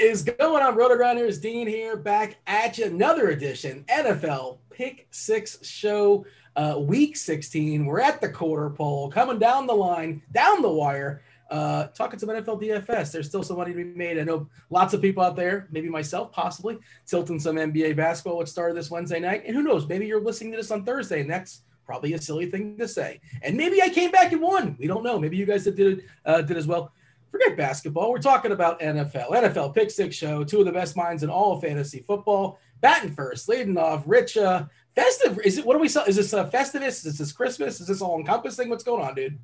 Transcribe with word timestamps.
Is 0.00 0.22
going 0.22 0.62
on, 0.62 0.76
Rotogrinders? 0.76 1.40
Dean 1.40 1.66
here, 1.66 1.96
back 1.96 2.36
at 2.46 2.78
you. 2.78 2.84
Another 2.84 3.30
edition, 3.30 3.84
NFL 3.88 4.58
Pick 4.70 5.08
Six 5.10 5.66
Show, 5.66 6.24
uh, 6.54 6.76
Week 6.78 7.16
16. 7.16 7.84
We're 7.84 7.98
at 8.00 8.20
the 8.20 8.28
quarter 8.28 8.70
pole, 8.70 9.10
coming 9.10 9.40
down 9.40 9.66
the 9.66 9.74
line, 9.74 10.22
down 10.30 10.62
the 10.62 10.70
wire, 10.70 11.22
uh, 11.50 11.88
talking 11.88 12.16
some 12.20 12.28
NFL 12.28 12.62
DFS. 12.62 13.10
There's 13.10 13.26
still 13.26 13.42
some 13.42 13.56
money 13.56 13.72
to 13.72 13.76
be 13.76 13.84
made. 13.84 14.20
I 14.20 14.22
know 14.22 14.48
lots 14.70 14.94
of 14.94 15.02
people 15.02 15.24
out 15.24 15.34
there, 15.34 15.66
maybe 15.72 15.88
myself, 15.88 16.30
possibly, 16.30 16.78
tilting 17.04 17.40
some 17.40 17.56
NBA 17.56 17.96
basketball, 17.96 18.38
which 18.38 18.48
started 18.48 18.76
this 18.76 18.92
Wednesday 18.92 19.18
night. 19.18 19.42
And 19.46 19.56
who 19.56 19.64
knows, 19.64 19.88
maybe 19.88 20.06
you're 20.06 20.20
listening 20.20 20.52
to 20.52 20.58
this 20.58 20.70
on 20.70 20.84
Thursday, 20.84 21.22
and 21.22 21.30
that's 21.30 21.62
probably 21.84 22.12
a 22.12 22.20
silly 22.20 22.46
thing 22.46 22.78
to 22.78 22.86
say. 22.86 23.20
And 23.42 23.56
maybe 23.56 23.82
I 23.82 23.88
came 23.88 24.12
back 24.12 24.30
and 24.30 24.42
won. 24.42 24.76
We 24.78 24.86
don't 24.86 25.02
know. 25.02 25.18
Maybe 25.18 25.36
you 25.36 25.46
guys 25.46 25.64
did, 25.64 25.80
it, 25.80 26.04
uh, 26.24 26.42
did 26.42 26.56
as 26.56 26.68
well 26.68 26.92
forget 27.30 27.56
basketball. 27.56 28.10
We're 28.10 28.18
talking 28.18 28.52
about 28.52 28.80
NFL. 28.80 29.30
NFL 29.30 29.74
Pick 29.74 29.90
Six 29.90 30.16
Show, 30.16 30.44
two 30.44 30.60
of 30.60 30.66
the 30.66 30.72
best 30.72 30.96
minds 30.96 31.22
in 31.22 31.30
all 31.30 31.52
of 31.52 31.62
fantasy 31.62 32.04
football. 32.06 32.58
Batting 32.80 33.12
first, 33.14 33.48
leading 33.48 33.76
off, 33.76 34.04
Rich. 34.06 34.36
Uh, 34.36 34.64
festive. 34.94 35.38
Is 35.44 35.58
it? 35.58 35.66
What 35.66 35.74
do 35.74 35.80
we? 35.80 35.88
Sell? 35.88 36.04
Is 36.04 36.16
this 36.16 36.32
a 36.32 36.44
Festivus? 36.44 37.04
Is 37.06 37.18
this 37.18 37.32
Christmas? 37.32 37.80
Is 37.80 37.88
this 37.88 38.00
all 38.00 38.18
encompassing? 38.18 38.68
What's 38.68 38.84
going 38.84 39.02
on, 39.02 39.14
dude? 39.14 39.38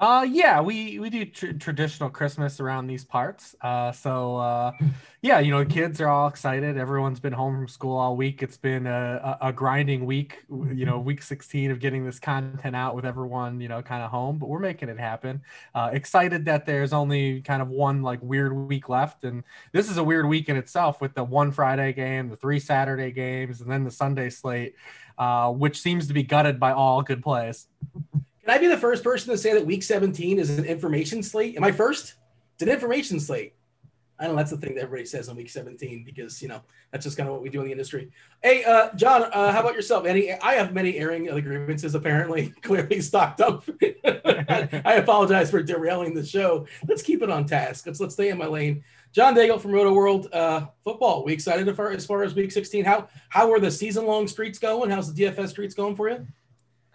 Uh, 0.00 0.24
yeah, 0.30 0.60
we 0.60 1.00
we 1.00 1.10
do 1.10 1.24
tr- 1.24 1.52
traditional 1.58 2.08
Christmas 2.08 2.60
around 2.60 2.86
these 2.86 3.04
parts. 3.04 3.56
Uh, 3.60 3.90
so 3.90 4.36
uh, 4.36 4.70
yeah, 5.22 5.40
you 5.40 5.50
know, 5.50 5.64
kids 5.64 6.00
are 6.00 6.06
all 6.06 6.28
excited. 6.28 6.78
Everyone's 6.78 7.18
been 7.18 7.32
home 7.32 7.56
from 7.56 7.66
school 7.66 7.96
all 7.96 8.14
week. 8.14 8.40
It's 8.40 8.56
been 8.56 8.86
a, 8.86 9.38
a, 9.42 9.48
a 9.48 9.52
grinding 9.52 10.06
week. 10.06 10.44
You 10.48 10.86
know, 10.86 11.00
week 11.00 11.20
16 11.20 11.72
of 11.72 11.80
getting 11.80 12.04
this 12.04 12.20
content 12.20 12.76
out 12.76 12.94
with 12.94 13.04
everyone, 13.04 13.60
you 13.60 13.66
know, 13.66 13.82
kind 13.82 14.04
of 14.04 14.12
home. 14.12 14.38
But 14.38 14.48
we're 14.48 14.60
making 14.60 14.88
it 14.88 15.00
happen. 15.00 15.42
Uh, 15.74 15.90
excited 15.92 16.44
that 16.44 16.64
there's 16.64 16.92
only 16.92 17.40
kind 17.42 17.60
of 17.60 17.68
one 17.68 18.02
like 18.02 18.22
weird 18.22 18.52
week 18.52 18.88
left, 18.88 19.24
and 19.24 19.42
this 19.72 19.90
is 19.90 19.96
a 19.96 20.04
weird 20.04 20.26
week 20.28 20.48
in 20.48 20.56
itself 20.56 21.00
with 21.00 21.14
the 21.14 21.24
one 21.24 21.50
Friday 21.50 21.92
game, 21.92 22.28
the 22.28 22.36
three 22.36 22.60
Saturday 22.60 23.10
games, 23.10 23.60
and 23.60 23.68
then 23.68 23.82
the 23.82 23.90
Sunday 23.90 24.30
slate, 24.30 24.76
uh, 25.18 25.50
which 25.50 25.80
seems 25.80 26.06
to 26.06 26.14
be 26.14 26.22
gutted 26.22 26.60
by 26.60 26.70
all 26.70 27.02
good 27.02 27.20
plays. 27.20 27.66
Can 28.48 28.56
I 28.56 28.60
be 28.60 28.66
the 28.66 28.78
first 28.78 29.04
person 29.04 29.30
to 29.30 29.36
say 29.36 29.52
that 29.52 29.66
week 29.66 29.82
17 29.82 30.38
is 30.38 30.48
an 30.48 30.64
information 30.64 31.22
slate? 31.22 31.58
Am 31.58 31.64
I 31.64 31.70
first? 31.70 32.14
It's 32.54 32.62
an 32.62 32.70
information 32.70 33.20
slate. 33.20 33.52
I 34.18 34.26
know 34.26 34.34
that's 34.34 34.50
the 34.50 34.56
thing 34.56 34.74
that 34.76 34.84
everybody 34.84 35.04
says 35.04 35.28
on 35.28 35.36
week 35.36 35.50
17 35.50 36.02
because 36.02 36.40
you 36.40 36.48
know 36.48 36.62
that's 36.90 37.04
just 37.04 37.18
kind 37.18 37.28
of 37.28 37.34
what 37.34 37.42
we 37.42 37.50
do 37.50 37.60
in 37.60 37.66
the 37.66 37.72
industry. 37.72 38.10
Hey, 38.42 38.64
uh, 38.64 38.88
John, 38.96 39.24
uh, 39.34 39.52
how 39.52 39.60
about 39.60 39.74
yourself? 39.74 40.06
Any? 40.06 40.32
I 40.32 40.54
have 40.54 40.72
many 40.72 40.96
airing 40.96 41.26
grievances 41.26 41.94
apparently 41.94 42.48
clearly 42.62 43.02
stocked 43.02 43.42
up. 43.42 43.64
I 44.06 44.94
apologize 44.94 45.50
for 45.50 45.62
derailing 45.62 46.14
the 46.14 46.24
show. 46.24 46.66
Let's 46.88 47.02
keep 47.02 47.22
it 47.22 47.28
on 47.28 47.44
task. 47.44 47.84
Let's 47.84 48.00
let's 48.00 48.14
stay 48.14 48.30
in 48.30 48.38
my 48.38 48.46
lane. 48.46 48.82
John 49.12 49.34
Daigle 49.34 49.60
from 49.60 49.72
Roto 49.72 49.92
World 49.92 50.28
uh, 50.32 50.68
Football. 50.84 51.22
We 51.22 51.34
excited 51.34 51.68
as 51.68 51.76
far, 51.76 51.90
as 51.90 52.06
far 52.06 52.22
as 52.22 52.34
week 52.34 52.50
16. 52.50 52.82
How 52.82 53.08
how 53.28 53.52
are 53.52 53.60
the 53.60 53.70
season 53.70 54.06
long 54.06 54.26
streets 54.26 54.58
going? 54.58 54.88
How's 54.88 55.12
the 55.12 55.24
DFS 55.26 55.50
streets 55.50 55.74
going 55.74 55.94
for 55.94 56.08
you? 56.08 56.26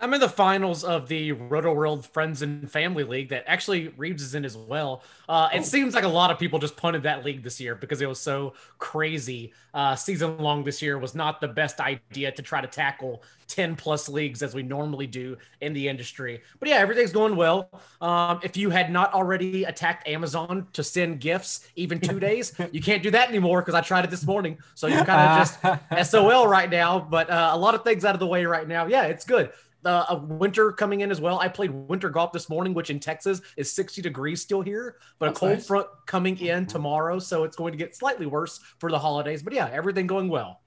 I'm 0.04 0.14
in 0.14 0.20
the 0.20 0.28
finals 0.28 0.84
of 0.84 1.08
the 1.08 1.32
Roto 1.32 1.72
World 1.72 2.06
Friends 2.06 2.42
and 2.42 2.70
Family 2.70 3.06
League 3.06 3.30
that 3.30 3.46
actually 3.48 3.88
Reeves 3.96 4.22
is 4.22 4.36
in 4.36 4.44
as 4.44 4.58
well. 4.58 5.02
Uh, 5.30 5.48
it 5.54 5.60
oh. 5.60 5.62
seems 5.62 5.96
like 5.96 6.04
a 6.04 6.10
lot 6.10 6.30
of 6.30 6.38
people 6.38 6.60
just 6.60 6.76
punted 6.76 7.04
that 7.04 7.24
league 7.24 7.42
this 7.42 7.58
year 7.62 7.74
because 7.74 8.02
it 8.02 8.10
was 8.10 8.20
so 8.20 8.54
crazy. 8.80 9.54
Uh, 9.74 9.96
season 9.96 10.38
long 10.40 10.66
this 10.66 10.82
year 10.82 11.00
was 11.00 11.16
not 11.16 11.40
the 11.40 11.48
best 11.48 11.80
idea 11.80 12.34
to 12.34 12.42
try 12.42 12.60
to 12.60 12.68
tackle 12.68 13.24
10 13.48 13.78
plus 13.78 14.10
leagues 14.10 14.44
as 14.44 14.54
we 14.54 14.62
normally 14.62 15.08
do 15.08 15.38
in 15.62 15.72
the 15.72 15.88
industry. 15.88 16.42
But 16.60 16.68
yeah, 16.68 16.76
everything's 16.76 17.14
going 17.14 17.38
well. 17.38 17.70
Um, 18.02 18.42
if 18.44 18.58
you 18.58 18.72
had 18.72 18.92
not 18.92 19.14
already 19.14 19.64
attacked 19.64 20.06
Amazon 20.06 20.68
to 20.74 20.84
send 20.84 21.22
gifts 21.22 21.66
even 21.78 22.02
two 22.02 22.20
days, 22.30 22.54
you 22.74 22.82
can't 22.82 23.04
do 23.04 23.12
that 23.12 23.30
anymore 23.30 23.62
because 23.62 23.74
I 23.74 23.80
tried 23.80 24.04
it 24.04 24.12
this 24.12 24.26
morning. 24.26 24.58
So 24.76 24.88
you're 24.88 25.06
kind 25.06 25.42
of 25.42 25.80
just 25.96 26.12
SOL 26.12 26.46
right 26.46 26.70
now. 26.70 27.00
But 27.00 27.30
uh, 27.30 27.52
a 27.54 27.58
lot 27.58 27.74
of 27.74 27.86
things 27.86 28.04
out 28.04 28.16
of 28.16 28.20
the 28.20 28.28
way 28.28 28.44
right 28.46 28.68
now. 28.68 28.88
Yeah, 28.88 29.04
it's 29.04 29.24
good 29.24 29.50
uh, 29.86 30.06
a 30.10 30.16
winter 30.16 30.72
coming 30.72 31.02
in 31.02 31.12
as 31.12 31.20
well. 31.22 31.40
I 31.40 31.48
played 31.48 31.72
winter 31.72 32.10
golf 32.10 32.32
this 32.32 32.50
morning, 32.50 32.74
which 32.74 32.90
in 32.90 33.00
Texas 33.00 33.42
is 33.58 33.72
60 33.72 34.02
degrees 34.02 34.42
still 34.42 34.62
here, 34.62 34.98
but 35.20 35.28
That's 35.28 35.38
a 35.38 35.40
cold 35.40 35.52
nice. 35.54 35.68
front 35.68 35.88
coming 36.06 36.38
in 36.38 36.66
tomorrow. 36.66 37.20
So 37.20 37.44
it's 37.44 37.56
going 37.56 37.72
to 37.74 37.78
get 37.78 37.96
slightly 37.96 38.26
worse 38.26 38.60
for 38.80 38.90
the 38.90 39.00
holidays. 39.00 39.44
But 39.44 39.54
yeah, 39.54 39.70
everything 39.72 40.08
going 40.08 40.30
well. 40.30 40.62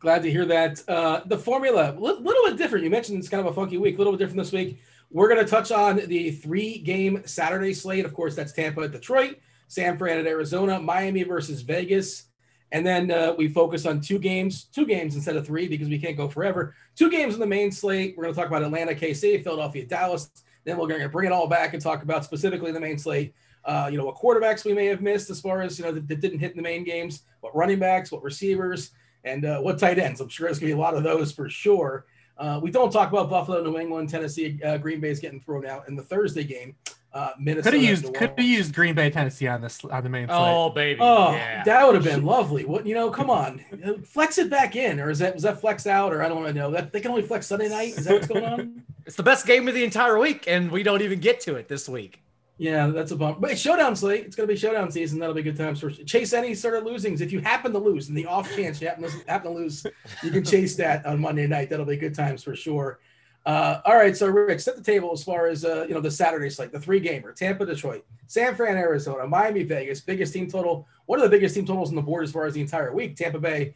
Glad 0.00 0.22
to 0.22 0.30
hear 0.30 0.44
that. 0.46 0.82
Uh, 0.88 1.22
the 1.26 1.38
formula, 1.38 1.92
a 1.92 1.98
little 1.98 2.22
bit 2.22 2.56
different. 2.56 2.84
You 2.84 2.90
mentioned 2.90 3.18
it's 3.18 3.28
kind 3.28 3.40
of 3.44 3.50
a 3.50 3.54
funky 3.54 3.78
week, 3.78 3.96
a 3.96 3.98
little 3.98 4.12
bit 4.12 4.20
different 4.20 4.38
this 4.38 4.52
week. 4.52 4.80
We're 5.10 5.28
going 5.28 5.44
to 5.44 5.50
touch 5.50 5.72
on 5.72 5.96
the 6.06 6.30
three 6.30 6.78
game 6.78 7.22
Saturday 7.24 7.74
slate. 7.74 8.04
Of 8.04 8.14
course, 8.14 8.36
that's 8.36 8.52
Tampa 8.52 8.82
at 8.82 8.92
Detroit, 8.92 9.38
San 9.66 9.98
Fran 9.98 10.18
at 10.18 10.26
Arizona, 10.26 10.78
Miami 10.78 11.24
versus 11.24 11.62
Vegas. 11.62 12.27
And 12.72 12.86
then 12.86 13.10
uh, 13.10 13.34
we 13.36 13.48
focus 13.48 13.86
on 13.86 14.00
two 14.00 14.18
games, 14.18 14.64
two 14.64 14.86
games 14.86 15.14
instead 15.14 15.36
of 15.36 15.46
three 15.46 15.68
because 15.68 15.88
we 15.88 15.98
can't 15.98 16.16
go 16.16 16.28
forever. 16.28 16.74
Two 16.96 17.10
games 17.10 17.34
in 17.34 17.40
the 17.40 17.46
main 17.46 17.72
slate. 17.72 18.14
We're 18.16 18.24
going 18.24 18.34
to 18.34 18.40
talk 18.40 18.48
about 18.48 18.62
Atlanta, 18.62 18.94
KC, 18.94 19.42
Philadelphia, 19.42 19.86
Dallas. 19.86 20.30
Then 20.64 20.76
we're 20.76 20.86
going 20.86 21.00
to 21.00 21.08
bring 21.08 21.26
it 21.26 21.32
all 21.32 21.48
back 21.48 21.72
and 21.72 21.82
talk 21.82 22.02
about 22.02 22.24
specifically 22.24 22.72
the 22.72 22.80
main 22.80 22.98
slate. 22.98 23.34
Uh, 23.64 23.88
you 23.90 23.96
know, 23.96 24.04
what 24.04 24.16
quarterbacks 24.16 24.64
we 24.64 24.74
may 24.74 24.86
have 24.86 25.00
missed 25.00 25.30
as 25.30 25.40
far 25.40 25.62
as, 25.62 25.78
you 25.78 25.84
know, 25.84 25.92
that, 25.92 26.06
that 26.08 26.20
didn't 26.20 26.38
hit 26.38 26.50
in 26.50 26.56
the 26.56 26.62
main 26.62 26.84
games, 26.84 27.22
what 27.40 27.54
running 27.56 27.78
backs, 27.78 28.12
what 28.12 28.22
receivers, 28.22 28.90
and 29.24 29.44
uh, 29.44 29.60
what 29.60 29.78
tight 29.78 29.98
ends. 29.98 30.20
I'm 30.20 30.28
sure 30.28 30.46
there's 30.46 30.58
going 30.58 30.70
to 30.70 30.76
be 30.76 30.78
a 30.78 30.82
lot 30.82 30.94
of 30.94 31.02
those 31.02 31.32
for 31.32 31.48
sure. 31.48 32.06
Uh, 32.36 32.60
we 32.62 32.70
don't 32.70 32.92
talk 32.92 33.10
about 33.10 33.28
Buffalo, 33.28 33.62
New 33.62 33.78
England, 33.78 34.08
Tennessee, 34.08 34.60
uh, 34.64 34.78
Green 34.78 35.00
Bay 35.00 35.10
is 35.10 35.18
getting 35.18 35.40
thrown 35.40 35.66
out 35.66 35.88
in 35.88 35.96
the 35.96 36.02
Thursday 36.02 36.44
game. 36.44 36.76
Uh, 37.12 37.30
Minnesota. 37.38 37.70
Could 37.70 37.80
have 37.80 37.90
used 37.90 38.14
could 38.14 38.30
have 38.30 38.38
used 38.38 38.74
Green 38.74 38.94
Bay, 38.94 39.08
Tennessee 39.08 39.48
on 39.48 39.62
this 39.62 39.82
on 39.82 40.02
the 40.02 40.10
main. 40.10 40.28
Slate. 40.28 40.38
Oh 40.38 40.68
baby, 40.68 41.00
oh 41.00 41.32
yeah. 41.32 41.64
that 41.64 41.86
would 41.86 41.94
have 41.94 42.04
been 42.04 42.22
lovely. 42.22 42.66
What 42.66 42.86
you 42.86 42.94
know? 42.94 43.10
Come 43.10 43.30
on, 43.30 43.64
flex 44.04 44.36
it 44.36 44.50
back 44.50 44.76
in, 44.76 45.00
or 45.00 45.08
is 45.08 45.18
that 45.20 45.32
was 45.32 45.42
that 45.44 45.60
flexed 45.60 45.86
out, 45.86 46.12
or 46.12 46.22
I 46.22 46.28
don't 46.28 46.42
want 46.42 46.48
to 46.48 46.60
know. 46.60 46.70
That 46.70 46.92
they 46.92 47.00
can 47.00 47.10
only 47.10 47.22
flex 47.22 47.46
Sunday 47.46 47.70
night. 47.70 47.96
Is 47.96 48.04
that 48.04 48.14
what's 48.14 48.26
going 48.26 48.44
on? 48.44 48.82
it's 49.06 49.16
the 49.16 49.22
best 49.22 49.46
game 49.46 49.66
of 49.68 49.74
the 49.74 49.84
entire 49.84 50.18
week, 50.18 50.44
and 50.46 50.70
we 50.70 50.82
don't 50.82 51.00
even 51.00 51.18
get 51.18 51.40
to 51.40 51.56
it 51.56 51.66
this 51.66 51.88
week. 51.88 52.20
Yeah, 52.58 52.88
that's 52.88 53.12
a 53.12 53.16
bump. 53.16 53.40
But 53.40 53.56
showdown 53.56 53.94
slate. 53.94 54.26
It's 54.26 54.34
going 54.34 54.48
to 54.48 54.52
be 54.52 54.58
showdown 54.58 54.90
season. 54.90 55.20
That'll 55.20 55.34
be 55.34 55.42
good 55.42 55.56
times 55.56 55.80
for 55.80 55.90
chase 55.90 56.32
any 56.32 56.54
sort 56.56 56.74
of 56.74 56.84
losings. 56.84 57.20
If 57.20 57.32
you 57.32 57.40
happen 57.40 57.72
to 57.72 57.78
lose, 57.78 58.08
in 58.08 58.16
the 58.16 58.26
off 58.26 58.54
chance 58.54 58.80
you 58.80 58.88
happen 58.88 59.04
to, 59.04 59.10
happen 59.28 59.52
to 59.52 59.58
lose, 59.58 59.86
you 60.24 60.32
can 60.32 60.44
chase 60.44 60.74
that 60.76 61.06
on 61.06 61.20
Monday 61.20 61.46
night. 61.46 61.70
That'll 61.70 61.86
be 61.86 61.96
good 61.96 62.16
times 62.16 62.42
for 62.42 62.56
sure. 62.56 62.98
Uh, 63.46 63.80
all 63.84 63.96
right, 63.96 64.16
so 64.16 64.26
Rich, 64.26 64.60
set 64.60 64.76
the 64.76 64.82
table 64.82 65.10
as 65.12 65.24
far 65.24 65.46
as 65.46 65.64
uh, 65.64 65.86
you 65.88 65.94
know 65.94 66.00
the 66.00 66.10
Saturday 66.10 66.50
slate, 66.50 66.72
the 66.72 66.80
three 66.80 67.00
gamer: 67.00 67.32
Tampa, 67.32 67.64
Detroit, 67.64 68.04
San 68.26 68.54
Fran, 68.54 68.76
Arizona, 68.76 69.26
Miami, 69.26 69.62
Vegas. 69.62 70.00
Biggest 70.00 70.32
team 70.32 70.50
total. 70.50 70.86
One 71.06 71.18
of 71.18 71.22
the 71.22 71.34
biggest 71.34 71.54
team 71.54 71.64
totals 71.64 71.88
on 71.88 71.96
the 71.96 72.02
board 72.02 72.24
as 72.24 72.32
far 72.32 72.44
as 72.44 72.54
the 72.54 72.60
entire 72.60 72.92
week? 72.92 73.16
Tampa 73.16 73.38
Bay 73.38 73.74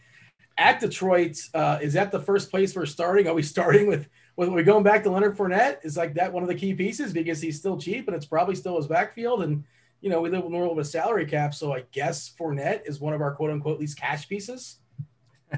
at 0.58 0.80
Detroit. 0.80 1.38
Uh, 1.54 1.78
is 1.80 1.94
that 1.94 2.12
the 2.12 2.20
first 2.20 2.50
place 2.50 2.76
we're 2.76 2.84
starting? 2.86 3.26
Are 3.26 3.34
we 3.34 3.42
starting 3.42 3.86
with 3.86 4.08
with 4.36 4.50
we 4.50 4.62
going 4.62 4.84
back 4.84 5.02
to 5.04 5.10
Leonard 5.10 5.38
Fournette? 5.38 5.78
Is 5.84 5.96
like 5.96 6.14
that 6.14 6.32
one 6.32 6.42
of 6.42 6.48
the 6.48 6.54
key 6.54 6.74
pieces 6.74 7.12
because 7.12 7.40
he's 7.40 7.58
still 7.58 7.78
cheap 7.78 8.08
and 8.08 8.16
it's 8.16 8.26
probably 8.26 8.54
still 8.54 8.76
his 8.76 8.86
backfield 8.86 9.42
and. 9.42 9.64
You 10.04 10.10
know, 10.10 10.20
we 10.20 10.30
live 10.30 10.44
in 10.44 10.50
the 10.50 10.58
world 10.58 10.72
of 10.72 10.78
a 10.78 10.84
salary 10.84 11.26
cap, 11.26 11.54
so 11.54 11.72
I 11.72 11.84
guess 11.92 12.34
Fournette 12.36 12.88
is 12.88 12.98
one 12.98 13.14
of 13.14 13.20
our 13.20 13.36
quote 13.36 13.52
unquote 13.52 13.78
least 13.78 13.96
cash 13.96 14.28
pieces. 14.28 14.78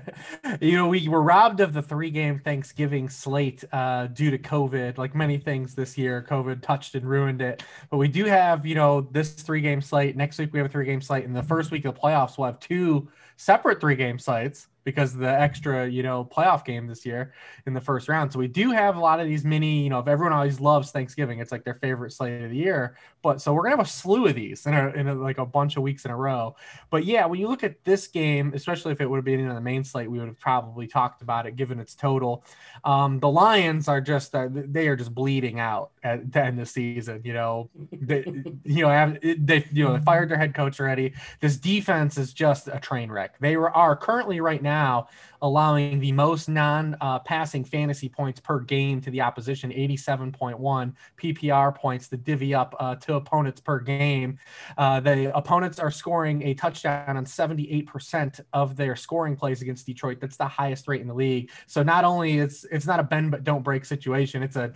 you 0.61 0.73
know, 0.73 0.88
we 0.88 1.08
were 1.08 1.23
robbed 1.23 1.61
of 1.61 1.73
the 1.73 1.82
three 1.82 2.11
game 2.11 2.41
Thanksgiving 2.41 3.08
slate 3.08 3.64
uh, 3.73 4.06
due 4.08 4.31
to 4.31 4.38
COVID, 4.38 4.99
like 4.99 5.14
many 5.14 5.38
things 5.38 5.75
this 5.75 5.96
year. 5.96 6.25
COVID 6.29 6.62
touched 6.62 6.94
and 6.94 7.08
ruined 7.08 7.43
it. 7.43 7.62
But 7.91 7.99
we 7.99 8.08
do 8.08 8.25
have, 8.25 8.67
you 8.67 8.75
know, 8.75 9.00
this 9.00 9.35
three 9.35 9.61
game 9.61 9.81
slate. 9.81 10.17
Next 10.17 10.38
week, 10.38 10.52
we 10.52 10.58
have 10.58 10.67
a 10.67 10.73
three 10.73 10.87
game 10.87 11.00
slate. 11.00 11.25
And 11.25 11.35
the 11.35 11.43
first 11.43 11.70
week 11.70 11.85
of 11.85 11.94
the 11.94 12.00
playoffs, 12.00 12.38
we'll 12.38 12.46
have 12.46 12.61
two 12.61 13.08
separate 13.37 13.81
three 13.81 13.96
game 13.96 14.19
sites 14.19 14.69
because 14.84 15.14
the 15.14 15.28
extra, 15.28 15.88
you 15.88 16.02
know, 16.02 16.25
playoff 16.25 16.64
game 16.64 16.86
this 16.86 17.04
year 17.06 17.32
in 17.66 17.72
the 17.72 17.81
first 17.81 18.08
round. 18.08 18.32
So 18.32 18.38
we 18.38 18.48
do 18.48 18.70
have 18.70 18.96
a 18.96 19.00
lot 19.00 19.19
of 19.19 19.26
these 19.26 19.44
mini, 19.44 19.82
you 19.82 19.90
know, 19.90 19.98
if 19.98 20.06
everyone 20.06 20.34
always 20.34 20.60
loves 20.60 20.90
Thanksgiving, 20.90 21.40
it's 21.40 21.50
like 21.50 21.64
their 21.64 21.75
favorite 21.75 22.12
slate 22.12 22.42
of 22.42 22.50
the 22.50 22.56
year. 22.56 22.96
But 23.22 23.40
so 23.40 23.54
we're 23.54 23.62
gonna 23.62 23.76
have 23.76 23.86
a 23.86 23.88
slew 23.88 24.26
of 24.26 24.34
these 24.34 24.66
in, 24.66 24.75
a, 24.75 24.88
in 24.90 25.08
a, 25.08 25.14
like 25.14 25.38
a 25.38 25.46
bunch 25.46 25.76
of 25.76 25.82
weeks 25.82 26.04
in 26.04 26.10
a 26.10 26.16
row. 26.16 26.54
But 26.90 27.06
yeah, 27.06 27.25
when 27.25 27.40
you 27.40 27.48
look 27.48 27.64
at 27.64 27.82
this 27.84 28.06
game, 28.06 28.52
especially 28.54 28.92
if 28.92 29.00
it 29.00 29.08
would 29.08 29.16
have 29.16 29.25
been 29.25 29.40
in 29.40 29.48
the 29.48 29.60
main 29.60 29.84
slate, 29.84 30.10
we 30.10 30.19
would 30.19 30.28
have 30.28 30.38
probably 30.38 30.86
talked 30.86 31.22
about 31.22 31.46
it 31.46 31.56
given 31.56 31.81
its 31.81 31.94
total. 31.94 32.44
Um, 32.84 33.20
the 33.20 33.31
Lions 33.31 33.88
are 33.88 34.02
just 34.02 34.34
uh, 34.34 34.48
they 34.52 34.88
are 34.88 34.96
just 34.96 35.14
bleeding 35.14 35.58
out 35.58 35.92
at 36.02 36.31
the 36.31 36.44
end 36.44 36.60
of 36.60 36.66
the 36.66 36.70
season. 36.70 37.22
You 37.25 37.32
know, 37.32 37.70
they, 37.92 38.25
you 38.64 38.82
know, 38.82 39.16
they 39.22 39.66
you 39.72 39.84
know 39.84 39.96
they 39.96 40.04
fired 40.04 40.28
their 40.28 40.38
head 40.38 40.54
coach 40.54 40.78
already. 40.78 41.14
This 41.40 41.56
defense 41.56 42.19
is 42.19 42.34
just 42.34 42.69
a 42.69 42.78
train 42.78 43.10
wreck. 43.10 43.38
They 43.40 43.54
are 43.54 43.96
currently 43.96 44.40
right 44.40 44.62
now 44.62 44.73
now, 44.74 45.08
allowing 45.40 46.00
the 46.00 46.12
most 46.12 46.48
non 46.48 46.96
uh, 47.00 47.18
passing 47.20 47.64
fantasy 47.64 48.08
points 48.08 48.40
per 48.40 48.58
game 48.60 49.00
to 49.02 49.10
the 49.10 49.20
opposition 49.20 49.70
87.1 49.70 50.92
PPR 51.20 51.74
points 51.74 52.08
to 52.08 52.16
divvy 52.16 52.54
up 52.54 52.74
uh, 52.80 52.96
to 52.96 53.14
opponents 53.14 53.60
per 53.60 53.78
game. 53.78 54.38
Uh, 54.76 54.98
the 55.00 55.36
opponents 55.36 55.78
are 55.78 55.90
scoring 55.90 56.42
a 56.42 56.54
touchdown 56.54 57.16
on 57.16 57.24
78% 57.24 58.40
of 58.52 58.76
their 58.76 58.96
scoring 58.96 59.36
plays 59.36 59.62
against 59.62 59.86
Detroit. 59.86 60.18
That's 60.20 60.36
the 60.36 60.48
highest 60.48 60.88
rate 60.88 61.00
in 61.00 61.08
the 61.08 61.14
league. 61.14 61.50
So 61.66 61.82
not 61.82 62.04
only 62.04 62.38
it's 62.38 62.64
it's 62.64 62.86
not 62.86 62.98
a 62.98 63.04
bend 63.04 63.30
but 63.30 63.44
don't 63.44 63.62
break 63.62 63.84
situation, 63.84 64.42
it's 64.42 64.56
a 64.56 64.72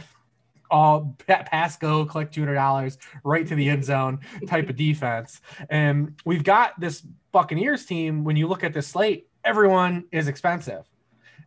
all 0.70 1.16
pass 1.26 1.76
go 1.76 2.04
collect 2.04 2.34
$200 2.34 2.98
right 3.24 3.46
to 3.46 3.54
the 3.54 3.68
end 3.68 3.84
zone 3.84 4.20
type 4.46 4.68
of 4.68 4.76
defense 4.76 5.40
and 5.70 6.20
we've 6.24 6.44
got 6.44 6.78
this 6.78 7.00
buccaneers 7.32 7.86
team 7.86 8.24
when 8.24 8.36
you 8.36 8.46
look 8.46 8.64
at 8.64 8.72
this 8.74 8.86
slate 8.86 9.27
everyone 9.44 10.04
is 10.12 10.28
expensive. 10.28 10.84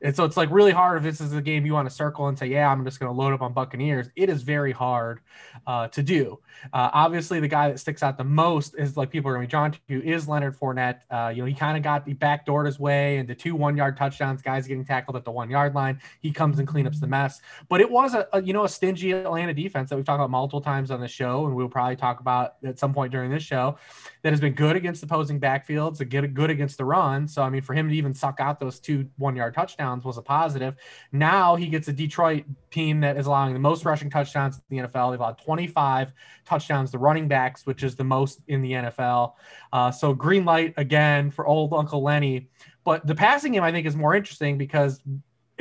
And 0.04 0.16
so 0.16 0.26
it's 0.26 0.38
like 0.38 0.50
really 0.50 0.72
hard 0.72 0.98
if 0.98 1.04
this 1.04 1.22
is 1.22 1.34
a 1.34 1.42
game 1.42 1.66
you 1.66 1.74
want 1.74 1.88
to 1.88 1.94
circle 1.94 2.28
and 2.28 2.38
say, 2.38 2.48
yeah, 2.48 2.72
I'm 2.72 2.84
just 2.84 3.00
going 3.00 3.14
to 3.14 3.18
load 3.18 3.34
up 3.34 3.42
on 3.42 3.54
Buccaneers. 3.54 4.08
It 4.16 4.30
is 4.30 4.42
very 4.42 4.72
hard 4.72 5.20
uh, 5.68 5.90
to 5.90 6.02
do. 6.02 6.40
Uh, 6.74 6.90
obviously, 6.94 7.40
the 7.40 7.48
guy 7.48 7.70
that 7.70 7.80
sticks 7.80 8.02
out 8.02 8.18
the 8.18 8.24
most 8.24 8.76
is 8.78 8.98
like 8.98 9.12
people 9.12 9.30
are 9.30 9.36
going 9.36 9.44
to 9.44 9.48
be 9.48 9.52
drawn 9.52 9.72
to 9.72 10.08
is 10.08 10.28
Leonard 10.28 10.58
Fournette. 10.58 11.02
Uh, 11.12 11.30
you 11.30 11.44
know, 11.44 11.46
he 11.46 11.54
kind 11.54 11.78
of 11.78 11.84
got 11.84 12.06
the 12.06 12.16
backdoored 12.16 12.66
his 12.66 12.80
way 12.80 13.18
into 13.18 13.36
two 13.36 13.56
one 13.56 13.78
yard 13.78 13.96
touchdowns, 13.96 14.42
guys 14.42 14.68
getting 14.68 14.86
tackled 14.86 15.16
at 15.16 15.24
the 15.24 15.32
one 15.32 15.50
yard 15.50 15.76
line. 15.76 16.00
He 16.20 16.32
comes 16.32 16.58
and 16.58 16.68
cleanups 16.68 17.00
the 17.00 17.08
mess. 17.08 17.40
But 17.70 17.82
it 17.82 17.90
was 17.90 18.16
a, 18.16 18.28
a, 18.34 18.42
you 18.42 18.54
know 18.54 18.64
a 18.64 18.70
stingy 18.70 19.12
Atlanta 19.12 19.54
defense 19.54 19.90
that 19.92 19.96
we've 19.96 20.06
talked 20.06 20.20
about 20.20 20.32
multiple 20.32 20.62
times 20.62 20.90
on 20.90 21.00
the 21.00 21.08
show, 21.08 21.46
and 21.46 21.56
we'll 21.56 21.70
probably 21.70 21.96
talk 21.96 22.20
about 22.20 22.56
at 22.64 22.80
some 22.80 22.94
point 22.94 23.12
during 23.12 23.30
this 23.30 23.44
show 23.44 23.78
that 24.24 24.32
has 24.32 24.40
been 24.40 24.54
good 24.54 24.76
against 24.76 25.04
opposing 25.04 25.40
backfields, 25.40 26.00
and 26.00 26.10
get 26.10 26.34
good 26.34 26.50
against 26.50 26.78
the 26.78 26.86
run. 26.86 27.28
So 27.28 27.42
I 27.42 27.50
mean, 27.50 27.62
for 27.62 27.74
him 27.74 27.90
to 27.90 27.96
even 27.96 28.14
suck 28.14 28.40
out 28.40 28.60
those 28.60 28.80
two 28.80 29.08
one 29.18 29.36
yard 29.36 29.54
touchdowns 29.54 30.04
was 30.06 30.18
a 30.18 30.22
positive. 30.22 30.76
Now 31.12 31.56
he 31.56 31.68
gets 31.68 31.88
a 31.88 31.94
Detroit 31.94 32.46
team 32.70 33.00
that 33.02 33.18
is 33.18 33.26
allowing 33.26 33.54
the 33.54 33.60
most 33.60 33.86
rushing 33.86 34.10
touchdowns 34.10 34.62
in 34.70 34.78
the 34.78 34.88
NFL. 34.88 35.12
They've 35.12 35.20
allowed 35.20 35.40
25 35.40 36.14
touchdowns 36.46 36.92
to 36.92 36.98
running 36.98 37.28
backs, 37.28 37.66
which 37.66 37.84
is 37.84 37.96
the 37.96 38.04
most 38.04 38.42
in 38.48 38.62
the 38.62 38.72
NFL. 38.72 39.34
Uh, 39.74 39.92
so 39.92 40.14
green 40.14 40.46
light 40.46 40.74
again 40.78 41.32
for 41.32 41.48
old 41.48 41.74
Uncle 41.74 42.04
Lenny. 42.04 42.50
But 42.84 43.06
the 43.06 43.16
passing 43.16 43.54
game 43.54 43.64
I 43.64 43.72
think 43.72 43.86
is 43.86 43.96
more 43.96 44.16
interesting 44.16 44.58
because 44.58 45.02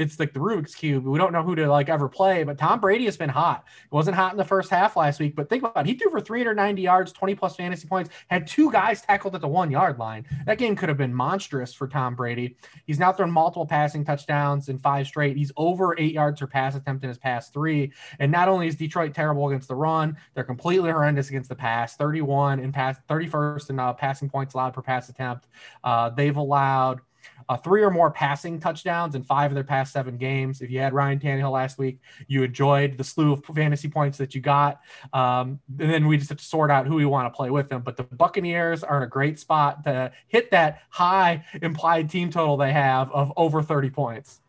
it's 0.00 0.18
like 0.18 0.32
the 0.32 0.40
Rubik's 0.40 0.74
cube. 0.74 1.04
We 1.04 1.18
don't 1.18 1.32
know 1.32 1.42
who 1.42 1.54
to 1.56 1.68
like 1.68 1.90
ever 1.90 2.08
play, 2.08 2.42
but 2.42 2.56
Tom 2.56 2.80
Brady 2.80 3.04
has 3.04 3.18
been 3.18 3.28
hot. 3.28 3.64
It 3.84 3.92
wasn't 3.94 4.16
hot 4.16 4.32
in 4.32 4.38
the 4.38 4.44
first 4.44 4.70
half 4.70 4.96
last 4.96 5.20
week, 5.20 5.36
but 5.36 5.50
think 5.50 5.62
about 5.62 5.86
it. 5.86 5.90
He 5.90 5.94
threw 5.94 6.10
for 6.10 6.22
390 6.22 6.80
yards, 6.80 7.12
20 7.12 7.34
plus 7.34 7.56
fantasy 7.56 7.86
points, 7.86 8.08
had 8.28 8.46
two 8.46 8.72
guys 8.72 9.02
tackled 9.02 9.34
at 9.34 9.42
the 9.42 9.48
one 9.48 9.70
yard 9.70 9.98
line. 9.98 10.26
That 10.46 10.56
game 10.56 10.74
could 10.74 10.88
have 10.88 10.96
been 10.96 11.14
monstrous 11.14 11.74
for 11.74 11.86
Tom 11.86 12.14
Brady. 12.14 12.56
He's 12.86 12.98
now 12.98 13.12
thrown 13.12 13.30
multiple 13.30 13.66
passing 13.66 14.02
touchdowns 14.02 14.70
in 14.70 14.78
five 14.78 15.06
straight. 15.06 15.36
He's 15.36 15.52
over 15.58 15.94
eight 15.98 16.14
yards 16.14 16.40
per 16.40 16.46
pass 16.46 16.74
attempt 16.74 17.04
in 17.04 17.08
his 17.08 17.18
past 17.18 17.52
three. 17.52 17.92
And 18.18 18.32
not 18.32 18.48
only 18.48 18.68
is 18.68 18.76
Detroit 18.76 19.12
terrible 19.12 19.48
against 19.48 19.68
the 19.68 19.74
run, 19.74 20.16
they're 20.34 20.44
completely 20.44 20.90
horrendous 20.90 21.28
against 21.28 21.50
the 21.50 21.54
pass. 21.54 21.96
31 21.96 22.60
and 22.60 22.72
pass, 22.72 22.96
31st 23.08 23.70
in 23.70 23.78
uh, 23.78 23.92
passing 23.92 24.30
points 24.30 24.54
allowed 24.54 24.72
per 24.72 24.80
pass 24.80 25.10
attempt. 25.10 25.48
Uh, 25.84 26.08
they've 26.08 26.38
allowed 26.38 27.00
uh, 27.48 27.56
three 27.56 27.82
or 27.82 27.90
more 27.90 28.10
passing 28.10 28.60
touchdowns 28.60 29.14
in 29.14 29.22
five 29.22 29.50
of 29.50 29.54
their 29.54 29.64
past 29.64 29.92
seven 29.92 30.16
games. 30.16 30.60
If 30.60 30.70
you 30.70 30.80
had 30.80 30.92
Ryan 30.92 31.18
Tannehill 31.18 31.52
last 31.52 31.78
week, 31.78 32.00
you 32.26 32.42
enjoyed 32.42 32.98
the 32.98 33.04
slew 33.04 33.32
of 33.32 33.44
fantasy 33.44 33.88
points 33.88 34.18
that 34.18 34.34
you 34.34 34.40
got. 34.40 34.80
Um, 35.12 35.60
and 35.78 35.90
then 35.90 36.06
we 36.06 36.16
just 36.16 36.30
have 36.30 36.38
to 36.38 36.44
sort 36.44 36.70
out 36.70 36.86
who 36.86 36.96
we 36.96 37.04
want 37.04 37.32
to 37.32 37.36
play 37.36 37.50
with 37.50 37.68
them. 37.68 37.82
But 37.82 37.96
the 37.96 38.04
Buccaneers 38.04 38.82
are 38.84 38.98
in 38.98 39.02
a 39.02 39.08
great 39.08 39.38
spot 39.38 39.84
to 39.84 40.12
hit 40.28 40.50
that 40.50 40.82
high 40.90 41.44
implied 41.62 42.10
team 42.10 42.30
total 42.30 42.56
they 42.56 42.72
have 42.72 43.10
of 43.12 43.32
over 43.36 43.62
30 43.62 43.90
points. 43.90 44.40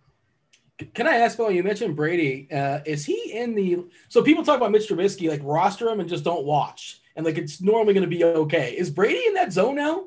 Can 0.94 1.08
I 1.08 1.18
ask, 1.18 1.38
Bill? 1.38 1.52
You 1.52 1.64
mentioned 1.64 1.96
Brady. 1.96 2.48
Uh, 2.52 2.80
is 2.86 3.06
he 3.06 3.34
in 3.34 3.56
the? 3.56 3.86
So 4.10 4.24
people 4.24 4.44
talk 4.44 4.58
about 4.58 4.72
Mitch 4.72 4.90
Trubisky, 4.90 5.30
like 5.30 5.42
roster 5.44 5.88
him 5.90 6.00
and 6.00 6.10
just 6.10 6.24
don't 6.24 6.44
watch, 6.46 7.02
and 7.16 7.26
like 7.26 7.38
it's 7.38 7.62
normally 7.62 7.94
going 7.94 8.10
to 8.10 8.16
be 8.16 8.24
okay. 8.24 8.76
Is 8.76 8.90
Brady 8.90 9.24
in 9.28 9.36
that 9.36 9.54
zone 9.54 9.76
now? 9.76 10.06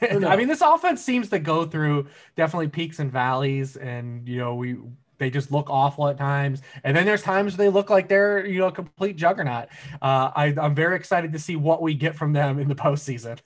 No? 0.18 0.28
I 0.28 0.36
mean, 0.36 0.48
this 0.48 0.60
offense 0.60 1.02
seems 1.02 1.30
to 1.30 1.38
go 1.38 1.64
through 1.64 2.06
definitely 2.36 2.68
peaks 2.68 2.98
and 2.98 3.10
valleys, 3.10 3.76
and 3.76 4.26
you 4.28 4.38
know, 4.38 4.54
we 4.54 4.76
they 5.18 5.30
just 5.30 5.50
look 5.50 5.70
awful 5.70 6.08
at 6.08 6.18
times, 6.18 6.62
and 6.84 6.96
then 6.96 7.06
there's 7.06 7.22
times 7.22 7.56
they 7.56 7.68
look 7.68 7.90
like 7.90 8.08
they're 8.08 8.46
you 8.46 8.60
know 8.60 8.68
a 8.68 8.72
complete 8.72 9.16
juggernaut. 9.16 9.68
Uh, 10.02 10.30
I, 10.34 10.54
I'm 10.60 10.74
very 10.74 10.96
excited 10.96 11.32
to 11.32 11.38
see 11.38 11.56
what 11.56 11.82
we 11.82 11.94
get 11.94 12.14
from 12.14 12.32
them 12.32 12.58
in 12.58 12.68
the 12.68 12.74
postseason. 12.74 13.38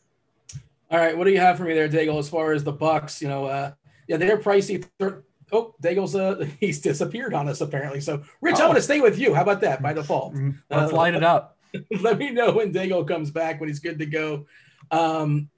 All 0.91 0.99
right, 0.99 1.17
what 1.17 1.25
do 1.25 1.31
you 1.31 1.39
have 1.39 1.57
for 1.57 1.65
me 1.65 1.75
there, 1.75 1.89
Daigle? 1.89 2.19
As 2.19 2.29
far 2.29 2.53
as 2.53 2.65
the 2.65 2.73
Bucks, 2.73 3.23
you 3.23 3.29
know, 3.29 3.47
uh, 3.47 3.73
yeah, 4.09 4.17
they're 4.17 4.39
pricey. 4.39 4.85
oh, 5.53 5.75
Daigle's 5.83 6.17
uh, 6.17 6.47
he's 6.61 6.81
disappeared 6.81 7.33
on 7.35 7.49
us 7.49 7.61
apparently. 7.61 8.01
So, 8.01 8.23
Rich, 8.41 8.57
oh. 8.59 8.63
I'm 8.63 8.69
going 8.69 8.77
to 8.77 8.83
stay 8.83 9.01
with 9.01 9.19
you. 9.19 9.35
How 9.35 9.43
about 9.43 9.61
that 9.61 9.83
by 9.83 9.93
default? 9.93 10.35
Mm-hmm. 10.35 10.51
Let's 10.69 10.93
uh, 10.93 10.97
light 10.97 11.15
it 11.15 11.23
up. 11.23 11.57
let 12.01 12.19
me 12.19 12.31
know 12.31 12.53
when 12.53 12.73
Daigle 12.73 13.07
comes 13.07 13.31
back 13.31 13.61
when 13.61 13.69
he's 13.69 13.79
good 13.79 14.01
to 14.01 14.07
go. 14.07 14.47
Um, 14.91 15.49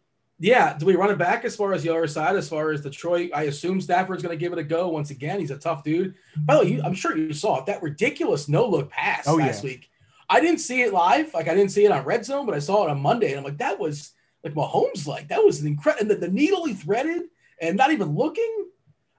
yeah, 0.43 0.77
do 0.77 0.87
we 0.87 0.97
run 0.97 1.11
it 1.11 1.19
back 1.19 1.45
as 1.45 1.55
far 1.55 1.73
as 1.73 1.85
the 1.85 1.91
other 1.91 2.09
side, 2.09 2.35
as 2.35 2.49
far 2.49 2.73
as 2.73 2.81
Detroit? 2.81 3.31
I 3.33 3.45
assume 3.45 3.81
Stafford's 3.81 4.25
going 4.25 4.37
to 4.37 4.41
give 4.41 4.53
it 4.53 4.59
a 4.59 4.65
go 4.65 4.89
once 4.89 5.11
again. 5.11 5.39
He's 5.39 5.53
a 5.53 5.57
tough 5.57 5.85
dude. 5.85 6.17
By 6.37 6.55
the 6.55 6.61
way, 6.61 6.71
you, 6.73 6.83
I'm 6.83 6.95
sure 6.95 7.17
you 7.17 7.33
saw 7.33 7.61
it, 7.61 7.67
that 7.67 7.81
ridiculous 7.81 8.49
no 8.49 8.67
look 8.69 8.91
pass 8.91 9.29
oh, 9.29 9.37
last 9.37 9.63
yeah. 9.63 9.71
week. 9.71 9.89
I 10.29 10.41
didn't 10.41 10.59
see 10.59 10.83
it 10.83 10.93
live, 10.93 11.33
like 11.33 11.47
I 11.47 11.55
didn't 11.55 11.71
see 11.71 11.85
it 11.85 11.93
on 11.93 12.05
Red 12.05 12.25
Zone, 12.25 12.45
but 12.45 12.57
I 12.57 12.59
saw 12.59 12.85
it 12.85 12.91
on 12.91 13.01
Monday, 13.01 13.31
and 13.31 13.39
I'm 13.39 13.45
like, 13.45 13.59
that 13.59 13.79
was 13.79 14.15
like 14.43 14.55
Mahomes 14.55 15.07
like 15.07 15.29
that 15.29 15.45
was 15.45 15.61
an 15.61 15.69
incredible. 15.69 16.09
The, 16.09 16.17
the 16.17 16.29
needle 16.29 16.65
he 16.65 16.75
threaded 16.75 17.23
and 17.61 17.77
not 17.77 17.93
even 17.93 18.17
looking. 18.17 18.67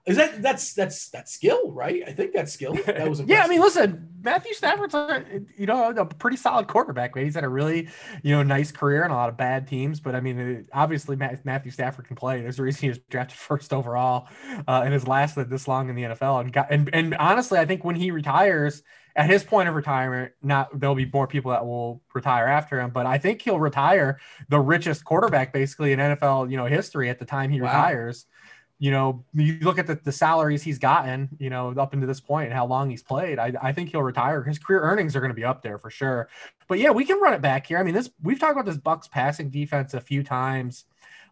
Is 0.06 0.18
that 0.18 0.42
that's 0.42 0.74
that's 0.74 1.10
that's 1.10 1.32
skill, 1.34 1.72
right? 1.72 2.04
I 2.06 2.12
think 2.12 2.34
that's 2.34 2.52
skill. 2.52 2.74
That 2.74 3.10
was 3.10 3.22
yeah. 3.26 3.44
I 3.46 3.48
mean, 3.48 3.62
listen, 3.62 4.10
Matthew 4.22 4.54
Stafford's 4.54 4.94
a 4.94 5.24
you 5.58 5.66
know 5.66 5.92
a 5.92 6.06
pretty 6.06 6.36
solid 6.36 6.68
quarterback. 6.68 7.16
Man. 7.16 7.24
He's 7.24 7.36
had 7.36 7.46
a 7.46 7.50
really 7.50 7.88
you 8.22 8.36
know 8.36 8.44
nice 8.44 8.70
career 8.70 9.04
and 9.04 9.14
a 9.14 9.16
lot 9.16 9.30
of 9.30 9.38
bad 9.38 9.66
teams, 9.66 10.02
but 10.02 10.14
I 10.14 10.20
mean, 10.20 10.68
obviously 10.74 11.16
Matthew 11.16 11.72
Stafford 11.72 12.08
can 12.08 12.18
play. 12.18 12.42
There's 12.42 12.60
a 12.60 12.64
reason 12.64 12.82
he 12.82 12.90
was 12.90 13.00
drafted 13.10 13.38
first 13.40 13.72
overall 13.72 14.28
uh, 14.68 14.82
and 14.84 14.92
has 14.92 15.08
lasted 15.08 15.50
this 15.50 15.70
long 15.70 15.88
in 15.88 15.96
the 15.96 16.04
NFL. 16.04 16.42
And 16.42 16.52
got 16.52 16.70
and 16.70 16.90
and 16.92 17.16
honestly, 17.16 17.58
I 17.58 17.66
think 17.66 17.86
when 17.86 17.96
he 17.96 18.12
retires, 18.12 18.84
at 19.16 19.30
his 19.30 19.46
point 19.46 19.70
of 19.70 19.76
retirement, 19.76 20.34
not 20.42 20.78
there'll 20.78 20.96
be 20.96 21.10
more 21.14 21.28
people 21.28 21.52
that 21.52 21.66
will 21.66 22.02
retire 22.14 22.48
after 22.48 22.82
him, 22.82 22.90
but 22.90 23.06
I 23.06 23.20
think 23.20 23.42
he'll 23.42 23.60
retire 23.60 24.20
the 24.50 24.60
richest 24.60 25.06
quarterback 25.06 25.54
basically 25.54 25.94
in 25.94 26.00
NFL 26.00 26.52
you 26.52 26.58
know 26.58 26.66
history 26.66 27.10
at 27.10 27.20
the 27.20 27.26
time 27.26 27.52
he 27.52 27.62
wow. 27.62 27.68
retires 27.68 28.26
you 28.84 28.92
know, 28.92 29.24
you 29.34 29.60
look 29.62 29.80
at 29.80 29.88
the, 29.88 29.96
the 30.04 30.12
salaries 30.12 30.62
he's 30.62 30.78
gotten, 30.78 31.30
you 31.40 31.50
know, 31.50 31.74
up 31.78 31.94
into 31.94 32.06
this 32.06 32.20
point 32.20 32.48
and 32.48 32.54
how 32.54 32.66
long 32.66 32.90
he's 32.90 33.02
played. 33.02 33.40
I, 33.40 33.54
I 33.62 33.72
think 33.72 33.88
he'll 33.88 34.04
retire. 34.04 34.44
His 34.44 34.60
career 34.60 34.82
earnings 34.82 35.16
are 35.16 35.22
going 35.22 35.30
to 35.30 35.36
be 35.36 35.46
up 35.46 35.62
there 35.64 35.78
for 35.78 35.90
sure. 35.90 36.28
But 36.68 36.80
yeah, 36.80 36.90
we 36.90 37.06
can 37.06 37.22
run 37.22 37.34
it 37.34 37.42
back 37.42 37.66
here. 37.66 37.78
I 37.78 37.84
mean, 37.84 37.94
this 37.94 38.10
we've 38.22 38.38
talked 38.38 38.52
about 38.52 38.66
this 38.66 38.76
Bucks 38.76 39.08
passing 39.08 39.50
defense 39.50 39.94
a 39.94 40.02
few 40.02 40.22
times 40.22 40.84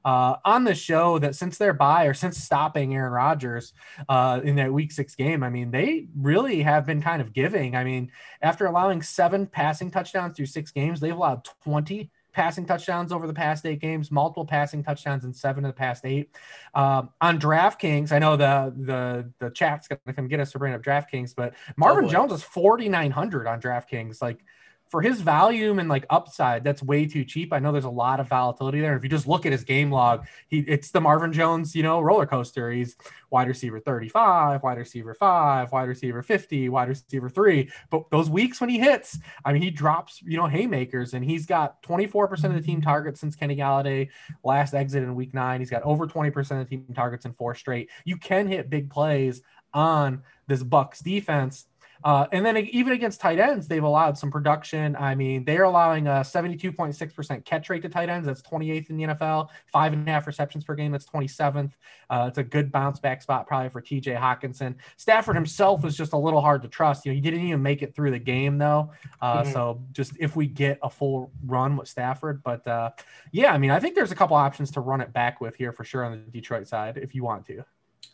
uh, 0.05 0.37
on 0.45 0.63
the 0.63 0.73
show 0.73 1.19
that 1.19 1.35
since 1.35 1.57
their 1.57 1.73
bye 1.73 2.05
or 2.05 2.13
since 2.13 2.37
stopping 2.37 2.95
Aaron 2.95 3.11
Rodgers 3.11 3.73
uh, 4.07 4.39
in 4.41 4.55
that 4.55 4.71
week 4.71 4.93
six 4.93 5.13
game, 5.13 5.43
I 5.43 5.49
mean, 5.49 5.71
they 5.71 6.07
really 6.15 6.61
have 6.61 6.85
been 6.85 7.01
kind 7.01 7.21
of 7.21 7.33
giving. 7.33 7.75
I 7.75 7.83
mean, 7.83 8.13
after 8.41 8.65
allowing 8.65 9.01
seven 9.01 9.45
passing 9.45 9.91
touchdowns 9.91 10.37
through 10.37 10.45
six 10.45 10.71
games, 10.71 11.01
they've 11.01 11.13
allowed 11.13 11.45
20 11.65 12.09
passing 12.33 12.65
touchdowns 12.65 13.11
over 13.11 13.27
the 13.27 13.33
past 13.33 13.65
eight 13.65 13.79
games, 13.79 14.11
multiple 14.11 14.45
passing 14.45 14.83
touchdowns 14.83 15.25
in 15.25 15.33
seven 15.33 15.65
of 15.65 15.69
the 15.69 15.77
past 15.77 16.05
eight. 16.05 16.35
Um, 16.73 17.09
on 17.19 17.39
DraftKings, 17.39 18.11
I 18.11 18.19
know 18.19 18.35
the 18.35 18.73
the 18.77 19.31
the 19.39 19.49
chat's 19.51 19.87
going 19.87 19.99
to 20.07 20.13
come 20.13 20.27
get 20.27 20.39
us 20.39 20.51
to 20.51 20.59
bring 20.59 20.73
up 20.73 20.81
DraftKings, 20.81 21.35
but 21.35 21.53
Marvin 21.77 22.05
oh 22.05 22.09
Jones 22.09 22.31
is 22.33 22.43
4,900 22.43 23.47
on 23.47 23.61
DraftKings. 23.61 24.21
Like 24.21 24.43
for 24.91 25.01
his 25.01 25.21
volume 25.21 25.79
and 25.79 25.87
like 25.87 26.05
upside, 26.09 26.65
that's 26.65 26.83
way 26.83 27.05
too 27.05 27.23
cheap. 27.23 27.53
I 27.53 27.59
know 27.59 27.71
there's 27.71 27.85
a 27.85 27.89
lot 27.89 28.19
of 28.19 28.27
volatility 28.27 28.81
there. 28.81 28.97
If 28.97 29.03
you 29.03 29.09
just 29.09 29.25
look 29.25 29.45
at 29.45 29.53
his 29.53 29.63
game 29.63 29.89
log, 29.89 30.27
he 30.49 30.59
it's 30.59 30.91
the 30.91 30.99
Marvin 30.99 31.31
Jones, 31.31 31.73
you 31.73 31.81
know, 31.81 32.01
roller 32.01 32.25
coaster. 32.25 32.69
He's 32.69 32.97
wide 33.29 33.47
receiver 33.47 33.79
35, 33.79 34.61
wide 34.61 34.77
receiver 34.77 35.13
five, 35.13 35.71
wide 35.71 35.87
receiver 35.87 36.21
50, 36.21 36.67
wide 36.67 36.89
receiver 36.89 37.29
three. 37.29 37.71
But 37.89 38.09
those 38.11 38.29
weeks 38.29 38.59
when 38.59 38.69
he 38.69 38.79
hits, 38.79 39.17
I 39.45 39.53
mean, 39.53 39.61
he 39.61 39.71
drops, 39.71 40.21
you 40.21 40.35
know, 40.35 40.47
haymakers, 40.47 41.13
and 41.13 41.23
he's 41.23 41.45
got 41.45 41.81
24% 41.83 42.43
of 42.43 42.53
the 42.55 42.61
team 42.61 42.81
targets 42.81 43.21
since 43.21 43.37
Kenny 43.37 43.55
Golladay 43.55 44.09
last 44.43 44.73
exit 44.73 45.03
in 45.03 45.15
week 45.15 45.33
nine. 45.33 45.61
He's 45.61 45.69
got 45.69 45.83
over 45.83 46.05
20% 46.05 46.37
of 46.37 46.57
the 46.57 46.65
team 46.65 46.85
targets 46.93 47.23
in 47.23 47.31
four 47.31 47.55
straight. 47.55 47.89
You 48.03 48.17
can 48.17 48.45
hit 48.45 48.69
big 48.69 48.89
plays 48.89 49.41
on 49.73 50.23
this 50.47 50.63
Bucks 50.63 50.99
defense 50.99 51.67
uh, 52.03 52.27
and 52.31 52.45
then 52.45 52.57
even 52.57 52.93
against 52.93 53.21
tight 53.21 53.39
ends, 53.39 53.67
they've 53.67 53.83
allowed 53.83 54.17
some 54.17 54.31
production. 54.31 54.95
I 54.95 55.15
mean, 55.15 55.45
they're 55.45 55.63
allowing 55.63 56.07
a 56.07 56.21
72.6% 56.21 57.45
catch 57.45 57.69
rate 57.69 57.81
to 57.83 57.89
tight 57.89 58.09
ends. 58.09 58.27
That's 58.27 58.41
28th 58.41 58.89
in 58.89 58.97
the 58.97 59.03
NFL. 59.05 59.49
Five 59.71 59.93
and 59.93 60.07
a 60.07 60.11
half 60.11 60.27
receptions 60.27 60.63
per 60.63 60.75
game. 60.75 60.91
That's 60.91 61.05
27th. 61.05 61.71
Uh, 62.09 62.25
it's 62.27 62.37
a 62.37 62.43
good 62.43 62.71
bounce 62.71 62.99
back 62.99 63.21
spot 63.21 63.47
probably 63.47 63.69
for 63.69 63.81
TJ 63.81 64.17
Hockenson. 64.17 64.75
Stafford 64.97 65.35
himself 65.35 65.83
was 65.83 65.95
just 65.95 66.13
a 66.13 66.17
little 66.17 66.41
hard 66.41 66.61
to 66.63 66.67
trust. 66.67 67.05
You 67.05 67.11
know, 67.11 67.15
he 67.15 67.21
didn't 67.21 67.41
even 67.41 67.61
make 67.61 67.81
it 67.81 67.95
through 67.95 68.11
the 68.11 68.19
game 68.19 68.57
though. 68.57 68.91
Uh, 69.21 69.43
mm-hmm. 69.43 69.51
So 69.51 69.83
just 69.91 70.13
if 70.19 70.35
we 70.35 70.47
get 70.47 70.79
a 70.81 70.89
full 70.89 71.31
run 71.45 71.77
with 71.77 71.87
Stafford, 71.87 72.43
but 72.43 72.65
uh, 72.67 72.91
yeah, 73.31 73.53
I 73.53 73.57
mean, 73.57 73.71
I 73.71 73.79
think 73.79 73.95
there's 73.95 74.11
a 74.11 74.15
couple 74.15 74.35
options 74.35 74.71
to 74.71 74.81
run 74.81 75.01
it 75.01 75.13
back 75.13 75.41
with 75.41 75.55
here 75.55 75.71
for 75.71 75.83
sure 75.83 76.03
on 76.03 76.11
the 76.11 76.17
Detroit 76.17 76.67
side 76.67 76.97
if 76.97 77.15
you 77.15 77.23
want 77.23 77.45
to. 77.47 77.63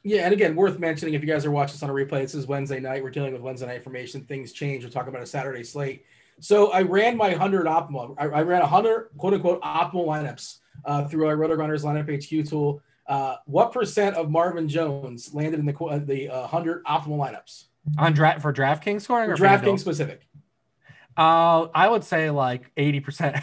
Yeah, 0.03 0.23
and 0.23 0.33
again, 0.33 0.55
worth 0.55 0.79
mentioning 0.79 1.13
if 1.15 1.21
you 1.21 1.27
guys 1.27 1.45
are 1.45 1.51
watching 1.51 1.73
this 1.73 1.83
on 1.83 1.89
a 1.89 1.93
replay, 1.93 2.21
this 2.21 2.35
is 2.35 2.47
Wednesday 2.47 2.79
night. 2.79 3.03
We're 3.03 3.09
dealing 3.09 3.33
with 3.33 3.41
Wednesday 3.41 3.67
night 3.67 3.77
information. 3.77 4.21
Things 4.21 4.53
change. 4.53 4.83
We're 4.83 4.89
talking 4.89 5.09
about 5.09 5.21
a 5.21 5.25
Saturday 5.27 5.63
slate. 5.63 6.05
So 6.39 6.71
I 6.71 6.83
ran 6.83 7.17
my 7.17 7.29
100 7.29 7.65
optimal. 7.65 8.15
I, 8.17 8.25
I 8.25 8.41
ran 8.43 8.61
100 8.61 9.09
quote 9.17 9.33
unquote 9.33 9.61
optimal 9.61 10.05
lineups 10.05 10.59
uh, 10.85 11.07
through 11.07 11.27
our 11.27 11.35
RotoGrinders 11.35 11.83
lineup 11.83 12.07
HQ 12.07 12.49
tool. 12.49 12.81
Uh, 13.07 13.37
what 13.45 13.71
percent 13.71 14.15
of 14.15 14.29
Marvin 14.29 14.67
Jones 14.67 15.33
landed 15.33 15.59
in 15.59 15.65
the 15.65 15.75
uh, 15.75 15.99
the 15.99 16.29
uh, 16.29 16.41
100 16.41 16.83
optimal 16.85 17.17
lineups 17.17 17.65
on 17.97 18.13
draft 18.13 18.41
for 18.41 18.53
DraftKings 18.53 19.01
scoring 19.01 19.29
or 19.29 19.35
DraftKings 19.35 19.79
specific? 19.79 20.27
Uh, 21.15 21.67
I 21.73 21.87
would 21.87 22.03
say 22.03 22.29
like 22.29 22.71
80 22.77 22.99
percent. 22.99 23.35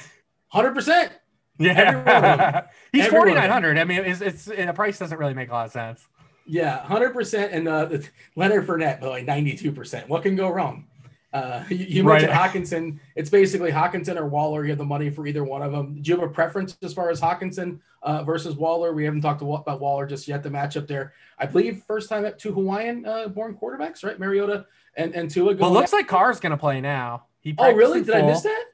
100 0.51 0.75
percent. 0.75 1.13
Yeah, 1.57 2.67
he's 2.93 3.07
4,900. 3.07 3.79
I 3.79 3.85
mean, 3.85 4.01
it's, 4.01 4.21
it's 4.21 4.49
a 4.49 4.73
price 4.73 4.99
doesn't 4.99 5.17
really 5.17 5.35
make 5.35 5.51
a 5.51 5.53
lot 5.53 5.67
of 5.67 5.71
sense. 5.71 6.05
Yeah, 6.47 6.79
hundred 6.85 7.13
percent. 7.13 7.53
And 7.53 7.69
uh, 7.69 7.89
Leonard 8.37 8.67
Fournette, 8.67 9.01
boy, 9.01 9.25
ninety-two 9.27 9.73
percent. 9.73 10.09
What 10.09 10.23
can 10.23 10.37
go 10.37 10.49
wrong? 10.51 10.87
Uh, 11.33 11.65
you, 11.71 11.77
you 11.77 12.05
mentioned 12.05 12.33
right. 12.33 12.51
Hockenson. 12.51 12.99
It's 13.17 13.31
basically 13.31 13.71
Hockenson 13.71 14.17
or 14.17 14.27
Waller. 14.27 14.65
You 14.65 14.71
have 14.71 14.79
the 14.79 14.85
money 14.85 15.11
for 15.11 15.27
either 15.27 15.45
one 15.45 15.63
of 15.63 15.73
them. 15.73 16.01
Do 16.01 16.11
you 16.11 16.19
have 16.19 16.29
a 16.29 16.33
preference 16.33 16.77
as 16.83 16.95
far 16.95 17.11
as 17.11 17.21
Hockenson 17.21 17.81
uh, 18.03 18.23
versus 18.23 18.57
Waller? 18.57 18.93
We 18.93 19.05
haven't 19.05 19.23
talked 19.23 19.43
about 19.43 19.81
Waller 19.81 20.07
just 20.07 20.29
yet. 20.29 20.43
The 20.43 20.51
matchup 20.51 20.87
there, 20.87 21.13
I 21.39 21.47
believe, 21.47 21.83
first 21.87 22.09
time 22.09 22.25
at 22.25 22.39
two 22.39 22.53
Hawaiian-born 22.53 23.55
uh, 23.55 23.59
quarterbacks, 23.59 24.05
right? 24.05 24.19
Mariota 24.19 24.67
and 24.97 25.15
and 25.15 25.31
Tua. 25.31 25.57
Well, 25.57 25.73
looks 25.73 25.93
like 25.93 26.07
Carr's 26.07 26.41
going 26.41 26.53
to 26.53 26.57
play 26.57 26.81
now. 26.81 27.25
He 27.41 27.55
oh, 27.59 27.73
really? 27.73 28.03
Did. 28.03 28.15
I 28.15 28.23
miss 28.23 28.43
that? 28.43 28.65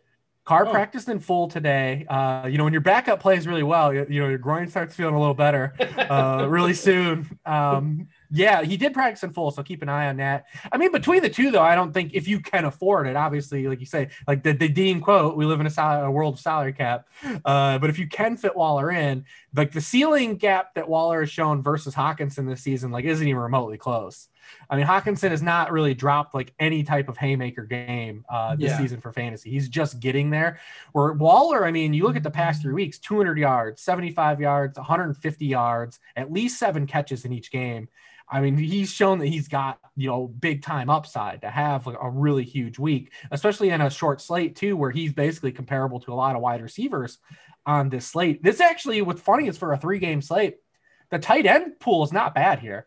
Carr 0.50 0.66
oh. 0.66 0.70
practiced 0.72 1.08
in 1.08 1.20
full 1.20 1.46
today. 1.46 2.04
Uh, 2.08 2.48
you 2.48 2.58
know, 2.58 2.64
when 2.64 2.72
your 2.72 2.82
backup 2.82 3.20
plays 3.20 3.46
really 3.46 3.62
well, 3.62 3.94
you, 3.94 4.04
you 4.10 4.20
know, 4.20 4.28
your 4.28 4.36
groin 4.36 4.66
starts 4.66 4.96
feeling 4.96 5.14
a 5.14 5.20
little 5.20 5.32
better 5.32 5.72
uh, 5.96 6.44
really 6.50 6.74
soon. 6.74 7.38
Um, 7.46 8.08
yeah, 8.32 8.64
he 8.64 8.76
did 8.76 8.92
practice 8.92 9.22
in 9.22 9.32
full, 9.32 9.52
so 9.52 9.62
keep 9.62 9.80
an 9.80 9.88
eye 9.88 10.08
on 10.08 10.16
that. 10.16 10.46
I 10.72 10.76
mean, 10.76 10.90
between 10.90 11.22
the 11.22 11.30
two, 11.30 11.52
though, 11.52 11.62
I 11.62 11.76
don't 11.76 11.92
think 11.92 12.14
if 12.14 12.26
you 12.26 12.40
can 12.40 12.64
afford 12.64 13.06
it, 13.06 13.14
obviously, 13.14 13.68
like 13.68 13.78
you 13.78 13.86
say, 13.86 14.08
like 14.26 14.42
the, 14.42 14.52
the 14.52 14.68
Dean 14.68 15.00
quote, 15.00 15.36
we 15.36 15.46
live 15.46 15.60
in 15.60 15.66
a, 15.66 15.70
sal- 15.70 16.04
a 16.04 16.10
world 16.10 16.34
of 16.34 16.40
salary 16.40 16.72
cap. 16.72 17.06
Uh, 17.44 17.78
but 17.78 17.88
if 17.88 18.00
you 18.00 18.08
can 18.08 18.36
fit 18.36 18.56
Waller 18.56 18.90
in, 18.90 19.26
like 19.54 19.70
the 19.70 19.80
ceiling 19.80 20.34
gap 20.34 20.74
that 20.74 20.88
Waller 20.88 21.20
has 21.20 21.30
shown 21.30 21.62
versus 21.62 21.94
Hockenson 21.94 22.48
this 22.48 22.60
season, 22.60 22.90
like 22.90 23.04
isn't 23.04 23.28
even 23.28 23.40
remotely 23.40 23.78
close. 23.78 24.26
I 24.68 24.76
mean, 24.76 24.86
Hockenson 24.86 25.30
has 25.30 25.42
not 25.42 25.72
really 25.72 25.94
dropped 25.94 26.34
like 26.34 26.54
any 26.60 26.84
type 26.84 27.08
of 27.08 27.16
haymaker 27.16 27.64
game 27.64 28.24
uh, 28.28 28.54
this 28.54 28.70
yeah. 28.70 28.78
season 28.78 29.00
for 29.00 29.12
fantasy. 29.12 29.50
He's 29.50 29.68
just 29.68 29.98
getting 29.98 30.30
there. 30.30 30.60
Where 30.92 31.12
Waller, 31.12 31.66
I 31.66 31.72
mean, 31.72 31.92
you 31.92 32.04
look 32.04 32.16
at 32.16 32.22
the 32.22 32.30
past 32.30 32.62
three 32.62 32.72
weeks 32.72 32.98
200 32.98 33.36
yards, 33.36 33.82
75 33.82 34.40
yards, 34.40 34.78
150 34.78 35.46
yards, 35.46 35.98
at 36.16 36.32
least 36.32 36.58
seven 36.58 36.86
catches 36.86 37.24
in 37.24 37.32
each 37.32 37.50
game. 37.50 37.88
I 38.32 38.40
mean, 38.40 38.56
he's 38.56 38.92
shown 38.92 39.18
that 39.18 39.26
he's 39.26 39.48
got, 39.48 39.80
you 39.96 40.08
know, 40.08 40.28
big 40.28 40.62
time 40.62 40.88
upside 40.88 41.40
to 41.42 41.50
have 41.50 41.86
like 41.86 41.96
a 42.00 42.08
really 42.08 42.44
huge 42.44 42.78
week, 42.78 43.10
especially 43.32 43.70
in 43.70 43.80
a 43.80 43.90
short 43.90 44.20
slate, 44.20 44.54
too, 44.54 44.76
where 44.76 44.92
he's 44.92 45.12
basically 45.12 45.50
comparable 45.50 45.98
to 46.00 46.12
a 46.12 46.14
lot 46.14 46.36
of 46.36 46.42
wide 46.42 46.62
receivers 46.62 47.18
on 47.66 47.88
this 47.88 48.06
slate. 48.06 48.40
This 48.42 48.60
actually, 48.60 49.02
what's 49.02 49.20
funny 49.20 49.48
is 49.48 49.58
for 49.58 49.72
a 49.72 49.76
three 49.76 49.98
game 49.98 50.22
slate, 50.22 50.58
the 51.10 51.18
tight 51.18 51.44
end 51.44 51.80
pool 51.80 52.04
is 52.04 52.12
not 52.12 52.34
bad 52.34 52.60
here 52.60 52.86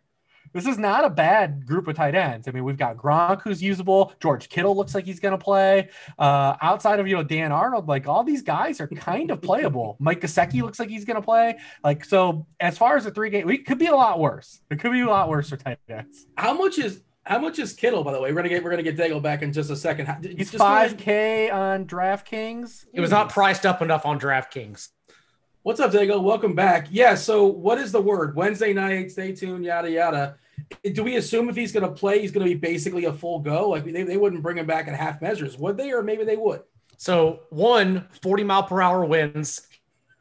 this 0.54 0.68
is 0.68 0.78
not 0.78 1.04
a 1.04 1.10
bad 1.10 1.66
group 1.66 1.88
of 1.88 1.96
tight 1.96 2.16
ends. 2.16 2.48
I 2.48 2.52
mean, 2.52 2.64
we've 2.64 2.78
got 2.78 2.96
Gronk 2.96 3.42
who's 3.42 3.62
usable. 3.62 4.14
George 4.20 4.48
Kittle 4.50 4.76
looks 4.76 4.96
like 4.96 5.06
he's 5.06 5.20
going 5.20 5.38
to 5.38 5.44
play. 5.44 5.90
Uh, 6.18 6.56
outside 6.62 7.00
of 7.00 7.08
you 7.08 7.16
know 7.16 7.24
Dan 7.24 7.52
Arnold, 7.52 7.88
like 7.88 8.08
all 8.08 8.24
these 8.24 8.44
guys 8.44 8.80
are 8.80 8.88
kind 8.88 9.32
of 9.32 9.42
playable. 9.42 9.98
Mike 10.00 10.22
Gesicki 10.22 10.62
looks 10.62 10.80
like 10.80 10.90
he's 10.90 11.06
going 11.06 11.16
to 11.16 11.22
play. 11.22 11.58
Like 11.84 12.06
so, 12.06 12.46
as 12.60 12.78
far 12.78 12.96
as 12.96 13.04
the 13.04 13.12
three 13.12 13.32
game, 13.32 13.50
it 13.50 13.66
could 13.66 13.80
be 13.80 13.88
a 13.88 13.96
lot 13.96 14.20
worse. 14.20 14.62
It 14.70 14.80
could 14.80 14.92
be 14.92 15.02
a 15.02 15.08
lot 15.08 15.28
worse 15.28 15.50
for 15.50 15.58
tight 15.58 15.80
ends. 15.90 16.28
How 16.38 16.54
much 16.54 16.78
is 16.78 17.02
how 17.24 17.40
much 17.40 17.58
is 17.58 17.74
Kittle, 17.74 18.04
by 18.04 18.12
the 18.12 18.22
way? 18.22 18.32
We're 18.32 18.38
gonna 18.38 18.50
get 18.50 18.64
we're 18.64 18.70
gonna 18.70 18.84
get 18.84 18.96
Dago 18.96 19.22
back 19.22 19.42
in 19.42 19.52
just 19.52 19.72
a 19.72 19.76
second. 19.76 20.08
He's 20.38 20.52
five 20.52 20.98
K 20.98 21.50
on 21.50 21.86
DraftKings. 21.86 22.86
It 22.94 23.02
was 23.02 23.12
not 23.12 23.30
priced 23.30 23.66
up 23.66 23.82
enough 23.82 24.06
on 24.06 24.20
DraftKings. 24.20 24.90
What's 25.64 25.80
up, 25.80 25.92
Dago? 25.92 26.22
Welcome 26.22 26.54
back. 26.54 26.88
Yeah. 26.92 27.16
So, 27.16 27.46
what 27.46 27.78
is 27.80 27.94
the 27.94 28.02
word? 28.02 28.36
Wednesday 28.36 28.74
night. 28.74 29.12
Stay 29.12 29.32
tuned. 29.32 29.64
Yada 29.64 29.90
yada 29.90 30.36
do 30.94 31.04
we 31.04 31.16
assume 31.16 31.50
if 31.50 31.56
he's 31.56 31.72
going 31.72 31.88
to 31.88 31.92
play, 31.92 32.20
he's 32.20 32.32
going 32.32 32.48
to 32.48 32.54
be 32.54 32.60
basically 32.60 33.06
a 33.06 33.14
full 33.14 33.40
go? 33.40 33.70
Like 33.70 33.86
they, 33.86 34.04
they 34.04 34.18
wouldn't 34.18 34.44
bring 34.44 34.58
him 34.58 34.66
back 34.66 34.88
in 34.88 34.94
half 34.94 35.22
measures, 35.22 35.58
would 35.58 35.78
they? 35.78 35.92
Or 35.92 36.04
maybe 36.04 36.24
they 36.24 36.38
would. 36.38 36.62
So 36.98 37.42
one 37.50 38.08
40 38.22 38.44
mile 38.44 38.64
per 38.64 38.82
hour 38.82 39.04
winds 39.06 39.68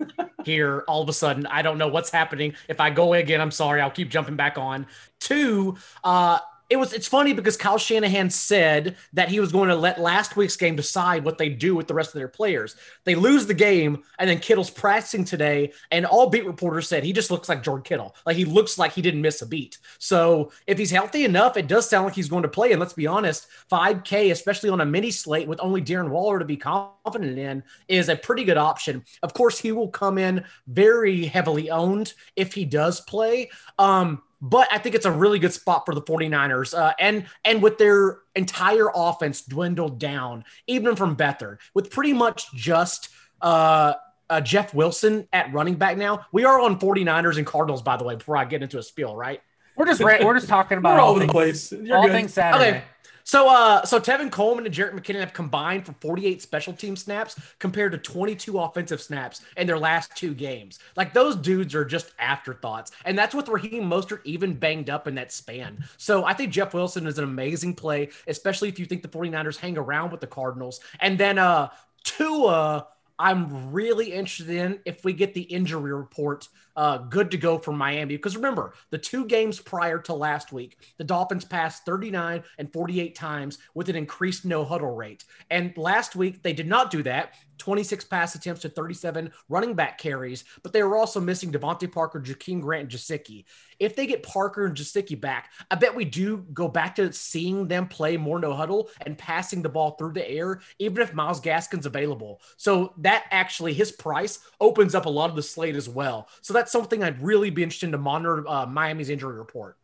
here 0.44 0.84
all 0.88 1.02
of 1.02 1.08
a 1.08 1.12
sudden. 1.12 1.46
I 1.46 1.62
don't 1.62 1.78
know 1.78 1.88
what's 1.88 2.10
happening. 2.10 2.54
If 2.68 2.80
I 2.80 2.90
go 2.90 3.12
again, 3.14 3.40
I'm 3.40 3.50
sorry. 3.50 3.80
I'll 3.80 3.90
keep 3.90 4.10
jumping 4.10 4.36
back 4.36 4.58
on. 4.58 4.86
Two, 5.20 5.76
uh, 6.04 6.38
it 6.72 6.78
was 6.78 6.94
it's 6.94 7.06
funny 7.06 7.34
because 7.34 7.58
Kyle 7.58 7.76
Shanahan 7.76 8.30
said 8.30 8.96
that 9.12 9.28
he 9.28 9.40
was 9.40 9.52
going 9.52 9.68
to 9.68 9.76
let 9.76 10.00
last 10.00 10.36
week's 10.36 10.56
game 10.56 10.74
decide 10.74 11.22
what 11.22 11.36
they 11.36 11.50
do 11.50 11.76
with 11.76 11.86
the 11.86 11.92
rest 11.92 12.14
of 12.14 12.18
their 12.18 12.28
players. 12.28 12.76
They 13.04 13.14
lose 13.14 13.44
the 13.44 13.52
game, 13.52 14.02
and 14.18 14.28
then 14.28 14.38
Kittle's 14.38 14.70
practicing 14.70 15.26
today, 15.26 15.74
and 15.90 16.06
all 16.06 16.30
beat 16.30 16.46
reporters 16.46 16.88
said 16.88 17.04
he 17.04 17.12
just 17.12 17.30
looks 17.30 17.50
like 17.50 17.62
George 17.62 17.84
Kittle. 17.84 18.16
Like 18.24 18.38
he 18.38 18.46
looks 18.46 18.78
like 18.78 18.92
he 18.94 19.02
didn't 19.02 19.20
miss 19.20 19.42
a 19.42 19.46
beat. 19.46 19.76
So 19.98 20.50
if 20.66 20.78
he's 20.78 20.90
healthy 20.90 21.26
enough, 21.26 21.58
it 21.58 21.68
does 21.68 21.86
sound 21.86 22.06
like 22.06 22.14
he's 22.14 22.30
going 22.30 22.44
to 22.44 22.48
play. 22.48 22.72
And 22.72 22.80
let's 22.80 22.94
be 22.94 23.06
honest, 23.06 23.48
5K, 23.70 24.32
especially 24.32 24.70
on 24.70 24.80
a 24.80 24.86
mini 24.86 25.10
slate 25.10 25.48
with 25.48 25.60
only 25.60 25.82
Darren 25.82 26.08
Waller 26.08 26.38
to 26.38 26.46
be 26.46 26.56
confident 26.56 27.38
in, 27.38 27.62
is 27.88 28.08
a 28.08 28.16
pretty 28.16 28.44
good 28.44 28.56
option. 28.56 29.04
Of 29.22 29.34
course, 29.34 29.58
he 29.58 29.72
will 29.72 29.88
come 29.88 30.16
in 30.16 30.42
very 30.68 31.26
heavily 31.26 31.70
owned 31.70 32.14
if 32.34 32.54
he 32.54 32.64
does 32.64 33.02
play. 33.02 33.50
Um, 33.78 34.22
but 34.42 34.66
I 34.72 34.78
think 34.78 34.96
it's 34.96 35.06
a 35.06 35.12
really 35.12 35.38
good 35.38 35.52
spot 35.52 35.86
for 35.86 35.94
the 35.94 36.02
49ers. 36.02 36.76
Uh, 36.76 36.92
and 36.98 37.26
and 37.44 37.62
with 37.62 37.78
their 37.78 38.18
entire 38.34 38.88
offense 38.92 39.42
dwindled 39.42 40.00
down, 40.00 40.44
even 40.66 40.96
from 40.96 41.16
Beathard, 41.16 41.58
with 41.74 41.90
pretty 41.90 42.12
much 42.12 42.52
just 42.52 43.10
uh, 43.40 43.94
uh, 44.28 44.40
Jeff 44.40 44.74
Wilson 44.74 45.28
at 45.32 45.52
running 45.52 45.76
back 45.76 45.96
now. 45.96 46.26
We 46.32 46.44
are 46.44 46.60
on 46.60 46.80
49ers 46.80 47.38
and 47.38 47.46
Cardinals, 47.46 47.82
by 47.82 47.96
the 47.96 48.04
way, 48.04 48.16
before 48.16 48.36
I 48.36 48.44
get 48.44 48.62
into 48.62 48.78
a 48.78 48.82
spiel, 48.82 49.14
right? 49.14 49.40
We're 49.76 49.86
just 49.86 50.02
we're 50.02 50.34
just 50.34 50.48
talking 50.48 50.76
about 50.76 50.98
all 50.98 51.12
over 51.12 51.20
the 51.20 51.32
place. 51.32 51.72
You're 51.72 51.96
all 51.96 52.06
good. 52.06 52.12
things 52.12 52.34
Saturday. 52.34 52.68
Okay. 52.68 52.84
So, 53.24 53.48
uh, 53.48 53.84
so 53.84 54.00
Tevin 54.00 54.30
Coleman 54.30 54.66
and 54.66 54.74
Jerick 54.74 54.92
McKinnon 54.92 55.20
have 55.20 55.32
combined 55.32 55.86
for 55.86 55.92
48 56.00 56.42
special 56.42 56.72
team 56.72 56.96
snaps 56.96 57.40
compared 57.58 57.92
to 57.92 57.98
22 57.98 58.58
offensive 58.58 59.00
snaps 59.00 59.42
in 59.56 59.66
their 59.66 59.78
last 59.78 60.16
two 60.16 60.34
games. 60.34 60.78
Like 60.96 61.12
those 61.12 61.36
dudes 61.36 61.74
are 61.74 61.84
just 61.84 62.12
afterthoughts, 62.18 62.92
and 63.04 63.18
that's 63.18 63.34
with 63.34 63.48
Raheem 63.48 63.84
Mostert 63.84 64.20
even 64.24 64.54
banged 64.54 64.90
up 64.90 65.06
in 65.06 65.14
that 65.16 65.32
span. 65.32 65.84
So, 65.96 66.24
I 66.24 66.34
think 66.34 66.52
Jeff 66.52 66.74
Wilson 66.74 67.06
is 67.06 67.18
an 67.18 67.24
amazing 67.24 67.74
play, 67.74 68.10
especially 68.26 68.68
if 68.68 68.78
you 68.78 68.86
think 68.86 69.02
the 69.02 69.08
49ers 69.08 69.56
hang 69.56 69.76
around 69.76 70.10
with 70.10 70.20
the 70.20 70.26
Cardinals. 70.26 70.80
And 71.00 71.18
then, 71.18 71.38
uh, 71.38 71.68
Tua 72.04 72.86
I'm 73.22 73.70
really 73.70 74.12
interested 74.12 74.50
in 74.50 74.80
if 74.84 75.04
we 75.04 75.12
get 75.12 75.32
the 75.32 75.42
injury 75.42 75.94
report 75.94 76.48
uh, 76.74 76.98
good 76.98 77.30
to 77.30 77.36
go 77.36 77.56
for 77.56 77.72
Miami. 77.72 78.16
Because 78.16 78.34
remember, 78.34 78.74
the 78.90 78.98
two 78.98 79.26
games 79.26 79.60
prior 79.60 80.00
to 80.00 80.12
last 80.12 80.52
week, 80.52 80.76
the 80.98 81.04
Dolphins 81.04 81.44
passed 81.44 81.84
39 81.84 82.42
and 82.58 82.72
48 82.72 83.14
times 83.14 83.58
with 83.74 83.88
an 83.88 83.94
increased 83.94 84.44
no 84.44 84.64
huddle 84.64 84.90
rate. 84.90 85.24
And 85.50 85.72
last 85.76 86.16
week, 86.16 86.42
they 86.42 86.52
did 86.52 86.66
not 86.66 86.90
do 86.90 87.04
that. 87.04 87.34
26 87.62 88.06
pass 88.06 88.34
attempts 88.34 88.62
to 88.62 88.68
37 88.68 89.30
running 89.48 89.74
back 89.74 89.96
carries, 89.96 90.42
but 90.64 90.72
they 90.72 90.82
were 90.82 90.96
also 90.96 91.20
missing 91.20 91.52
DeVante 91.52 91.90
Parker, 91.90 92.20
Jakeem 92.20 92.60
Grant, 92.60 92.82
and 92.82 92.90
Gesicki. 92.90 93.44
If 93.78 93.94
they 93.94 94.08
get 94.08 94.24
Parker 94.24 94.66
and 94.66 94.76
Gesicki 94.76 95.18
back, 95.20 95.52
I 95.70 95.76
bet 95.76 95.94
we 95.94 96.04
do 96.04 96.38
go 96.52 96.66
back 96.66 96.96
to 96.96 97.12
seeing 97.12 97.68
them 97.68 97.86
play 97.86 98.16
more 98.16 98.40
no 98.40 98.52
huddle 98.52 98.90
and 99.06 99.16
passing 99.16 99.62
the 99.62 99.68
ball 99.68 99.92
through 99.92 100.14
the 100.14 100.28
air, 100.28 100.60
even 100.80 101.02
if 101.02 101.14
Myles 101.14 101.40
Gaskin's 101.40 101.86
available. 101.86 102.40
So 102.56 102.94
that 102.98 103.26
actually, 103.30 103.74
his 103.74 103.92
price 103.92 104.40
opens 104.60 104.96
up 104.96 105.06
a 105.06 105.10
lot 105.10 105.30
of 105.30 105.36
the 105.36 105.42
slate 105.42 105.76
as 105.76 105.88
well. 105.88 106.28
So 106.40 106.52
that's 106.52 106.72
something 106.72 107.04
I'd 107.04 107.22
really 107.22 107.50
be 107.50 107.62
interested 107.62 107.86
in 107.86 107.92
to 107.92 107.98
monitor 107.98 108.44
uh, 108.48 108.66
Miami's 108.66 109.08
injury 109.08 109.38
report. 109.38 109.76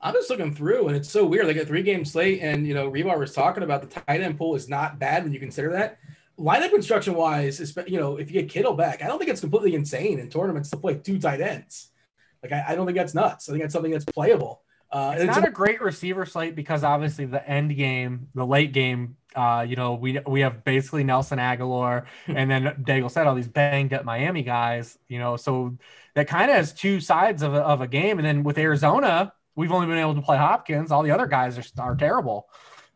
I'm 0.00 0.14
just 0.14 0.28
looking 0.28 0.54
through, 0.54 0.88
and 0.88 0.96
it's 0.96 1.10
so 1.10 1.24
weird. 1.24 1.46
They 1.46 1.54
got 1.54 1.68
three 1.68 1.84
game 1.84 2.04
slate, 2.04 2.40
and 2.42 2.66
you 2.66 2.74
know, 2.74 2.90
Hribar 2.90 3.16
was 3.16 3.32
talking 3.32 3.62
about 3.62 3.82
the 3.82 4.00
tight 4.00 4.22
end 4.22 4.38
pool 4.38 4.56
is 4.56 4.68
not 4.68 4.98
bad 4.98 5.22
when 5.22 5.32
you 5.32 5.38
consider 5.38 5.70
that 5.72 5.98
lineup 6.40 6.70
construction 6.70 7.14
wise, 7.14 7.76
you 7.86 8.00
know, 8.00 8.16
if 8.16 8.30
you 8.30 8.40
get 8.40 8.50
Kittle 8.50 8.74
back, 8.74 9.02
I 9.02 9.06
don't 9.06 9.18
think 9.18 9.30
it's 9.30 9.40
completely 9.40 9.74
insane 9.74 10.18
in 10.18 10.30
tournaments 10.30 10.70
to 10.70 10.76
play 10.76 10.94
two 10.94 11.18
tight 11.18 11.40
ends. 11.40 11.88
Like 12.42 12.52
I, 12.52 12.64
I 12.68 12.74
don't 12.74 12.86
think 12.86 12.96
that's 12.96 13.14
nuts. 13.14 13.48
I 13.48 13.52
think 13.52 13.62
that's 13.62 13.74
something 13.74 13.92
that's 13.92 14.06
playable. 14.06 14.62
Uh, 14.90 15.12
it's, 15.14 15.24
it's 15.24 15.36
not 15.36 15.44
a, 15.44 15.48
a 15.48 15.52
great 15.52 15.80
receiver 15.80 16.24
slate 16.26 16.56
because 16.56 16.82
obviously 16.82 17.26
the 17.26 17.46
end 17.48 17.76
game, 17.76 18.28
the 18.34 18.44
late 18.44 18.72
game, 18.72 19.16
uh, 19.36 19.64
you 19.68 19.76
know, 19.76 19.94
we 19.94 20.18
we 20.26 20.40
have 20.40 20.64
basically 20.64 21.04
Nelson 21.04 21.38
Agholor 21.38 22.06
and 22.26 22.50
then 22.50 22.64
Daigle 22.82 23.10
said 23.10 23.26
all 23.26 23.34
these 23.34 23.46
banged 23.46 23.92
up 23.92 24.04
Miami 24.04 24.42
guys, 24.42 24.98
you 25.08 25.18
know, 25.18 25.36
so 25.36 25.76
that 26.14 26.26
kind 26.26 26.50
of 26.50 26.56
has 26.56 26.72
two 26.72 27.00
sides 27.00 27.42
of 27.42 27.54
a, 27.54 27.58
of 27.58 27.82
a 27.82 27.86
game. 27.86 28.18
And 28.18 28.26
then 28.26 28.42
with 28.42 28.58
Arizona, 28.58 29.32
we've 29.54 29.70
only 29.70 29.86
been 29.86 29.98
able 29.98 30.14
to 30.14 30.22
play 30.22 30.38
Hopkins. 30.38 30.90
All 30.90 31.02
the 31.02 31.12
other 31.12 31.26
guys 31.26 31.58
are, 31.58 31.82
are 31.82 31.94
terrible 31.94 32.48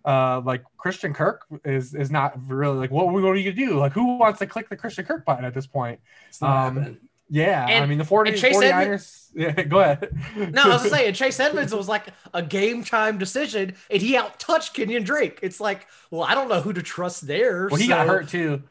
uh, 0.05 0.43
like 0.45 0.65
Christian 0.77 1.15
Kirk 1.15 1.47
is 1.65 1.95
is 1.95 2.11
not 2.11 2.35
really 2.47 2.77
like 2.77 2.91
what, 2.91 3.07
what 3.09 3.23
are 3.25 3.37
you 3.37 3.53
gonna 3.53 3.67
do? 3.67 3.79
Like 3.79 3.93
who 3.93 4.19
wants 4.19 4.39
to 4.41 4.47
click 4.47 4.69
the 4.69 4.77
Christian 4.77 5.05
Kirk 5.05 5.25
button 5.25 5.45
at 5.45 5.55
this 5.55 5.67
point? 5.67 6.01
Um, 6.43 6.99
yeah, 7.31 7.67
and, 7.69 7.85
I 7.85 7.87
mean 7.87 7.99
the 7.99 8.05
40, 8.05 8.33
49ers. 8.33 8.63
Edmonds, 8.63 9.31
yeah, 9.35 9.63
go 9.63 9.81
ahead. 9.81 10.11
no, 10.37 10.63
I 10.63 10.69
was 10.69 10.77
gonna 10.83 10.89
say, 10.91 11.07
and 11.07 11.17
Chase 11.17 11.41
Edmonds 11.41 11.75
was 11.75 11.89
like 11.89 12.07
a 12.35 12.43
game 12.43 12.85
time 12.85 13.19
decision, 13.19 13.75
and 13.91 14.03
he 14.03 14.17
out 14.17 14.39
touched 14.39 14.77
Kenyan 14.77 15.05
Drake. 15.05 15.39
It's 15.43 15.59
like, 15.59 15.87
well, 16.11 16.23
I 16.23 16.35
don't 16.35 16.49
know 16.49 16.61
who 16.61 16.73
to 16.75 16.83
trust 16.83 17.27
there. 17.27 17.69
Well, 17.71 17.81
he 17.81 17.87
so. 17.87 17.95
got 17.95 18.07
hurt 18.07 18.29
too. 18.29 18.63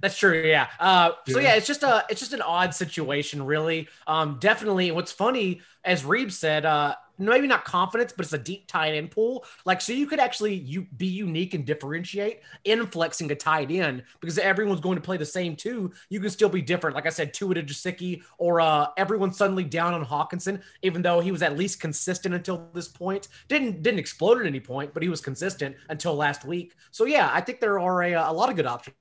That's 0.00 0.18
true. 0.18 0.42
Yeah. 0.44 0.66
Uh, 0.80 1.12
so 1.28 1.38
yeah. 1.38 1.50
yeah, 1.50 1.54
it's 1.54 1.66
just 1.66 1.84
a 1.84 2.04
it's 2.10 2.20
just 2.20 2.32
an 2.32 2.42
odd 2.42 2.74
situation, 2.74 3.46
really. 3.46 3.88
Um, 4.08 4.38
definitely. 4.40 4.90
What's 4.90 5.12
funny, 5.12 5.62
as 5.84 6.02
Reeb 6.02 6.32
said, 6.32 6.66
uh, 6.66 6.96
maybe 7.24 7.46
not 7.46 7.64
confidence, 7.64 8.12
but 8.12 8.24
it's 8.24 8.32
a 8.32 8.38
deep 8.38 8.66
tight 8.66 8.94
end 8.94 9.10
pool. 9.10 9.44
Like, 9.64 9.80
so 9.80 9.92
you 9.92 10.06
could 10.06 10.20
actually 10.20 10.54
you 10.54 10.86
be 10.96 11.06
unique 11.06 11.54
and 11.54 11.64
differentiate 11.64 12.40
in 12.64 12.86
flexing 12.86 13.30
a 13.30 13.34
tight 13.34 13.70
end 13.70 14.04
because 14.20 14.38
everyone's 14.38 14.80
going 14.80 14.96
to 14.96 15.02
play 15.02 15.16
the 15.16 15.26
same 15.26 15.56
two. 15.56 15.92
You 16.08 16.20
can 16.20 16.30
still 16.30 16.48
be 16.48 16.62
different. 16.62 16.96
Like 16.96 17.06
I 17.06 17.10
said, 17.10 17.34
Tua 17.34 17.54
to 17.54 17.62
Gesicki 17.62 18.22
or 18.38 18.60
uh, 18.60 18.88
everyone 18.96 19.32
suddenly 19.32 19.64
down 19.64 19.94
on 19.94 20.04
Hockenson, 20.04 20.60
even 20.82 21.02
though 21.02 21.20
he 21.20 21.32
was 21.32 21.42
at 21.42 21.56
least 21.56 21.80
consistent 21.80 22.34
until 22.34 22.68
this 22.72 22.88
point. 22.88 23.28
Didn't 23.48 23.82
didn't 23.82 24.00
explode 24.00 24.40
at 24.40 24.46
any 24.46 24.60
point, 24.60 24.94
but 24.94 25.02
he 25.02 25.08
was 25.08 25.20
consistent 25.20 25.76
until 25.88 26.14
last 26.14 26.44
week. 26.44 26.74
So 26.90 27.04
yeah, 27.04 27.30
I 27.32 27.40
think 27.40 27.60
there 27.60 27.78
are 27.78 28.02
a, 28.02 28.12
a 28.12 28.32
lot 28.32 28.50
of 28.50 28.56
good 28.56 28.66
options. 28.66 28.94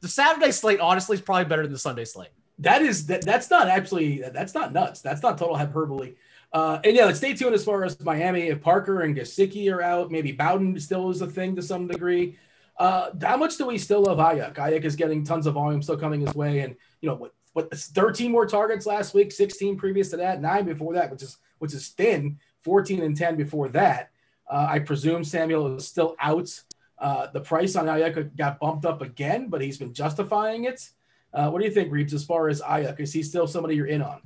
The 0.00 0.08
Saturday 0.08 0.52
slate 0.52 0.80
honestly 0.80 1.14
is 1.14 1.20
probably 1.20 1.44
better 1.44 1.62
than 1.62 1.72
the 1.72 1.78
Sunday 1.78 2.04
slate. 2.04 2.30
That 2.58 2.82
is 2.82 3.06
that, 3.06 3.22
that's 3.22 3.50
not 3.50 3.68
actually 3.68 4.22
that's 4.32 4.54
not 4.54 4.72
nuts. 4.72 5.00
That's 5.00 5.22
not 5.22 5.36
total 5.38 5.56
hyperbole. 5.56 6.14
Uh, 6.56 6.80
and 6.84 6.96
yeah, 6.96 7.12
stay 7.12 7.34
tuned 7.34 7.54
as 7.54 7.66
far 7.66 7.84
as 7.84 8.00
Miami. 8.00 8.44
If 8.44 8.62
Parker 8.62 9.02
and 9.02 9.14
Gesicki 9.14 9.70
are 9.70 9.82
out, 9.82 10.10
maybe 10.10 10.32
Bowden 10.32 10.80
still 10.80 11.10
is 11.10 11.20
a 11.20 11.26
thing 11.26 11.54
to 11.56 11.62
some 11.62 11.86
degree. 11.86 12.38
Uh, 12.78 13.10
how 13.20 13.36
much 13.36 13.58
do 13.58 13.66
we 13.66 13.76
still 13.76 14.04
love 14.04 14.16
Aiyuk? 14.16 14.54
Aiyuk 14.54 14.82
is 14.84 14.96
getting 14.96 15.22
tons 15.22 15.46
of 15.46 15.52
volume 15.52 15.82
still 15.82 15.98
coming 15.98 16.22
his 16.22 16.34
way, 16.34 16.60
and 16.60 16.74
you 17.02 17.10
know 17.10 17.14
what? 17.14 17.34
What 17.52 17.70
13 17.74 18.32
more 18.32 18.46
targets 18.46 18.86
last 18.86 19.12
week, 19.12 19.32
16 19.32 19.76
previous 19.76 20.08
to 20.10 20.16
that, 20.16 20.40
nine 20.40 20.64
before 20.64 20.94
that, 20.94 21.10
which 21.10 21.22
is 21.22 21.36
which 21.58 21.74
is 21.74 21.88
thin. 21.88 22.38
14 22.62 23.02
and 23.02 23.14
10 23.14 23.36
before 23.36 23.68
that. 23.68 24.10
Uh, 24.50 24.66
I 24.70 24.78
presume 24.78 25.24
Samuel 25.24 25.76
is 25.76 25.86
still 25.86 26.16
out. 26.18 26.48
Uh, 26.98 27.26
the 27.34 27.40
price 27.40 27.76
on 27.76 27.84
Aiyuk 27.84 28.34
got 28.34 28.60
bumped 28.60 28.86
up 28.86 29.02
again, 29.02 29.50
but 29.50 29.60
he's 29.60 29.76
been 29.76 29.92
justifying 29.92 30.64
it. 30.64 30.88
Uh, 31.34 31.50
what 31.50 31.58
do 31.58 31.66
you 31.66 31.70
think, 31.70 31.92
Reeves, 31.92 32.14
as 32.14 32.24
far 32.24 32.48
as 32.48 32.62
Aiyuk? 32.62 32.98
Is 32.98 33.12
he 33.12 33.22
still 33.22 33.46
somebody 33.46 33.76
you're 33.76 33.86
in 33.86 34.00
on? 34.00 34.22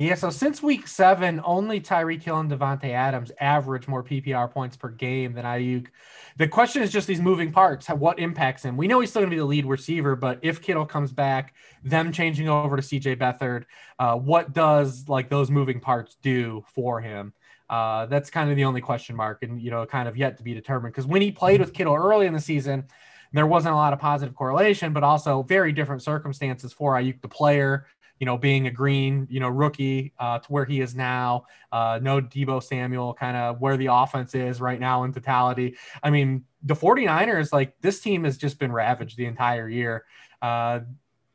Yeah, 0.00 0.14
so 0.14 0.30
since 0.30 0.62
week 0.62 0.86
seven, 0.86 1.40
only 1.44 1.80
Tyreek 1.80 2.22
Hill 2.22 2.38
and 2.38 2.48
Davante 2.48 2.90
Adams 2.90 3.32
average 3.40 3.88
more 3.88 4.04
PPR 4.04 4.48
points 4.48 4.76
per 4.76 4.90
game 4.90 5.32
than 5.32 5.44
Aiyuk. 5.44 5.88
The 6.36 6.46
question 6.46 6.84
is 6.84 6.92
just 6.92 7.08
these 7.08 7.20
moving 7.20 7.50
parts. 7.50 7.88
What 7.88 8.20
impacts 8.20 8.64
him? 8.64 8.76
We 8.76 8.86
know 8.86 9.00
he's 9.00 9.10
still 9.10 9.22
going 9.22 9.30
to 9.30 9.34
be 9.34 9.40
the 9.40 9.44
lead 9.44 9.66
receiver, 9.66 10.14
but 10.14 10.38
if 10.40 10.62
Kittle 10.62 10.86
comes 10.86 11.10
back, 11.10 11.52
them 11.82 12.12
changing 12.12 12.48
over 12.48 12.76
to 12.76 12.82
CJ 12.82 13.16
Beathard, 13.16 13.64
uh, 13.98 14.14
what 14.14 14.52
does 14.52 15.08
like 15.08 15.30
those 15.30 15.50
moving 15.50 15.80
parts 15.80 16.16
do 16.22 16.64
for 16.76 17.00
him? 17.00 17.32
Uh, 17.68 18.06
that's 18.06 18.30
kind 18.30 18.50
of 18.50 18.56
the 18.56 18.66
only 18.66 18.80
question 18.80 19.16
mark, 19.16 19.42
and 19.42 19.60
you 19.60 19.72
know, 19.72 19.84
kind 19.84 20.08
of 20.08 20.16
yet 20.16 20.36
to 20.36 20.44
be 20.44 20.54
determined. 20.54 20.94
Because 20.94 21.08
when 21.08 21.22
he 21.22 21.32
played 21.32 21.58
with 21.58 21.72
Kittle 21.72 21.96
early 21.96 22.26
in 22.28 22.34
the 22.34 22.40
season, 22.40 22.84
there 23.32 23.48
wasn't 23.48 23.72
a 23.74 23.76
lot 23.76 23.92
of 23.92 23.98
positive 23.98 24.36
correlation, 24.36 24.92
but 24.92 25.02
also 25.02 25.42
very 25.42 25.72
different 25.72 26.02
circumstances 26.02 26.72
for 26.72 26.94
Aiyuk, 26.94 27.20
the 27.20 27.28
player 27.28 27.86
you 28.18 28.26
know, 28.26 28.36
being 28.36 28.66
a 28.66 28.70
green, 28.70 29.26
you 29.30 29.40
know, 29.40 29.48
rookie 29.48 30.12
uh, 30.18 30.38
to 30.38 30.52
where 30.52 30.64
he 30.64 30.80
is 30.80 30.94
now. 30.94 31.44
Uh, 31.70 31.98
no 32.02 32.20
Deebo 32.20 32.62
Samuel, 32.62 33.14
kind 33.14 33.36
of 33.36 33.60
where 33.60 33.76
the 33.76 33.86
offense 33.86 34.34
is 34.34 34.60
right 34.60 34.80
now 34.80 35.04
in 35.04 35.12
totality. 35.12 35.76
I 36.02 36.10
mean, 36.10 36.44
the 36.62 36.74
49ers, 36.74 37.52
like 37.52 37.80
this 37.80 38.00
team 38.00 38.24
has 38.24 38.36
just 38.36 38.58
been 38.58 38.72
ravaged 38.72 39.16
the 39.16 39.26
entire 39.26 39.68
year. 39.68 40.04
Uh, 40.42 40.80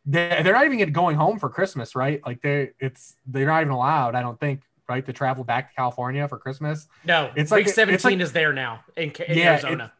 they're, 0.05 0.43
they're 0.43 0.53
not 0.53 0.65
even 0.65 0.91
going 0.91 1.15
home 1.15 1.39
for 1.39 1.49
Christmas, 1.49 1.95
right? 1.95 2.21
Like 2.25 2.41
they, 2.41 2.71
it's 2.79 3.15
they're 3.25 3.47
not 3.47 3.61
even 3.61 3.71
allowed. 3.71 4.15
I 4.15 4.21
don't 4.21 4.39
think 4.39 4.63
right 4.89 5.05
to 5.05 5.13
travel 5.13 5.43
back 5.43 5.69
to 5.69 5.75
California 5.75 6.27
for 6.27 6.37
Christmas. 6.37 6.87
No, 7.05 7.31
it's 7.35 7.51
like 7.51 7.65
week 7.65 7.73
17 7.73 8.11
like, 8.11 8.21
is 8.21 8.33
there 8.33 8.51
now 8.51 8.83
in, 8.97 9.11
in 9.27 9.37
yeah, 9.37 9.51
Arizona. 9.51 9.93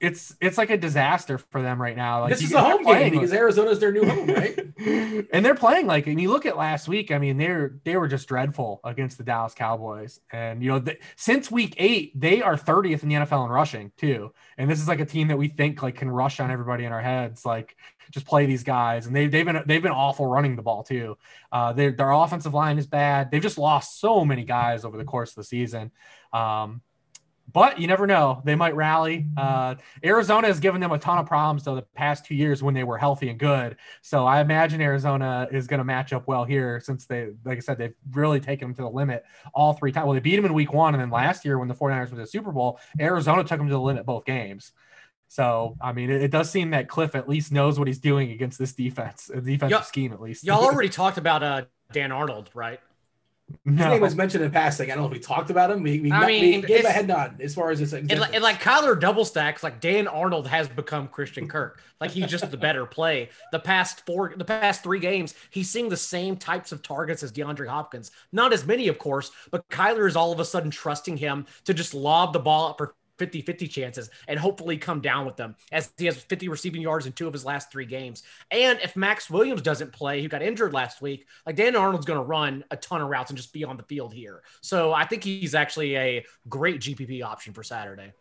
It, 0.00 0.06
it's 0.06 0.34
it's 0.40 0.58
like 0.58 0.70
a 0.70 0.76
disaster 0.76 1.38
for 1.38 1.62
them 1.62 1.80
right 1.80 1.96
now. 1.96 2.22
Like 2.22 2.30
this 2.30 2.42
is 2.42 2.52
a 2.52 2.60
home 2.60 2.84
game 2.84 3.12
because 3.12 3.32
Arizona's 3.32 3.78
their 3.78 3.92
new 3.92 4.04
home, 4.04 4.28
right? 4.28 4.58
and 5.32 5.44
they're 5.44 5.54
playing 5.54 5.86
like, 5.86 6.06
and 6.06 6.20
you 6.20 6.30
look 6.30 6.46
at 6.46 6.56
last 6.56 6.88
week. 6.88 7.10
I 7.10 7.18
mean, 7.18 7.36
they're 7.36 7.78
they 7.84 7.96
were 7.96 8.08
just 8.08 8.26
dreadful 8.26 8.80
against 8.84 9.18
the 9.18 9.24
Dallas 9.24 9.54
Cowboys, 9.54 10.20
and 10.32 10.62
you 10.62 10.70
know, 10.70 10.78
the, 10.78 10.96
since 11.16 11.50
week 11.50 11.74
eight, 11.76 12.18
they 12.18 12.42
are 12.42 12.56
30th 12.56 13.02
in 13.02 13.08
the 13.10 13.14
NFL 13.16 13.44
in 13.44 13.50
rushing 13.50 13.92
too. 13.96 14.32
And 14.56 14.70
this 14.70 14.80
is 14.80 14.88
like 14.88 15.00
a 15.00 15.06
team 15.06 15.28
that 15.28 15.38
we 15.38 15.48
think 15.48 15.82
like 15.82 15.96
can 15.96 16.10
rush 16.10 16.40
on 16.40 16.50
everybody 16.50 16.84
in 16.84 16.92
our 16.92 17.02
heads, 17.02 17.44
like 17.44 17.76
just 18.10 18.26
play 18.26 18.46
these 18.46 18.64
guys. 18.64 19.06
And 19.06 19.14
they 19.14 19.26
they've 19.26 19.44
been 19.44 19.62
they've 19.66 19.82
been 19.82 19.92
awful 19.92 20.26
running 20.26 20.56
the 20.56 20.62
ball 20.62 20.82
too. 20.82 21.16
Uh, 21.52 21.72
their 21.72 21.92
their 21.92 22.10
offensive 22.10 22.54
line 22.54 22.78
is 22.78 22.86
bad. 22.86 23.30
They've 23.30 23.42
just 23.42 23.58
lost 23.58 24.00
so 24.00 24.24
many 24.24 24.44
guys 24.44 24.84
over 24.84 24.96
the 24.96 25.04
course 25.04 25.30
of 25.30 25.36
the 25.36 25.44
season. 25.44 25.90
Um, 26.32 26.82
but 27.52 27.78
you 27.78 27.86
never 27.86 28.06
know. 28.06 28.42
They 28.44 28.54
might 28.54 28.74
rally. 28.74 29.26
Uh, 29.36 29.76
Arizona 30.04 30.46
has 30.46 30.60
given 30.60 30.80
them 30.80 30.92
a 30.92 30.98
ton 30.98 31.18
of 31.18 31.26
problems 31.26 31.64
though 31.64 31.74
the 31.74 31.82
past 31.82 32.24
two 32.24 32.34
years 32.34 32.62
when 32.62 32.74
they 32.74 32.84
were 32.84 32.98
healthy 32.98 33.28
and 33.28 33.38
good. 33.38 33.76
So 34.02 34.26
I 34.26 34.40
imagine 34.40 34.80
Arizona 34.80 35.48
is 35.50 35.66
going 35.66 35.78
to 35.78 35.84
match 35.84 36.12
up 36.12 36.26
well 36.26 36.44
here 36.44 36.80
since 36.80 37.06
they, 37.06 37.30
like 37.44 37.58
I 37.58 37.60
said, 37.60 37.78
they've 37.78 37.94
really 38.12 38.40
taken 38.40 38.68
them 38.68 38.74
to 38.76 38.82
the 38.82 38.90
limit 38.90 39.24
all 39.54 39.72
three 39.72 39.92
times. 39.92 40.06
Well, 40.06 40.14
they 40.14 40.20
beat 40.20 40.36
them 40.36 40.44
in 40.44 40.54
week 40.54 40.72
one. 40.72 40.94
And 40.94 41.00
then 41.00 41.10
last 41.10 41.44
year 41.44 41.58
when 41.58 41.68
the 41.68 41.74
49ers 41.74 42.10
were 42.10 42.16
the 42.16 42.26
Super 42.26 42.52
Bowl, 42.52 42.78
Arizona 43.00 43.42
took 43.42 43.58
them 43.58 43.68
to 43.68 43.74
the 43.74 43.80
limit 43.80 44.06
both 44.06 44.24
games. 44.24 44.72
So, 45.28 45.76
I 45.80 45.92
mean, 45.92 46.10
it, 46.10 46.22
it, 46.22 46.30
does 46.32 46.50
seem 46.50 46.70
that 46.70 46.88
Kliff 46.88 47.14
at 47.14 47.28
least 47.28 47.52
knows 47.52 47.78
what 47.78 47.86
he's 47.86 48.00
doing 48.00 48.32
against 48.32 48.58
this 48.58 48.72
defense, 48.72 49.26
defensive 49.28 49.70
y'all, 49.70 49.82
scheme 49.82 50.12
at 50.12 50.20
least. 50.20 50.42
y'all 50.42 50.64
already 50.64 50.88
talked 50.88 51.18
about 51.18 51.44
uh, 51.44 51.62
Dan 51.92 52.10
Arnold, 52.10 52.50
right? 52.52 52.80
His 53.64 53.74
no. 53.74 53.88
name 53.88 54.00
was 54.00 54.14
mentioned 54.14 54.44
in 54.44 54.50
passing. 54.50 54.90
I 54.90 54.94
don't 54.94 55.02
know 55.02 55.06
if 55.08 55.12
we 55.12 55.18
talked 55.18 55.50
about 55.50 55.70
him. 55.70 55.82
We, 55.82 56.00
we, 56.00 56.12
I 56.12 56.26
mean, 56.26 56.60
we 56.60 56.66
gave 56.66 56.84
a 56.84 56.90
head 56.90 57.06
nod 57.06 57.40
as 57.40 57.54
far 57.54 57.70
as 57.70 57.80
it's 57.80 57.92
And 57.92 58.18
like, 58.18 58.34
and 58.34 58.42
like 58.42 58.60
Kyler 58.60 58.98
double 58.98 59.24
stacks, 59.24 59.62
like 59.62 59.80
Dan 59.80 60.06
Arnold 60.06 60.46
has 60.46 60.68
become 60.68 61.08
Christian 61.08 61.48
Kirk. 61.48 61.82
Like 62.00 62.10
he's 62.10 62.26
just 62.26 62.50
the 62.50 62.56
better 62.56 62.86
play. 62.86 63.28
The 63.52 63.58
past 63.58 64.06
four, 64.06 64.32
the 64.36 64.44
past 64.44 64.82
three 64.82 65.00
games, 65.00 65.34
he's 65.50 65.70
seeing 65.70 65.88
the 65.88 65.96
same 65.96 66.36
types 66.36 66.72
of 66.72 66.82
targets 66.82 67.22
as 67.22 67.32
DeAndre 67.32 67.68
Hopkins. 67.68 68.10
Not 68.32 68.52
as 68.52 68.66
many, 68.66 68.88
of 68.88 68.98
course, 68.98 69.30
but 69.50 69.68
Kyler 69.68 70.06
is 70.06 70.16
all 70.16 70.32
of 70.32 70.40
a 70.40 70.44
sudden 70.44 70.70
trusting 70.70 71.16
him 71.16 71.46
to 71.64 71.74
just 71.74 71.92
lob 71.94 72.32
the 72.32 72.40
ball 72.40 72.70
up 72.70 72.78
for 72.78 72.94
50 73.20 73.42
50 73.42 73.68
chances 73.68 74.10
and 74.28 74.40
hopefully 74.40 74.78
come 74.78 75.02
down 75.02 75.26
with 75.26 75.36
them 75.36 75.54
as 75.72 75.92
he 75.98 76.06
has 76.06 76.16
50 76.16 76.48
receiving 76.48 76.80
yards 76.80 77.04
in 77.04 77.12
two 77.12 77.26
of 77.26 77.34
his 77.34 77.44
last 77.44 77.70
three 77.70 77.84
games. 77.84 78.22
And 78.50 78.78
if 78.82 78.96
Maxx 78.96 79.28
Williams 79.28 79.60
doesn't 79.60 79.92
play, 79.92 80.22
who 80.22 80.28
got 80.28 80.40
injured 80.40 80.72
last 80.72 81.02
week, 81.02 81.26
like 81.44 81.54
Dan 81.54 81.76
Arnold's 81.76 82.06
going 82.06 82.18
to 82.18 82.24
run 82.24 82.64
a 82.70 82.76
ton 82.78 83.02
of 83.02 83.08
routes 83.10 83.30
and 83.30 83.36
just 83.36 83.52
be 83.52 83.62
on 83.62 83.76
the 83.76 83.82
field 83.82 84.14
here. 84.14 84.42
So 84.62 84.94
I 84.94 85.04
think 85.04 85.22
he's 85.22 85.54
actually 85.54 85.96
a 85.98 86.24
great 86.48 86.80
GPP 86.80 87.22
option 87.22 87.52
for 87.52 87.62
Saturday. 87.62 88.14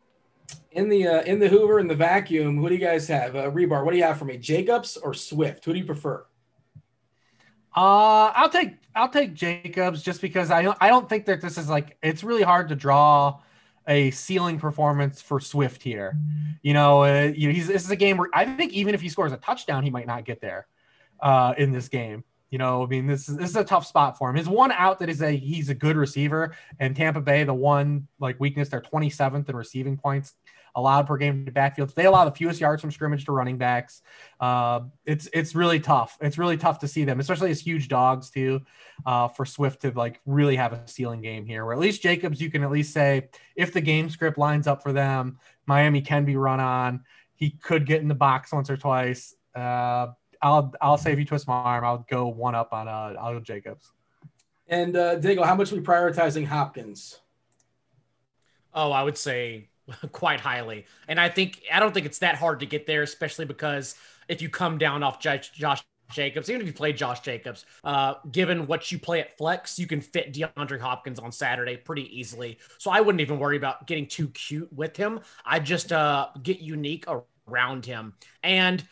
In 0.74 0.90
the 0.90 1.08
uh, 1.08 1.22
in 1.22 1.40
the 1.40 1.48
Hoover 1.48 1.80
in 1.80 1.88
the 1.88 1.96
vacuum, 1.96 2.58
who 2.58 2.68
do 2.68 2.76
you 2.76 2.82
guys 2.82 3.08
have? 3.08 3.36
Uh, 3.36 3.52
Hribar, 3.52 3.86
what 3.86 3.92
do 3.92 3.98
you 3.98 4.04
have 4.04 4.18
for 4.18 4.26
me? 4.26 4.36
Jacobs 4.36 4.98
or 4.98 5.14
Swift? 5.14 5.64
Who 5.64 5.74
do 5.74 5.80
you 5.80 5.86
prefer? 5.86 6.26
Uh, 7.76 8.34
I'll 8.36 8.50
take 8.50 8.74
I'll 8.96 9.10
take 9.10 9.34
Jacobs 9.34 10.02
just 10.02 10.22
because 10.22 10.52
I 10.52 10.74
I 10.82 10.90
don't 10.90 11.08
think 11.08 11.26
that 11.28 11.40
this 11.40 11.58
is 11.58 11.70
like 11.70 11.98
it's 12.04 12.24
really 12.24 12.42
hard 12.42 12.70
to 12.70 12.76
draw 12.76 13.40
a 13.90 14.12
ceiling 14.12 14.60
performance 14.60 15.20
for 15.20 15.40
Swift 15.40 15.82
here. 15.84 16.16
You 16.62 16.74
know, 16.74 17.04
uh, 17.04 17.34
you 17.36 17.48
know 17.48 17.54
he's 17.54 17.68
this 17.68 17.84
is 17.84 17.92
a 17.92 17.96
game 17.96 18.16
where 18.18 18.30
I 18.34 18.46
think 18.46 18.72
even 18.72 18.94
if 18.94 19.02
he 19.02 19.10
scores 19.10 19.34
a 19.34 19.38
touchdown, 19.38 19.84
he 19.84 19.90
might 19.90 20.08
not 20.08 20.24
get 20.24 20.40
there 20.40 20.68
uh, 21.20 21.56
in 21.58 21.72
this 21.72 21.90
game. 21.90 22.24
You 22.52 22.58
know, 22.58 22.84
I 22.84 22.88
mean, 22.88 23.06
this 23.06 23.28
is 23.28 23.36
this 23.36 23.50
is 23.50 23.56
a 23.56 23.64
tough 23.64 23.86
spot 23.86 24.18
for 24.18 24.30
him. 24.30 24.36
His 24.36 24.48
one 24.48 24.72
out 24.72 25.00
that 25.00 25.10
is 25.10 25.22
a 25.22 25.36
he's 25.36 25.70
a 25.70 25.76
good 25.76 25.98
receiver, 25.98 26.56
and 26.80 26.96
Tampa 26.96 27.22
Bay, 27.22 27.44
the 27.44 27.54
one 27.54 28.08
like 28.20 28.40
weakness, 28.40 28.70
they're 28.70 28.82
27th 28.82 29.50
in 29.50 29.56
receiving 29.56 29.98
points 29.98 30.36
allowed 30.76 31.08
per 31.08 31.18
game 31.18 31.46
to 31.46 31.52
backfields. 31.52 31.94
They 31.94 32.06
allow 32.06 32.26
the 32.26 32.32
fewest 32.32 32.60
yards 32.60 32.82
from 32.82 32.92
scrimmage 32.92 33.26
to 33.26 33.32
running 33.32 33.58
backs. 33.58 34.02
Uh, 34.40 34.82
it's 35.06 35.30
it's 35.34 35.56
really 35.56 35.80
tough. 35.80 36.18
It's 36.22 36.38
really 36.38 36.58
tough 36.58 36.80
to 36.80 36.88
see 36.88 37.04
them, 37.04 37.20
especially 37.20 37.52
as 37.52 37.60
huge 37.60 37.88
dogs 37.88 38.30
too, 38.30 38.62
uh, 39.06 39.28
for 39.28 39.46
Swift 39.46 39.82
to 39.82 39.92
like 39.92 40.20
really 40.26 40.56
have 40.56 40.74
a 40.74 40.88
ceiling 40.88 41.22
game 41.22 41.46
here. 41.46 41.66
Where 41.66 41.74
at 41.74 41.80
least 41.80 42.02
Jacobs, 42.02 42.42
you 42.42 42.50
can 42.50 42.64
at 42.64 42.72
least 42.72 42.94
say 42.94 43.30
if 43.56 43.74
the 43.74 43.82
game 43.82 44.10
script 44.10 44.38
lines 44.38 44.68
up 44.68 44.84
for 44.84 44.94
them, 44.94 45.40
Miami 45.66 46.02
can 46.02 46.26
be 46.26 46.36
run 46.36 46.60
on. 46.60 47.04
He 47.36 47.52
could 47.52 47.86
get 47.86 48.02
in 48.02 48.08
the 48.08 48.16
box 48.16 48.52
once 48.52 48.70
or 48.70 48.78
twice. 48.78 49.36
Uh, 49.56 50.08
I'll 50.42 50.74
I'll 50.82 50.98
say 50.98 51.12
if 51.12 51.20
you 51.20 51.26
twist 51.26 51.48
my 51.48 51.54
arm, 51.54 51.84
I'll 51.84 52.06
go 52.10 52.28
one 52.28 52.56
up 52.56 52.74
on 52.74 52.88
uh, 52.88 53.16
I'll 53.20 53.34
go 53.34 53.40
Jacobs. 53.40 53.92
And 54.68 54.96
uh, 54.96 55.16
Diego, 55.16 55.44
how 55.44 55.56
much 55.56 55.72
are 55.72 55.76
we 55.76 55.82
prioritizing 55.82 56.46
Hopkins? 56.46 57.20
Oh, 58.74 58.92
I 58.92 59.02
would 59.04 59.18
say 59.18 59.70
quite 60.12 60.40
highly. 60.40 60.86
And 61.08 61.20
I 61.20 61.30
think 61.30 61.62
I 61.72 61.80
don't 61.80 61.94
think 61.94 62.06
it's 62.06 62.20
that 62.20 62.36
hard 62.36 62.60
to 62.62 62.66
get 62.66 62.86
there, 62.86 63.04
especially 63.04 63.46
because 63.46 63.96
if 64.28 64.42
you 64.42 64.50
come 64.50 64.78
down 64.78 65.04
off 65.04 65.20
Josh 65.20 65.52
Jacobs, 66.12 66.50
even 66.50 66.62
if 66.62 66.68
you 66.68 66.74
play 66.74 66.94
Josh 66.94 67.20
Jacobs, 67.22 67.66
uh, 67.84 68.16
given 68.32 68.68
what 68.68 68.92
you 68.92 69.00
play 69.00 69.20
at 69.22 69.38
flex, 69.38 69.78
you 69.78 69.88
can 69.88 70.02
fit 70.02 70.34
DeAndre 70.34 70.80
Hopkins 70.80 71.20
on 71.20 71.32
Saturday 71.32 71.78
pretty 71.78 72.18
easily. 72.18 72.58
So 72.78 72.92
I 72.92 73.02
wouldn't 73.02 73.22
even 73.22 73.40
worry 73.40 73.58
about 73.58 73.88
getting 73.88 74.08
too 74.08 74.28
cute 74.30 74.72
with 74.74 74.98
him. 74.98 75.20
I 75.46 75.60
just 75.60 75.92
uh, 75.92 76.30
get 76.42 76.60
unique 76.60 77.06
around 77.48 77.86
him. 77.86 78.14
And 78.44 78.84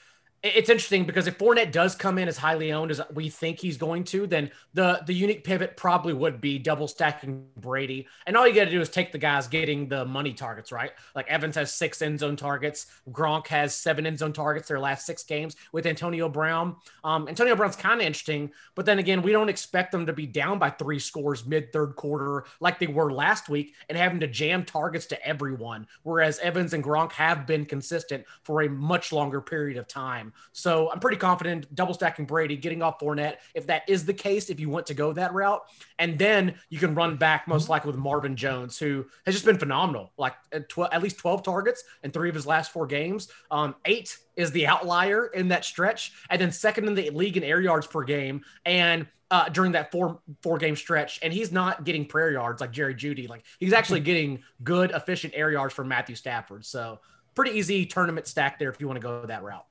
it's 0.43 0.69
interesting 0.69 1.05
because 1.05 1.25
if 1.25 1.37
Fournette 1.39 1.71
does 1.71 1.95
come 1.95 2.19
in 2.19 2.27
as 2.27 2.37
highly 2.37 2.71
owned 2.71 2.91
as 2.91 3.01
we 3.13 3.27
think 3.27 3.59
he's 3.59 3.77
going 3.77 4.03
to, 4.05 4.27
then 4.27 4.51
the 4.73 5.01
the 5.07 5.13
unique 5.13 5.43
pivot 5.43 5.75
probably 5.75 6.13
would 6.13 6.39
be 6.39 6.59
double 6.59 6.87
stacking 6.87 7.45
Brady. 7.57 8.07
And 8.27 8.37
all 8.37 8.47
you 8.47 8.53
got 8.53 8.65
to 8.65 8.71
do 8.71 8.79
is 8.79 8.89
take 8.89 9.11
the 9.11 9.17
guys 9.17 9.47
getting 9.47 9.87
the 9.87 10.05
money 10.05 10.33
targets, 10.33 10.71
right? 10.71 10.91
Like 11.15 11.27
Evans 11.27 11.55
has 11.55 11.73
six 11.73 12.03
end 12.03 12.19
zone 12.19 12.35
targets, 12.35 12.85
Gronk 13.09 13.47
has 13.47 13.75
seven 13.75 14.05
end 14.05 14.19
zone 14.19 14.33
targets 14.33 14.67
their 14.67 14.79
last 14.79 15.07
six 15.07 15.23
games 15.23 15.55
with 15.71 15.87
Antonio 15.87 16.29
Brown. 16.29 16.75
Um, 17.03 17.27
Antonio 17.27 17.55
Brown's 17.55 17.75
kind 17.75 17.99
of 17.99 18.05
interesting, 18.05 18.51
but 18.75 18.85
then 18.85 18.99
again, 18.99 19.23
we 19.23 19.31
don't 19.31 19.49
expect 19.49 19.91
them 19.91 20.05
to 20.05 20.13
be 20.13 20.27
down 20.27 20.59
by 20.59 20.69
three 20.69 20.99
scores 20.99 21.47
mid 21.47 21.73
third 21.73 21.95
quarter 21.95 22.45
like 22.59 22.77
they 22.77 22.87
were 22.87 23.11
last 23.11 23.49
week 23.49 23.73
and 23.89 23.97
having 23.97 24.19
to 24.19 24.27
jam 24.27 24.63
targets 24.63 25.07
to 25.07 25.27
everyone. 25.27 25.87
Whereas 26.03 26.37
Evans 26.39 26.73
and 26.73 26.83
Gronk 26.83 27.11
have 27.13 27.47
been 27.47 27.65
consistent 27.65 28.23
for 28.43 28.61
a 28.61 28.69
much 28.69 29.11
longer 29.11 29.41
period 29.41 29.77
of 29.77 29.87
time 29.87 30.26
time. 30.27 30.39
So 30.53 30.91
I'm 30.91 30.99
pretty 30.99 31.17
confident 31.17 31.73
double 31.75 31.93
stacking 31.93 32.25
Brady, 32.25 32.57
getting 32.57 32.81
off 32.81 32.99
Fournette, 32.99 33.37
if 33.53 33.67
that 33.67 33.83
is 33.87 34.05
the 34.05 34.13
case, 34.13 34.49
if 34.49 34.59
you 34.59 34.69
want 34.69 34.85
to 34.87 34.93
go 34.93 35.13
that 35.13 35.33
route. 35.33 35.61
And 35.99 36.17
then 36.17 36.55
you 36.69 36.79
can 36.79 36.95
run 36.95 37.17
back 37.17 37.47
most 37.47 37.69
likely 37.69 37.91
with 37.91 37.99
Marvin 37.99 38.35
Jones, 38.35 38.77
who 38.77 39.05
has 39.25 39.35
just 39.35 39.45
been 39.45 39.57
phenomenal, 39.57 40.11
like 40.17 40.33
at, 40.51 40.69
tw- 40.69 40.91
at 40.91 41.01
least 41.01 41.17
12 41.17 41.43
targets 41.43 41.83
in 42.03 42.11
three 42.11 42.29
of 42.29 42.35
his 42.35 42.45
last 42.45 42.71
four 42.71 42.85
games. 42.85 43.29
Um, 43.51 43.75
eight 43.85 44.17
is 44.35 44.51
the 44.51 44.67
outlier 44.67 45.27
in 45.27 45.47
that 45.49 45.65
stretch, 45.65 46.13
and 46.29 46.39
then 46.39 46.51
second 46.51 46.87
in 46.87 46.95
the 46.95 47.09
league 47.09 47.37
in 47.37 47.43
air 47.43 47.59
yards 47.59 47.87
per 47.87 48.03
game. 48.03 48.43
And 48.65 49.07
uh, 49.29 49.49
during 49.49 49.73
that 49.73 49.91
four 49.91 50.21
four 50.41 50.57
game 50.57 50.75
stretch, 50.75 51.19
and 51.21 51.33
he's 51.33 51.51
not 51.51 51.83
getting 51.83 52.05
prayer 52.05 52.31
yards 52.31 52.61
like 52.61 52.71
Jerry 52.71 52.95
Jeudy. 52.95 53.27
Like 53.27 53.43
he's 53.59 53.73
actually 53.73 53.99
getting 53.99 54.41
good, 54.63 54.91
efficient 54.91 55.33
air 55.35 55.51
yards 55.51 55.73
from 55.73 55.89
Matthew 55.89 56.15
Stafford. 56.15 56.63
So 56.63 56.99
pretty 57.37 57.51
easy 57.51 57.85
tournament 57.85 58.25
stack 58.25 58.57
there 58.57 58.67
if 58.69 58.81
you 58.81 58.87
want 58.87 58.99
to 58.99 59.01
go 59.01 59.23
that 59.23 59.43
route. 59.43 59.65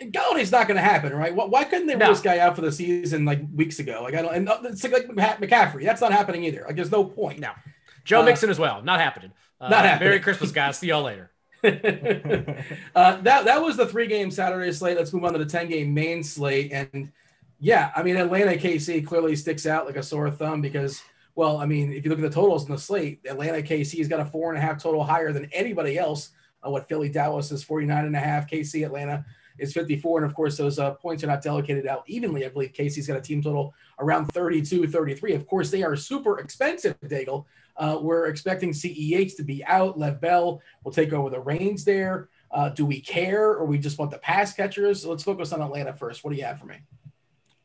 Golladay's 0.00 0.52
not 0.52 0.68
going 0.68 0.76
to 0.76 0.82
happen, 0.82 1.14
right? 1.14 1.34
Why 1.34 1.64
couldn't 1.64 1.86
they 1.86 1.94
no. 1.94 2.06
rule 2.06 2.14
this 2.14 2.22
guy 2.22 2.38
out 2.38 2.54
for 2.54 2.60
the 2.60 2.72
season 2.72 3.24
like 3.24 3.40
weeks 3.54 3.78
ago? 3.78 4.02
Like 4.02 4.14
I 4.14 4.22
don't, 4.22 4.34
and 4.34 4.48
uh, 4.48 4.58
it's 4.64 4.84
like, 4.84 5.08
like 5.08 5.40
McCaffrey. 5.40 5.84
That's 5.84 6.00
not 6.00 6.12
happening 6.12 6.44
either. 6.44 6.64
Like 6.66 6.76
there's 6.76 6.90
no 6.90 7.04
point. 7.04 7.38
No, 7.38 7.52
Joe 8.04 8.20
uh, 8.20 8.24
Mixon 8.24 8.50
as 8.50 8.58
well. 8.58 8.82
Not 8.82 9.00
happening. 9.00 9.32
Uh, 9.60 9.68
not 9.68 9.84
happening. 9.84 10.10
Merry 10.10 10.20
Christmas, 10.20 10.52
guys. 10.52 10.78
See 10.78 10.88
y'all 10.88 11.02
later. 11.02 11.30
uh, 11.64 13.16
that 13.22 13.44
that 13.44 13.62
was 13.62 13.76
the 13.76 13.86
three 13.86 14.08
game 14.08 14.30
Saturday 14.30 14.72
slate. 14.72 14.96
Let's 14.96 15.12
move 15.12 15.24
on 15.24 15.32
to 15.32 15.38
the 15.38 15.46
ten 15.46 15.68
game 15.68 15.94
main 15.94 16.22
slate. 16.22 16.72
And 16.72 17.10
yeah, 17.58 17.92
I 17.96 18.02
mean 18.02 18.16
Atlanta 18.16 18.52
KC 18.52 19.06
clearly 19.06 19.36
sticks 19.36 19.64
out 19.64 19.86
like 19.86 19.96
a 19.96 20.02
sore 20.02 20.30
thumb 20.30 20.60
because 20.60 21.02
well, 21.34 21.58
I 21.58 21.66
mean 21.66 21.92
if 21.92 22.04
you 22.04 22.10
look 22.10 22.18
at 22.18 22.28
the 22.28 22.34
totals 22.34 22.66
in 22.66 22.72
the 22.72 22.78
slate, 22.78 23.20
Atlanta 23.24 23.62
KC 23.62 23.98
has 23.98 24.08
got 24.08 24.20
a 24.20 24.24
four 24.24 24.50
and 24.50 24.58
a 24.58 24.60
half 24.60 24.82
total 24.82 25.02
higher 25.02 25.32
than 25.32 25.48
anybody 25.52 25.96
else. 25.98 26.30
Uh, 26.66 26.70
what 26.70 26.88
Philly 26.88 27.08
Dallas 27.08 27.50
is 27.52 27.64
49 27.64 28.04
and 28.04 28.16
a 28.16 28.20
half, 28.20 28.50
KC 28.50 28.84
Atlanta 28.84 29.24
is 29.58 29.72
54. 29.72 30.22
And 30.22 30.30
of 30.30 30.34
course, 30.34 30.56
those 30.56 30.78
uh, 30.78 30.92
points 30.92 31.24
are 31.24 31.28
not 31.28 31.42
delegated 31.42 31.86
out 31.86 32.04
evenly. 32.06 32.44
I 32.44 32.48
believe 32.48 32.72
Casey's 32.72 33.06
got 33.06 33.16
a 33.16 33.20
team 33.20 33.42
total 33.42 33.74
around 33.98 34.26
32, 34.26 34.88
33. 34.88 35.34
Of 35.34 35.46
course, 35.46 35.70
they 35.70 35.82
are 35.82 35.96
super 35.96 36.38
expensive, 36.38 36.98
Daigle. 37.00 37.44
Uh, 37.76 37.98
we're 38.00 38.26
expecting 38.26 38.70
CEH 38.70 39.36
to 39.36 39.42
be 39.42 39.64
out. 39.64 39.98
Lev 39.98 40.20
Bell 40.20 40.60
will 40.84 40.92
take 40.92 41.12
over 41.12 41.30
the 41.30 41.40
reins 41.40 41.84
there. 41.84 42.28
Uh, 42.50 42.68
do 42.68 42.84
we 42.84 43.00
care 43.00 43.50
or 43.52 43.64
we 43.64 43.78
just 43.78 43.98
want 43.98 44.10
the 44.10 44.18
pass 44.18 44.52
catchers? 44.52 45.06
Let's 45.06 45.24
focus 45.24 45.52
on 45.52 45.62
Atlanta 45.62 45.94
first. 45.94 46.22
What 46.22 46.32
do 46.32 46.36
you 46.36 46.44
have 46.44 46.58
for 46.58 46.66
me? 46.66 46.76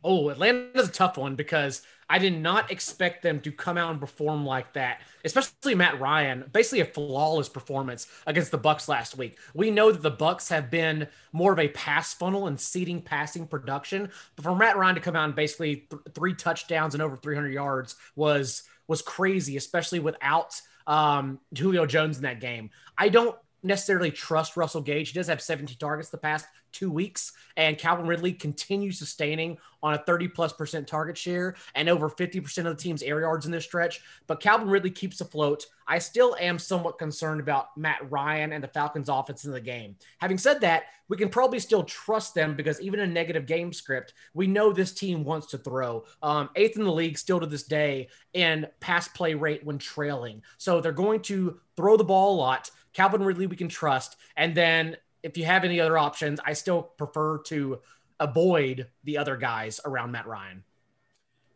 Oh, 0.04 0.30
Atlanta's 0.30 0.88
a 0.88 0.91
tough 0.91 1.17
one 1.17 1.36
because 1.36 1.82
I 2.10 2.20
did 2.20 2.39
not 2.39 2.72
expect 2.72 3.22
them 3.22 3.41
to 3.41 3.52
come 3.52 3.78
out 3.78 3.91
and 3.91 4.00
perform 4.00 4.46
like 4.46 4.74
that, 4.74 5.02
especially 5.26 5.76
Matt 5.76 6.00
Ryan. 6.00 6.50
Basically, 6.54 6.80
a 6.80 6.86
flawless 6.86 7.50
performance 7.50 8.08
against 8.26 8.52
the 8.52 8.58
Bucks 8.58 8.88
last 8.88 9.17
week. 9.17 9.38
We 9.54 9.72
know 9.72 9.91
that 9.91 10.02
the 10.02 10.12
Bucks 10.12 10.50
have 10.50 10.72
been 10.72 11.08
more 11.34 11.52
of 11.52 11.60
a 11.60 11.67
pass 11.70 12.13
funnel 12.13 12.48
and 12.48 12.60
ceding 12.60 13.02
passing 13.02 13.46
production, 13.46 14.10
but 14.36 14.43
for 14.43 14.56
Matt 14.56 14.78
Ryan 14.78 14.96
to 14.96 15.02
come 15.02 15.15
out 15.15 15.26
and 15.26 15.36
basically 15.36 15.88
th- 15.89 16.02
three 16.13 16.34
touchdowns 16.34 16.93
and 16.93 17.04
over 17.04 17.17
300 17.17 17.50
yards 17.54 17.96
was 18.15 18.63
was 18.88 19.02
crazy, 19.02 19.58
especially 19.58 20.00
without 20.00 20.62
um, 20.88 21.39
Julio 21.56 21.86
Jones 21.86 22.17
in 22.17 22.24
that 22.24 22.39
game. 22.39 22.70
I 22.98 23.10
don't 23.10 23.38
necessarily 23.63 24.12
trust 24.12 24.58
Russell 24.58 24.82
Gage. 24.82 25.10
He 25.10 25.13
does 25.13 25.28
have 25.28 25.41
17 25.41 25.78
targets 25.78 26.10
the 26.10 26.17
past 26.17 26.46
two 26.72 26.91
weeks, 26.91 27.34
and 27.56 27.78
Calvin 27.78 28.06
Ridley 28.06 28.34
continues 28.34 29.00
sustaining 29.00 29.58
on 29.82 29.93
a 29.93 29.98
30 29.98 30.28
plus 30.30 30.54
percent 30.54 30.88
target 30.88 31.17
share 31.17 31.56
and 31.76 31.89
over 31.89 32.10
50% 32.10 32.58
of 32.60 32.65
the 32.65 32.76
team's 32.76 33.04
air 33.04 33.22
yards 33.22 33.46
in 33.46 33.52
this 33.52 33.63
stretch. 33.63 34.02
But 34.28 34.39
Calvin 34.39 34.70
Ridley 34.70 34.91
keeps 34.91 35.22
afloat. 35.22 35.65
I 35.88 36.00
still 36.00 36.36
am 36.39 36.60
somewhat 36.60 37.00
concerned 37.00 37.39
about 37.39 37.76
Matt 37.78 38.12
Ryan 38.12 38.52
and 38.54 38.63
the 38.63 38.67
Falcons' 38.67 39.10
offense 39.10 39.46
in 39.46 39.52
the 39.52 39.62
game. 39.62 39.96
Having 40.17 40.38
said 40.39 40.62
that, 40.62 40.84
we 41.08 41.15
can 41.15 41.30
probably 41.30 41.60
still 41.60 41.84
trust 41.84 42.36
them 42.36 42.56
because 42.56 42.82
even 42.82 43.00
a 43.00 43.08
negative 43.08 43.46
game 43.46 43.72
script, 43.72 44.13
we 44.34 44.48
know 44.48 44.74
this 44.74 44.93
team 44.93 45.24
wants 45.24 45.48
to 45.48 45.58
throw. 45.58 46.04
Um, 46.22 46.50
eighth 46.56 46.78
in 46.78 46.84
the 46.84 46.91
league 46.91 47.17
still 47.17 47.39
to 47.39 47.46
this 47.46 47.63
day 47.63 48.10
in 48.34 48.67
pass 48.82 49.08
play 49.08 49.34
rate 49.34 49.63
when 49.63 49.78
trailing. 49.78 50.41
So 50.58 50.82
they're 50.82 50.91
going 50.91 51.22
to 51.22 51.60
throw 51.78 51.96
the 51.96 52.04
ball 52.04 52.36
a 52.36 52.38
lot. 52.38 52.70
Calvin 52.98 53.22
Ridley, 53.22 53.46
we 53.46 53.56
can 53.56 53.70
trust. 53.70 54.18
And 54.36 54.56
then 54.56 54.98
if 55.22 55.38
you 55.38 55.46
have 55.46 55.64
any 55.64 55.80
other 55.80 56.00
options, 56.00 56.40
I 56.44 56.54
still 56.54 56.82
prefer 56.82 57.38
to 57.44 57.80
avoid 58.20 58.88
the 59.04 59.20
other 59.20 59.38
guys 59.38 59.80
around 59.86 60.12
Matt 60.12 60.26
Ryan. 60.26 60.64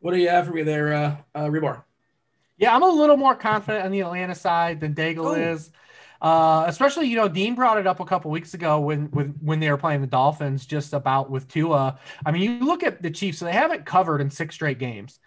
What 0.01 0.13
do 0.13 0.19
you 0.19 0.30
have 0.30 0.45
for 0.45 0.54
me 0.54 0.62
there, 0.62 0.93
uh, 0.93 1.15
uh 1.34 1.45
Hribar? 1.45 1.82
Yeah, 2.60 2.75
I'm 2.75 2.84
a 2.84 2.88
little 2.88 3.17
more 3.17 3.34
confident 3.34 3.84
on 3.86 3.91
the 3.91 4.01
Atlanta 4.01 4.36
side 4.36 4.80
than 4.80 4.93
Daigle 4.93 5.25
oh. 5.25 5.34
is. 5.34 5.71
Uh, 6.21 6.65
especially, 6.67 7.08
you 7.08 7.15
know, 7.15 7.27
Dean 7.27 7.56
brought 7.56 7.80
it 7.80 7.88
up 7.88 7.99
a 7.99 8.06
couple 8.06 8.30
weeks 8.30 8.54
ago 8.54 8.80
when, 8.80 9.06
when 9.08 9.30
when 9.41 9.60
they 9.60 9.71
were 9.71 9.77
playing 9.77 10.01
the 10.01 10.08
Dolphins, 10.08 10.67
just 10.67 10.93
about 10.93 11.32
with 11.32 11.47
Tua. 11.47 11.97
I 12.23 12.32
mean, 12.32 12.43
you 12.43 12.60
look 12.63 12.84
at 12.84 13.01
the 13.01 13.10
Chiefs; 13.10 13.39
so 13.39 13.45
they 13.45 13.51
haven't 13.51 13.88
covered 13.88 14.21
in 14.21 14.30
six 14.30 14.54
straight 14.54 14.77
games. 14.77 15.19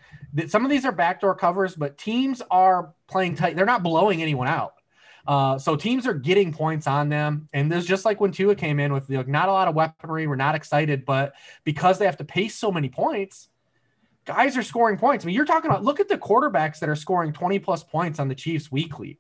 Some 0.46 0.64
of 0.64 0.70
these 0.70 0.85
are 0.85 0.92
backdoor 0.92 1.35
covers, 1.35 1.74
but 1.74 1.98
teams 1.98 2.40
are 2.53 2.94
playing 3.09 3.35
tight. 3.35 3.57
They're 3.57 3.66
not 3.66 3.83
blowing 3.83 4.22
anyone 4.22 4.46
out. 4.46 4.74
Uh, 5.26 5.58
so 5.58 5.74
teams 5.74 6.06
are 6.06 6.14
getting 6.14 6.52
points 6.52 6.87
on 6.87 7.08
them, 7.08 7.48
and 7.52 7.72
there's 7.72 7.87
just 7.87 8.04
like 8.04 8.20
when 8.20 8.30
Tua 8.30 8.54
came 8.54 8.78
in 8.78 8.92
with 8.92 9.08
like, 9.08 9.28
not 9.28 9.48
a 9.48 9.52
lot 9.52 9.68
of 9.68 9.74
weaponry. 9.74 10.26
We're 10.26 10.37
not 10.37 10.54
excited, 10.54 11.04
but 11.04 11.34
because 11.64 11.98
they 11.98 12.04
have 12.04 12.18
to 12.18 12.24
pace 12.24 12.54
so 12.54 12.70
many 12.70 12.88
points, 12.88 13.48
guys 14.26 14.56
are 14.56 14.62
scoring 14.62 14.98
points. 14.98 15.24
I 15.24 15.26
mean, 15.26 15.34
you're 15.34 15.46
talking 15.46 15.70
about 15.70 15.82
look 15.82 16.00
at 16.00 16.08
the 16.08 16.18
quarterbacks 16.18 16.78
that 16.80 16.88
are 16.88 16.96
scoring 16.96 17.32
20 17.32 17.58
plus 17.58 17.82
points 17.82 18.18
on 18.18 18.28
the 18.28 18.34
Chiefs 18.34 18.70
weekly. 18.70 19.18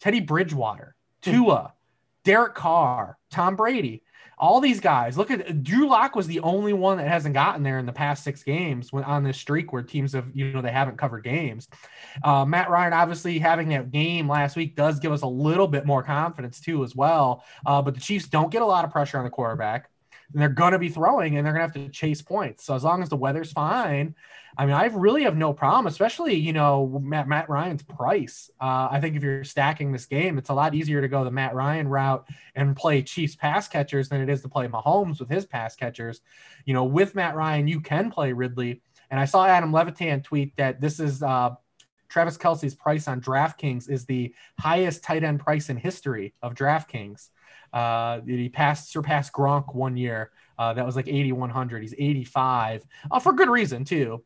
Teddy 0.00 0.20
Bridgewater, 0.20 0.94
Tua, 1.22 1.72
Derek 2.24 2.54
Carr, 2.54 3.18
Tom 3.30 3.56
Brady, 3.56 4.02
all 4.38 4.60
these 4.60 4.80
guys. 4.80 5.16
Look 5.16 5.30
at 5.30 5.62
Drew 5.62 5.88
Lock 5.88 6.14
was 6.14 6.26
the 6.26 6.40
only 6.40 6.72
one 6.72 6.98
that 6.98 7.08
hasn't 7.08 7.34
gotten 7.34 7.62
there 7.62 7.78
in 7.78 7.86
the 7.86 7.92
past 7.92 8.22
six 8.22 8.42
games 8.42 8.92
when, 8.92 9.04
on 9.04 9.24
this 9.24 9.38
streak 9.38 9.72
where 9.72 9.82
teams 9.82 10.12
have, 10.12 10.26
you 10.34 10.52
know, 10.52 10.60
they 10.60 10.70
haven't 10.70 10.98
covered 10.98 11.24
games. 11.24 11.68
Uh, 12.22 12.44
Matt 12.44 12.70
Ryan, 12.70 12.92
obviously 12.92 13.38
having 13.38 13.68
that 13.70 13.90
game 13.90 14.28
last 14.28 14.56
week 14.56 14.76
does 14.76 15.00
give 15.00 15.12
us 15.12 15.22
a 15.22 15.26
little 15.26 15.66
bit 15.66 15.86
more 15.86 16.02
confidence 16.02 16.60
too, 16.60 16.84
as 16.84 16.94
well. 16.94 17.44
Uh, 17.64 17.80
but 17.80 17.94
the 17.94 18.00
Chiefs 18.00 18.26
don't 18.26 18.50
get 18.50 18.62
a 18.62 18.66
lot 18.66 18.84
of 18.84 18.90
pressure 18.90 19.18
on 19.18 19.24
the 19.24 19.30
quarterback 19.30 19.88
and 20.32 20.40
they're 20.40 20.48
going 20.48 20.72
to 20.72 20.78
be 20.78 20.88
throwing 20.88 21.36
and 21.36 21.46
they're 21.46 21.52
going 21.52 21.70
to 21.70 21.78
have 21.78 21.86
to 21.86 21.92
chase 21.92 22.22
points. 22.22 22.64
So 22.64 22.74
as 22.74 22.84
long 22.84 23.02
as 23.02 23.08
the 23.08 23.16
weather's 23.16 23.52
fine, 23.52 24.14
I 24.58 24.64
mean, 24.64 24.74
I 24.74 24.86
really 24.86 25.24
have 25.24 25.36
no 25.36 25.52
problem, 25.52 25.86
especially, 25.86 26.34
you 26.34 26.52
know, 26.52 27.00
Matt, 27.02 27.28
Matt 27.28 27.50
Ryan's 27.50 27.82
price. 27.82 28.50
Uh, 28.60 28.88
I 28.90 29.00
think 29.00 29.14
if 29.14 29.22
you're 29.22 29.44
stacking 29.44 29.92
this 29.92 30.06
game, 30.06 30.38
it's 30.38 30.48
a 30.48 30.54
lot 30.54 30.74
easier 30.74 31.02
to 31.02 31.08
go 31.08 31.24
the 31.24 31.30
Matt 31.30 31.54
Ryan 31.54 31.88
route 31.88 32.26
and 32.54 32.74
play 32.74 33.02
Chiefs 33.02 33.36
pass 33.36 33.68
catchers 33.68 34.08
than 34.08 34.22
it 34.22 34.30
is 34.30 34.40
to 34.42 34.48
play 34.48 34.66
Mahomes 34.66 35.20
with 35.20 35.28
his 35.28 35.44
pass 35.44 35.76
catchers. 35.76 36.22
You 36.64 36.72
know, 36.72 36.84
with 36.84 37.14
Matt 37.14 37.36
Ryan, 37.36 37.68
you 37.68 37.80
can 37.80 38.10
play 38.10 38.32
Ridley. 38.32 38.80
And 39.10 39.20
I 39.20 39.26
saw 39.26 39.46
Adam 39.46 39.72
Levitan 39.72 40.22
tweet 40.22 40.56
that 40.56 40.80
this 40.80 41.00
is 41.00 41.22
uh, 41.22 41.50
Travis 42.08 42.38
Kelce's 42.38 42.74
price 42.74 43.08
on 43.08 43.20
DraftKings 43.20 43.90
is 43.90 44.06
the 44.06 44.34
highest 44.58 45.02
tight 45.04 45.22
end 45.22 45.40
price 45.40 45.68
in 45.68 45.76
history 45.76 46.32
of 46.40 46.54
DraftKings. 46.54 47.28
Uh, 47.72 48.20
he 48.20 48.48
passed 48.48 48.90
surpassed 48.90 49.32
Gronk 49.32 49.74
one 49.74 49.96
year. 49.96 50.30
Uh, 50.58 50.72
that 50.74 50.86
was 50.86 50.96
like 50.96 51.08
8100. 51.08 51.82
He's 51.82 51.94
85 51.94 52.86
uh, 53.10 53.18
for 53.20 53.32
good 53.32 53.48
reason 53.48 53.84
too. 53.84 54.24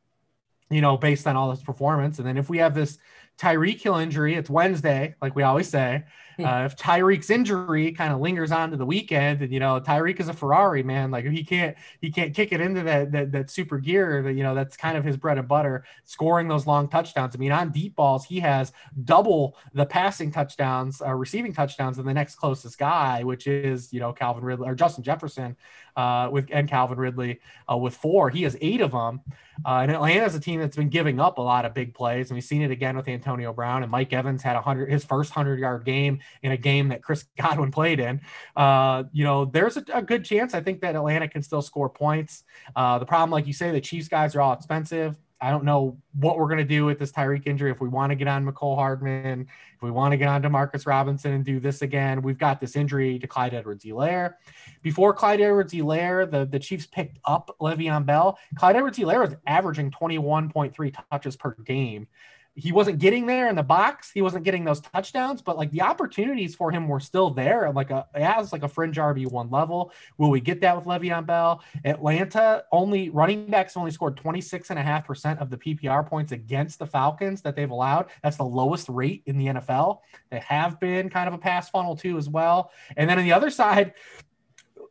You 0.70 0.80
know, 0.80 0.96
based 0.96 1.26
on 1.26 1.36
all 1.36 1.50
his 1.50 1.62
performance. 1.62 2.18
And 2.18 2.26
then 2.26 2.36
if 2.36 2.48
we 2.48 2.58
have 2.58 2.74
this 2.74 2.98
Tyreek 3.38 3.80
Hill 3.80 3.96
injury, 3.96 4.34
it's 4.34 4.48
Wednesday, 4.48 5.14
like 5.20 5.34
we 5.34 5.42
always 5.42 5.68
say. 5.68 6.04
Uh, 6.44 6.64
if 6.64 6.76
Tyreek's 6.76 7.30
injury 7.30 7.92
kind 7.92 8.12
of 8.12 8.20
lingers 8.20 8.52
on 8.52 8.70
to 8.70 8.76
the 8.76 8.86
weekend, 8.86 9.42
and 9.42 9.52
you 9.52 9.60
know 9.60 9.80
Tyreek 9.80 10.20
is 10.20 10.28
a 10.28 10.32
Ferrari 10.32 10.82
man, 10.82 11.10
like 11.10 11.24
he 11.26 11.44
can't 11.44 11.76
he 12.00 12.10
can't 12.10 12.34
kick 12.34 12.52
it 12.52 12.60
into 12.60 12.82
that 12.82 13.12
that, 13.12 13.32
that 13.32 13.50
super 13.50 13.78
gear 13.78 14.22
that 14.22 14.32
you 14.34 14.42
know 14.42 14.54
that's 14.54 14.76
kind 14.76 14.96
of 14.96 15.04
his 15.04 15.16
bread 15.16 15.38
and 15.38 15.48
butter, 15.48 15.84
scoring 16.04 16.48
those 16.48 16.66
long 16.66 16.88
touchdowns. 16.88 17.34
I 17.34 17.38
mean, 17.38 17.52
on 17.52 17.70
deep 17.70 17.96
balls, 17.96 18.24
he 18.24 18.40
has 18.40 18.72
double 19.04 19.56
the 19.74 19.86
passing 19.86 20.30
touchdowns, 20.30 21.00
uh, 21.00 21.12
receiving 21.14 21.52
touchdowns 21.52 21.96
than 21.96 22.06
the 22.06 22.14
next 22.14 22.36
closest 22.36 22.78
guy, 22.78 23.24
which 23.24 23.46
is 23.46 23.92
you 23.92 24.00
know 24.00 24.12
Calvin 24.12 24.44
Ridley 24.44 24.68
or 24.68 24.74
Justin 24.74 25.04
Jefferson 25.04 25.56
uh, 26.00 26.30
with 26.30 26.48
and 26.50 26.68
Calvin 26.68 26.98
Ridley 26.98 27.40
uh, 27.70 27.76
with 27.76 27.94
four. 27.94 28.30
He 28.30 28.42
has 28.44 28.56
eight 28.60 28.80
of 28.80 28.92
them. 28.92 29.20
Uh, 29.64 29.80
and 29.82 29.90
Atlanta 29.90 30.24
is 30.24 30.34
a 30.34 30.40
team 30.40 30.58
that's 30.58 30.76
been 30.76 30.88
giving 30.88 31.20
up 31.20 31.36
a 31.36 31.42
lot 31.42 31.66
of 31.66 31.74
big 31.74 31.92
plays, 31.92 32.30
and 32.30 32.36
we've 32.36 32.44
seen 32.44 32.62
it 32.62 32.70
again 32.70 32.96
with 32.96 33.06
Antonio 33.08 33.52
Brown 33.52 33.82
and 33.82 33.92
Mike 33.92 34.12
Evans 34.12 34.42
had 34.42 34.56
a 34.56 34.62
hundred 34.62 34.90
his 34.90 35.04
first 35.04 35.32
hundred 35.32 35.60
yard 35.60 35.84
game 35.84 36.20
in 36.42 36.52
a 36.52 36.56
game 36.56 36.88
that 36.88 37.02
Chris 37.02 37.24
Godwin 37.40 37.70
played 37.70 38.00
in. 38.00 38.20
Uh, 38.56 39.04
you 39.12 39.24
know, 39.24 39.44
there's 39.44 39.76
a, 39.76 39.84
a, 39.92 40.02
good 40.02 40.24
chance 40.24 40.54
I 40.54 40.62
think 40.62 40.80
that 40.80 40.94
Atlanta 40.94 41.28
can 41.28 41.42
still 41.42 41.62
score 41.62 41.90
points. 41.90 42.44
Uh, 42.74 42.98
the 42.98 43.06
problem, 43.06 43.30
like 43.30 43.46
you 43.46 43.52
say, 43.52 43.70
the 43.70 43.80
Chiefs 43.80 44.08
guys 44.08 44.34
are 44.34 44.40
all 44.40 44.54
expensive. 44.54 45.18
I 45.40 45.50
don't 45.50 45.64
know 45.64 45.96
what 46.18 46.38
we're 46.38 46.46
going 46.46 46.58
to 46.58 46.64
do 46.64 46.84
with 46.84 46.98
this 46.98 47.12
Tyreek 47.12 47.46
injury. 47.46 47.70
If 47.70 47.80
we 47.80 47.88
want 47.88 48.10
to 48.10 48.16
get 48.16 48.28
on 48.28 48.44
Mecole 48.44 48.76
Hardman, 48.76 49.48
if 49.74 49.82
we 49.82 49.90
want 49.90 50.12
to 50.12 50.18
get 50.18 50.28
on 50.28 50.42
Demarcus 50.42 50.86
Robinson 50.86 51.32
and 51.32 51.44
do 51.44 51.60
this 51.60 51.82
again, 51.82 52.20
we've 52.20 52.38
got 52.38 52.60
this 52.60 52.76
injury 52.76 53.18
to 53.18 53.26
Clyde 53.26 53.54
Edwards-Helaire. 53.54 54.34
Before 54.82 55.14
Clyde 55.14 55.40
Edwards-Helaire, 55.40 56.30
the, 56.30 56.44
the 56.44 56.58
Chiefs 56.58 56.86
picked 56.86 57.18
up 57.24 57.56
Le'Veon 57.60 58.04
Bell. 58.04 58.38
Clyde 58.56 58.76
Edwards-Helaire 58.76 59.20
was 59.20 59.36
averaging 59.46 59.90
21.3 59.90 60.94
touches 61.10 61.36
per 61.36 61.54
game 61.64 62.06
he 62.54 62.72
wasn't 62.72 62.98
getting 62.98 63.26
there 63.26 63.48
in 63.48 63.54
the 63.54 63.62
box. 63.62 64.10
He 64.10 64.22
wasn't 64.22 64.44
getting 64.44 64.64
those 64.64 64.80
touchdowns, 64.80 65.40
but 65.40 65.56
like 65.56 65.70
the 65.70 65.82
opportunities 65.82 66.54
for 66.54 66.70
him 66.70 66.88
were 66.88 66.98
still 66.98 67.30
there, 67.30 67.64
And 67.64 67.76
like 67.76 67.90
a 67.90 68.06
as 68.14 68.52
like 68.52 68.64
a 68.64 68.68
fringe 68.68 68.96
RB 68.96 69.30
one 69.30 69.50
level. 69.50 69.92
Will 70.18 70.30
we 70.30 70.40
get 70.40 70.60
that 70.62 70.76
with 70.76 70.84
Le'Veon 70.84 71.26
Bell? 71.26 71.62
Atlanta 71.84 72.64
only 72.72 73.08
running 73.10 73.46
backs 73.46 73.76
only 73.76 73.92
scored 73.92 74.16
26 74.16 74.70
and 74.70 74.78
a 74.78 74.82
half 74.82 75.06
percent 75.06 75.38
of 75.38 75.48
the 75.48 75.56
PPR 75.56 76.06
points 76.06 76.32
against 76.32 76.78
the 76.78 76.86
Falcons 76.86 77.40
that 77.42 77.54
they've 77.54 77.70
allowed. 77.70 78.06
That's 78.22 78.36
the 78.36 78.44
lowest 78.44 78.88
rate 78.88 79.22
in 79.26 79.38
the 79.38 79.46
NFL. 79.46 80.00
They 80.30 80.40
have 80.40 80.80
been 80.80 81.08
kind 81.08 81.28
of 81.28 81.34
a 81.34 81.38
pass 81.38 81.70
funnel 81.70 81.96
too 81.96 82.18
as 82.18 82.28
well. 82.28 82.72
And 82.96 83.08
then 83.08 83.18
on 83.18 83.24
the 83.24 83.32
other 83.32 83.50
side, 83.50 83.94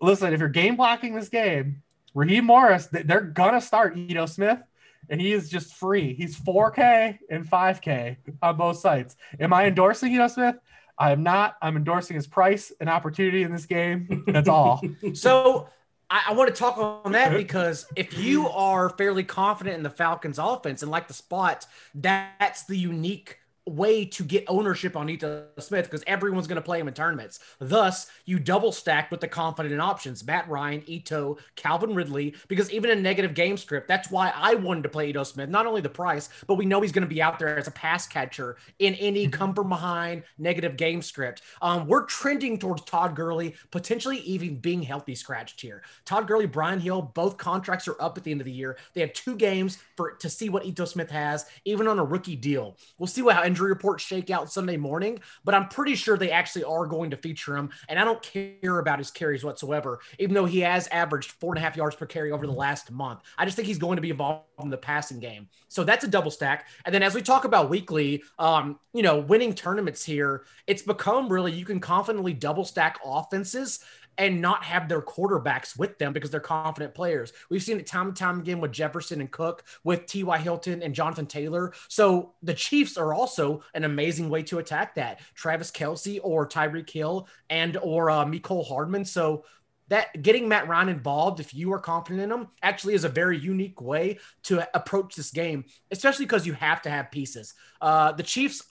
listen, 0.01 0.33
if 0.33 0.39
you're 0.39 0.49
game 0.49 0.77
blocking 0.77 1.13
this 1.13 1.29
game, 1.29 1.83
Raheem 2.15 2.45
Morris, 2.45 2.87
they're 2.87 3.21
gonna 3.21 3.61
start 3.61 3.97
Ito 3.97 4.25
Smith 4.25 4.59
and 5.09 5.19
he 5.19 5.33
is 5.33 5.49
just 5.49 5.73
free. 5.73 6.13
He's 6.13 6.39
4K 6.39 7.19
and 7.29 7.45
5K 7.45 8.17
on 8.41 8.57
both 8.57 8.77
sites. 8.77 9.15
Am 9.39 9.53
I 9.53 9.65
endorsing 9.65 10.13
Ito 10.13 10.27
Smith? 10.27 10.55
I 10.97 11.11
am 11.11 11.23
not. 11.23 11.55
I'm 11.61 11.77
endorsing 11.77 12.15
his 12.15 12.27
price 12.27 12.71
and 12.79 12.89
opportunity 12.89 13.43
in 13.43 13.51
this 13.51 13.65
game. 13.65 14.23
That's 14.27 14.49
all. 14.49 14.81
so 15.13 15.69
I, 16.09 16.25
I, 16.29 16.33
want 16.33 16.53
to 16.53 16.55
talk 16.55 16.77
on 16.77 17.13
that 17.13 17.33
because 17.33 17.85
if 17.95 18.17
you 18.17 18.49
are 18.49 18.89
fairly 18.89 19.23
confident 19.23 19.77
in 19.77 19.83
the 19.83 19.89
Falcons 19.89 20.39
offense 20.39 20.81
and 20.81 20.91
like 20.91 21.07
the 21.07 21.13
spot, 21.13 21.65
that's 21.95 22.65
the 22.65 22.77
unique 22.77 23.37
way 23.65 24.05
to 24.05 24.23
get 24.23 24.43
ownership 24.47 24.95
on 24.95 25.09
Ito 25.09 25.45
Smith 25.59 25.85
because 25.85 26.03
everyone's 26.07 26.47
going 26.47 26.55
to 26.55 26.61
play 26.61 26.79
him 26.79 26.87
in 26.87 26.93
tournaments. 26.93 27.39
Thus, 27.59 28.07
you 28.25 28.39
double 28.39 28.71
stack 28.71 29.11
with 29.11 29.21
the 29.21 29.27
confident 29.27 29.79
options 29.79 30.25
Matt 30.25 30.49
Ryan, 30.49 30.83
Ito, 30.85 31.37
Calvin 31.55 31.93
Ridley, 31.93 32.35
because 32.47 32.71
even 32.71 32.91
a 32.91 32.95
negative 32.95 33.33
game 33.33 33.57
script, 33.57 33.87
that's 33.87 34.09
why 34.09 34.31
I 34.35 34.55
wanted 34.55 34.83
to 34.83 34.89
play 34.89 35.09
Ito 35.09 35.23
Smith. 35.23 35.49
Not 35.49 35.65
only 35.65 35.81
the 35.81 35.89
price, 35.89 36.29
but 36.47 36.55
we 36.55 36.65
know 36.65 36.81
he's 36.81 36.91
going 36.91 37.07
to 37.07 37.13
be 37.13 37.21
out 37.21 37.39
there 37.39 37.57
as 37.57 37.67
a 37.67 37.71
pass 37.71 38.07
catcher 38.07 38.57
in 38.79 38.95
any 38.95 39.25
mm-hmm. 39.25 39.31
come 39.31 39.53
from 39.53 39.69
behind 39.69 40.23
negative 40.37 40.77
game 40.77 41.01
script. 41.01 41.41
Um, 41.61 41.87
we're 41.87 42.05
trending 42.05 42.57
towards 42.57 42.83
Todd 42.83 43.15
Gurley, 43.15 43.55
potentially 43.71 44.17
even 44.19 44.57
being 44.57 44.81
healthy 44.81 45.15
scratched 45.15 45.61
here. 45.61 45.83
Todd 46.05 46.27
Gurley, 46.27 46.45
Brian 46.45 46.79
Hill, 46.79 47.01
both 47.01 47.37
contracts 47.37 47.87
are 47.87 48.01
up 48.01 48.17
at 48.17 48.23
the 48.23 48.31
end 48.31 48.41
of 48.41 48.45
the 48.45 48.51
year. 48.51 48.77
They 48.93 49.01
have 49.01 49.13
two 49.13 49.35
games 49.35 49.77
for 49.95 50.11
to 50.11 50.29
see 50.29 50.49
what 50.49 50.65
Ito 50.65 50.85
Smith 50.85 51.11
has, 51.11 51.45
even 51.65 51.87
on 51.87 51.99
a 51.99 52.03
rookie 52.03 52.35
deal. 52.35 52.77
We'll 52.97 53.07
see 53.07 53.21
what 53.21 53.35
how 53.35 53.43
injury 53.49 53.69
reports 53.69 54.03
shake 54.03 54.29
out 54.29 54.51
Sunday 54.51 54.77
morning, 54.77 55.19
but 55.43 55.55
I'm 55.55 55.67
pretty 55.69 55.95
sure 55.95 56.17
they 56.17 56.29
actually 56.29 56.63
are 56.65 56.85
going 56.85 57.09
to 57.09 57.17
feature 57.17 57.57
him. 57.57 57.71
And 57.89 57.97
I 57.97 58.05
don't 58.05 58.21
care 58.21 58.77
about 58.77 58.99
his 58.99 59.09
carries 59.09 59.43
whatsoever, 59.43 59.99
even 60.19 60.35
though 60.35 60.45
he 60.45 60.59
has 60.59 60.87
averaged 60.89 61.31
four 61.31 61.53
and 61.53 61.57
a 61.57 61.61
half 61.61 61.75
yards 61.75 61.95
per 61.95 62.05
carry 62.05 62.31
over 62.31 62.45
the 62.45 62.53
last 62.53 62.91
month. 62.91 63.21
I 63.39 63.45
just 63.45 63.55
think 63.55 63.67
he's 63.67 63.79
going 63.79 63.95
to 63.95 64.03
be 64.03 64.11
involved 64.11 64.45
in 64.61 64.69
the 64.69 64.77
passing 64.77 65.19
game. 65.19 65.49
So 65.67 65.83
that's 65.83 66.03
a 66.03 66.07
double 66.07 66.29
stack. 66.29 66.67
And 66.85 66.93
then 66.93 67.01
as 67.01 67.15
we 67.15 67.23
talk 67.23 67.43
about 67.43 67.71
weekly, 67.71 68.23
um, 68.37 68.79
you 68.93 69.01
know, 69.01 69.17
winning 69.17 69.53
tournaments 69.53 70.05
here, 70.05 70.43
it's 70.67 70.83
become 70.83 71.27
really 71.27 71.51
you 71.51 71.65
can 71.65 71.79
confidently 71.79 72.33
double 72.33 72.65
stack 72.65 72.99
offenses 73.03 73.79
and 74.19 74.41
not 74.41 74.63
have 74.65 74.89
their 74.89 75.01
quarterbacks 75.01 75.79
with 75.79 75.97
them 75.97 76.11
because 76.13 76.29
they're 76.29 76.41
confident 76.41 76.93
players. 76.93 77.31
We've 77.49 77.63
seen 77.63 77.79
it 77.79 77.87
time 77.87 78.09
and 78.09 78.15
time 78.15 78.41
again 78.41 78.59
with 78.59 78.73
Jefferson 78.73 79.21
and 79.21 79.31
Cook, 79.31 79.63
with 79.83 80.05
T.Y. 80.05 80.37
Hilton 80.37 80.83
and 80.83 80.93
Jonathan 80.93 81.25
Taylor. 81.25 81.73
So 81.87 82.33
the 82.43 82.53
Chiefs 82.53 82.97
are 82.97 83.13
also 83.13 83.63
an 83.73 83.85
amazing 83.85 84.29
way 84.29 84.43
to 84.43 84.59
attack 84.59 84.95
that. 84.95 85.21
Travis 85.33 85.71
Kelce 85.71 86.19
or 86.21 86.47
Tyreek 86.47 86.89
Hill 86.89 87.29
and 87.49 87.77
or 87.77 88.11
uh, 88.11 88.25
Mecole 88.25 88.67
Hardman. 88.67 89.05
So 89.05 89.45
that 89.87 90.21
getting 90.21 90.47
Matt 90.47 90.67
Ryan 90.67 90.89
involved, 90.89 91.39
if 91.39 91.53
you 91.53 91.73
are 91.73 91.79
confident 91.79 92.21
in 92.21 92.31
him, 92.31 92.47
actually 92.61 92.93
is 92.93 93.05
a 93.05 93.09
very 93.09 93.39
unique 93.39 93.81
way 93.81 94.19
to 94.43 94.67
approach 94.75 95.15
this 95.15 95.31
game, 95.31 95.65
especially 95.91 96.25
because 96.25 96.45
you 96.45 96.53
have 96.53 96.81
to 96.83 96.89
have 96.89 97.09
pieces. 97.09 97.53
Uh, 97.81 98.11
the 98.11 98.23
Chiefs 98.23 98.63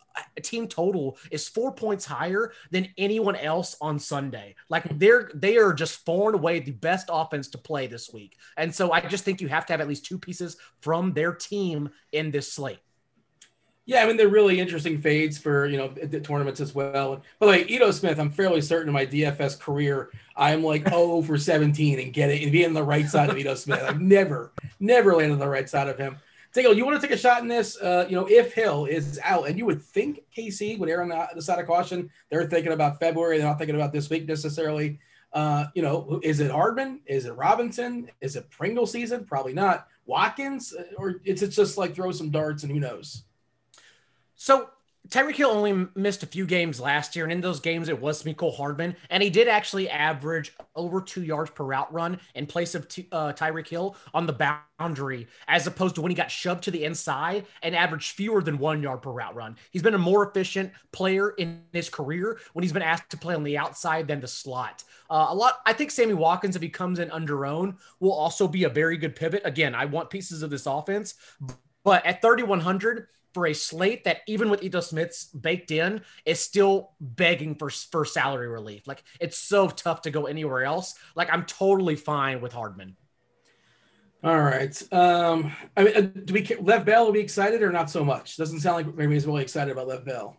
team 0.43 0.69
total 0.69 1.19
is 1.31 1.49
four 1.49 1.73
points 1.73 2.05
higher 2.05 2.53
than 2.71 2.89
anyone 2.97 3.37
else 3.37 3.77
on 3.81 3.99
Sunday. 3.99 4.55
Like 4.69 4.99
they're 4.99 5.31
they 5.35 5.57
are 5.57 5.73
just 5.73 6.05
far 6.05 6.27
and 6.27 6.35
away 6.35 6.61
the 6.61 6.73
best 6.73 7.09
offense 7.11 7.49
to 7.49 7.59
play 7.59 7.87
this 7.87 8.13
week. 8.13 8.37
And 8.57 8.75
so 8.75 8.93
I 8.93 9.01
just 9.01 9.25
think 9.25 9.41
you 9.41 9.49
have 9.49 9.67
to 9.67 9.73
have 9.73 9.81
at 9.81 9.89
least 9.89 10.07
two 10.07 10.19
pieces 10.19 10.57
from 10.81 11.13
their 11.13 11.33
team 11.33 11.91
in 12.13 12.31
this 12.31 12.53
slate. 12.53 12.81
Yeah, 13.89 14.03
I 14.03 14.07
mean 14.07 14.19
they're 14.19 14.29
really 14.29 14.61
interesting 14.61 15.01
fades 15.01 15.39
for 15.39 15.65
you 15.65 15.79
know 15.79 15.89
the 15.89 16.21
tournaments 16.21 16.61
as 16.61 16.75
well. 16.75 17.23
By 17.39 17.47
the 17.47 17.53
way, 17.53 17.65
Ito 17.65 17.91
Smith, 17.91 18.21
I'm 18.21 18.31
fairly 18.31 18.61
certain 18.61 18.89
in 18.89 18.93
my 18.93 19.07
DFS 19.07 19.59
career, 19.59 20.11
I'm 20.37 20.63
like 20.63 20.87
0 20.87 21.23
for 21.27 21.39
17 21.39 21.99
and 21.99 22.13
get 22.13 22.29
it 22.29 22.43
and 22.43 22.53
be 22.53 22.67
on 22.67 22.75
the 22.75 22.83
right 22.83 23.09
side 23.09 23.31
of 23.31 23.39
Ito 23.39 23.55
Smith. 23.55 23.83
I've 23.83 24.01
never, 24.01 24.53
never 24.79 25.15
landed 25.15 25.33
on 25.33 25.39
the 25.39 25.49
right 25.49 25.71
side 25.71 25.89
of 25.89 25.97
him. 25.97 26.19
Daigle, 26.55 26.75
you 26.75 26.85
want 26.85 27.01
to 27.01 27.07
take 27.07 27.15
a 27.15 27.19
shot 27.19 27.43
in 27.43 27.49
this? 27.49 27.77
Uh, 27.77 28.07
you 28.09 28.17
know, 28.17 28.27
if 28.27 28.55
Hill 28.55 28.87
is 28.87 29.21
out, 29.23 29.49
and 29.49 29.59
you 29.59 29.67
would 29.67 29.83
think 29.83 30.25
KC 30.37 30.79
would 30.79 30.89
err 30.89 31.03
on 31.03 31.09
the, 31.35 31.43
side 31.43 31.59
of 31.59 31.67
caution. 31.67 32.11
They're 32.31 32.49
thinking 32.49 32.73
about 32.73 32.99
February. 32.99 33.39
They're 33.39 33.47
not 33.47 33.59
thinking 33.59 33.77
about 33.77 33.93
this 33.93 34.09
week 34.09 34.27
necessarily. 34.27 34.99
Uh, 35.33 35.67
you 35.75 35.83
know, 35.83 36.21
is 36.23 36.41
it 36.41 36.51
Hardman? 36.51 37.01
Is 37.07 37.27
it 37.27 37.33
Robinson? 37.33 38.11
Is 38.23 38.35
it 38.35 38.49
Pringle 38.51 38.87
season? 38.87 39.27
Probably 39.27 39.53
not. 39.53 39.89
Watkins, 40.07 40.75
uh, 40.75 40.85
or 40.97 41.21
is 41.25 41.43
it 41.43 41.49
just 41.49 41.77
like 41.77 41.95
throw 41.95 42.13
some 42.13 42.31
darts 42.31 42.63
and 42.63 42.73
who 42.73 42.81
knows? 42.81 43.25
So 44.35 44.71
Tyreek 45.09 45.37
Hill 45.37 45.51
only 45.51 45.89
missed 45.95 46.23
a 46.23 46.27
few 46.27 46.45
games 46.45 46.79
last 46.79 47.17
year, 47.17 47.25
and 47.25 47.33
in 47.33 47.41
those 47.41 47.61
games, 47.61 47.89
it 47.89 47.99
was 47.99 48.25
Mecole 48.25 48.55
Hardman, 48.55 48.95
and 49.09 49.23
he 49.23 49.31
did 49.31 49.49
actually 49.49 49.89
average 49.89 50.53
over 50.77 51.01
two 51.01 51.23
yards 51.23 51.51
per 51.51 51.65
route 51.65 51.91
run 51.91 52.21
in 52.35 52.47
place 52.47 52.75
of 52.75 52.89
t- 52.89 53.09
uh, 53.11 53.33
Tyreek 53.33 53.69
Hill 53.69 53.97
on 54.13 54.27
the 54.27 54.61
boundary, 54.79 55.27
as 55.47 55.67
opposed 55.67 55.95
to 55.95 56.03
when 56.03 56.11
he 56.11 56.15
got 56.15 56.31
shoved 56.31 56.63
to 56.65 56.71
the 56.71 56.85
inside 56.85 57.47
and 57.63 57.75
averaged 57.75 58.17
fewer 58.17 58.43
than 58.43 58.59
one 58.59 58.83
yard 58.83 59.01
per 59.01 59.11
route 59.11 59.35
run. 59.35 59.57
He's 59.71 59.83
been 59.83 59.95
a 59.95 59.99
more 59.99 60.29
efficient 60.29 60.73
player 60.93 61.31
in 61.31 61.63
his 61.73 61.89
career 61.89 62.39
when 62.53 62.63
he's 62.63 62.73
been 62.75 62.83
asked 62.83 63.09
to 63.11 63.17
play 63.17 63.35
on 63.35 63.45
the 63.45 63.57
outside 63.57 64.09
than 64.09 64.21
the 64.21 64.29
slot. 64.29 64.85
Uh, 65.09 65.29
a 65.31 65.35
lot, 65.35 65.61
I 65.65 65.73
think 65.73 65.91
Sammy 65.91 66.15
Watkins, 66.15 66.55
if 66.55 66.61
he 66.61 66.69
comes 66.69 66.99
in 66.99 67.11
under 67.13 67.47
own, 67.47 67.79
will 67.99 68.13
also 68.13 68.47
be 68.47 68.65
a 68.65 68.69
very 68.69 68.99
good 68.99 69.17
pivot. 69.17 69.41
Again, 69.47 69.75
I 69.75 69.87
want 69.87 70.11
pieces 70.11 70.43
of 70.43 70.51
this 70.51 70.67
offense, 70.67 71.15
but 71.83 72.05
at 72.05 72.21
3,100 72.21 73.07
for 73.39 73.47
a 73.47 73.55
slate 73.55 74.03
that 74.03 74.23
even 74.27 74.51
with 74.51 74.65
Ito 74.65 74.81
Smith's 74.81 75.27
baked 75.27 75.71
in 75.71 76.01
is 76.25 76.41
still 76.41 76.91
begging 77.01 77.55
for 77.55 77.71
for 77.71 78.05
salary 78.05 78.49
relief. 78.49 78.89
Like 78.89 79.05
it's 79.21 79.39
so 79.39 79.69
tough 79.69 80.03
to 80.03 80.11
go 80.11 80.27
anywhere 80.27 80.65
else. 80.65 80.97
Like 81.15 81.29
I'm 81.33 81.45
totally 81.45 81.95
fine 81.95 82.41
with 82.41 82.53
Hardman. 82.53 82.97
All 84.25 84.41
right. 84.41 84.93
Um, 84.93 85.53
I 85.77 85.85
mean, 85.85 85.97
uh, 85.97 86.01
do 86.01 86.35
we 86.35 86.45
Lev 86.61 86.85
Bell 86.85 87.05
will 87.05 87.13
be 87.13 87.21
excited 87.21 87.63
or 87.63 87.71
not 87.71 87.91
so 87.91 88.05
much? 88.05 88.37
Doesn't 88.37 88.59
sound 88.59 88.75
like 88.75 88.97
maybe 88.97 89.15
he's 89.15 89.25
really 89.25 89.43
excited 89.43 89.71
about 89.71 89.87
Lev 89.87 90.05
Bell. 90.05 90.37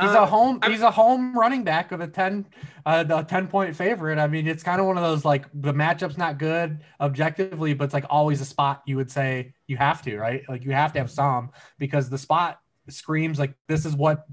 He's 0.00 0.10
uh, 0.10 0.22
a 0.22 0.26
home. 0.26 0.60
He's 0.64 0.82
a 0.82 0.90
home 0.90 1.36
running 1.36 1.64
back 1.64 1.90
of 1.90 2.00
a 2.00 2.06
ten, 2.06 2.46
uh, 2.86 3.02
the 3.02 3.22
ten 3.22 3.48
point 3.48 3.74
favorite. 3.74 4.18
I 4.18 4.28
mean, 4.28 4.46
it's 4.46 4.62
kind 4.62 4.80
of 4.80 4.86
one 4.86 4.96
of 4.96 5.02
those 5.02 5.24
like 5.24 5.46
the 5.52 5.72
matchup's 5.72 6.16
not 6.16 6.38
good 6.38 6.84
objectively, 7.00 7.74
but 7.74 7.84
it's 7.84 7.94
like 7.94 8.06
always 8.08 8.40
a 8.40 8.44
spot 8.44 8.82
you 8.86 8.96
would 8.96 9.10
say 9.10 9.54
you 9.66 9.76
have 9.76 10.00
to, 10.02 10.16
right? 10.16 10.42
Like 10.48 10.64
you 10.64 10.70
have 10.70 10.92
to 10.92 11.00
have 11.00 11.10
some 11.10 11.50
because 11.78 12.08
the 12.08 12.18
spot 12.18 12.60
screams 12.88 13.40
like 13.40 13.54
this 13.66 13.84
is 13.84 13.96
what 13.96 14.24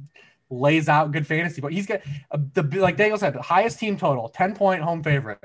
lays 0.51 0.87
out 0.87 1.11
good 1.11 1.25
fantasy. 1.25 1.61
But 1.61 1.73
he's 1.73 1.87
got 1.87 2.01
uh, 2.29 2.37
the 2.53 2.61
like 2.79 2.97
Daniel 2.97 3.17
said, 3.17 3.33
the 3.33 3.41
highest 3.41 3.79
team 3.79 3.97
total, 3.97 4.29
ten 4.29 4.53
point 4.53 4.83
home 4.83 5.01
favorite. 5.01 5.39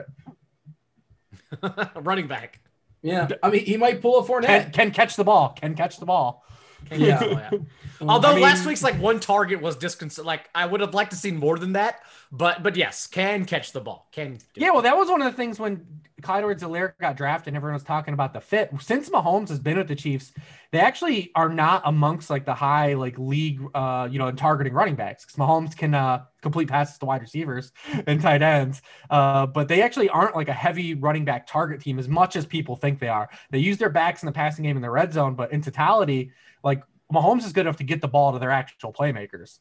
running 1.96 2.28
back. 2.28 2.61
Yeah, 3.02 3.28
I 3.42 3.48
mean, 3.48 3.64
he 3.64 3.78
might 3.78 4.02
pull 4.02 4.18
a 4.18 4.24
Fournette. 4.24 4.44
Can, 4.44 4.70
can 4.72 4.90
catch 4.90 5.16
the 5.16 5.24
ball. 5.24 5.56
Can 5.59 5.74
catch 5.74 5.96
the 5.96 6.04
ball. 6.04 6.44
Yeah. 6.90 7.24
yeah. 7.24 7.50
Mm, 8.00 8.08
Although 8.08 8.28
I 8.30 8.34
mean, 8.36 8.42
last 8.44 8.64
week's 8.64 8.82
like 8.82 8.94
one 8.94 9.20
target 9.20 9.60
was 9.60 9.76
disconcerting. 9.76 10.26
Like 10.26 10.48
I 10.54 10.64
would 10.64 10.80
have 10.80 10.94
liked 10.94 11.10
to 11.10 11.18
see 11.18 11.30
more 11.32 11.58
than 11.58 11.74
that, 11.74 12.00
but 12.32 12.62
but 12.62 12.74
yes, 12.74 13.06
can 13.06 13.44
catch 13.44 13.72
the 13.72 13.80
ball. 13.82 14.08
Can 14.10 14.38
yeah. 14.54 14.68
It. 14.68 14.72
Well, 14.72 14.80
that 14.80 14.96
was 14.96 15.10
one 15.10 15.20
of 15.20 15.30
the 15.30 15.36
things 15.36 15.60
when 15.60 15.86
Clyde 16.20 16.40
Edwards-Helaire 16.40 16.92
got 17.00 17.16
drafted 17.16 17.48
and 17.48 17.56
everyone 17.56 17.74
was 17.74 17.83
talking 17.83 18.14
about 18.14 18.33
the 18.33 18.40
fit. 18.40 18.70
Since 18.80 19.11
Mahomes 19.11 19.48
has 19.48 19.59
been 19.59 19.78
with 19.78 19.88
the 19.88 19.94
Chiefs, 19.94 20.33
they 20.72 20.78
actually 20.78 21.30
are 21.35 21.48
not 21.48 21.83
amongst 21.85 22.30
like 22.30 22.44
the 22.44 22.54
high 22.54 22.94
like 22.94 23.18
league, 23.18 23.61
uh, 23.74 24.09
you 24.11 24.18
know, 24.18 24.30
targeting 24.33 24.72
running 24.72 24.94
backs 24.94 25.24
because 25.24 25.37
Mahomes 25.37 25.76
can 25.76 25.94
uh, 25.94 26.24
complete 26.42 26.68
passes 26.68 26.98
to 26.98 27.06
wide 27.06 27.20
receivers 27.20 27.72
and 28.06 28.20
tight 28.20 28.42
ends, 28.42 28.83
uh, 29.11 29.46
but 29.46 29.68
they 29.68 29.83
actually 29.83 30.09
aren't 30.09 30.35
like 30.37 30.48
a 30.48 30.52
heavy 30.52 30.94
running 30.94 31.24
back 31.24 31.46
target 31.46 31.80
team 31.80 31.98
as 31.98 32.09
much 32.09 32.37
as 32.37 32.46
people 32.46 32.76
think 32.76 32.98
they 32.98 33.09
are. 33.09 33.28
They 33.50 33.59
use 33.59 33.78
their 33.78 33.90
backs 33.90 34.22
in 34.22 34.26
the 34.26 34.33
passing 34.33 34.64
game 34.64 34.76
in 34.76 34.83
the 34.83 34.90
red 34.90 35.12
zone, 35.12 35.35
but 35.35 35.52
in 35.52 35.62
totality 35.62 36.33
like 36.62 36.83
Mahomes 37.12 37.44
is 37.44 37.52
good 37.52 37.62
enough 37.62 37.76
to 37.78 37.85
get 37.85 38.00
the 38.00 38.09
ball 38.09 38.33
to 38.33 38.38
their 38.38 38.50
actual 38.50 38.92
playmakers. 38.92 39.59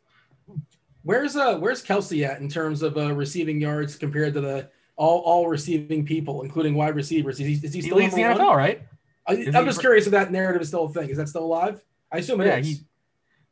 Where's 1.04 1.36
uh 1.36 1.58
where's 1.58 1.84
Kelce 1.84 2.28
at 2.28 2.42
in 2.42 2.50
terms 2.50 2.82
of 2.82 2.98
uh, 2.98 3.14
receiving 3.14 3.62
yards 3.62 3.96
compared 3.96 4.34
to 4.34 4.42
the 4.42 4.70
all 5.00 5.22
all 5.22 5.48
receiving 5.48 6.06
people, 6.06 6.44
including 6.44 6.76
wide 6.76 6.96
receivers? 6.96 7.40
Is 7.40 7.48
he, 7.48 7.66
is 7.66 7.74
he 7.74 7.82
still 7.82 7.98
he 7.98 8.04
leads 8.04 8.14
the 8.14 8.22
NFL, 8.22 8.48
one? 8.48 8.58
right? 8.58 8.82
I, 9.26 9.34
am 9.34 9.66
just 9.66 9.80
curious 9.80 10.06
if 10.06 10.12
that 10.12 10.32
narrative 10.32 10.62
is 10.62 10.68
still 10.68 10.86
a 10.86 10.90
thing. 10.90 11.10
Is 11.10 11.18
that 11.18 11.30
still 11.30 11.44
alive? 11.44 11.82
I 12.12 12.18
assume 12.18 12.42
it 12.42 12.48
yeah, 12.48 12.58
is. 12.58 12.68
He, 12.68 12.78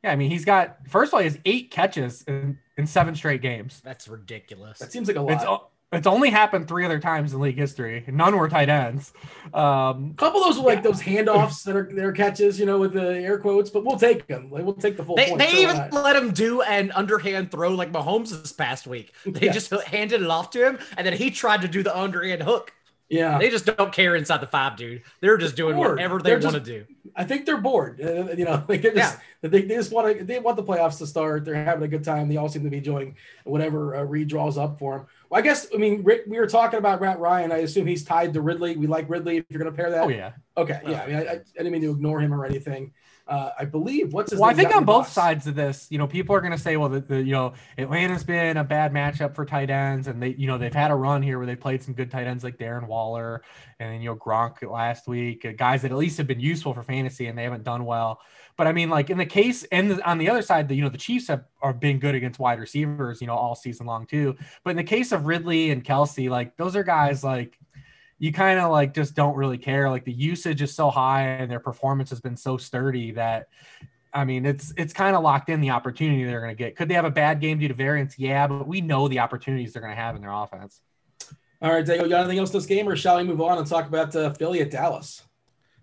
yeah, 0.04 0.12
I 0.12 0.16
mean 0.16 0.30
he's 0.30 0.46
got 0.46 0.88
first 0.88 1.10
of 1.10 1.16
all 1.16 1.20
he 1.22 1.26
has 1.26 1.40
eight 1.46 1.72
catches 1.72 2.24
in, 2.24 2.60
in 2.78 2.86
seven 2.86 3.16
straight 3.16 3.42
games. 3.42 3.82
That's 3.84 4.08
ridiculous. 4.08 4.80
That 4.80 4.92
seems 4.92 5.08
like 5.08 5.18
a 5.18 5.22
lot. 5.22 5.34
It's, 5.34 5.46
it's 5.94 6.08
only 6.08 6.30
happened 6.30 6.68
three 6.68 6.84
other 6.84 7.00
times 7.00 7.34
in 7.34 7.40
league 7.40 7.58
history. 7.58 8.04
None 8.08 8.36
were 8.36 8.50
tight 8.50 8.68
ends. 8.68 9.14
Um, 9.54 10.12
a 10.12 10.14
couple 10.18 10.42
of 10.42 10.48
those 10.48 10.60
were 10.62 10.68
like 10.68 10.80
yeah. 10.80 10.82
those 10.82 11.02
handoffs 11.02 11.64
that 11.64 11.78
are 11.78 11.90
their 11.94 12.12
catches, 12.12 12.60
you 12.60 12.66
know, 12.66 12.78
with 12.78 12.94
the 12.94 13.16
air 13.16 13.40
quotes. 13.40 13.70
But 13.70 13.86
we'll 13.86 13.98
take 13.98 14.28
them. 14.28 14.52
Like, 14.52 14.66
we'll 14.66 14.74
take 14.74 14.98
the 14.98 15.06
full. 15.06 15.16
They, 15.16 15.30
point. 15.30 15.40
they 15.40 15.62
even 15.62 15.90
let 15.92 16.18
him 16.18 16.32
do 16.32 16.62
an 16.62 16.92
underhand 16.92 17.52
throw 17.52 17.70
like 17.70 17.94
Mahomes 17.94 18.30
this 18.32 18.52
past 18.52 18.88
week. 18.88 19.14
They 19.38 19.48
yes. 19.48 19.68
just 19.68 19.84
handed 19.88 20.22
it 20.22 20.28
off 20.28 20.50
to 20.52 20.66
him, 20.66 20.80
and 20.98 21.06
then 21.06 21.14
he 21.14 21.30
tried 21.30 21.62
to 21.62 21.68
do 21.68 21.84
the 21.84 21.96
underhand 21.96 22.42
hook. 22.42 22.74
Yeah, 23.10 23.38
they 23.38 23.50
just 23.50 23.66
don't 23.66 23.94
care 23.94 24.16
inside 24.16 24.42
the 24.42 24.48
five, 24.48 24.78
dude. 24.78 25.04
They're 25.22 25.38
just 25.38 25.56
doing 25.56 25.76
bored. 25.76 25.92
whatever 25.92 26.20
they 26.20 26.36
want 26.36 26.56
to 26.56 26.60
do. 26.60 26.86
I 27.16 27.24
think 27.24 27.46
they're 27.46 27.62
bored. 27.62 28.02
Uh, 28.02 28.32
you 28.32 28.46
know, 28.46 28.64
like 28.68 28.82
they're 28.82 28.96
just, 28.96 29.18
yeah. 29.44 29.50
they, 29.50 29.62
they 29.62 29.76
just 29.76 29.92
want 29.92 30.18
to 30.18 30.24
they 30.24 30.40
want 30.40 30.58
the 30.58 30.64
playoffs 30.64 30.98
to 30.98 31.08
start. 31.08 31.46
They're 31.46 31.56
having 31.56 31.84
a 31.84 31.88
good 31.88 32.04
time. 32.04 32.28
They 32.28 32.38
all 32.38 32.50
seem 32.50 32.64
to 32.64 32.70
be 32.70 32.78
enjoying 32.78 33.16
whatever 33.44 33.96
uh, 33.96 34.04
Reid 34.04 34.28
draws 34.28 34.58
up 34.58 34.80
for 34.80 34.98
them. 34.98 35.08
Well, 35.30 35.40
I 35.40 35.42
guess 35.42 35.68
I 35.74 35.78
mean 35.78 36.04
Rick, 36.04 36.24
we 36.28 36.40
were 36.40 36.48
talking 36.48 36.80
about 36.80 37.02
Matt 37.02 37.20
Ryan. 37.20 37.52
I 37.52 37.58
assume 37.58 37.88
he's 37.88 38.04
tied 38.04 38.34
to 38.34 38.42
Ridley. 38.42 38.78
We 38.78 38.88
like 38.88 39.10
Ridley. 39.10 39.38
If 39.38 39.46
you're 39.50 39.60
going 39.60 39.72
to 39.72 39.76
pair 39.76 39.92
that, 39.92 40.04
oh 40.04 40.10
yeah, 40.10 40.34
okay, 40.56 40.82
yeah. 40.86 41.02
I 41.02 41.08
mean, 41.08 41.16
I, 41.16 41.22
I, 41.22 41.40
didn't 41.58 41.72
mean 41.72 41.82
to 41.82 41.92
ignore 41.92 42.20
him 42.20 42.34
or 42.34 42.46
anything. 42.46 42.94
Uh, 43.28 43.52
I 43.60 43.66
believe 43.66 44.14
what's 44.14 44.32
his 44.32 44.40
well? 44.40 44.50
I 44.50 44.54
think 44.54 44.74
on 44.74 44.86
both 44.86 45.10
sides 45.10 45.48
of 45.48 45.56
this, 45.56 45.88
you 45.90 45.98
know, 45.98 46.08
people 46.08 46.34
are 46.34 46.40
going 46.40 46.54
to 46.54 46.58
say, 46.58 46.78
well, 46.78 46.88
the, 46.88 47.02
the, 47.02 47.22
you 47.22 47.34
know, 47.34 47.54
Atlanta's 47.78 48.24
been 48.24 48.56
a 48.56 48.64
bad 48.64 48.94
matchup 48.94 49.36
for 49.36 49.46
tight 49.46 49.70
ends, 49.70 50.08
and 50.08 50.24
they, 50.24 50.30
you 50.30 50.48
know, 50.48 50.58
they've 50.58 50.74
had 50.74 50.92
a 50.92 50.96
run 50.96 51.22
here 51.22 51.38
where 51.38 51.46
they 51.46 51.58
played 51.58 51.84
some 51.84 51.94
good 51.94 52.10
tight 52.10 52.26
ends 52.26 52.42
like 52.42 52.58
Darren 52.58 52.88
Waller 52.88 53.44
and 53.80 53.94
then 53.94 54.02
you 54.02 54.10
know 54.10 54.16
Gronk 54.16 54.70
last 54.70 55.08
week, 55.08 55.46
uh, 55.46 55.52
guys 55.52 55.84
that 55.84 55.92
at 55.92 55.98
least 55.98 56.18
have 56.18 56.28
been 56.28 56.40
useful 56.40 56.74
for 56.74 56.84
fantasy, 56.84 57.28
and 57.28 57.38
they 57.38 57.44
haven't 57.44 57.64
done 57.64 57.86
well. 57.86 58.20
But 58.58 58.68
I 58.68 58.74
mean, 58.74 58.90
like 58.90 59.10
in 59.10 59.18
the 59.18 59.26
case, 59.26 59.64
and 59.72 59.92
the, 59.92 60.10
on 60.10 60.18
the 60.18 60.30
other 60.30 60.42
side, 60.42 60.68
the, 60.68 60.76
you 60.76 60.82
know, 60.82 60.90
the 60.90 60.98
Chiefs 60.98 61.28
have 61.28 61.46
are 61.62 61.74
been 61.74 62.00
good 62.00 62.16
against 62.16 62.40
wide 62.40 62.60
receivers, 62.60 63.22
you 63.22 63.28
know, 63.28 63.36
all 63.36 63.56
season 63.56 63.86
long 63.86 64.08
too. 64.08 64.36
But 64.64 64.72
in 64.72 64.78
the 64.78 64.84
case 64.84 65.12
of 65.12 65.28
Ridley 65.28 65.70
and 65.70 65.84
Kelce, 65.84 66.30
like 66.30 66.58
those 66.58 66.76
are 66.76 66.84
guys 66.84 67.24
like 67.24 67.58
you 68.20 68.34
kind 68.34 68.60
of 68.60 68.72
like 68.72 68.96
just 68.96 69.14
don't 69.14 69.36
really 69.36 69.60
care. 69.60 69.90
Like 69.90 70.06
the 70.06 70.12
usage 70.12 70.62
is 70.64 70.74
so 70.74 70.90
high 70.90 71.24
and 71.24 71.52
their 71.52 71.60
performance 71.60 72.10
has 72.10 72.20
been 72.20 72.36
so 72.36 72.58
sturdy 72.58 73.12
that 73.12 73.48
I 74.14 74.26
mean, 74.26 74.46
it's 74.48 74.74
it's 74.76 74.94
kind 74.94 75.16
of 75.16 75.22
locked 75.22 75.50
in 75.50 75.62
the 75.62 75.70
opportunity 75.70 76.24
they're 76.24 76.42
going 76.42 76.56
to 76.56 76.58
get. 76.58 76.76
Could 76.76 76.90
they 76.90 76.96
have 76.96 77.06
a 77.06 77.12
bad 77.12 77.40
game 77.40 77.60
due 77.60 77.68
to 77.68 77.74
variance? 77.76 78.18
Yeah, 78.18 78.48
but 78.48 78.68
we 78.68 78.82
know 78.82 79.08
the 79.08 79.20
opportunities 79.20 79.74
they're 79.74 79.82
going 79.82 79.96
to 79.96 80.02
have 80.02 80.16
in 80.16 80.22
their 80.22 80.32
offense. 80.32 80.82
All 81.62 81.72
right, 81.72 81.86
Diego, 81.86 82.04
you 82.04 82.10
got 82.10 82.22
anything 82.22 82.40
else 82.40 82.52
this 82.52 82.66
game, 82.66 82.88
or 82.88 82.96
shall 82.96 83.18
we 83.18 83.24
move 83.24 83.42
on 83.42 83.58
and 83.58 83.68
talk 83.68 83.88
about 83.88 84.16
uh, 84.16 84.32
Philly 84.34 84.62
at 84.62 84.72
Dallas? 84.72 85.24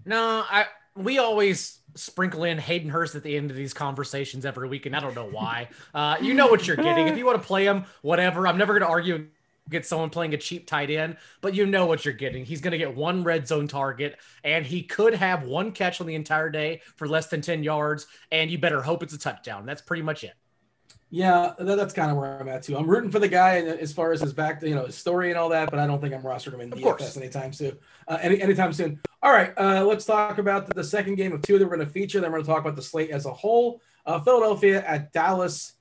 No, 0.04 0.44
I 0.48 0.66
we 0.96 1.18
always 1.18 1.78
sprinkle 1.96 2.44
in 2.44 2.58
Hayden 2.58 2.90
Hurst 2.90 3.14
at 3.14 3.22
the 3.22 3.36
end 3.36 3.50
of 3.50 3.56
these 3.56 3.72
conversations 3.72 4.44
every 4.44 4.68
week, 4.68 4.86
and 4.86 4.96
I 4.96 5.00
don't 5.00 5.14
know 5.14 5.28
why. 5.28 5.68
Uh, 5.92 6.16
you 6.20 6.34
know 6.34 6.48
what 6.48 6.66
you're 6.66 6.76
getting. 6.76 7.08
If 7.08 7.18
you 7.18 7.26
want 7.26 7.40
to 7.40 7.46
play 7.46 7.64
him, 7.64 7.84
whatever. 8.02 8.46
I'm 8.46 8.58
never 8.58 8.72
going 8.72 8.82
to 8.82 8.88
argue 8.88 9.26
get 9.70 9.86
someone 9.86 10.10
playing 10.10 10.34
a 10.34 10.36
cheap 10.36 10.66
tight 10.66 10.90
end, 10.90 11.16
but 11.40 11.54
you 11.54 11.66
know 11.66 11.86
what 11.86 12.04
you're 12.04 12.14
getting. 12.14 12.44
He's 12.44 12.60
going 12.60 12.72
to 12.72 12.78
get 12.78 12.94
one 12.94 13.24
red 13.24 13.48
zone 13.48 13.66
target, 13.66 14.18
and 14.42 14.66
he 14.66 14.82
could 14.82 15.14
have 15.14 15.44
one 15.44 15.72
catch 15.72 16.00
on 16.00 16.06
the 16.06 16.14
entire 16.14 16.50
day 16.50 16.82
for 16.96 17.08
less 17.08 17.28
than 17.28 17.40
10 17.40 17.62
yards, 17.62 18.06
and 18.30 18.50
you 18.50 18.58
better 18.58 18.82
hope 18.82 19.02
it's 19.02 19.14
a 19.14 19.18
touchdown. 19.18 19.64
That's 19.66 19.82
pretty 19.82 20.02
much 20.02 20.24
it. 20.24 20.34
Yeah, 21.10 21.52
that, 21.58 21.76
that's 21.76 21.94
kind 21.94 22.10
of 22.10 22.16
where 22.16 22.40
I'm 22.40 22.48
at 22.48 22.64
too. 22.64 22.76
I'm 22.76 22.88
rooting 22.88 23.10
for 23.10 23.20
the 23.20 23.28
guy 23.28 23.58
as 23.58 23.92
far 23.92 24.10
as 24.10 24.20
his 24.20 24.32
back, 24.32 24.60
you 24.62 24.74
know, 24.74 24.86
his 24.86 24.96
story 24.96 25.30
and 25.30 25.38
all 25.38 25.48
that, 25.50 25.70
but 25.70 25.78
I 25.78 25.86
don't 25.86 26.00
think 26.00 26.12
I'm 26.12 26.22
rostering 26.22 26.54
him 26.54 26.60
in 26.62 26.70
DFS 26.70 27.16
anytime 27.16 27.52
soon. 27.52 27.78
Uh, 28.08 28.18
any 28.20 28.42
anytime 28.42 28.72
soon. 28.72 28.98
All 29.24 29.32
right, 29.32 29.54
uh, 29.56 29.82
let's 29.86 30.04
talk 30.04 30.36
about 30.36 30.66
the, 30.74 30.84
second 30.84 31.14
game 31.14 31.32
of 31.32 31.40
two 31.40 31.58
that 31.58 31.64
we're 31.64 31.76
going 31.76 31.86
to 31.86 31.90
feature. 31.90 32.20
Then 32.20 32.30
we're 32.30 32.42
going 32.42 32.44
to 32.44 32.50
talk 32.50 32.60
about 32.60 32.76
the 32.76 32.82
slate 32.82 33.08
as 33.08 33.24
a 33.24 33.32
whole. 33.32 33.80
Uh, 34.04 34.20
Philadelphia 34.20 34.84
at 34.86 35.14
Dallas. 35.14 35.72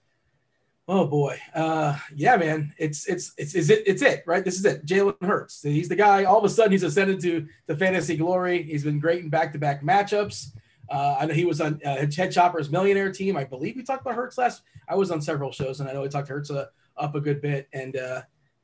Oh 0.88 1.06
boy, 1.06 1.38
uh, 1.54 1.98
yeah, 2.16 2.38
man, 2.38 2.74
it's 2.78 3.06
it's 3.06 3.34
it's 3.38 3.54
is 3.54 3.70
it 3.70 3.84
it's 3.86 4.02
it 4.02 4.24
right? 4.26 4.46
This 4.46 4.56
is 4.56 4.64
it. 4.64 4.86
Jalen 4.86 5.22
Hurts. 5.22 5.62
He's 5.62 5.90
the 5.90 5.96
guy. 5.98 6.24
All 6.24 6.38
of 6.38 6.46
a 6.46 6.50
sudden, 6.50 6.72
he's 6.72 6.84
ascended 6.84 7.20
to 7.20 7.46
the 7.68 7.76
fantasy 7.76 8.16
glory. 8.16 8.64
He's 8.64 8.86
been 8.86 8.98
great 8.98 9.26
in 9.26 9.30
back 9.30 9.52
to 9.52 9.60
back 9.60 9.84
matchups. 9.84 10.54
Uh, 10.90 11.18
I 11.20 11.26
know 11.26 11.34
he 11.34 11.44
was 11.44 11.60
on 11.60 11.82
uh, 11.86 11.98
Head 12.16 12.32
Chopper's 12.32 12.70
Millionaire 12.70 13.12
team. 13.12 13.36
I 13.36 13.44
believe 13.44 13.76
we 13.76 13.84
talked 13.84 14.04
about 14.04 14.16
Hurts 14.16 14.38
last. 14.38 14.62
I 14.88 14.96
was 14.96 15.12
on 15.12 15.22
several 15.22 15.52
shows, 15.52 15.82
and 15.82 15.90
I 15.90 15.92
know 15.92 16.02
we 16.04 16.08
talked 16.08 16.30
Hurts 16.30 16.50
uh, 16.50 16.68
up 16.96 17.14
a 17.16 17.20
good 17.20 17.42
bit. 17.42 17.68
And 17.74 17.98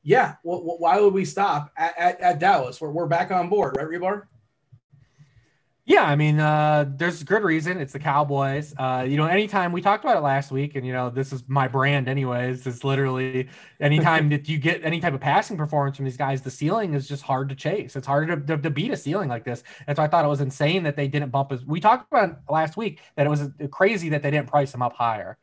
yeah, 0.02 0.36
well, 0.42 0.62
why 0.78 0.98
would 0.98 1.12
we 1.12 1.26
stop 1.26 1.70
at, 1.76 1.98
at, 1.98 2.20
at 2.22 2.38
Dallas? 2.38 2.80
We're, 2.80 2.92
we're 2.92 3.06
back 3.06 3.30
on 3.30 3.50
board, 3.50 3.76
right, 3.76 3.86
Hribar? 3.86 4.22
Yeah, 5.90 6.04
I 6.04 6.14
mean, 6.14 6.38
uh, 6.38 6.84
there's 6.88 7.20
a 7.20 7.24
good 7.24 7.42
reason. 7.42 7.78
It's 7.78 7.92
the 7.92 7.98
Cowboys. 7.98 8.72
Uh, 8.78 9.04
you 9.08 9.16
know, 9.16 9.26
anytime 9.26 9.72
we 9.72 9.80
talked 9.80 10.04
about 10.04 10.16
it 10.16 10.20
last 10.20 10.52
week, 10.52 10.76
and 10.76 10.86
you 10.86 10.92
know, 10.92 11.10
this 11.10 11.32
is 11.32 11.42
my 11.48 11.66
brand, 11.66 12.06
anyways. 12.06 12.64
It's 12.64 12.84
literally 12.84 13.48
anytime 13.80 14.28
that 14.30 14.48
you 14.48 14.58
get 14.58 14.84
any 14.84 15.00
type 15.00 15.14
of 15.14 15.20
passing 15.20 15.56
performance 15.56 15.96
from 15.96 16.04
these 16.04 16.16
guys, 16.16 16.42
the 16.42 16.50
ceiling 16.52 16.94
is 16.94 17.08
just 17.08 17.24
hard 17.24 17.48
to 17.48 17.56
chase. 17.56 17.96
It's 17.96 18.06
harder 18.06 18.36
to, 18.36 18.56
to, 18.56 18.62
to 18.62 18.70
beat 18.70 18.92
a 18.92 18.96
ceiling 18.96 19.28
like 19.28 19.42
this. 19.42 19.64
And 19.88 19.96
so 19.96 20.04
I 20.04 20.06
thought 20.06 20.24
it 20.24 20.28
was 20.28 20.40
insane 20.40 20.84
that 20.84 20.94
they 20.94 21.08
didn't 21.08 21.30
bump 21.30 21.50
us. 21.50 21.64
we 21.66 21.80
talked 21.80 22.06
about 22.12 22.38
last 22.48 22.76
week 22.76 23.00
that 23.16 23.26
it 23.26 23.28
was 23.28 23.48
crazy 23.72 24.10
that 24.10 24.22
they 24.22 24.30
didn't 24.30 24.46
price 24.46 24.72
him 24.72 24.82
up 24.82 24.92
higher. 24.92 25.38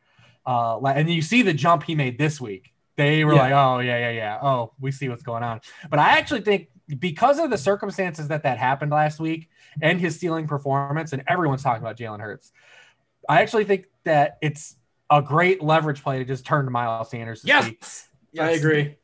Uh, 0.46 0.80
and 0.86 1.10
you 1.10 1.20
see 1.20 1.42
the 1.42 1.52
jump 1.52 1.82
he 1.82 1.94
made 1.94 2.16
this 2.16 2.40
week. 2.40 2.72
They 2.96 3.22
were 3.22 3.34
yeah. 3.34 3.40
like, 3.42 3.52
oh 3.52 3.80
yeah, 3.80 3.98
yeah, 3.98 4.10
yeah. 4.12 4.38
Oh, 4.40 4.72
we 4.80 4.92
see 4.92 5.10
what's 5.10 5.22
going 5.22 5.42
on. 5.42 5.60
But 5.90 5.98
I 5.98 6.16
actually 6.16 6.40
think 6.40 6.68
because 6.98 7.38
of 7.38 7.50
the 7.50 7.58
circumstances 7.58 8.28
that 8.28 8.42
that 8.44 8.58
happened 8.58 8.90
last 8.90 9.20
week 9.20 9.48
and 9.82 10.00
his 10.00 10.18
ceiling 10.18 10.46
performance, 10.46 11.12
and 11.12 11.22
everyone's 11.28 11.62
talking 11.62 11.82
about 11.82 11.96
Jalen 11.96 12.20
Hurts. 12.20 12.52
I 13.28 13.42
actually 13.42 13.64
think 13.64 13.86
that 14.04 14.38
it's 14.40 14.76
a 15.10 15.22
great 15.22 15.62
leverage 15.62 16.02
play 16.02 16.18
to 16.18 16.24
just 16.24 16.46
turn 16.46 16.64
to 16.64 16.70
Miles 16.70 17.10
Sanders. 17.10 17.42
Yes. 17.44 17.64
Week. 17.66 17.84
yes. 18.32 18.48
I 18.48 18.50
agree. 18.52 18.96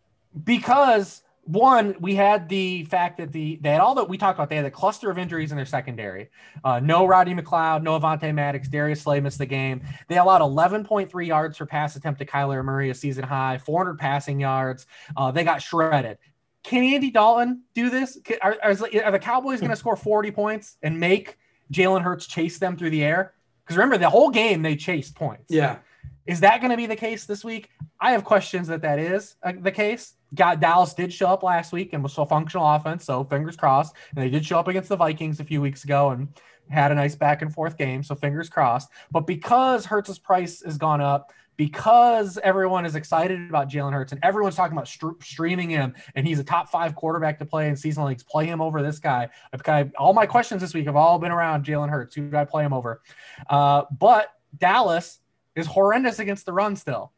Because 0.42 1.22
one, 1.46 1.94
we 2.00 2.14
had 2.14 2.48
the 2.48 2.84
fact 2.84 3.18
that 3.18 3.32
the 3.32 3.58
they 3.60 3.70
had 3.70 3.80
all 3.80 3.94
that 3.96 4.08
we 4.08 4.16
talked 4.16 4.38
about. 4.38 4.48
They 4.48 4.56
had 4.56 4.64
a 4.64 4.70
cluster 4.70 5.10
of 5.10 5.18
injuries 5.18 5.50
in 5.50 5.56
their 5.56 5.66
secondary. 5.66 6.30
Uh, 6.64 6.80
no 6.80 7.06
Roddy 7.06 7.34
McLeod, 7.34 7.82
no 7.82 7.98
Avonte 7.98 8.34
Maddox, 8.34 8.68
Darius 8.68 9.02
Slay 9.02 9.20
missed 9.20 9.38
the 9.38 9.46
game. 9.46 9.82
They 10.08 10.16
allowed 10.16 10.40
11.3 10.40 11.26
yards 11.26 11.58
per 11.58 11.66
pass 11.66 11.96
attempt 11.96 12.18
to 12.20 12.26
Kyler 12.26 12.64
Murray, 12.64 12.90
a 12.90 12.94
season 12.94 13.24
high, 13.24 13.58
400 13.58 13.98
passing 13.98 14.40
yards. 14.40 14.86
Uh, 15.16 15.30
they 15.30 15.44
got 15.44 15.60
shredded. 15.60 16.18
Can 16.64 16.82
Andy 16.82 17.10
Dalton 17.10 17.62
do 17.74 17.90
this? 17.90 18.18
Are, 18.42 18.56
are, 18.62 18.70
are 18.70 19.12
the 19.12 19.18
Cowboys 19.18 19.60
going 19.60 19.70
to 19.70 19.76
score 19.76 19.96
40 19.96 20.30
points 20.30 20.76
and 20.82 20.98
make 20.98 21.36
Jalen 21.72 22.02
Hurts 22.02 22.26
chase 22.26 22.58
them 22.58 22.76
through 22.76 22.90
the 22.90 23.04
air? 23.04 23.34
Because 23.64 23.76
remember, 23.76 23.98
the 23.98 24.10
whole 24.10 24.30
game 24.30 24.62
they 24.62 24.74
chased 24.74 25.14
points. 25.14 25.44
Yeah. 25.48 25.78
Is 26.26 26.40
that 26.40 26.60
going 26.60 26.70
to 26.70 26.76
be 26.76 26.86
the 26.86 26.96
case 26.96 27.26
this 27.26 27.44
week? 27.44 27.68
I 28.00 28.12
have 28.12 28.24
questions 28.24 28.68
that 28.68 28.82
that 28.82 28.98
is 28.98 29.36
uh, 29.42 29.52
the 29.60 29.70
case. 29.70 30.14
Got 30.34 30.60
Dallas 30.60 30.94
did 30.94 31.12
show 31.12 31.28
up 31.28 31.42
last 31.42 31.72
week 31.72 31.92
and 31.92 32.02
was 32.02 32.14
so 32.14 32.24
functional 32.24 32.66
offense, 32.66 33.04
so 33.04 33.24
fingers 33.24 33.56
crossed. 33.56 33.94
And 34.10 34.24
they 34.24 34.30
did 34.30 34.44
show 34.44 34.58
up 34.58 34.68
against 34.68 34.88
the 34.88 34.96
Vikings 34.96 35.38
a 35.38 35.44
few 35.44 35.60
weeks 35.60 35.84
ago 35.84 36.10
and 36.10 36.28
had 36.70 36.92
a 36.92 36.94
nice 36.94 37.14
back 37.14 37.42
and 37.42 37.52
forth 37.52 37.76
game, 37.76 38.02
so 38.02 38.14
fingers 38.14 38.48
crossed. 38.48 38.88
But 39.10 39.26
because 39.26 39.84
Hurts's 39.84 40.18
price 40.18 40.62
has 40.64 40.78
gone 40.78 41.02
up, 41.02 41.30
because 41.56 42.38
everyone 42.38 42.84
is 42.84 42.94
excited 42.94 43.48
about 43.48 43.68
Jalen 43.68 43.92
Hurts 43.92 44.12
and 44.12 44.20
everyone's 44.24 44.56
talking 44.56 44.76
about 44.76 44.88
st- 44.88 45.22
streaming 45.22 45.70
him 45.70 45.94
and 46.14 46.26
he's 46.26 46.38
a 46.38 46.44
top 46.44 46.68
five 46.68 46.94
quarterback 46.94 47.38
to 47.38 47.44
play 47.44 47.68
in 47.68 47.76
season 47.76 48.04
leagues, 48.04 48.22
play 48.22 48.46
him 48.46 48.60
over 48.60 48.82
this 48.82 48.98
guy. 48.98 49.28
Of, 49.52 49.92
all 49.98 50.12
my 50.12 50.26
questions 50.26 50.60
this 50.60 50.74
week 50.74 50.86
have 50.86 50.96
all 50.96 51.18
been 51.18 51.32
around 51.32 51.64
Jalen 51.64 51.90
Hurts. 51.90 52.14
Who 52.14 52.30
do 52.30 52.36
I 52.36 52.44
play 52.44 52.64
him 52.64 52.72
over? 52.72 53.02
Uh, 53.48 53.84
but 53.98 54.28
Dallas 54.56 55.20
is 55.54 55.66
horrendous 55.66 56.18
against 56.18 56.46
the 56.46 56.52
run 56.52 56.76
still. 56.76 57.12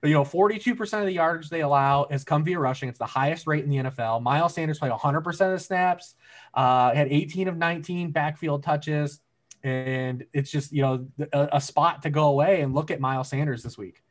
But, 0.00 0.08
you 0.08 0.14
know, 0.16 0.24
42% 0.24 1.00
of 1.00 1.06
the 1.06 1.12
yardage 1.12 1.48
they 1.48 1.62
allow 1.62 2.06
has 2.10 2.24
come 2.24 2.44
via 2.44 2.58
rushing. 2.58 2.90
It's 2.90 2.98
the 2.98 3.06
highest 3.06 3.46
rate 3.46 3.64
in 3.64 3.70
the 3.70 3.76
NFL. 3.78 4.22
Miles 4.22 4.52
Sanders 4.52 4.78
played 4.78 4.92
100% 4.92 5.26
of 5.26 5.36
the 5.36 5.58
snaps, 5.58 6.14
uh, 6.52 6.92
had 6.94 7.08
18 7.08 7.48
of 7.48 7.56
19 7.56 8.10
backfield 8.10 8.62
touches. 8.62 9.20
And 9.64 10.26
it's 10.32 10.50
just, 10.50 10.72
you 10.72 10.82
know, 10.82 11.06
a, 11.32 11.48
a 11.54 11.60
spot 11.60 12.02
to 12.02 12.10
go 12.10 12.28
away 12.28 12.60
and 12.60 12.74
look 12.74 12.90
at 12.90 13.00
Miles 13.00 13.30
Sanders 13.30 13.62
this 13.62 13.76
week. 13.76 14.02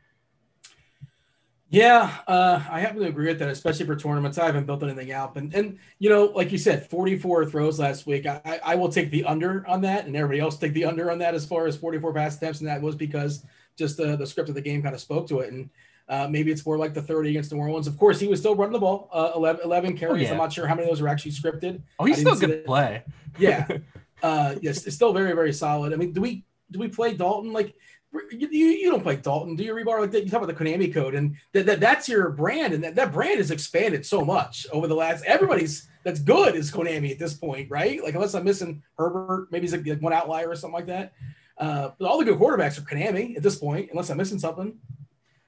Yeah, 1.69 2.11
uh, 2.27 2.61
I 2.69 2.81
happen 2.81 2.99
to 3.01 3.07
agree 3.07 3.27
with 3.27 3.39
that, 3.39 3.49
especially 3.49 3.87
for 3.87 3.95
tournaments. 3.95 4.37
I 4.37 4.45
haven't 4.45 4.67
built 4.67 4.83
anything 4.83 5.11
out, 5.11 5.35
and 5.37 5.51
and 5.55 5.79
you 5.97 6.07
know, 6.07 6.25
like 6.25 6.51
you 6.51 6.59
said, 6.59 6.87
44 6.87 7.47
throws 7.47 7.79
last 7.79 8.05
week. 8.05 8.27
I, 8.27 8.59
I 8.63 8.75
will 8.75 8.89
take 8.89 9.09
the 9.09 9.23
under 9.23 9.67
on 9.67 9.81
that, 9.81 10.05
and 10.05 10.15
everybody 10.15 10.39
else 10.39 10.55
take 10.55 10.73
the 10.73 10.85
under 10.85 11.09
on 11.09 11.17
that 11.17 11.33
as 11.33 11.47
far 11.47 11.65
as 11.65 11.75
44 11.75 12.13
pass 12.13 12.37
attempts, 12.37 12.59
and 12.59 12.69
that 12.69 12.79
was 12.79 12.95
because 12.95 13.43
just 13.75 13.97
the, 13.97 14.15
the 14.15 14.27
script 14.27 14.49
of 14.49 14.55
the 14.55 14.61
game 14.61 14.83
kind 14.83 14.93
of 14.93 15.01
spoke 15.01 15.27
to 15.29 15.39
it, 15.39 15.51
and 15.51 15.67
uh, 16.09 16.27
maybe 16.29 16.51
it's 16.51 16.63
more 16.63 16.77
like 16.77 16.93
the 16.93 17.01
30 17.01 17.31
against 17.31 17.51
New 17.51 17.57
Orleans. 17.57 17.87
Of 17.87 17.97
course, 17.97 18.19
he 18.19 18.27
was 18.27 18.39
still 18.39 18.55
running 18.55 18.73
the 18.73 18.79
ball, 18.79 19.09
uh, 19.11 19.31
11, 19.35 19.61
11 19.63 19.97
carries. 19.97 20.13
Oh, 20.13 20.25
yeah. 20.25 20.31
I'm 20.31 20.37
not 20.37 20.53
sure 20.53 20.67
how 20.67 20.75
many 20.75 20.83
of 20.83 20.91
those 20.91 21.01
were 21.01 21.07
actually 21.07 21.31
scripted. 21.31 21.81
Oh, 21.97 22.05
he's 22.05 22.19
still 22.19 22.35
good 22.35 22.65
play. 22.65 23.03
Yeah, 23.39 23.67
uh, 24.24 24.55
yes, 24.61 24.88
it's 24.88 24.95
still 24.95 25.13
very 25.13 25.34
very 25.34 25.53
solid. 25.53 25.93
I 25.93 25.97
mean, 25.97 26.13
do 26.13 26.21
we 26.21 26.43
do 26.71 26.80
we 26.80 26.88
play 26.88 27.13
Dalton 27.13 27.53
like? 27.53 27.76
You, 28.32 28.47
you, 28.47 28.91
don't 28.91 29.01
play 29.01 29.15
Dalton, 29.15 29.55
do 29.55 29.63
you? 29.63 29.74
Hribar 29.74 29.99
like? 29.99 30.13
You 30.13 30.30
talk 30.30 30.43
about 30.43 30.55
the 30.55 30.63
Konami 30.63 30.93
code, 30.93 31.15
and 31.15 31.36
that, 31.53 31.65
that 31.65 31.80
that's 31.80 32.07
your 32.07 32.30
brand, 32.30 32.71
and 32.71 32.84
that, 32.84 32.93
that 32.93 33.11
brand 33.11 33.39
has 33.39 33.49
expanded 33.49 34.05
so 34.05 34.24
much 34.24 34.67
over 34.71 34.88
the 34.88 34.93
last. 34.93 35.26
Everybody's 35.26 35.89
that's 36.03 36.19
good 36.19 36.55
is 36.55 36.71
Konami 36.71 37.11
at 37.11 37.17
this 37.17 37.34
point, 37.34 37.71
right? 37.71 38.03
Like 38.03 38.13
unless 38.13 38.36
I'm 38.36 38.43
missing 38.43 38.84
Herbert, 38.99 39.47
maybe 39.51 39.67
he's 39.67 39.74
like 39.74 40.01
one 40.01 40.13
outlier 40.13 40.49
or 40.49 40.55
something 40.55 40.76
like 40.76 40.86
that. 40.88 41.13
Uh, 41.57 41.91
but 41.97 42.05
all 42.05 42.19
the 42.19 42.26
good 42.26 42.38
quarterbacks 42.38 42.78
are 42.78 42.82
Konami 42.82 43.36
at 43.36 43.43
this 43.43 43.55
point, 43.55 43.89
unless 43.91 44.09
I'm 44.09 44.17
missing 44.17 44.39
something. 44.39 44.78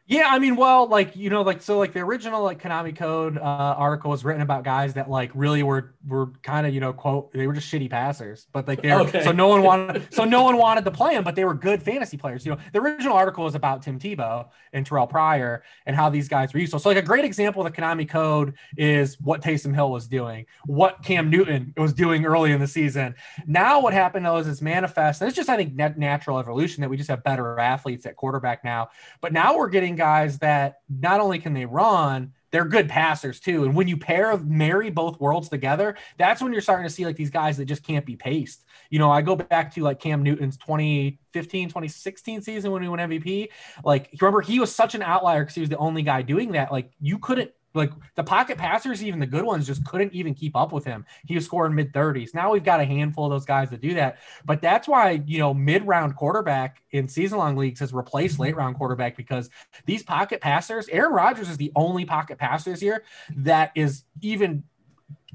Yeah, 0.07 0.27
I 0.29 0.37
mean, 0.37 0.55
well, 0.55 0.87
like 0.87 1.15
you 1.15 1.31
know, 1.31 1.41
like 1.41 1.63
so, 1.63 1.79
like 1.79 1.91
the 1.91 2.01
original 2.01 2.43
like 2.43 2.61
Konami 2.61 2.95
Code 2.95 3.39
uh, 3.39 3.41
article 3.41 4.11
was 4.11 4.23
written 4.23 4.43
about 4.43 4.63
guys 4.63 4.93
that 4.93 5.09
like 5.09 5.31
really 5.33 5.63
were 5.63 5.95
were 6.07 6.27
kind 6.43 6.67
of 6.67 6.75
you 6.75 6.79
know 6.79 6.93
quote 6.93 7.33
they 7.33 7.47
were 7.47 7.53
just 7.53 7.73
shitty 7.73 7.89
passers, 7.89 8.45
but 8.53 8.67
like 8.67 8.83
they're 8.83 8.99
Okay. 8.99 9.23
so 9.23 9.31
no 9.31 9.47
one 9.47 9.63
wanted 9.63 10.13
so 10.13 10.23
no 10.23 10.43
one 10.43 10.57
wanted 10.57 10.85
to 10.85 10.91
play 10.91 11.15
them, 11.15 11.23
but 11.23 11.33
they 11.35 11.43
were 11.43 11.55
good 11.55 11.81
fantasy 11.81 12.17
players. 12.17 12.45
You 12.45 12.51
know, 12.51 12.59
the 12.71 12.81
original 12.81 13.13
article 13.15 13.45
was 13.45 13.55
about 13.55 13.81
Tim 13.81 13.97
Tebow 13.97 14.47
and 14.73 14.87
Terrelle 14.87 15.09
Pryor 15.09 15.63
and 15.87 15.95
how 15.95 16.11
these 16.11 16.27
guys 16.29 16.53
were 16.53 16.59
useful. 16.59 16.77
So 16.77 16.89
like 16.89 16.99
a 16.99 17.01
great 17.01 17.25
example 17.25 17.65
of 17.65 17.73
the 17.73 17.81
Konami 17.81 18.07
Code 18.07 18.53
is 18.77 19.19
what 19.21 19.41
Taysom 19.41 19.73
Hill 19.73 19.89
was 19.91 20.07
doing, 20.07 20.45
what 20.67 21.01
Cam 21.01 21.31
Newton 21.31 21.73
was 21.77 21.93
doing 21.93 22.25
early 22.25 22.51
in 22.51 22.59
the 22.59 22.67
season. 22.67 23.15
Now 23.47 23.81
what 23.81 23.93
happened 23.95 24.23
though 24.27 24.37
is 24.37 24.47
it's 24.47 24.61
manifest, 24.61 25.21
and 25.21 25.27
it's 25.27 25.35
just 25.35 25.49
I 25.49 25.57
think 25.57 25.73
net 25.73 25.97
natural 25.97 26.37
evolution 26.37 26.81
that 26.81 26.89
we 26.91 26.97
just 26.97 27.09
have 27.09 27.23
better 27.23 27.59
athletes 27.59 28.05
at 28.05 28.15
quarterback 28.15 28.63
now. 28.63 28.89
But 29.19 29.33
now 29.33 29.57
we're 29.57 29.69
getting 29.69 29.94
guys 29.95 30.39
that 30.39 30.79
not 30.89 31.19
only 31.19 31.39
can 31.39 31.53
they 31.53 31.65
run, 31.65 32.33
they're 32.51 32.65
good 32.65 32.87
passers 32.87 33.39
too. 33.39 33.65
And 33.65 33.75
when 33.75 33.87
you 33.87 33.97
pair 33.97 34.37
marry 34.37 34.89
both 34.89 35.19
worlds 35.19 35.49
together, 35.49 35.97
that's 36.17 36.41
when 36.41 36.53
you're 36.53 36.61
starting 36.61 36.87
to 36.87 36.93
see 36.93 37.05
like 37.05 37.17
these 37.17 37.29
guys 37.29 37.57
that 37.57 37.65
just 37.65 37.83
can't 37.83 38.05
be 38.05 38.15
paced. 38.15 38.63
You 38.89 38.99
know, 38.99 39.11
I 39.11 39.21
go 39.21 39.35
back 39.35 39.73
to 39.75 39.81
like 39.81 39.99
Cam 39.99 40.23
Newton's 40.23 40.55
2015, 40.57 41.67
2016 41.67 42.41
season 42.41 42.71
when 42.71 42.81
he 42.81 42.87
won 42.87 42.99
MVP. 42.99 43.49
Like, 43.83 44.09
remember, 44.21 44.41
he 44.41 44.59
was 44.59 44.73
such 44.73 44.95
an 44.95 45.01
outlier 45.01 45.41
because 45.41 45.55
he 45.55 45.61
was 45.61 45.69
the 45.69 45.77
only 45.77 46.01
guy 46.01 46.21
doing 46.21 46.53
that. 46.53 46.71
Like, 46.71 46.91
you 47.01 47.19
couldn't 47.19 47.51
like 47.76 47.91
the 48.15 48.23
pocket 48.23 48.57
passers, 48.57 49.03
even 49.03 49.19
the 49.19 49.26
good 49.26 49.43
ones, 49.43 49.67
just 49.67 49.86
couldn't 49.86 50.13
even 50.13 50.34
keep 50.34 50.55
up 50.55 50.71
with 50.71 50.86
him. 50.86 51.05
He 51.26 51.36
was 51.36 51.45
scoring 51.45 51.76
mid 51.76 51.93
30s. 51.93 52.34
Now 52.34 52.51
we've 52.51 52.63
got 52.63 52.80
a 52.80 52.86
handful 52.86 53.26
of 53.26 53.32
those 53.32 53.45
guys 53.45 53.69
that 53.69 53.82
do 53.82 53.93
that. 53.95 54.17
But 54.45 54.61
that's 54.61 54.88
why, 54.88 55.23
you 55.26 55.39
know, 55.39 55.53
mid 55.53 55.86
round 55.86 56.15
quarterback 56.15 56.82
in 56.91 57.07
season 57.07 57.38
long 57.38 57.55
leagues 57.55 57.80
has 57.80 57.93
replaced 57.93 58.36
mm-hmm. 58.36 58.43
late 58.43 58.55
round 58.55 58.76
quarterback 58.78 59.17
because 59.17 59.49
these 59.86 60.03
pocket 60.03 60.41
passers, 60.41 60.88
Aaron 60.89 61.13
Rodgers 61.13 61.49
is 61.49 61.57
the 61.57 61.71
only 61.76 62.05
pocket 62.05 62.38
passer 62.38 62.71
this 62.71 62.82
year 62.82 63.03
that 63.36 63.71
is 63.76 64.03
even 64.21 64.63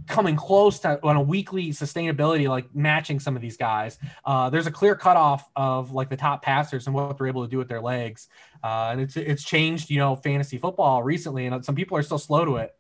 coming 0.06 0.36
close 0.36 0.80
to 0.80 0.98
on 1.02 1.16
a 1.16 1.22
weekly 1.22 1.70
sustainability, 1.70 2.48
like 2.48 2.74
matching 2.74 3.20
some 3.20 3.36
of 3.36 3.42
these 3.42 3.56
guys. 3.56 3.98
Uh, 4.24 4.50
there's 4.50 4.66
a 4.66 4.70
clear 4.70 4.96
cutoff 4.96 5.48
of 5.56 5.92
like 5.92 6.08
the 6.08 6.16
top 6.16 6.42
passers 6.42 6.86
and 6.86 6.94
what 6.94 7.16
they're 7.16 7.28
able 7.28 7.44
to 7.44 7.50
do 7.50 7.58
with 7.58 7.68
their 7.68 7.80
legs. 7.80 8.28
Uh, 8.62 8.90
and 8.92 9.00
it's 9.00 9.16
it's 9.16 9.44
changed, 9.44 9.90
you 9.90 9.98
know, 9.98 10.16
fantasy 10.16 10.58
football 10.58 11.02
recently, 11.02 11.46
and 11.46 11.64
some 11.64 11.74
people 11.74 11.96
are 11.96 12.02
still 12.02 12.18
slow 12.18 12.44
to 12.44 12.56
it. 12.56 12.74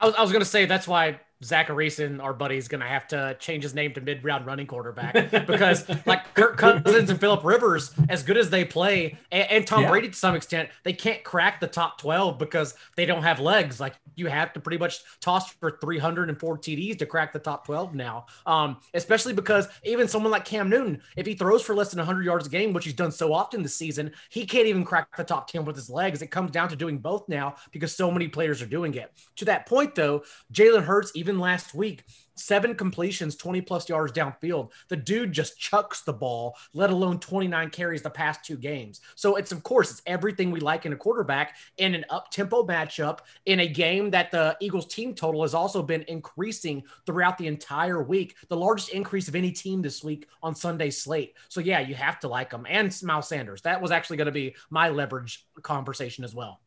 I 0.00 0.06
was, 0.06 0.14
I 0.14 0.22
was 0.22 0.32
going 0.32 0.42
to 0.42 0.48
say 0.48 0.66
that's 0.66 0.88
why 0.88 1.20
Zachariason, 1.42 2.22
our 2.22 2.32
buddy, 2.32 2.56
is 2.56 2.68
going 2.68 2.80
to 2.80 2.86
have 2.86 3.06
to 3.08 3.36
change 3.38 3.62
his 3.62 3.74
name 3.74 3.92
to 3.94 4.00
mid-round 4.00 4.46
running 4.46 4.66
quarterback 4.66 5.30
because, 5.46 5.88
like 6.06 6.34
Kirk 6.34 6.56
Cousins 6.56 7.10
and 7.10 7.20
Philip 7.20 7.44
Rivers, 7.44 7.92
as 8.08 8.22
good 8.22 8.36
as 8.36 8.50
they 8.50 8.64
play, 8.64 9.16
and, 9.30 9.50
and 9.50 9.66
Tom 9.66 9.82
Yeah. 9.82 9.90
Brady 9.90 10.08
to 10.08 10.14
some 10.14 10.34
extent, 10.34 10.68
they 10.84 10.92
can't 10.92 11.22
crack 11.22 11.60
the 11.60 11.66
top 11.68 12.00
twelve 12.00 12.38
because 12.38 12.74
they 12.96 13.06
don't 13.06 13.22
have 13.22 13.40
legs. 13.40 13.78
Like 13.80 13.94
you 14.16 14.26
have 14.26 14.52
to 14.54 14.60
pretty 14.60 14.78
much 14.78 15.00
toss 15.20 15.50
for 15.52 15.78
three 15.80 15.98
hundred 15.98 16.28
and 16.28 16.38
four 16.38 16.58
TDs 16.58 16.98
to 16.98 17.06
crack 17.06 17.32
the 17.32 17.38
top 17.38 17.66
twelve 17.66 17.94
now. 17.94 18.26
Um, 18.46 18.78
especially 18.94 19.32
because 19.32 19.68
even 19.84 20.08
someone 20.08 20.32
like 20.32 20.44
Cam 20.44 20.68
Newton, 20.68 21.00
if 21.16 21.26
he 21.26 21.34
throws 21.34 21.62
for 21.62 21.74
less 21.74 21.90
than 21.92 22.04
hundred 22.04 22.24
yards 22.24 22.46
a 22.46 22.50
game, 22.50 22.72
which 22.72 22.84
he's 22.84 22.94
done 22.94 23.12
so 23.12 23.32
often 23.32 23.62
this 23.62 23.76
season, 23.76 24.10
he 24.30 24.44
can't 24.44 24.66
even 24.66 24.84
crack 24.84 25.16
the 25.16 25.24
top 25.24 25.48
ten 25.48 25.64
with 25.64 25.76
his 25.76 25.88
legs. 25.88 26.20
It 26.22 26.30
comes 26.32 26.50
down 26.50 26.68
to 26.70 26.76
doing 26.76 26.98
both 26.98 27.28
now 27.28 27.54
because 27.70 27.94
so 27.94 28.10
many 28.10 28.26
players 28.28 28.60
are 28.60 28.66
doing 28.66 28.94
it. 28.94 29.12
To 29.36 29.44
that 29.44 29.66
point, 29.66 29.94
though, 29.94 30.24
Jalen 30.52 30.84
Hurts, 30.84 31.12
even 31.14 31.27
last 31.36 31.74
week, 31.74 32.04
seven 32.40 32.74
completions, 32.74 33.36
20 33.36 33.60
plus 33.62 33.88
yards 33.88 34.12
downfield. 34.12 34.70
The 34.88 34.96
dude 34.96 35.32
just 35.32 35.58
chucks 35.58 36.02
the 36.02 36.12
ball, 36.12 36.56
let 36.72 36.90
alone 36.90 37.18
29 37.18 37.70
carries 37.70 38.02
the 38.02 38.10
past 38.10 38.44
two 38.44 38.56
games. 38.56 39.00
So 39.16 39.36
it's, 39.36 39.52
of 39.52 39.62
course, 39.62 39.90
it's 39.90 40.02
everything 40.06 40.50
we 40.50 40.60
like 40.60 40.86
in 40.86 40.92
a 40.92 40.96
quarterback 40.96 41.56
in 41.78 41.94
an 41.94 42.04
up 42.10 42.30
tempo 42.30 42.64
matchup 42.64 43.20
in 43.46 43.60
a 43.60 43.68
game 43.68 44.10
that 44.10 44.30
the 44.30 44.56
Eagles 44.60 44.86
team 44.86 45.14
total 45.14 45.42
has 45.42 45.54
also 45.54 45.82
been 45.82 46.04
increasing 46.08 46.84
throughout 47.06 47.38
the 47.38 47.46
entire 47.46 48.02
week, 48.02 48.36
the 48.48 48.56
largest 48.56 48.90
increase 48.90 49.28
of 49.28 49.34
any 49.34 49.50
team 49.50 49.82
this 49.82 50.04
week 50.04 50.28
on 50.42 50.54
Sunday 50.54 50.90
slate. 50.90 51.34
So 51.48 51.60
yeah, 51.60 51.80
you 51.80 51.94
have 51.94 52.20
to 52.20 52.28
like 52.28 52.50
them. 52.50 52.66
And 52.68 52.88
Miles 53.02 53.28
Sanders. 53.28 53.62
That 53.62 53.82
was 53.82 53.90
actually 53.90 54.18
going 54.18 54.26
to 54.26 54.32
be 54.32 54.54
my 54.70 54.88
leverage 54.88 55.46
conversation 55.62 56.24
as 56.24 56.34
well. 56.34 56.60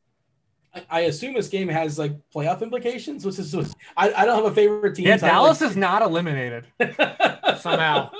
I, 0.73 0.83
I 0.89 0.99
assume 1.01 1.33
this 1.33 1.47
game 1.49 1.67
has 1.67 1.99
like 1.99 2.13
playoff 2.33 2.61
implications. 2.61 3.25
Which 3.25 3.39
is, 3.39 3.53
I, 3.97 4.13
I 4.13 4.25
don't 4.25 4.35
have 4.35 4.51
a 4.51 4.55
favorite 4.55 4.95
team. 4.95 5.07
Yeah, 5.07 5.17
so 5.17 5.27
Dallas 5.27 5.61
like- 5.61 5.71
is 5.71 5.77
not 5.77 6.01
eliminated. 6.01 6.67
Somehow. 7.59 8.11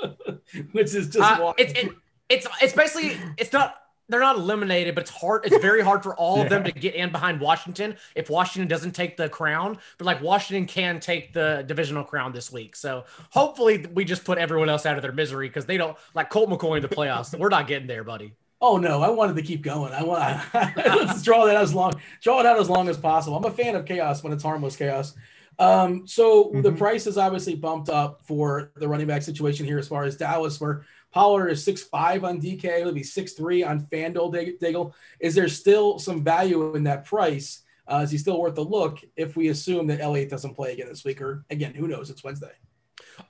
which 0.72 0.94
is 0.94 1.08
just 1.08 1.18
Uh, 1.18 1.52
it's 1.58 1.72
it, 1.72 1.92
it's 2.28 2.46
it's 2.60 2.72
basically 2.72 3.16
it's 3.38 3.52
not 3.52 3.76
they're 4.08 4.20
not 4.20 4.36
eliminated, 4.36 4.94
but 4.94 5.02
it's 5.02 5.10
hard. 5.10 5.46
It's 5.46 5.56
very 5.58 5.80
hard 5.80 6.02
for 6.02 6.14
all 6.16 6.42
of 6.42 6.50
them 6.50 6.64
to 6.64 6.72
get 6.72 6.94
in 6.94 7.10
behind 7.10 7.40
Washington 7.40 7.96
if 8.14 8.28
Washington 8.28 8.68
doesn't 8.68 8.92
take 8.92 9.16
the 9.16 9.28
crown. 9.28 9.78
But 9.96 10.04
like 10.04 10.20
Washington 10.20 10.66
can 10.66 11.00
take 11.00 11.32
the 11.32 11.64
divisional 11.66 12.04
crown 12.04 12.32
this 12.32 12.52
week, 12.52 12.76
so 12.76 13.04
hopefully 13.30 13.86
we 13.94 14.04
just 14.04 14.24
put 14.24 14.36
everyone 14.38 14.68
else 14.68 14.84
out 14.84 14.96
of 14.96 15.02
their 15.02 15.12
misery 15.12 15.48
because 15.48 15.64
they 15.64 15.78
don't 15.78 15.96
like 16.14 16.28
Colt 16.28 16.50
McCoy 16.50 16.76
in 16.76 16.82
the 16.82 16.88
playoffs. 16.88 17.36
We're 17.38 17.48
not 17.48 17.66
getting 17.66 17.88
there, 17.88 18.04
buddy. 18.04 18.34
Oh 18.64 18.78
no, 18.78 19.02
I 19.02 19.10
wanted 19.10 19.36
to 19.36 19.42
keep 19.42 19.60
going. 19.62 19.92
I 19.92 20.02
want 20.04 20.40
let's 20.76 21.22
draw 21.22 21.44
that 21.46 21.56
as 21.56 21.74
long, 21.74 21.92
draw 22.22 22.40
it 22.40 22.46
out 22.46 22.58
as 22.60 22.70
long 22.70 22.88
as 22.88 22.96
possible. 22.96 23.36
I'm 23.36 23.44
a 23.44 23.50
fan 23.50 23.74
of 23.74 23.84
chaos 23.84 24.22
when 24.22 24.32
it's 24.32 24.42
harmless 24.44 24.76
chaos. 24.76 25.14
Um, 25.58 26.06
so 26.06 26.50
the 26.54 26.70
Mhm. 26.72 26.78
price 26.78 27.06
is 27.06 27.18
obviously 27.18 27.54
bumped 27.56 27.90
up 27.90 28.22
for 28.24 28.70
the 28.76 28.88
running 28.88 29.06
back 29.08 29.22
situation 29.22 29.66
here 29.66 29.78
as 29.78 29.88
far 29.88 30.04
as 30.04 30.16
Dallas, 30.16 30.60
where 30.60 30.84
Pollard 31.10 31.48
is 31.48 31.62
six 31.62 31.82
five 31.82 32.24
on 32.24 32.40
DK. 32.40 32.78
He'll 32.78 32.92
be 32.92 33.02
six 33.02 33.32
three 33.34 33.62
on 33.64 33.80
FanDuel. 33.86 34.58
Daigle, 34.60 34.92
is 35.20 35.34
there 35.34 35.48
still 35.48 35.98
some 35.98 36.22
value 36.24 36.74
in 36.74 36.84
that 36.84 37.04
price? 37.04 37.62
Uh, 37.86 38.00
is 38.04 38.10
he 38.12 38.16
still 38.16 38.40
worth 38.40 38.56
a 38.58 38.62
look 38.62 39.00
if 39.16 39.36
we 39.36 39.48
assume 39.48 39.88
that 39.88 40.00
Elliott 40.00 40.30
doesn't 40.30 40.54
play 40.54 40.72
again 40.72 40.88
this 40.88 41.04
week? 41.04 41.20
Or 41.20 41.44
again, 41.50 41.74
who 41.74 41.88
knows? 41.88 42.10
It's 42.10 42.22
Wednesday. 42.24 42.52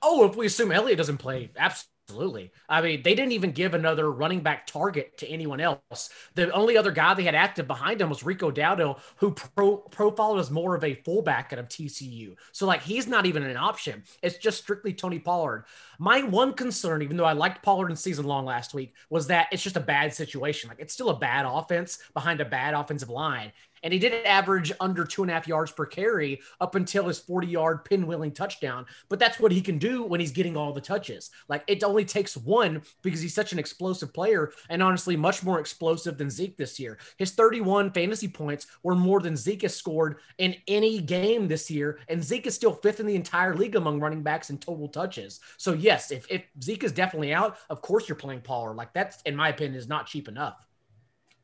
Oh, 0.01 0.25
if 0.25 0.35
we 0.35 0.45
assume 0.45 0.71
Elliott 0.71 0.97
doesn't 0.99 1.17
play, 1.17 1.49
absolutely 1.57 1.89
Absolutely. 2.13 2.51
I 2.69 2.81
mean, 2.81 3.01
they 3.01 3.15
didn't 3.15 3.31
even 3.31 3.53
give 3.53 3.73
another 3.73 4.11
running 4.11 4.41
back 4.41 4.67
target 4.67 5.17
to 5.17 5.27
anyone 5.27 5.59
else. 5.59 6.09
The 6.35 6.51
only 6.51 6.77
other 6.77 6.91
guy 6.91 7.15
they 7.15 7.23
had 7.23 7.33
active 7.33 7.65
behind 7.65 7.99
him 7.99 8.09
was 8.09 8.23
Rico 8.23 8.51
Dowdle, 8.51 8.99
who 9.15 9.31
pro- 9.31 9.77
profiled 9.77 10.39
as 10.39 10.51
more 10.51 10.75
of 10.75 10.83
a 10.83 10.93
fullback 10.93 11.51
out 11.51 11.57
of 11.57 11.69
TCU. 11.69 12.35
So, 12.51 12.67
like, 12.67 12.83
he's 12.83 13.07
not 13.07 13.25
even 13.25 13.41
an 13.41 13.57
option. 13.57 14.03
It's 14.21 14.37
just 14.37 14.59
strictly 14.59 14.93
Tony 14.93 15.17
Pollard. 15.17 15.65
My 15.97 16.21
one 16.21 16.53
concern, 16.53 17.01
even 17.01 17.17
though 17.17 17.25
I 17.25 17.33
liked 17.33 17.63
Pollard 17.63 17.89
in 17.89 17.95
season 17.95 18.25
long 18.25 18.45
last 18.45 18.75
week, 18.75 18.93
was 19.09 19.25
that 19.27 19.47
it's 19.51 19.63
just 19.63 19.77
a 19.77 19.79
bad 19.79 20.13
situation. 20.13 20.69
Like, 20.69 20.79
it's 20.79 20.93
still 20.93 21.09
a 21.09 21.17
bad 21.17 21.47
offense 21.47 21.97
behind 22.13 22.41
a 22.41 22.45
bad 22.45 22.75
offensive 22.75 23.09
line. 23.09 23.51
And 23.83 23.93
he 23.93 23.99
did 23.99 24.25
average 24.25 24.71
under 24.79 25.05
two 25.05 25.21
and 25.21 25.29
a 25.29 25.33
half 25.33 25.47
yards 25.47 25.71
per 25.71 25.85
carry 25.85 26.41
up 26.59 26.75
until 26.75 27.07
his 27.07 27.19
40 27.19 27.47
yard 27.47 27.85
pinwheeling 27.85 28.33
touchdown. 28.33 28.85
But 29.09 29.19
that's 29.19 29.39
what 29.39 29.51
he 29.51 29.61
can 29.61 29.77
do 29.77 30.03
when 30.03 30.19
he's 30.19 30.31
getting 30.31 30.57
all 30.57 30.73
the 30.73 30.81
touches. 30.81 31.29
Like 31.49 31.63
it 31.67 31.83
only 31.83 32.05
takes 32.05 32.35
one 32.37 32.81
because 33.01 33.21
he's 33.21 33.33
such 33.33 33.51
an 33.51 33.59
explosive 33.59 34.13
player 34.13 34.51
and 34.69 34.81
honestly 34.81 35.15
much 35.15 35.43
more 35.43 35.59
explosive 35.59 36.17
than 36.17 36.29
Zeke 36.29 36.57
this 36.57 36.79
year. 36.79 36.97
His 37.17 37.31
31 37.31 37.91
fantasy 37.91 38.27
points 38.27 38.67
were 38.83 38.95
more 38.95 39.19
than 39.19 39.35
Zeke 39.35 39.63
has 39.63 39.75
scored 39.75 40.17
in 40.37 40.55
any 40.67 40.99
game 40.99 41.47
this 41.47 41.69
year. 41.69 41.99
And 42.07 42.23
Zeke 42.23 42.47
is 42.47 42.55
still 42.55 42.73
fifth 42.73 42.99
in 42.99 43.05
the 43.05 43.15
entire 43.15 43.55
league 43.55 43.75
among 43.75 43.99
running 43.99 44.23
backs 44.23 44.49
in 44.49 44.57
total 44.57 44.87
touches. 44.87 45.39
So, 45.57 45.73
yes, 45.73 46.11
if, 46.11 46.25
if 46.29 46.43
Zeke 46.61 46.83
is 46.83 46.91
definitely 46.91 47.33
out, 47.33 47.57
of 47.69 47.81
course 47.81 48.07
you're 48.07 48.15
playing 48.15 48.41
Pollard. 48.41 48.75
Like 48.75 48.93
that's, 48.93 49.21
in 49.23 49.35
my 49.35 49.49
opinion, 49.49 49.75
is 49.75 49.87
not 49.87 50.07
cheap 50.07 50.27
enough. 50.27 50.65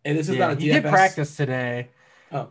And 0.06 0.18
this 0.18 0.30
is 0.30 0.36
yeah, 0.36 0.48
not 0.48 0.54
a 0.54 0.56
DFS. 0.56 0.62
He 0.62 0.70
did 0.70 0.84
practice 0.84 1.36
today. 1.36 1.90
Oh. 2.32 2.50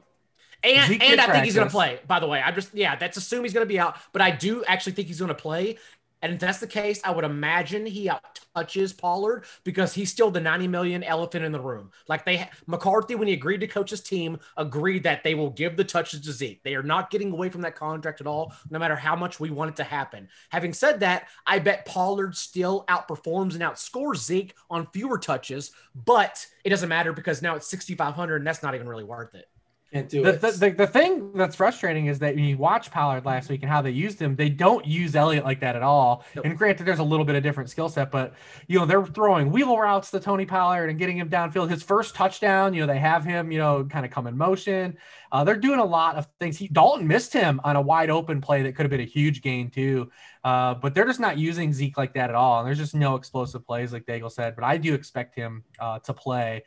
And, 0.64 1.00
and 1.00 1.20
I 1.20 1.32
think 1.32 1.44
he's 1.44 1.54
going 1.54 1.68
to 1.68 1.72
play, 1.72 2.00
by 2.06 2.18
the 2.18 2.26
way. 2.26 2.42
I'm 2.42 2.54
just, 2.54 2.74
yeah, 2.74 2.96
that's 2.96 3.16
assume 3.16 3.44
he's 3.44 3.52
going 3.52 3.64
to 3.64 3.68
be 3.68 3.78
out, 3.78 3.96
but 4.12 4.20
I 4.20 4.32
do 4.32 4.64
actually 4.64 4.92
think 4.92 5.06
he's 5.06 5.20
going 5.20 5.28
to 5.28 5.34
play. 5.34 5.78
And 6.20 6.34
if 6.34 6.40
that's 6.40 6.58
the 6.58 6.66
case, 6.66 7.00
I 7.04 7.12
would 7.12 7.24
imagine 7.24 7.86
he 7.86 8.10
out 8.10 8.40
touches 8.56 8.92
Pollard 8.92 9.44
because 9.62 9.94
he's 9.94 10.10
still 10.10 10.32
the 10.32 10.40
90 10.40 10.66
million 10.66 11.04
elephant 11.04 11.44
in 11.44 11.52
the 11.52 11.60
room. 11.60 11.92
Like 12.08 12.24
they, 12.24 12.48
McCarthy, 12.66 13.14
when 13.14 13.28
he 13.28 13.34
agreed 13.34 13.60
to 13.60 13.68
coach 13.68 13.90
his 13.90 14.00
team, 14.00 14.38
agreed 14.56 15.04
that 15.04 15.22
they 15.22 15.36
will 15.36 15.50
give 15.50 15.76
the 15.76 15.84
touches 15.84 16.20
to 16.22 16.32
Zeke. 16.32 16.62
They 16.64 16.74
are 16.74 16.82
not 16.82 17.10
getting 17.10 17.30
away 17.30 17.50
from 17.50 17.60
that 17.60 17.76
contract 17.76 18.20
at 18.20 18.26
all, 18.26 18.52
no 18.68 18.80
matter 18.80 18.96
how 18.96 19.14
much 19.14 19.38
we 19.38 19.50
want 19.50 19.70
it 19.70 19.76
to 19.76 19.84
happen. 19.84 20.28
Having 20.48 20.72
said 20.72 21.00
that, 21.00 21.28
I 21.46 21.60
bet 21.60 21.86
Pollard 21.86 22.36
still 22.36 22.84
outperforms 22.88 23.52
and 23.52 23.62
outscores 23.62 24.16
Zeke 24.16 24.54
on 24.70 24.88
fewer 24.92 25.18
touches, 25.18 25.70
but 25.94 26.44
it 26.64 26.70
doesn't 26.70 26.88
matter 26.88 27.12
because 27.12 27.42
now 27.42 27.54
it's 27.54 27.70
6,500 27.70 28.36
and 28.36 28.46
that's 28.46 28.62
not 28.62 28.74
even 28.74 28.88
really 28.88 29.04
worth 29.04 29.36
it. 29.36 29.46
Can't 29.92 30.08
do 30.08 30.22
the, 30.22 30.34
it. 30.34 30.40
The, 30.42 30.50
the, 30.50 30.70
the, 30.70 30.86
thing 30.86 31.32
that's 31.32 31.56
frustrating 31.56 32.06
is 32.06 32.18
that 32.18 32.34
when 32.34 32.44
you 32.44 32.58
watch 32.58 32.90
Pollard 32.90 33.24
last 33.24 33.48
week 33.48 33.62
and 33.62 33.70
how 33.70 33.80
they 33.80 33.90
used 33.90 34.20
him, 34.20 34.36
they 34.36 34.50
don't 34.50 34.86
use 34.86 35.16
Elliott 35.16 35.44
like 35.44 35.60
that 35.60 35.76
at 35.76 35.82
all. 35.82 36.26
Nope. 36.36 36.44
And 36.44 36.58
granted, 36.58 36.84
there's 36.84 36.98
a 36.98 37.04
little 37.04 37.24
bit 37.24 37.36
of 37.36 37.42
different 37.42 37.70
skill 37.70 37.88
set, 37.88 38.10
but 38.10 38.34
you 38.66 38.78
know 38.78 38.84
they're 38.84 39.06
throwing 39.06 39.50
wheel 39.50 39.78
routes 39.78 40.10
to 40.10 40.20
Tony 40.20 40.44
Pollard 40.44 40.90
and 40.90 40.98
getting 40.98 41.16
him 41.16 41.30
downfield. 41.30 41.70
His 41.70 41.82
first 41.82 42.14
touchdown, 42.14 42.74
you 42.74 42.82
know, 42.82 42.86
they 42.86 42.98
have 42.98 43.24
him, 43.24 43.50
you 43.50 43.58
know, 43.58 43.82
kind 43.84 44.04
of 44.04 44.12
come 44.12 44.26
in 44.26 44.36
motion. 44.36 44.98
Uh, 45.32 45.44
they're 45.44 45.56
doing 45.56 45.78
a 45.78 45.84
lot 45.84 46.16
of 46.16 46.26
things. 46.38 46.58
He 46.58 46.68
Dalton 46.68 47.06
missed 47.06 47.32
him 47.32 47.58
on 47.64 47.76
a 47.76 47.80
wide 47.80 48.10
open 48.10 48.42
play 48.42 48.62
that 48.62 48.74
could 48.74 48.84
have 48.84 48.90
been 48.90 49.00
a 49.00 49.04
huge 49.04 49.40
gain 49.40 49.70
too. 49.70 50.10
Uh, 50.44 50.74
but 50.74 50.94
they're 50.94 51.04
just 51.04 51.20
not 51.20 51.36
using 51.36 51.72
Zeke 51.72 51.98
like 51.98 52.14
that 52.14 52.30
at 52.30 52.36
all. 52.36 52.60
And 52.60 52.66
there's 52.66 52.78
just 52.78 52.94
no 52.94 53.16
explosive 53.16 53.66
plays, 53.66 53.92
like 53.92 54.06
Daigle 54.06 54.30
said. 54.30 54.54
But 54.54 54.64
I 54.64 54.76
do 54.76 54.94
expect 54.94 55.34
him 55.34 55.64
uh, 55.78 55.98
to 56.00 56.14
play. 56.14 56.64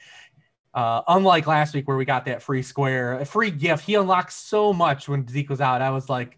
Uh, 0.74 1.02
unlike 1.08 1.48
last 1.48 1.74
week 1.74 1.88
where 1.88 1.98
we 1.98 2.06
got 2.06 2.26
that 2.26 2.42
free 2.42 2.64
square, 2.64 3.20
a 3.20 3.26
free 3.26 3.52
gift, 3.52 3.84
he 3.84 3.96
unlocked 3.96 4.32
so 4.32 4.72
much 4.72 5.10
when 5.10 5.28
Zeke 5.28 5.50
was 5.50 5.60
out. 5.60 5.82
I 5.82 5.90
was 5.90 6.10
like, 6.10 6.38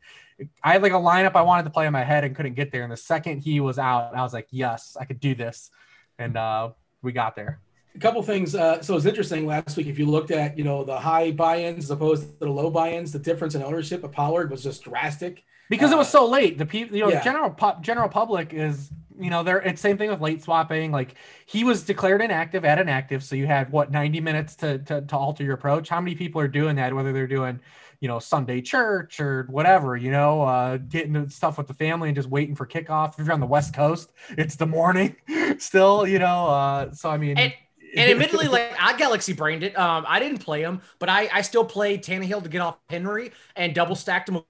I 0.63 0.73
had 0.73 0.81
like 0.81 0.91
a 0.91 0.95
lineup 0.95 1.35
I 1.35 1.43
wanted 1.43 1.63
to 1.63 1.69
play 1.69 1.85
in 1.85 1.93
my 1.93 2.03
head 2.03 2.23
and 2.23 2.35
couldn't 2.35 2.55
get 2.55 2.71
there. 2.71 2.83
And 2.83 2.91
the 2.91 2.97
second 2.97 3.41
he 3.41 3.59
was 3.59 3.77
out, 3.77 4.15
I 4.15 4.21
was 4.21 4.33
like, 4.33 4.47
yes, 4.49 4.97
I 4.99 5.05
could 5.05 5.19
do 5.19 5.35
this. 5.35 5.69
And 6.17 6.35
uh, 6.35 6.71
we 7.01 7.11
got 7.11 7.35
there. 7.35 7.59
A 7.95 7.99
couple 7.99 8.23
things. 8.23 8.55
Uh, 8.55 8.81
so 8.81 8.97
it's 8.97 9.05
interesting 9.05 9.45
last 9.45 9.77
week. 9.77 9.85
If 9.85 9.99
you 9.99 10.07
looked 10.07 10.31
at 10.31 10.57
you 10.57 10.63
know 10.63 10.83
the 10.83 10.97
high 10.97 11.31
buy-ins 11.31 11.85
as 11.85 11.91
opposed 11.91 12.23
to 12.23 12.45
the 12.45 12.51
low 12.51 12.71
buy-ins, 12.71 13.11
the 13.11 13.19
difference 13.19 13.53
in 13.53 13.61
ownership 13.61 14.03
of 14.03 14.11
Pollard 14.11 14.49
was 14.49 14.63
just 14.63 14.83
drastic 14.83 15.43
because 15.69 15.91
it 15.91 15.97
was 15.97 16.09
so 16.09 16.27
late. 16.27 16.57
The 16.57 16.65
people, 16.65 16.97
you 16.97 17.03
know, 17.03 17.11
yeah. 17.11 17.23
general 17.23 17.55
general 17.81 18.09
public 18.09 18.51
is 18.51 18.89
you 19.19 19.29
know, 19.29 19.43
there 19.43 19.59
it's 19.61 19.81
same 19.81 19.97
thing 19.97 20.09
with 20.09 20.21
late 20.21 20.41
swapping. 20.41 20.91
Like 20.91 21.15
he 21.45 21.63
was 21.63 21.83
declared 21.83 22.21
inactive 22.21 22.65
at 22.65 22.79
inactive, 22.79 23.23
so 23.23 23.35
you 23.35 23.45
had 23.47 23.71
what 23.71 23.91
90 23.91 24.19
minutes 24.21 24.55
to, 24.57 24.79
to 24.79 25.01
to 25.01 25.17
alter 25.17 25.43
your 25.43 25.53
approach. 25.55 25.89
How 25.89 26.01
many 26.01 26.15
people 26.15 26.41
are 26.41 26.47
doing 26.47 26.75
that? 26.77 26.93
Whether 26.93 27.13
they're 27.13 27.27
doing, 27.27 27.59
you 27.99 28.07
know, 28.07 28.19
Sunday 28.19 28.61
church 28.61 29.19
or 29.19 29.47
whatever, 29.49 29.95
you 29.95 30.11
know, 30.11 30.41
uh, 30.43 30.77
getting 30.77 31.29
stuff 31.29 31.57
with 31.57 31.67
the 31.67 31.73
family 31.73 32.09
and 32.09 32.15
just 32.15 32.29
waiting 32.29 32.55
for 32.55 32.65
kickoff. 32.65 33.17
If 33.19 33.25
you're 33.25 33.33
on 33.33 33.39
the 33.39 33.45
West 33.45 33.73
Coast, 33.73 34.11
it's 34.37 34.55
the 34.55 34.67
morning 34.67 35.15
still, 35.57 36.07
you 36.07 36.19
know. 36.19 36.47
Uh, 36.47 36.91
so 36.91 37.09
I 37.09 37.17
mean. 37.17 37.37
And- 37.37 37.53
and 37.95 38.09
admittedly, 38.11 38.47
like 38.47 38.73
I 38.81 38.97
galaxy 38.97 39.33
brained 39.33 39.61
it. 39.61 39.77
Um, 39.77 40.03
I 40.07 40.19
didn't 40.19 40.39
play 40.39 40.63
him, 40.63 40.81
but 40.97 41.09
I 41.09 41.29
I 41.31 41.41
still 41.41 41.63
played 41.63 42.03
Tannehill 42.03 42.41
to 42.41 42.49
get 42.49 42.59
off 42.59 42.77
Henry 42.89 43.31
and 43.55 43.75
double 43.75 43.95
stacked 43.95 44.29
him 44.29 44.41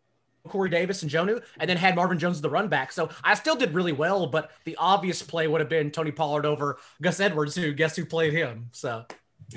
Corey 0.48 0.70
Davis 0.70 1.04
and 1.04 1.12
Jonnu, 1.12 1.42
and 1.60 1.70
then 1.70 1.78
had 1.78 1.96
Marvin 1.96 2.20
Jones 2.20 2.42
the 2.42 2.50
run 2.50 2.68
back. 2.68 2.92
So 2.92 3.10
I 3.24 3.34
still 3.36 3.56
did 3.56 3.74
really 3.74 3.94
well, 3.94 4.28
but 4.28 4.52
the 4.66 4.76
obvious 4.78 5.22
play 5.22 5.48
would 5.48 5.62
have 5.62 5.70
been 5.70 5.90
Tony 5.90 6.12
Pollard 6.12 6.46
over 6.46 6.78
Gus 7.02 7.20
Edwards, 7.20 7.56
who 7.56 7.74
guess 7.74 7.96
who 7.96 8.06
played 8.06 8.34
him. 8.34 8.70
So 8.72 9.06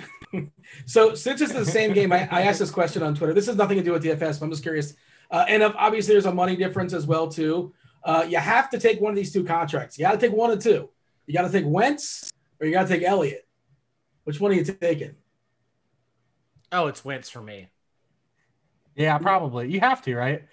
so 0.87 1.15
since 1.15 1.41
it's 1.41 1.53
the 1.53 1.65
same 1.65 1.93
game, 1.93 2.13
I, 2.13 2.29
I, 2.31 2.43
asked 2.43 2.59
this 2.59 2.71
question 2.71 3.03
on 3.03 3.15
Twitter. 3.15 3.33
This 3.33 3.47
has 3.47 3.57
nothing 3.57 3.79
to 3.79 3.85
do 3.85 3.93
with 3.93 4.05
DFS, 4.05 4.39
but 4.39 4.47
I'm 4.47 4.51
just 4.51 4.63
curious. 4.63 4.95
Uh, 5.31 5.45
and 5.49 5.63
obviously, 5.63 6.15
there's 6.15 6.27
a 6.27 6.35
money 6.35 6.57
difference 6.57 6.93
as 6.93 7.07
well 7.07 7.29
too. 7.29 7.75
Uh, 8.05 8.25
you 8.29 8.39
have 8.39 8.71
to 8.71 8.79
take 8.79 9.01
one 9.01 9.11
of 9.11 9.17
these 9.17 9.33
two 9.33 9.45
contracts. 9.45 9.99
You 9.99 10.05
got 10.05 10.13
to 10.13 10.19
take 10.19 10.33
one 10.33 10.51
of 10.51 10.63
two. 10.63 10.89
You 11.27 11.35
got 11.35 11.43
to 11.43 11.51
take 11.51 11.65
Wentz 11.67 12.33
or 12.61 12.67
you 12.67 12.73
got 12.73 12.87
to 12.87 12.89
take 12.89 13.03
Elliott. 13.03 13.47
Which 14.25 14.41
one 14.41 14.53
are 14.53 14.55
you 14.55 14.65
taking? 14.65 15.17
Oh, 16.71 16.87
it's 16.87 17.05
Wentz 17.05 17.29
for 17.29 17.41
me. 17.41 17.69
Yeah, 18.95 19.19
probably. 19.19 19.71
You 19.71 19.81
have 19.81 20.03
to, 20.03 20.15
right? 20.15 20.45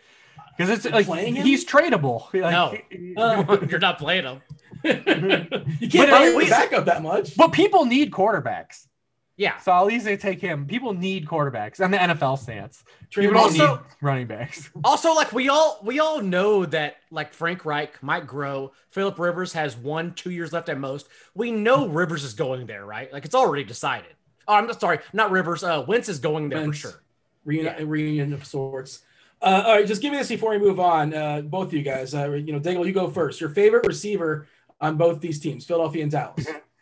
Because 0.58 0.86
it's 0.86 1.08
like 1.08 1.08
he's 1.08 1.66
tradable. 1.66 2.24
Like, 2.34 2.92
no, 2.92 3.22
uh, 3.22 3.58
you're 3.70 3.80
not 3.80 3.98
playing 3.98 4.26
him. 4.26 4.42
you 4.84 5.90
can't 5.90 6.10
play 6.10 6.34
the 6.34 6.48
backup 6.50 6.86
that 6.86 7.02
much. 7.02 7.38
But 7.38 7.54
people 7.54 7.86
need 7.86 8.12
quarterbacks. 8.12 8.88
Yeah. 9.36 9.58
So 9.60 9.72
I'll 9.72 9.90
easily 9.90 10.18
take 10.18 10.40
him. 10.40 10.68
People 10.68 10.94
need 10.94 11.26
quarterbacks 11.26 11.80
and 11.80 11.94
the 11.94 11.98
NFL 11.98 12.38
stance. 12.38 12.84
People 13.10 13.38
also, 13.38 13.76
need 13.76 13.84
running 14.02 14.28
backs. 14.28 14.70
Also, 14.84 15.14
like 15.14 15.32
we 15.32 15.50
all 15.50 15.80
we 15.84 16.00
all 16.00 16.22
know 16.22 16.66
that 16.66 16.98
like 17.10 17.34
Frank 17.34 17.66
Reich 17.66 18.02
might 18.04 18.28
grow. 18.28 18.74
Philip 18.92 19.18
Rivers 19.18 19.54
has 19.54 19.76
one, 19.76 20.14
two 20.14 20.32
years 20.32 20.54
left 20.54 20.70
at 20.70 20.78
most. 20.80 21.08
We 21.34 21.52
know 21.52 21.88
Rivers 21.88 22.24
is 22.24 22.34
going 22.34 22.68
there, 22.68 22.86
right? 22.86 23.12
Like 23.12 23.26
it's 23.26 23.36
already 23.36 23.64
decided. 23.64 24.14
Oh, 24.48 24.56
I'm 24.56 24.72
sorry, 24.74 25.00
not 25.14 25.32
Rivers. 25.32 25.64
Uh 25.64 25.84
Wentz 25.88 26.10
is 26.10 26.20
going 26.20 26.50
there 26.50 26.62
Wentz. 26.62 26.82
for 26.82 26.90
sure. 26.90 27.04
Reunion, 27.46 27.76
yeah. 27.78 27.86
reunion 27.86 28.34
of 28.34 28.46
sorts. 28.46 29.02
Uh, 29.44 29.64
all 29.68 29.76
right, 29.76 29.86
just 29.86 30.02
give 30.02 30.14
me 30.14 30.18
this 30.18 30.30
before 30.30 30.52
we 30.52 30.58
move 30.58 30.80
on. 30.80 31.14
Uh, 31.14 31.42
both 31.42 31.68
of 31.68 31.74
you 31.74 31.82
guys, 31.82 32.16
uh, 32.16 32.32
you 32.32 32.54
know, 32.54 32.62
Daigle, 32.62 32.86
you 32.86 32.94
go 32.94 33.10
first. 33.10 33.42
Your 33.42 33.50
favorite 33.50 33.86
receiver 33.86 34.48
on 34.80 34.96
both 34.96 35.20
these 35.20 35.38
teams, 35.40 35.66
Philadelphia 35.66 36.04
and 36.04 36.12
Dallas. 36.12 36.48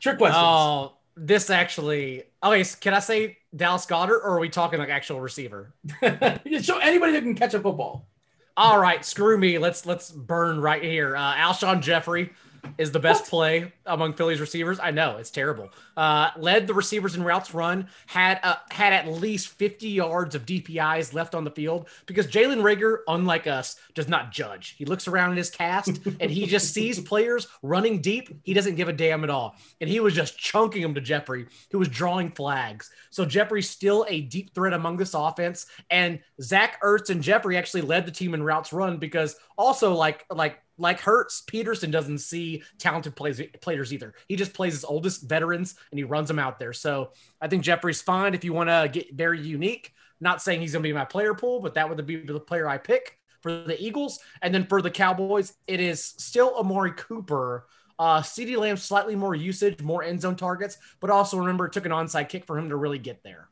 Trick 0.00 0.18
questions. 0.18 0.36
Oh, 0.36 0.92
this 1.16 1.48
actually. 1.48 2.24
Okay, 2.44 2.64
can 2.80 2.92
I 2.92 2.98
say 2.98 3.38
Dallas 3.56 3.86
Goedert, 3.86 4.20
or 4.22 4.32
are 4.32 4.40
we 4.40 4.50
talking 4.50 4.78
like 4.78 4.90
actual 4.90 5.20
receiver? 5.20 5.72
Show 6.02 6.78
anybody 6.78 7.12
that 7.12 7.22
can 7.22 7.34
catch 7.34 7.54
a 7.54 7.60
football. 7.60 8.06
All 8.54 8.78
right, 8.78 9.02
screw 9.02 9.38
me. 9.38 9.56
Let's 9.56 9.86
let's 9.86 10.10
burn 10.10 10.60
right 10.60 10.82
here. 10.82 11.16
Uh, 11.16 11.34
Alshon 11.34 11.80
Jeffery 11.80 12.30
is 12.78 12.92
the 12.92 12.98
best 12.98 13.22
what? 13.22 13.30
play 13.30 13.72
among 13.86 14.14
Philly's 14.14 14.40
receivers. 14.40 14.78
I 14.80 14.90
know 14.90 15.16
it's 15.16 15.30
terrible. 15.30 15.70
Uh, 15.96 16.30
led 16.36 16.66
the 16.66 16.74
receivers 16.74 17.16
in 17.16 17.22
routes 17.22 17.54
run, 17.54 17.88
had 18.06 18.40
uh, 18.42 18.56
had 18.70 18.92
at 18.92 19.08
least 19.08 19.48
50 19.48 19.88
yards 19.88 20.34
of 20.34 20.46
DPIs 20.46 21.12
left 21.14 21.34
on 21.34 21.44
the 21.44 21.50
field 21.50 21.88
because 22.06 22.26
Jalen 22.26 22.62
Reagor, 22.62 22.98
unlike 23.08 23.46
us, 23.46 23.76
does 23.94 24.08
not 24.08 24.32
judge. 24.32 24.74
He 24.78 24.84
looks 24.84 25.08
around 25.08 25.32
in 25.32 25.36
his 25.36 25.50
cast 25.50 26.00
and 26.20 26.30
he 26.30 26.46
just 26.46 26.72
sees 26.72 27.00
players 27.00 27.48
running 27.62 28.00
deep. 28.00 28.28
He 28.42 28.54
doesn't 28.54 28.76
give 28.76 28.88
a 28.88 28.92
damn 28.92 29.24
at 29.24 29.30
all. 29.30 29.56
And 29.80 29.90
he 29.90 30.00
was 30.00 30.14
just 30.14 30.38
chunking 30.38 30.82
them 30.82 30.94
to 30.94 31.00
Jeffery, 31.00 31.46
who 31.70 31.78
was 31.78 31.88
drawing 31.88 32.30
flags. 32.30 32.90
So 33.10 33.24
Jeffery's 33.24 33.68
still 33.68 34.06
a 34.08 34.22
deep 34.22 34.54
threat 34.54 34.72
among 34.72 34.96
this 34.96 35.14
offense. 35.14 35.66
And 35.90 36.20
Zach 36.40 36.80
Ertz 36.82 37.10
and 37.10 37.22
Jeffery 37.22 37.56
actually 37.56 37.82
led 37.82 38.06
the 38.06 38.12
team 38.12 38.34
in 38.34 38.42
routes 38.42 38.72
run 38.72 38.98
because 38.98 39.36
also 39.58 39.92
like 39.94 40.24
like 40.30 40.62
like 40.78 41.00
Hurts, 41.00 41.42
Pederson 41.42 41.90
doesn't 41.90 42.18
see 42.18 42.62
talented 42.78 43.16
plays, 43.16 43.42
players 43.60 43.92
either. 43.92 44.14
He 44.28 44.36
just 44.36 44.54
plays 44.54 44.72
his 44.74 44.84
oldest 44.84 45.28
veterans 45.28 45.74
and 45.90 45.98
he 45.98 46.04
runs 46.04 46.28
them 46.28 46.38
out 46.38 46.58
there. 46.60 46.72
So 46.72 47.10
I 47.40 47.48
think 47.48 47.64
Jeffery's 47.64 48.00
fine 48.00 48.34
if 48.34 48.44
you 48.44 48.52
want 48.52 48.70
to 48.70 48.88
get 48.90 49.12
very 49.12 49.40
unique. 49.40 49.92
Not 50.20 50.40
saying 50.40 50.60
he's 50.60 50.72
going 50.72 50.82
to 50.82 50.88
be 50.88 50.92
my 50.92 51.04
player 51.04 51.34
pool, 51.34 51.60
but 51.60 51.74
that 51.74 51.88
would 51.88 52.06
be 52.06 52.16
the 52.24 52.40
player 52.40 52.68
I 52.68 52.78
pick 52.78 53.18
for 53.40 53.52
the 53.52 53.80
Eagles. 53.82 54.20
And 54.40 54.54
then 54.54 54.66
for 54.66 54.80
the 54.80 54.90
Cowboys, 54.90 55.52
it 55.66 55.80
is 55.80 56.04
still 56.04 56.54
Amari 56.56 56.92
Cooper 56.92 57.66
Uh, 57.98 58.20
CeeDee 58.22 58.56
Lamb 58.56 58.76
slightly 58.76 59.16
more 59.16 59.34
usage, 59.34 59.82
more 59.82 60.04
end 60.04 60.20
zone 60.20 60.36
targets, 60.36 60.78
but 61.00 61.10
also 61.10 61.38
remember 61.38 61.66
it 61.66 61.72
took 61.72 61.86
an 61.86 61.92
onside 61.92 62.28
kick 62.28 62.44
for 62.44 62.56
him 62.56 62.68
to 62.68 62.76
really 62.76 62.98
get 62.98 63.22
there. 63.24 63.48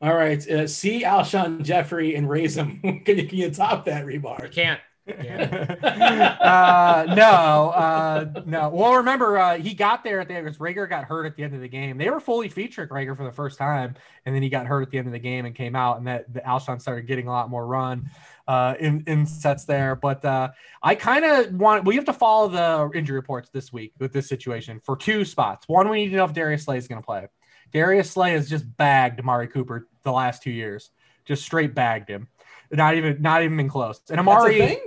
All 0.00 0.14
right, 0.14 0.48
uh, 0.48 0.68
see 0.68 1.02
Alshon 1.02 1.62
Jeffery 1.64 2.14
and 2.14 2.28
raise 2.28 2.56
him. 2.56 2.80
can, 3.04 3.18
you, 3.18 3.26
can 3.26 3.38
you 3.38 3.50
top 3.50 3.84
that, 3.86 4.04
Hribar? 4.06 4.44
You 4.44 4.48
can't. 4.48 4.80
Uh, 5.08 7.04
no, 7.16 7.70
uh, 7.70 8.42
no. 8.46 8.68
Well, 8.70 8.96
remember, 8.96 9.38
uh, 9.38 9.58
he 9.58 9.74
got 9.74 10.04
there 10.04 10.20
at 10.20 10.28
the 10.28 10.34
end 10.34 10.44
because 10.44 10.58
Reagor 10.58 10.88
got 10.88 11.04
hurt 11.04 11.26
at 11.26 11.36
the 11.36 11.42
end 11.42 11.54
of 11.54 11.60
the 11.60 11.68
game. 11.68 11.98
They 11.98 12.10
were 12.10 12.20
fully 12.20 12.48
featured 12.48 12.90
Reagor 12.90 13.16
for 13.16 13.24
the 13.24 13.32
first 13.32 13.58
time, 13.58 13.94
and 14.24 14.34
then 14.34 14.42
he 14.42 14.48
got 14.48 14.66
hurt 14.66 14.82
at 14.82 14.90
the 14.90 14.98
end 14.98 15.06
of 15.06 15.12
the 15.12 15.18
game 15.18 15.44
and 15.44 15.54
came 15.54 15.76
out, 15.76 15.98
and 15.98 16.06
that 16.06 16.32
the 16.32 16.40
Alshon 16.40 16.80
started 16.80 17.06
getting 17.06 17.28
a 17.28 17.30
lot 17.30 17.50
more 17.50 17.66
run 17.66 18.10
uh, 18.46 18.74
in 18.80 19.04
in 19.06 19.26
sets 19.26 19.64
there. 19.64 19.94
But 19.96 20.24
uh, 20.24 20.50
I 20.82 20.94
kind 20.94 21.24
of 21.24 21.54
want 21.54 21.84
we 21.84 21.96
have 21.96 22.06
to 22.06 22.12
follow 22.12 22.48
the 22.48 22.96
injury 22.96 23.16
reports 23.16 23.50
this 23.50 23.72
week 23.72 23.92
with 23.98 24.12
this 24.12 24.28
situation 24.28 24.80
for 24.84 24.96
two 24.96 25.24
spots. 25.24 25.68
One, 25.68 25.88
we 25.88 26.04
need 26.04 26.10
to 26.10 26.16
know 26.16 26.24
if 26.24 26.32
Darius 26.32 26.64
Slay 26.64 26.78
is 26.78 26.88
going 26.88 27.00
to 27.00 27.06
play. 27.06 27.26
Darius 27.72 28.10
Slay 28.10 28.32
has 28.32 28.48
just 28.48 28.64
bagged 28.76 29.20
Amari 29.20 29.48
Cooper 29.48 29.88
the 30.02 30.12
last 30.12 30.42
two 30.42 30.50
years, 30.50 30.90
just 31.24 31.42
straight 31.42 31.74
bagged 31.74 32.08
him. 32.08 32.28
Not 32.70 32.96
even, 32.96 33.22
not 33.22 33.42
even 33.42 33.56
been 33.56 33.68
close. 33.68 34.00
And 34.10 34.20
Amari, 34.20 34.78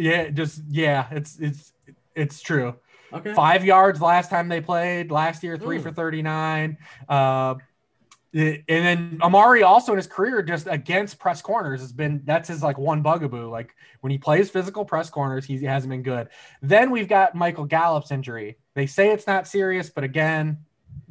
yeah, 0.00 0.28
just 0.30 0.62
yeah, 0.68 1.06
it's 1.10 1.38
it's 1.38 1.72
it's 2.14 2.40
true. 2.40 2.74
Okay. 3.12 3.34
Five 3.34 3.64
yards 3.64 4.00
last 4.00 4.30
time 4.30 4.48
they 4.48 4.60
played 4.60 5.10
last 5.10 5.42
year, 5.42 5.56
three 5.56 5.78
Ooh. 5.78 5.82
for 5.82 5.90
39. 5.90 6.78
Uh, 7.08 7.56
and 8.32 8.62
then 8.68 9.18
Amari 9.22 9.64
also 9.64 9.90
in 9.92 9.96
his 9.96 10.06
career 10.06 10.40
just 10.40 10.68
against 10.70 11.18
press 11.18 11.42
corners 11.42 11.80
has 11.80 11.92
been 11.92 12.22
that's 12.24 12.48
his 12.48 12.62
like 12.62 12.78
one 12.78 13.02
bugaboo. 13.02 13.50
Like 13.50 13.74
when 14.02 14.12
he 14.12 14.18
plays 14.18 14.48
physical 14.48 14.84
press 14.84 15.10
corners, 15.10 15.44
he 15.44 15.64
hasn't 15.64 15.90
been 15.90 16.04
good. 16.04 16.28
Then 16.62 16.92
we've 16.92 17.08
got 17.08 17.34
Michael 17.34 17.64
Gallup's 17.64 18.12
injury. 18.12 18.56
They 18.74 18.86
say 18.86 19.10
it's 19.10 19.26
not 19.26 19.48
serious, 19.48 19.90
but 19.90 20.04
again, 20.04 20.58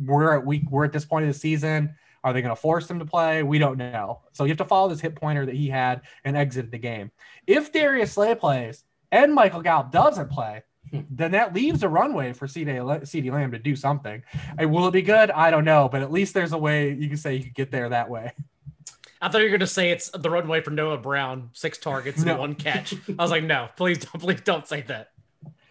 we're 0.01 0.33
at 0.33 0.45
week 0.45 0.63
we're 0.71 0.85
at 0.85 0.93
this 0.93 1.03
point 1.03 1.25
of 1.25 1.33
the 1.33 1.37
season. 1.37 1.95
Are 2.23 2.33
they 2.33 2.41
going 2.41 2.55
to 2.55 2.61
force 2.61 2.89
him 2.89 2.99
to 2.99 3.05
play? 3.05 3.43
We 3.43 3.59
don't 3.59 3.77
know. 3.77 4.21
So 4.33 4.43
you 4.43 4.49
have 4.49 4.57
to 4.57 4.65
follow 4.65 4.89
this 4.89 5.01
hip 5.01 5.15
pointer 5.15 5.45
that 5.45 5.55
he 5.55 5.69
had 5.69 6.01
and 6.23 6.35
exit 6.35 6.71
the 6.71 6.77
game. 6.77 7.11
If 7.47 7.71
Darius 7.71 8.13
Slay 8.13 8.35
plays 8.35 8.83
and 9.11 9.33
Michael 9.33 9.61
Gallup 9.61 9.91
doesn't 9.91 10.29
play, 10.29 10.63
then 10.91 11.31
that 11.31 11.53
leaves 11.53 11.83
a 11.83 11.89
runway 11.89 12.33
for 12.33 12.47
CeeDee 12.47 13.31
Lamb 13.31 13.51
to 13.51 13.59
do 13.59 13.75
something. 13.75 14.23
Will 14.59 14.87
it 14.87 14.91
be 14.91 15.01
good? 15.01 15.31
I 15.31 15.51
don't 15.51 15.65
know, 15.65 15.87
but 15.89 16.01
at 16.01 16.11
least 16.11 16.33
there's 16.33 16.53
a 16.53 16.57
way 16.57 16.93
you 16.93 17.07
can 17.07 17.17
say 17.17 17.35
you 17.35 17.43
could 17.43 17.55
get 17.55 17.71
there 17.71 17.89
that 17.89 18.09
way. 18.09 18.31
I 19.21 19.27
thought 19.27 19.39
you 19.39 19.45
were 19.45 19.49
going 19.49 19.59
to 19.59 19.67
say 19.67 19.91
it's 19.91 20.09
the 20.09 20.29
runway 20.29 20.61
for 20.61 20.71
Noah 20.71 20.97
Brown, 20.97 21.49
six 21.53 21.77
targets 21.77 22.21
no. 22.23 22.31
and 22.31 22.39
one 22.39 22.55
catch. 22.55 22.93
I 22.93 23.21
was 23.21 23.31
like, 23.31 23.43
no, 23.43 23.67
please 23.75 23.99
don't, 23.99 24.19
please 24.19 24.41
don't 24.41 24.67
say 24.67 24.81
that. 24.83 25.11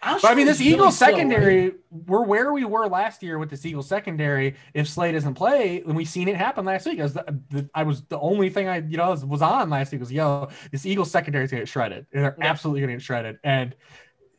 But 0.03 0.25
I 0.25 0.35
mean, 0.35 0.47
this 0.47 0.61
Eagles 0.61 0.97
secondary, 0.97 1.73
we're 1.91 2.23
where 2.23 2.53
we 2.53 2.65
were 2.65 2.87
last 2.87 3.23
year 3.23 3.39
with 3.39 3.51
this 3.51 3.67
Eagles 3.67 3.89
secondary. 3.89 4.55
If 4.73 4.89
Slay 4.89 5.13
doesn't 5.13 5.35
play, 5.35 5.83
and 5.83 5.97
we've 5.97 6.09
seen 6.09 6.29
it 6.29 6.37
happen 6.37 6.65
last 6.65 6.87
week, 6.87 7.01
I 7.01 7.03
was 7.03 7.15
the, 7.15 7.41
the, 7.51 7.71
I 7.75 7.83
was 7.83 8.03
the 8.05 8.19
only 8.19 8.49
thing 8.49 8.69
I 8.69 8.79
you 8.79 8.97
know 8.97 9.11
was, 9.11 9.25
was 9.25 9.43
on 9.43 9.71
last 9.71 9.91
week 9.91 10.01
was 10.01 10.13
yo, 10.13 10.49
this 10.71 10.87
Eagles 10.87 11.11
secondary 11.11 11.45
is 11.45 11.51
gonna 11.51 11.63
get 11.63 11.69
shredded. 11.69 12.07
And 12.13 12.25
they're 12.25 12.37
yeah. 12.39 12.47
absolutely 12.47 12.83
gonna 12.83 12.93
get 12.93 13.03
shredded. 13.03 13.39
And 13.43 13.75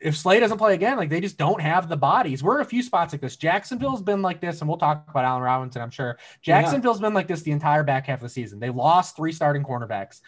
if 0.00 0.16
Slay 0.16 0.40
doesn't 0.40 0.58
play 0.58 0.72
again, 0.74 0.96
like 0.96 1.10
they 1.10 1.20
just 1.20 1.36
don't 1.36 1.60
have 1.60 1.88
the 1.88 1.96
bodies. 1.96 2.42
We're 2.42 2.56
in 2.56 2.62
a 2.62 2.68
few 2.68 2.82
spots 2.82 3.12
like 3.12 3.20
this. 3.20 3.36
Jacksonville's 3.36 4.02
been 4.02 4.22
like 4.22 4.40
this, 4.40 4.60
and 4.60 4.68
we'll 4.68 4.78
talk 4.78 5.04
about 5.08 5.24
Allen 5.24 5.42
Robinson, 5.42 5.82
I'm 5.82 5.90
sure. 5.90 6.18
Jacksonville's 6.40 7.00
yeah. 7.00 7.08
been 7.08 7.14
like 7.14 7.28
this 7.28 7.42
the 7.42 7.50
entire 7.50 7.84
back 7.84 8.06
half 8.06 8.18
of 8.18 8.22
the 8.22 8.28
season. 8.30 8.60
They 8.60 8.70
lost 8.70 9.14
three 9.14 9.32
starting 9.32 9.62
cornerbacks. 9.62 10.20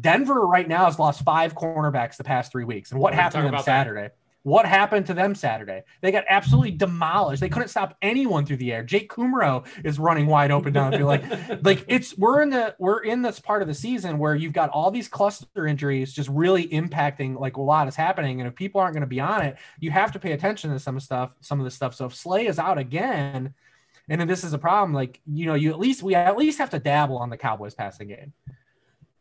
Denver 0.00 0.46
right 0.46 0.66
now 0.66 0.86
has 0.86 0.98
lost 0.98 1.22
five 1.22 1.54
cornerbacks 1.54 2.16
the 2.16 2.24
past 2.24 2.50
three 2.50 2.64
weeks. 2.64 2.90
And 2.90 3.00
what 3.00 3.14
happened 3.14 3.46
to 3.46 3.50
them 3.52 3.62
Saturday? 3.62 4.02
That. 4.02 4.16
What 4.42 4.64
happened 4.64 5.06
to 5.06 5.14
them 5.14 5.34
Saturday? 5.34 5.82
They 6.00 6.10
got 6.10 6.24
absolutely 6.28 6.70
demolished. 6.86 7.40
They 7.40 7.48
couldn't 7.48 7.68
stop 7.68 7.96
anyone 8.00 8.46
through 8.46 8.56
the 8.56 8.72
air. 8.72 8.82
Jake 8.82 9.10
Kumerow 9.10 9.66
is 9.84 9.98
running 9.98 10.26
wide 10.26 10.50
open 10.50 10.72
down 10.72 10.90
the 10.90 10.98
field. 10.98 11.08
Like, 11.08 11.62
like 11.64 11.84
it's 11.88 12.16
we're 12.16 12.40
in 12.40 12.50
the 12.50 12.74
we're 12.78 13.02
in 13.02 13.20
this 13.22 13.38
part 13.38 13.60
of 13.60 13.68
the 13.68 13.74
season 13.74 14.18
where 14.18 14.34
you've 14.34 14.54
got 14.54 14.70
all 14.70 14.90
these 14.90 15.08
cluster 15.08 15.66
injuries 15.66 16.12
just 16.12 16.28
really 16.30 16.68
impacting 16.68 17.38
like 17.38 17.56
a 17.56 17.60
lot 17.60 17.86
is 17.86 17.96
happening. 17.96 18.40
And 18.40 18.48
if 18.48 18.54
people 18.54 18.80
aren't 18.80 18.94
going 18.94 19.02
to 19.02 19.06
be 19.06 19.20
on 19.20 19.42
it, 19.42 19.56
you 19.78 19.90
have 19.90 20.12
to 20.12 20.18
pay 20.18 20.32
attention 20.32 20.70
to 20.70 20.78
some 20.78 20.98
stuff, 21.00 21.32
some 21.40 21.60
of 21.60 21.64
the 21.64 21.70
stuff. 21.70 21.94
So 21.94 22.06
if 22.06 22.14
Slay 22.14 22.46
is 22.46 22.58
out 22.58 22.78
again, 22.78 23.54
and 24.08 24.20
then 24.20 24.26
this 24.26 24.42
is 24.42 24.54
a 24.54 24.58
problem, 24.58 24.94
like 24.94 25.20
you 25.26 25.46
know, 25.46 25.54
you 25.54 25.70
at 25.70 25.78
least 25.78 26.02
we 26.02 26.14
at 26.14 26.36
least 26.36 26.58
have 26.58 26.70
to 26.70 26.78
dabble 26.78 27.18
on 27.18 27.30
the 27.30 27.36
Cowboys 27.36 27.74
passing 27.74 28.08
game. 28.08 28.32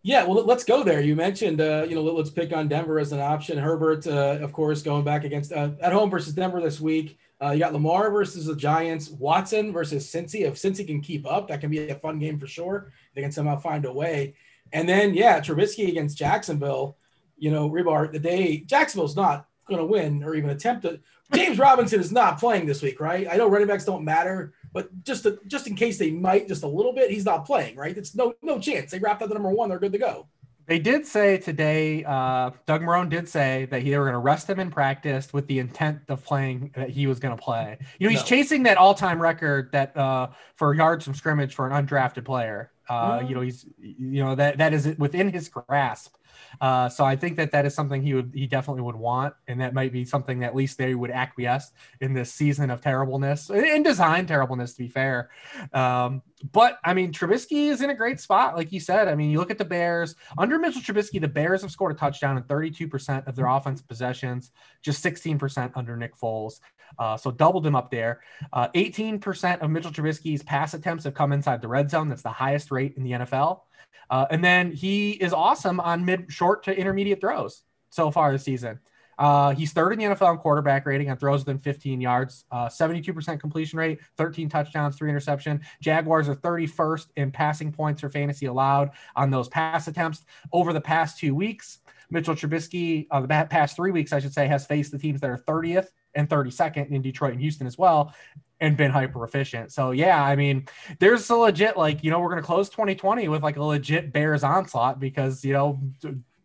Yeah, 0.01 0.23
well, 0.23 0.45
let's 0.45 0.63
go 0.63 0.83
there. 0.83 1.01
You 1.01 1.15
mentioned, 1.15 1.59
uh, 1.59 1.85
you 1.87 1.93
know, 1.93 2.01
let's 2.01 2.29
pick 2.29 2.53
on 2.53 2.69
Denver 2.69 2.99
as 2.99 3.11
an 3.11 3.19
option. 3.19 3.57
Herbert, 3.57 4.07
uh, 4.07 4.39
of 4.41 4.53
course, 4.53 4.81
going 4.81 5.03
back 5.03 5.25
against 5.25 5.51
uh, 5.51 5.71
at 5.81 5.91
home 5.91 6.09
versus 6.09 6.33
Denver 6.33 6.61
this 6.61 6.79
week. 6.79 7.17
Uh, 7.41 7.51
you 7.51 7.59
got 7.59 7.73
Lamar 7.73 8.09
versus 8.09 8.45
the 8.45 8.55
Giants, 8.55 9.09
Watson 9.09 9.73
versus 9.73 10.05
Cincy. 10.07 10.41
If 10.41 10.55
Cincy 10.55 10.87
can 10.87 11.01
keep 11.01 11.29
up, 11.29 11.49
that 11.49 11.59
can 11.59 11.69
be 11.69 11.89
a 11.89 11.95
fun 11.95 12.17
game 12.17 12.39
for 12.39 12.47
sure. 12.47 12.91
They 13.13 13.21
can 13.21 13.31
somehow 13.31 13.57
find 13.57 13.85
a 13.85 13.91
way. 13.91 14.35
And 14.71 14.87
then, 14.87 15.13
yeah, 15.13 15.39
Trubisky 15.39 15.89
against 15.89 16.17
Jacksonville. 16.17 16.97
You 17.37 17.51
know, 17.51 17.69
Hribar, 17.69 18.11
the 18.11 18.19
day 18.19 18.59
Jacksonville's 18.59 19.15
not 19.15 19.47
going 19.67 19.79
to 19.79 19.85
win 19.85 20.23
or 20.23 20.35
even 20.35 20.49
attempt 20.49 20.83
to. 20.83 20.99
James 21.33 21.59
Robinson 21.59 21.99
is 21.99 22.11
not 22.11 22.39
playing 22.39 22.65
this 22.65 22.81
week, 22.81 22.99
right? 22.99 23.27
I 23.29 23.35
know 23.35 23.49
running 23.49 23.67
backs 23.67 23.85
don't 23.85 24.03
matter 24.03 24.53
but 24.73 25.03
just 25.03 25.23
to, 25.23 25.39
just 25.47 25.67
in 25.67 25.75
case 25.75 25.97
they 25.97 26.11
might 26.11 26.47
just 26.47 26.63
a 26.63 26.67
little 26.67 26.93
bit, 26.93 27.11
he's 27.11 27.25
not 27.25 27.45
playing, 27.45 27.75
right? 27.75 27.97
It's 27.97 28.15
no 28.15 28.33
no 28.41 28.59
chance. 28.59 28.91
They 28.91 28.99
wrapped 28.99 29.21
up 29.21 29.29
the 29.29 29.35
number 29.35 29.49
one, 29.49 29.69
they're 29.69 29.79
good 29.79 29.93
to 29.93 29.97
go. 29.97 30.27
They 30.69 30.77
did 30.77 31.07
say 31.07 31.39
today, 31.39 32.03
uh, 32.03 32.51
Doug 32.67 32.83
Marrone 32.83 33.09
did 33.09 33.27
say 33.27 33.65
that 33.71 33.81
he, 33.81 33.89
they 33.89 33.97
were 33.97 34.03
going 34.03 34.13
to 34.13 34.19
rest 34.19 34.47
him 34.47 34.59
in 34.59 34.69
practice 34.69 35.33
with 35.33 35.47
the 35.47 35.57
intent 35.57 36.01
of 36.09 36.23
playing 36.23 36.71
that 36.75 36.91
he 36.91 37.07
was 37.07 37.17
going 37.17 37.35
to 37.35 37.41
play. 37.41 37.79
You 37.97 38.05
know, 38.05 38.11
he's 38.11 38.19
no. 38.19 38.25
chasing 38.27 38.61
that 38.63 38.77
all-time 38.77 39.19
record 39.19 39.71
that 39.71 39.97
uh, 39.97 40.27
for 40.57 40.75
yards 40.75 41.05
from 41.05 41.15
scrimmage 41.15 41.55
for 41.55 41.67
an 41.67 41.87
undrafted 41.87 42.23
player. 42.23 42.71
Uh, 42.87 43.17
mm-hmm. 43.17 43.29
You 43.29 43.35
know, 43.35 43.41
he's 43.41 43.65
you 43.79 44.23
know 44.23 44.35
that 44.35 44.59
that 44.59 44.73
is 44.73 44.95
within 44.99 45.33
his 45.33 45.49
grasp. 45.49 46.15
Uh, 46.61 46.89
so 46.89 47.05
I 47.05 47.15
think 47.15 47.37
that 47.37 47.51
that 47.51 47.65
is 47.65 47.73
something 47.73 48.01
he 48.01 48.13
would 48.13 48.31
he 48.33 48.47
definitely 48.47 48.81
would 48.83 48.95
want, 48.95 49.33
and 49.47 49.59
that 49.61 49.73
might 49.73 49.91
be 49.91 50.05
something 50.05 50.39
that 50.39 50.47
at 50.47 50.55
least 50.55 50.77
they 50.77 50.95
would 50.95 51.11
acquiesce 51.11 51.71
in 52.01 52.13
this 52.13 52.33
season 52.33 52.69
of 52.69 52.81
terribleness 52.81 53.49
in 53.49 53.83
design 53.83 54.25
terribleness. 54.25 54.73
To 54.73 54.83
be 54.83 54.89
fair, 54.89 55.29
um, 55.73 56.21
but 56.51 56.79
I 56.83 56.93
mean 56.93 57.11
Trubisky 57.11 57.69
is 57.69 57.81
in 57.81 57.89
a 57.89 57.95
great 57.95 58.19
spot, 58.19 58.55
like 58.55 58.71
you 58.71 58.79
said. 58.79 59.07
I 59.07 59.15
mean, 59.15 59.29
you 59.29 59.39
look 59.39 59.51
at 59.51 59.57
the 59.57 59.65
Bears 59.65 60.15
under 60.37 60.57
Mitchell 60.59 60.81
Trubisky, 60.81 61.19
the 61.19 61.27
Bears 61.27 61.61
have 61.61 61.71
scored 61.71 61.91
a 61.91 61.95
touchdown 61.95 62.37
in 62.37 62.43
32% 62.43 63.27
of 63.27 63.35
their 63.35 63.47
offensive 63.47 63.87
possessions, 63.87 64.51
just 64.81 65.03
16% 65.03 65.71
under 65.75 65.95
Nick 65.95 66.15
Foles. 66.17 66.59
Uh, 66.97 67.15
so 67.17 67.31
doubled 67.31 67.65
him 67.65 67.75
up 67.75 67.91
there. 67.91 68.21
Uh, 68.51 68.67
18% 68.69 69.59
of 69.59 69.69
Mitchell 69.69 69.91
Trubisky's 69.91 70.43
pass 70.43 70.73
attempts 70.73 71.03
have 71.03 71.13
come 71.13 71.31
inside 71.31 71.61
the 71.61 71.67
red 71.67 71.89
zone. 71.89 72.09
That's 72.09 72.23
the 72.23 72.29
highest 72.29 72.71
rate 72.71 72.95
in 72.97 73.03
the 73.03 73.11
NFL. 73.11 73.61
Uh, 74.09 74.25
and 74.31 74.43
then 74.43 74.71
he 74.71 75.11
is 75.11 75.33
awesome 75.33 75.79
on 75.79 76.03
mid, 76.05 76.31
short 76.31 76.63
to 76.63 76.77
intermediate 76.77 77.21
throws 77.21 77.63
so 77.89 78.11
far 78.11 78.31
this 78.31 78.43
season. 78.43 78.79
Uh, 79.19 79.53
he's 79.53 79.73
third 79.73 79.91
in 79.91 79.99
the 79.99 80.05
NFL 80.05 80.31
in 80.31 80.37
quarterback 80.37 80.85
rating 80.85 81.09
on 81.09 81.17
throws 81.17 81.41
within 81.41 81.59
15 81.59 81.99
yards, 81.99 82.45
uh, 82.51 82.67
72% 82.67 83.37
completion 83.37 83.77
rate, 83.77 83.99
13 84.15 84.47
touchdowns, 84.47 84.95
three 84.95 85.09
interception. 85.09 85.59
Jaguars 85.81 86.29
are 86.29 86.35
31st 86.35 87.07
in 87.17 87.29
passing 87.29 87.69
points 87.69 87.99
for 87.99 88.09
fantasy 88.09 88.45
allowed 88.45 88.91
on 89.17 89.29
those 89.29 89.49
pass 89.49 89.89
attempts 89.89 90.23
over 90.53 90.71
the 90.71 90.79
past 90.79 91.19
two 91.19 91.35
weeks. 91.35 91.79
Mitchell 92.09 92.33
Trubisky, 92.33 93.07
uh, 93.11 93.19
the 93.19 93.27
past 93.27 93.75
three 93.75 93.91
weeks, 93.91 94.13
I 94.13 94.19
should 94.19 94.33
say, 94.33 94.47
has 94.47 94.65
faced 94.65 94.91
the 94.91 94.97
teams 94.97 95.19
that 95.19 95.29
are 95.29 95.37
30th 95.37 95.87
and 96.15 96.29
32nd 96.29 96.89
in 96.89 97.01
Detroit 97.01 97.33
and 97.33 97.41
Houston 97.41 97.67
as 97.67 97.77
well 97.77 98.13
and 98.61 98.75
been 98.75 98.91
hyper 98.91 99.23
efficient. 99.23 99.71
So 99.71 99.91
yeah, 99.91 100.23
I 100.23 100.35
mean, 100.35 100.67
there's 100.99 101.29
a 101.29 101.35
legit 101.35 101.77
like 101.77 102.03
you 102.03 102.11
know 102.11 102.19
we're 102.19 102.29
gonna 102.29 102.41
close 102.41 102.69
2020 102.69 103.27
with 103.27 103.43
like 103.43 103.57
a 103.57 103.63
legit 103.63 104.11
Bears 104.11 104.43
onslaught 104.43 104.99
because 104.99 105.43
you 105.43 105.53
know 105.53 105.79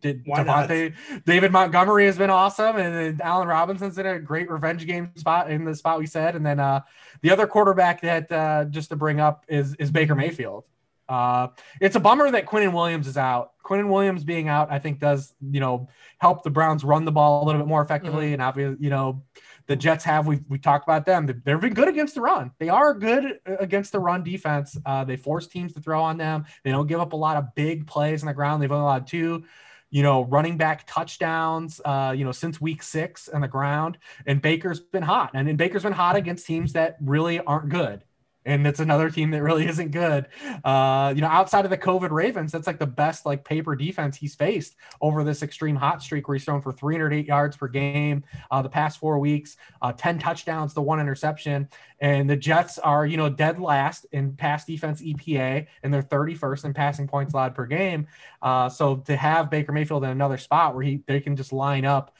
did 0.04 0.24
Davante, 0.26 0.94
David 1.24 1.50
Montgomery 1.50 2.04
has 2.04 2.18
been 2.18 2.30
awesome, 2.30 2.76
and 2.76 2.94
then 2.94 3.20
Allen 3.22 3.48
Robinson's 3.48 3.96
in 3.98 4.06
a 4.06 4.18
great 4.18 4.50
revenge 4.50 4.86
game 4.86 5.10
spot 5.16 5.50
in 5.50 5.64
the 5.64 5.74
spot 5.74 5.98
we 5.98 6.06
said, 6.06 6.36
and 6.36 6.44
then 6.44 6.60
uh, 6.60 6.80
the 7.22 7.30
other 7.30 7.46
quarterback 7.46 8.02
that 8.02 8.30
uh, 8.30 8.66
just 8.66 8.90
to 8.90 8.96
bring 8.96 9.18
up 9.18 9.44
is 9.48 9.74
is 9.76 9.90
Baker 9.90 10.14
Mayfield. 10.14 10.64
Uh, 11.08 11.48
it's 11.80 11.96
a 11.96 12.00
bummer 12.00 12.30
that 12.30 12.46
Quinnen 12.46 12.72
Williams 12.72 13.06
is 13.06 13.16
out. 13.16 13.52
Quinnen 13.64 13.88
Williams 13.88 14.24
being 14.24 14.48
out, 14.48 14.70
I 14.70 14.78
think, 14.78 15.00
does 15.00 15.34
you 15.50 15.60
know 15.60 15.88
help 16.18 16.42
the 16.42 16.50
Browns 16.50 16.84
run 16.84 17.04
the 17.04 17.12
ball 17.12 17.42
a 17.42 17.44
little 17.46 17.60
bit 17.60 17.68
more 17.68 17.82
effectively, 17.82 18.26
mm-hmm. 18.26 18.34
and 18.34 18.42
obviously, 18.42 18.84
you 18.84 18.90
know, 18.90 19.22
the 19.66 19.76
Jets 19.76 20.04
have. 20.04 20.26
We 20.26 20.40
we 20.48 20.58
talked 20.58 20.86
about 20.86 21.06
them. 21.06 21.26
They've 21.26 21.60
been 21.60 21.74
good 21.74 21.88
against 21.88 22.14
the 22.14 22.20
run. 22.20 22.50
They 22.58 22.68
are 22.68 22.94
good 22.94 23.40
against 23.46 23.92
the 23.92 23.98
run 23.98 24.22
defense. 24.22 24.76
Uh, 24.84 25.04
they 25.04 25.16
force 25.16 25.46
teams 25.46 25.72
to 25.74 25.80
throw 25.80 26.02
on 26.02 26.18
them. 26.18 26.44
They 26.62 26.70
don't 26.70 26.86
give 26.86 27.00
up 27.00 27.12
a 27.12 27.16
lot 27.16 27.36
of 27.36 27.54
big 27.54 27.86
plays 27.86 28.22
on 28.22 28.26
the 28.26 28.34
ground. 28.34 28.62
They've 28.62 28.70
only 28.70 28.82
allowed 28.82 29.06
two, 29.06 29.44
you 29.90 30.02
know, 30.02 30.24
running 30.24 30.56
back 30.56 30.86
touchdowns. 30.86 31.80
Uh, 31.84 32.14
you 32.16 32.24
know, 32.24 32.32
since 32.32 32.60
week 32.60 32.82
six 32.82 33.28
on 33.28 33.40
the 33.40 33.48
ground. 33.48 33.98
And 34.26 34.42
Baker's 34.42 34.80
been 34.80 35.02
hot, 35.02 35.30
and, 35.34 35.48
and 35.48 35.58
Baker's 35.58 35.82
been 35.82 35.92
hot 35.92 36.16
against 36.16 36.46
teams 36.46 36.72
that 36.74 36.96
really 37.00 37.40
aren't 37.40 37.68
good. 37.68 38.04
And 38.44 38.66
it's 38.66 38.80
another 38.80 39.10
team 39.10 39.30
that 39.30 39.42
really 39.42 39.66
isn't 39.68 39.90
good. 39.90 40.26
Uh, 40.64 41.12
you 41.14 41.22
know, 41.22 41.28
outside 41.28 41.64
of 41.64 41.70
the 41.70 41.78
COVID 41.78 42.10
Ravens, 42.10 42.52
that's 42.52 42.66
like 42.66 42.78
the 42.78 42.86
best 42.86 43.26
like 43.26 43.44
paper 43.44 43.74
defense 43.74 44.16
he's 44.16 44.34
faced 44.34 44.76
over 45.00 45.24
this 45.24 45.42
extreme 45.42 45.76
hot 45.76 46.02
streak 46.02 46.28
where 46.28 46.36
he's 46.36 46.44
thrown 46.44 46.60
for 46.60 46.72
308 46.72 47.26
yards 47.26 47.56
per 47.56 47.68
game 47.68 48.24
uh, 48.50 48.62
the 48.62 48.68
past 48.68 48.98
four 48.98 49.18
weeks, 49.18 49.56
uh, 49.82 49.92
10 49.92 50.18
touchdowns, 50.18 50.74
the 50.74 50.82
one 50.82 51.00
interception. 51.00 51.68
And 52.00 52.28
the 52.28 52.36
Jets 52.36 52.78
are, 52.78 53.06
you 53.06 53.16
know, 53.16 53.30
dead 53.30 53.58
last 53.58 54.06
in 54.12 54.36
pass 54.36 54.64
defense 54.64 55.00
EPA, 55.00 55.66
and 55.82 55.94
they're 55.94 56.02
31st 56.02 56.66
in 56.66 56.74
passing 56.74 57.08
points 57.08 57.32
allowed 57.32 57.54
per 57.54 57.66
game. 57.66 58.06
Uh, 58.42 58.68
so 58.68 58.96
to 58.96 59.16
have 59.16 59.50
Baker 59.50 59.72
Mayfield 59.72 60.04
in 60.04 60.10
another 60.10 60.38
spot 60.38 60.74
where 60.74 60.84
he 60.84 61.02
they 61.06 61.20
can 61.20 61.36
just 61.36 61.52
line 61.52 61.84
up, 61.84 62.14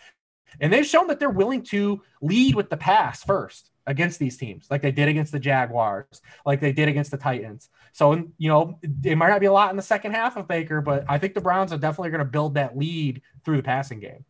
and 0.61 0.72
they've 0.72 0.87
shown 0.87 1.09
that 1.09 1.18
they're 1.18 1.29
willing 1.29 1.62
to 1.64 2.03
lead 2.22 2.55
with 2.55 2.70
the 2.70 2.77
pass 2.77 3.22
first 3.22 3.70
against 3.87 4.18
these 4.18 4.37
teams, 4.37 4.66
like 4.70 4.82
they 4.82 4.93
did 4.93 5.09
against 5.09 5.32
the 5.32 5.39
Jaguars, 5.39 6.22
like 6.47 6.61
they 6.61 6.72
did 6.72 6.89
against 6.89 7.11
the 7.11 7.16
Titans. 7.16 7.68
So, 7.93 8.14
you 8.39 8.49
know, 8.49 8.78
it 9.05 9.16
might 9.16 9.28
not 9.28 9.41
be 9.41 9.47
a 9.47 9.53
lot 9.53 9.70
in 9.70 9.76
the 9.76 9.82
second 9.82 10.12
half 10.12 10.37
of 10.37 10.49
Baker, 10.49 10.80
but 10.80 11.05
I 11.09 11.18
think 11.18 11.35
the 11.35 11.41
Browns 11.41 11.72
are 11.72 11.78
definitely 11.78 12.11
going 12.11 12.20
to 12.20 12.24
build 12.24 12.55
that 12.55 12.76
lead 12.76 13.22
through 13.45 13.59
the 13.59 13.62
passing 13.62 14.01
game. 14.01 14.24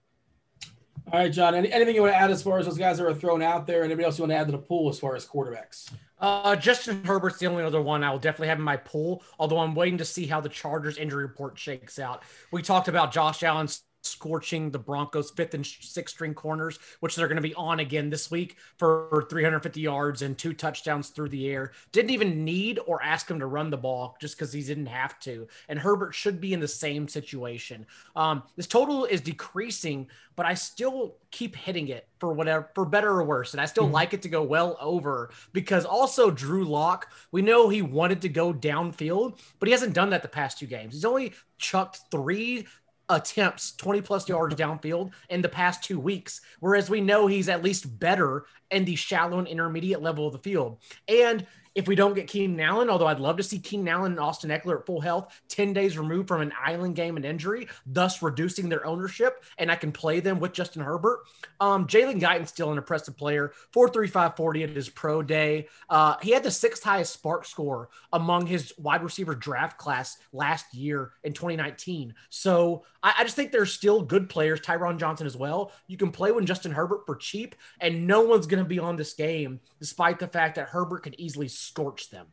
All 1.12 1.20
right, 1.20 1.30
John. 1.30 1.54
Any, 1.54 1.70
anything 1.70 1.94
you 1.94 2.02
want 2.02 2.14
to 2.14 2.18
add 2.18 2.30
as 2.30 2.42
far 2.42 2.58
as 2.58 2.66
those 2.66 2.78
guys 2.78 2.98
that 2.98 3.06
are 3.06 3.14
thrown 3.14 3.42
out 3.42 3.66
there? 3.66 3.84
Anybody 3.84 4.04
else 4.04 4.18
you 4.18 4.22
want 4.22 4.32
to 4.32 4.36
add 4.36 4.46
to 4.46 4.52
the 4.52 4.58
pool 4.58 4.88
as 4.88 4.98
far 4.98 5.14
as 5.14 5.26
quarterbacks? 5.26 5.92
Uh, 6.18 6.56
Justin 6.56 7.04
Herbert's 7.04 7.38
the 7.38 7.46
only 7.46 7.62
other 7.62 7.82
one 7.82 8.02
I 8.02 8.10
will 8.10 8.18
definitely 8.18 8.48
have 8.48 8.58
in 8.58 8.64
my 8.64 8.78
pool. 8.78 9.22
Although 9.38 9.58
I'm 9.58 9.74
waiting 9.74 9.98
to 9.98 10.04
see 10.04 10.26
how 10.26 10.40
the 10.40 10.48
Chargers 10.48 10.96
injury 10.96 11.22
report 11.22 11.58
shakes 11.58 11.98
out. 11.98 12.22
We 12.50 12.62
talked 12.62 12.88
about 12.88 13.12
Josh 13.12 13.42
Allen's 13.42 13.82
scorching 14.04 14.70
the 14.70 14.78
Broncos 14.78 15.30
fifth 15.30 15.54
and 15.54 15.66
sixth 15.66 16.14
string 16.14 16.34
corners, 16.34 16.78
which 17.00 17.16
they're 17.16 17.28
going 17.28 17.36
to 17.36 17.42
be 17.42 17.54
on 17.54 17.80
again 17.80 18.10
this 18.10 18.30
week 18.30 18.56
for 18.76 19.26
350 19.30 19.80
yards 19.80 20.22
and 20.22 20.36
two 20.36 20.52
touchdowns 20.52 21.08
through 21.08 21.28
the 21.28 21.48
air. 21.48 21.72
Didn't 21.92 22.10
even 22.10 22.44
need 22.44 22.78
or 22.86 23.02
ask 23.02 23.30
him 23.30 23.38
to 23.38 23.46
run 23.46 23.70
the 23.70 23.76
ball 23.76 24.16
just 24.20 24.36
because 24.36 24.52
he 24.52 24.62
didn't 24.62 24.86
have 24.86 25.18
to. 25.20 25.48
And 25.68 25.78
Herbert 25.78 26.14
should 26.14 26.40
be 26.40 26.52
in 26.52 26.60
the 26.60 26.68
same 26.68 27.08
situation. 27.08 27.86
Um, 28.16 28.42
this 28.56 28.66
total 28.66 29.04
is 29.04 29.20
decreasing, 29.20 30.08
but 30.36 30.46
I 30.46 30.54
still 30.54 31.16
keep 31.30 31.56
hitting 31.56 31.88
it 31.88 32.08
for 32.18 32.32
whatever, 32.32 32.70
for 32.74 32.84
better 32.84 33.10
or 33.10 33.24
worse. 33.24 33.52
And 33.52 33.60
I 33.60 33.66
still 33.66 33.84
mm-hmm. 33.84 33.94
like 33.94 34.14
it 34.14 34.22
to 34.22 34.28
go 34.28 34.42
well 34.42 34.76
over 34.80 35.30
because 35.52 35.84
also 35.84 36.30
Drew 36.30 36.64
Lock, 36.64 37.12
we 37.32 37.42
know 37.42 37.68
he 37.68 37.82
wanted 37.82 38.22
to 38.22 38.28
go 38.28 38.52
downfield, 38.52 39.38
but 39.58 39.68
he 39.68 39.72
hasn't 39.72 39.94
done 39.94 40.10
that 40.10 40.22
the 40.22 40.28
past 40.28 40.58
two 40.58 40.66
games. 40.66 40.94
He's 40.94 41.04
only 41.04 41.32
chucked 41.58 42.00
three 42.10 42.66
attempts 43.08 43.72
20 43.76 44.00
plus 44.00 44.28
yards 44.28 44.54
downfield 44.54 45.12
in 45.28 45.42
the 45.42 45.48
past 45.48 45.82
two 45.82 46.00
weeks. 46.00 46.40
Whereas 46.60 46.88
we 46.88 47.00
know 47.00 47.26
he's 47.26 47.48
at 47.48 47.62
least 47.62 47.98
better 47.98 48.46
in 48.70 48.84
the 48.84 48.96
shallow 48.96 49.38
and 49.38 49.48
intermediate 49.48 50.02
level 50.02 50.26
of 50.26 50.32
the 50.32 50.38
field. 50.38 50.78
And 51.08 51.46
if 51.74 51.88
we 51.88 51.94
don't 51.94 52.14
get 52.14 52.28
Keenan 52.28 52.60
Allen, 52.60 52.88
although 52.88 53.06
I'd 53.06 53.18
love 53.18 53.36
to 53.38 53.42
see 53.42 53.58
Keenan 53.58 53.88
Allen 53.88 54.12
and 54.12 54.20
Austin 54.20 54.50
Ekeler 54.50 54.80
at 54.80 54.86
full 54.86 55.00
health, 55.00 55.40
10 55.48 55.72
days 55.72 55.98
removed 55.98 56.28
from 56.28 56.40
an 56.40 56.52
island 56.62 56.94
game 56.94 57.16
and 57.16 57.24
injury, 57.24 57.68
thus 57.86 58.22
reducing 58.22 58.68
their 58.68 58.86
ownership, 58.86 59.42
and 59.58 59.70
I 59.70 59.76
can 59.76 59.90
play 59.90 60.20
them 60.20 60.38
with 60.38 60.52
Justin 60.52 60.82
Herbert. 60.82 61.20
Um, 61.60 61.86
Jalen 61.86 62.20
Guyton's 62.20 62.50
still 62.50 62.70
an 62.70 62.78
impressive 62.78 63.16
player, 63.16 63.52
4.3540 63.74 64.64
at 64.64 64.70
his 64.70 64.88
pro 64.88 65.22
day. 65.22 65.68
Uh, 65.88 66.16
he 66.22 66.30
had 66.30 66.42
the 66.42 66.50
sixth 66.50 66.82
highest 66.82 67.20
SPARQ 67.22 67.46
score 67.46 67.88
among 68.12 68.46
his 68.46 68.72
wide 68.78 69.02
receiver 69.02 69.34
draft 69.34 69.78
class 69.78 70.18
last 70.32 70.74
year 70.74 71.12
in 71.24 71.32
2019. 71.32 72.14
So 72.30 72.84
I, 73.02 73.14
I 73.18 73.24
just 73.24 73.36
think 73.36 73.50
there's 73.50 73.72
still 73.72 74.02
good 74.02 74.28
players, 74.28 74.60
Tyron 74.60 74.98
Johnson 74.98 75.26
as 75.26 75.36
well. 75.36 75.72
You 75.88 75.96
can 75.96 76.12
play 76.12 76.30
with 76.30 76.46
Justin 76.46 76.72
Herbert 76.72 77.06
for 77.06 77.16
cheap, 77.16 77.54
and 77.80 78.06
no 78.06 78.22
one's 78.22 78.46
going 78.46 78.62
to 78.62 78.68
be 78.68 78.78
on 78.78 78.96
this 78.96 79.14
game, 79.14 79.60
despite 79.80 80.18
the 80.18 80.28
fact 80.28 80.54
that 80.56 80.68
Herbert 80.68 81.02
could 81.02 81.14
easily 81.18 81.48
scorch 81.64 82.10
them. 82.10 82.26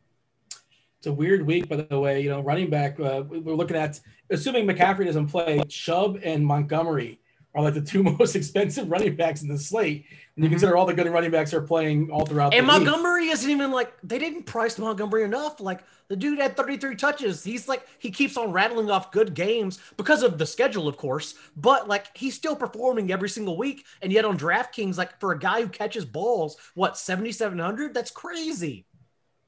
It's 1.00 1.08
a 1.08 1.14
weird 1.14 1.46
week, 1.46 1.68
by 1.68 1.78
the 1.78 2.00
way. 2.00 2.22
You 2.22 2.30
know, 2.30 2.42
running 2.42 2.70
back, 2.70 3.00
uh, 3.00 3.24
we're 3.28 3.56
looking 3.56 3.76
at, 3.76 4.00
assuming 4.30 4.68
McCaffrey 4.68 5.06
doesn't 5.06 5.28
play, 5.28 5.60
Chubb 5.68 6.20
and 6.24 6.46
Montgomery 6.46 7.20
are 7.54 7.64
like 7.64 7.74
the 7.74 7.82
two 7.82 8.04
most 8.20 8.36
expensive 8.36 8.90
running 8.90 9.16
backs 9.16 9.42
in 9.42 9.48
the 9.48 9.58
slate. 9.58 10.06
And 10.36 10.44
you 10.44 10.44
mm-hmm. 10.44 10.52
consider 10.54 10.78
all 10.78 10.86
the 10.86 10.94
good 10.94 11.08
running 11.08 11.32
backs 11.32 11.54
are 11.54 11.62
playing 11.62 12.12
all 12.12 12.26
throughout. 12.26 12.54
And 12.54 12.66
Montgomery 12.66 13.24
league. 13.24 13.34
isn't 13.34 13.50
even 13.50 13.72
like 13.72 13.94
they 14.04 14.20
didn't 14.20 14.44
price 14.44 14.78
Montgomery 14.78 15.24
enough. 15.24 15.60
Like 15.60 15.82
the 16.08 16.16
dude 16.16 16.40
had 16.40 16.56
33 16.56 16.96
touches. 16.96 17.44
He's 17.44 17.68
like 17.68 17.86
he 18.00 18.12
keeps 18.12 18.38
on 18.38 18.52
rattling 18.52 18.90
off 18.90 19.12
good 19.12 19.34
games 19.34 19.80
because 19.98 20.24
of 20.24 20.38
the 20.38 20.46
schedule, 20.46 20.88
of 20.88 20.98
course. 20.98 21.36
But 21.58 21.88
like 21.88 22.16
he's 22.16 22.36
still 22.36 22.56
performing 22.56 23.12
every 23.12 23.30
single 23.30 23.58
week. 23.58 23.86
And 24.02 24.12
yet 24.12 24.24
on 24.24 24.38
DraftKings, 24.38 24.98
like 24.98 25.20
for 25.20 25.32
a 25.32 25.40
guy 25.40 25.62
who 25.62 25.68
catches 25.68 26.06
balls, 26.06 26.58
what 26.76 26.98
7,700? 26.98 27.94
That's 27.94 28.12
crazy 28.12 28.86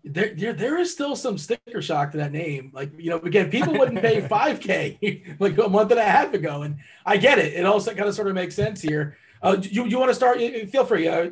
there, 0.03 0.33
there, 0.35 0.53
there 0.53 0.77
is 0.77 0.91
still 0.91 1.15
some 1.15 1.37
sticker 1.37 1.81
shock 1.81 2.11
to 2.11 2.17
that 2.17 2.31
name. 2.31 2.71
Like, 2.73 2.91
you 2.97 3.09
know, 3.09 3.17
again, 3.19 3.49
people 3.49 3.73
wouldn't 3.73 4.01
pay 4.01 4.21
5K 4.27 5.35
like 5.39 5.57
a 5.57 5.69
month 5.69 5.91
and 5.91 5.99
a 5.99 6.03
half 6.03 6.33
ago. 6.33 6.63
And 6.63 6.77
I 7.05 7.17
get 7.17 7.39
it. 7.39 7.53
It 7.53 7.65
also 7.65 7.93
kind 7.93 8.07
of 8.07 8.15
sort 8.15 8.27
of 8.27 8.35
makes 8.35 8.55
sense 8.55 8.81
here. 8.81 9.17
Uh, 9.41 9.57
you, 9.61 9.85
you 9.85 9.99
want 9.99 10.09
to 10.09 10.15
start? 10.15 10.39
Feel 10.69 10.85
free. 10.85 11.07
Uh, 11.07 11.31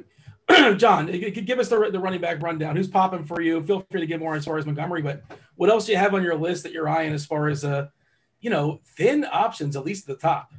John, 0.76 1.08
give 1.08 1.60
us 1.60 1.70
the, 1.70 1.90
the 1.92 2.00
running 2.00 2.22
back 2.22 2.42
rundown. 2.42 2.76
Who's 2.76 2.88
popping 2.88 3.26
for 3.26 3.42
you? 3.42 3.62
Feel 3.64 3.86
free 3.92 4.02
to 4.02 4.08
give 4.08 4.20
more 4.20 4.36
as 4.36 4.46
far 4.46 4.58
as 4.58 4.66
Montgomery, 4.66 5.02
but 5.02 5.24
what 5.56 5.70
else 5.70 5.86
do 5.86 5.92
you 5.92 5.98
have 5.98 6.14
on 6.14 6.24
your 6.24 6.36
list 6.36 6.64
that 6.64 6.72
you're 6.72 6.90
eyeing 6.90 7.14
as 7.14 7.26
far 7.26 7.48
as, 7.48 7.64
uh, 7.64 7.88
you 8.40 8.50
know, 8.50 8.82
thin 8.98 9.26
options, 9.32 9.76
at 9.76 9.86
least 9.86 10.10
at 10.10 10.16
the 10.18 10.22
top? 10.22 10.52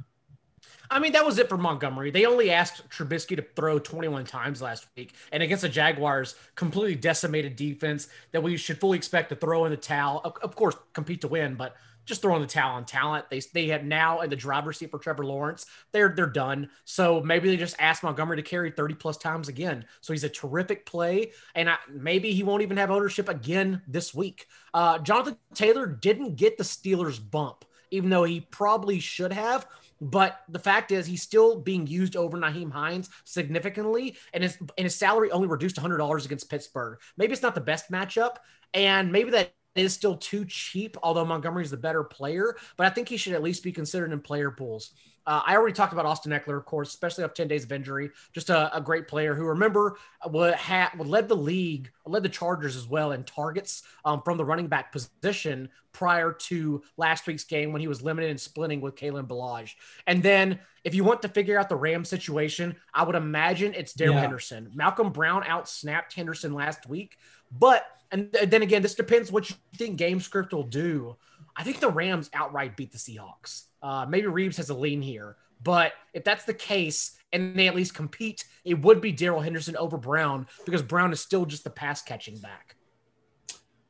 I 0.89 0.99
mean, 0.99 1.13
that 1.13 1.25
was 1.25 1.39
it 1.39 1.49
for 1.49 1.57
Montgomery. 1.57 2.11
They 2.11 2.25
only 2.25 2.51
asked 2.51 2.87
Trubisky 2.89 3.35
to 3.35 3.45
throw 3.55 3.79
21 3.79 4.25
times 4.25 4.61
last 4.61 4.87
week, 4.95 5.13
and 5.31 5.41
against 5.41 5.63
the 5.63 5.69
Jaguars, 5.69 6.35
completely 6.55 6.95
decimated 6.95 7.55
defense 7.55 8.07
that 8.31 8.43
we 8.43 8.57
should 8.57 8.79
fully 8.79 8.97
expect 8.97 9.29
to 9.29 9.35
throw 9.35 9.65
in 9.65 9.71
the 9.71 9.77
towel. 9.77 10.21
Of, 10.23 10.33
of 10.41 10.55
course, 10.55 10.75
compete 10.93 11.21
to 11.21 11.27
win, 11.27 11.55
but 11.55 11.75
just 12.05 12.21
throwing 12.21 12.41
the 12.41 12.47
towel 12.47 12.75
on 12.75 12.85
talent. 12.85 13.25
They 13.29 13.39
they 13.53 13.67
have 13.67 13.83
now 13.83 14.21
in 14.21 14.29
the 14.29 14.35
driver's 14.35 14.77
seat 14.77 14.91
for 14.91 14.99
Trevor 14.99 15.25
Lawrence. 15.25 15.65
They're 15.91 16.13
they're 16.15 16.25
done. 16.25 16.69
So 16.85 17.21
maybe 17.21 17.49
they 17.49 17.57
just 17.57 17.75
ask 17.79 18.03
Montgomery 18.03 18.37
to 18.37 18.43
carry 18.43 18.71
30 18.71 18.95
plus 18.95 19.17
times 19.17 19.47
again. 19.47 19.85
So 20.01 20.13
he's 20.13 20.23
a 20.23 20.29
terrific 20.29 20.85
play, 20.85 21.31
and 21.55 21.69
I, 21.69 21.77
maybe 21.89 22.33
he 22.33 22.43
won't 22.43 22.61
even 22.61 22.77
have 22.77 22.91
ownership 22.91 23.29
again 23.29 23.81
this 23.87 24.13
week. 24.13 24.47
Uh, 24.73 24.99
Jonathan 24.99 25.37
Taylor 25.53 25.87
didn't 25.87 26.35
get 26.35 26.57
the 26.57 26.63
Steelers 26.63 27.19
bump, 27.19 27.65
even 27.91 28.09
though 28.09 28.23
he 28.23 28.41
probably 28.41 28.99
should 28.99 29.31
have. 29.31 29.65
But 30.03 30.41
the 30.49 30.59
fact 30.59 30.91
is, 30.91 31.05
he's 31.05 31.21
still 31.21 31.61
being 31.61 31.87
used 31.87 32.17
over 32.17 32.37
Nyheim 32.37 32.71
Hines 32.71 33.09
significantly, 33.23 34.17
and 34.33 34.43
his 34.43 34.57
and 34.59 34.83
his 34.83 34.95
salary 34.95 35.31
only 35.31 35.47
reduced 35.47 35.77
$100 35.77 36.25
against 36.25 36.49
Pittsburgh. 36.49 36.99
Maybe 37.15 37.31
it's 37.31 37.41
not 37.41 37.55
the 37.55 37.61
best 37.61 37.89
matchup, 37.89 38.35
and 38.73 39.13
maybe 39.13 39.31
that 39.31 39.53
is 39.75 39.93
still 39.93 40.17
too 40.17 40.45
cheap. 40.45 40.97
Although 41.03 41.25
Montgomery's 41.25 41.71
the 41.71 41.77
better 41.77 42.03
player, 42.03 42.55
but 42.77 42.87
I 42.87 42.89
think 42.89 43.09
he 43.09 43.17
should 43.17 43.33
at 43.33 43.43
least 43.43 43.63
be 43.63 43.71
considered 43.71 44.11
in 44.11 44.19
player 44.19 44.51
pools. 44.51 44.91
Uh, 45.25 45.41
I 45.45 45.55
already 45.55 45.73
talked 45.73 45.93
about 45.93 46.05
Austin 46.05 46.33
Ekeler, 46.33 46.57
of 46.57 46.65
course, 46.65 46.89
especially 46.89 47.23
off 47.23 47.33
10 47.33 47.47
days 47.47 47.63
of 47.63 47.71
injury. 47.71 48.09
Just 48.33 48.49
a, 48.49 48.75
a 48.75 48.81
great 48.81 49.07
player 49.07 49.33
who, 49.33 49.45
remember, 49.45 49.97
what 50.29 50.55
had 50.55 50.89
led 50.99 51.29
the 51.29 51.35
league, 51.35 51.91
led 52.05 52.23
the 52.23 52.29
Chargers 52.29 52.75
as 52.75 52.87
well 52.87 53.13
in 53.13 53.23
targets 53.23 53.83
um, 54.03 54.21
from 54.23 54.37
the 54.37 54.43
running 54.43 54.67
back 54.67 54.91
position 54.91 55.69
prior 55.93 56.33
to 56.33 56.83
last 56.97 57.25
week's 57.25 57.45
game 57.45 57.71
when 57.71 57.79
he 57.79 57.87
was 57.87 58.01
limited 58.01 58.31
in 58.31 58.37
splitting 58.37 58.81
with 58.81 58.95
Kalen 58.95 59.27
Ballage. 59.27 59.75
And 60.07 60.21
then 60.21 60.59
if 60.83 60.93
you 60.93 61.03
want 61.05 61.21
to 61.21 61.29
figure 61.29 61.57
out 61.57 61.69
the 61.69 61.75
Ram 61.75 62.03
situation, 62.03 62.75
I 62.93 63.03
would 63.03 63.15
imagine 63.15 63.73
it's 63.73 63.93
Darrell 63.93 64.15
yeah. 64.15 64.21
Henderson. 64.21 64.71
Malcolm 64.73 65.11
Brown 65.11 65.43
out 65.45 65.69
snapped 65.69 66.13
Henderson 66.13 66.53
last 66.53 66.89
week, 66.89 67.17
but 67.51 67.85
and 68.13 68.31
then 68.31 68.61
again, 68.61 68.81
this 68.81 68.95
depends 68.95 69.31
what 69.31 69.49
you 69.49 69.55
think 69.75 69.97
game 69.97 70.19
script 70.21 70.53
will 70.53 70.63
do. 70.63 71.17
I 71.55 71.63
think 71.63 71.79
the 71.79 71.89
Rams 71.89 72.29
outright 72.33 72.77
beat 72.77 72.91
the 72.91 72.97
Seahawks. 72.97 73.63
Uh, 73.81 74.05
maybe 74.07 74.27
Reeves 74.27 74.57
has 74.57 74.69
a 74.69 74.73
lean 74.73 75.01
here, 75.01 75.35
but 75.61 75.93
if 76.13 76.23
that's 76.23 76.45
the 76.45 76.53
case 76.53 77.17
and 77.33 77.57
they 77.57 77.67
at 77.67 77.75
least 77.75 77.93
compete, 77.93 78.45
it 78.63 78.75
would 78.75 79.01
be 79.01 79.11
Darrell 79.11 79.41
Henderson 79.41 79.75
over 79.77 79.97
Brown 79.97 80.47
because 80.65 80.81
Brown 80.81 81.11
is 81.11 81.19
still 81.19 81.45
just 81.45 81.63
the 81.63 81.69
pass 81.69 82.01
catching 82.01 82.37
back. 82.37 82.75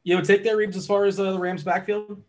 You 0.03 0.15
would 0.15 0.25
take 0.25 0.43
that 0.43 0.55
Reeves 0.55 0.75
as 0.75 0.87
far 0.87 1.05
as 1.05 1.19
uh, 1.19 1.31
the 1.31 1.39
Rams 1.39 1.63
backfield? 1.63 2.23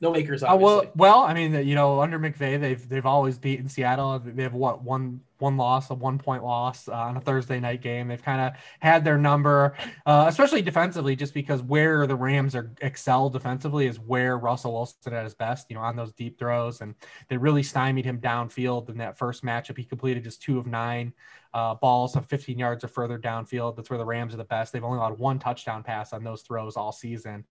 No 0.00 0.12
makers. 0.12 0.42
Uh, 0.42 0.56
well, 0.60 0.84
well, 0.94 1.20
I 1.20 1.32
mean, 1.32 1.54
you 1.66 1.74
know, 1.74 2.00
under 2.00 2.18
McVay, 2.18 2.60
they've 2.60 2.86
they've 2.86 3.06
always 3.06 3.38
beaten 3.38 3.66
Seattle. 3.68 4.18
They 4.18 4.42
have 4.42 4.52
what 4.52 4.82
one 4.82 5.20
one 5.38 5.56
loss, 5.56 5.88
a 5.88 5.94
one 5.94 6.18
point 6.18 6.44
loss 6.44 6.86
uh, 6.86 6.92
on 6.92 7.16
a 7.16 7.20
Thursday 7.20 7.60
night 7.60 7.80
game. 7.80 8.08
They've 8.08 8.22
kind 8.22 8.40
of 8.42 8.60
had 8.80 9.04
their 9.04 9.16
number, 9.16 9.74
uh, 10.04 10.26
especially 10.28 10.60
defensively, 10.60 11.16
just 11.16 11.32
because 11.32 11.62
where 11.62 12.06
the 12.06 12.14
Rams 12.14 12.54
are 12.54 12.70
excel 12.82 13.30
defensively 13.30 13.86
is 13.86 13.98
where 13.98 14.36
Russell 14.36 14.74
Wilson 14.74 15.14
at 15.14 15.24
his 15.24 15.34
best. 15.34 15.66
You 15.70 15.76
know, 15.76 15.82
on 15.82 15.96
those 15.96 16.12
deep 16.12 16.38
throws, 16.38 16.82
and 16.82 16.94
they 17.28 17.38
really 17.38 17.62
stymied 17.62 18.04
him 18.04 18.20
downfield 18.20 18.90
in 18.90 18.98
that 18.98 19.16
first 19.16 19.44
matchup. 19.44 19.78
He 19.78 19.84
completed 19.84 20.24
just 20.24 20.42
two 20.42 20.58
of 20.58 20.66
nine 20.66 21.14
uh, 21.56 21.74
balls 21.74 22.16
of 22.16 22.26
15 22.26 22.58
yards 22.58 22.84
or 22.84 22.88
further 22.88 23.18
downfield. 23.18 23.76
That's 23.76 23.88
where 23.88 23.98
the 23.98 24.04
Rams 24.04 24.34
are 24.34 24.36
the 24.36 24.44
best. 24.44 24.74
They've 24.74 24.84
only 24.84 24.98
allowed 24.98 25.18
one 25.18 25.38
touchdown 25.38 25.82
pass 25.82 26.12
on 26.12 26.22
those 26.22 26.42
throws 26.42 26.76
all 26.76 26.92
season. 26.92 27.46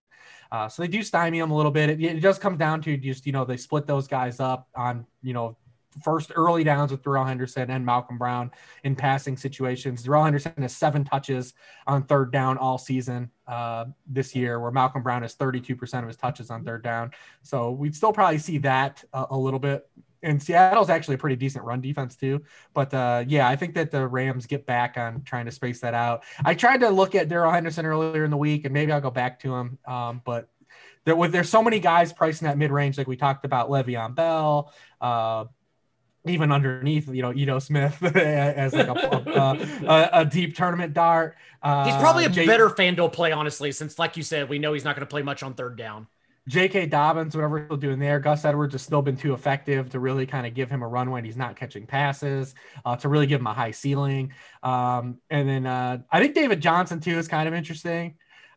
Uh, 0.52 0.68
so 0.68 0.80
they 0.80 0.86
do 0.86 1.02
stymie 1.02 1.40
them 1.40 1.50
a 1.50 1.56
little 1.56 1.72
bit. 1.72 1.90
It, 1.90 2.00
it, 2.00 2.20
does 2.20 2.38
come 2.38 2.56
down 2.56 2.80
to 2.82 2.96
just, 2.96 3.26
you 3.26 3.32
know, 3.32 3.44
they 3.44 3.56
split 3.56 3.84
those 3.84 4.06
guys 4.06 4.38
up 4.38 4.68
on, 4.76 5.04
you 5.22 5.32
know, 5.32 5.56
first 6.04 6.30
early 6.36 6.62
downs 6.62 6.92
with 6.92 7.02
Darrell 7.02 7.24
Henderson 7.24 7.68
and 7.68 7.84
Malcolm 7.84 8.16
Brown 8.16 8.52
in 8.84 8.94
passing 8.94 9.36
situations. 9.36 10.04
Darrell 10.04 10.22
Henderson 10.22 10.52
has 10.58 10.76
seven 10.76 11.02
touches 11.02 11.54
on 11.88 12.04
third 12.04 12.30
down 12.30 12.58
all 12.58 12.78
season 12.78 13.28
uh, 13.48 13.86
this 14.06 14.36
year, 14.36 14.60
where 14.60 14.70
Malcolm 14.70 15.02
Brown 15.02 15.22
has 15.22 15.34
32% 15.34 16.02
of 16.02 16.06
his 16.06 16.16
touches 16.16 16.48
on 16.48 16.62
third 16.62 16.84
down. 16.84 17.10
So 17.42 17.72
we'd 17.72 17.96
still 17.96 18.12
probably 18.12 18.38
see 18.38 18.58
that 18.58 19.02
a, 19.12 19.26
a 19.30 19.36
little 19.36 19.58
bit. 19.58 19.88
And 20.26 20.42
Seattle's 20.42 20.90
actually 20.90 21.14
a 21.14 21.18
pretty 21.18 21.36
decent 21.36 21.64
run 21.64 21.80
defense 21.80 22.16
too. 22.16 22.42
But 22.74 22.92
uh, 22.92 23.24
yeah, 23.26 23.48
I 23.48 23.56
think 23.56 23.74
that 23.74 23.90
the 23.90 24.06
Rams 24.06 24.46
get 24.46 24.66
back 24.66 24.96
on 24.98 25.22
trying 25.22 25.46
to 25.46 25.52
space 25.52 25.80
that 25.80 25.94
out. 25.94 26.24
I 26.44 26.54
tried 26.54 26.80
to 26.80 26.90
look 26.90 27.14
at 27.14 27.28
Darrell 27.28 27.52
Henderson 27.52 27.86
earlier 27.86 28.24
in 28.24 28.30
the 28.30 28.36
week, 28.36 28.64
and 28.64 28.74
maybe 28.74 28.92
I'll 28.92 29.00
go 29.00 29.10
back 29.10 29.40
to 29.40 29.54
him. 29.54 29.78
Um, 29.86 30.20
but 30.24 30.48
there, 31.04 31.14
with, 31.14 31.32
there's 31.32 31.48
so 31.48 31.62
many 31.62 31.78
guys 31.78 32.12
pricing 32.12 32.46
that 32.46 32.58
mid 32.58 32.72
range, 32.72 32.98
like 32.98 33.06
we 33.06 33.16
talked 33.16 33.44
about 33.44 33.70
Le'Veon 33.70 34.14
Bell, 34.14 34.72
uh, 35.00 35.44
even 36.26 36.50
underneath, 36.50 37.08
you 37.08 37.22
know, 37.22 37.32
Ito 37.32 37.60
Smith 37.60 38.02
as 38.16 38.72
like 38.72 38.88
a, 38.88 39.58
a, 39.86 40.08
a, 40.20 40.24
deep 40.24 40.56
tournament 40.56 40.92
dart. 40.92 41.36
Uh, 41.62 41.84
he's 41.84 41.94
probably 41.94 42.24
a 42.24 42.28
Jay- 42.28 42.46
better 42.46 42.68
FanDuel 42.68 43.12
play, 43.12 43.30
honestly, 43.30 43.70
since, 43.70 43.98
like 43.98 44.16
you 44.16 44.24
said, 44.24 44.48
we 44.48 44.58
know 44.58 44.72
he's 44.72 44.84
not 44.84 44.96
going 44.96 45.06
to 45.06 45.10
play 45.10 45.22
much 45.22 45.44
on 45.44 45.54
third 45.54 45.76
down. 45.76 46.08
J.K. 46.48 46.86
Dobbins, 46.86 47.34
whatever 47.34 47.66
he's 47.68 47.78
doing 47.78 47.98
there. 47.98 48.20
Gus 48.20 48.44
Edwards 48.44 48.74
has 48.74 48.82
still 48.82 49.02
been 49.02 49.16
too 49.16 49.34
effective 49.34 49.90
to 49.90 49.98
really 49.98 50.26
kind 50.26 50.46
of 50.46 50.54
give 50.54 50.70
him 50.70 50.82
a 50.82 50.88
run 50.88 51.10
when 51.10 51.24
he's 51.24 51.36
not 51.36 51.56
catching 51.56 51.86
passes, 51.86 52.54
uh, 52.84 52.94
to 52.96 53.08
really 53.08 53.26
give 53.26 53.40
him 53.40 53.46
a 53.48 53.54
high 53.54 53.72
ceiling. 53.72 54.32
Um, 54.62 55.18
and 55.28 55.48
then 55.48 55.66
uh, 55.66 55.98
I 56.10 56.20
think 56.20 56.34
David 56.34 56.60
Johnson, 56.60 57.00
too, 57.00 57.18
is 57.18 57.26
kind 57.26 57.48
of 57.48 57.54
interesting 57.54 58.16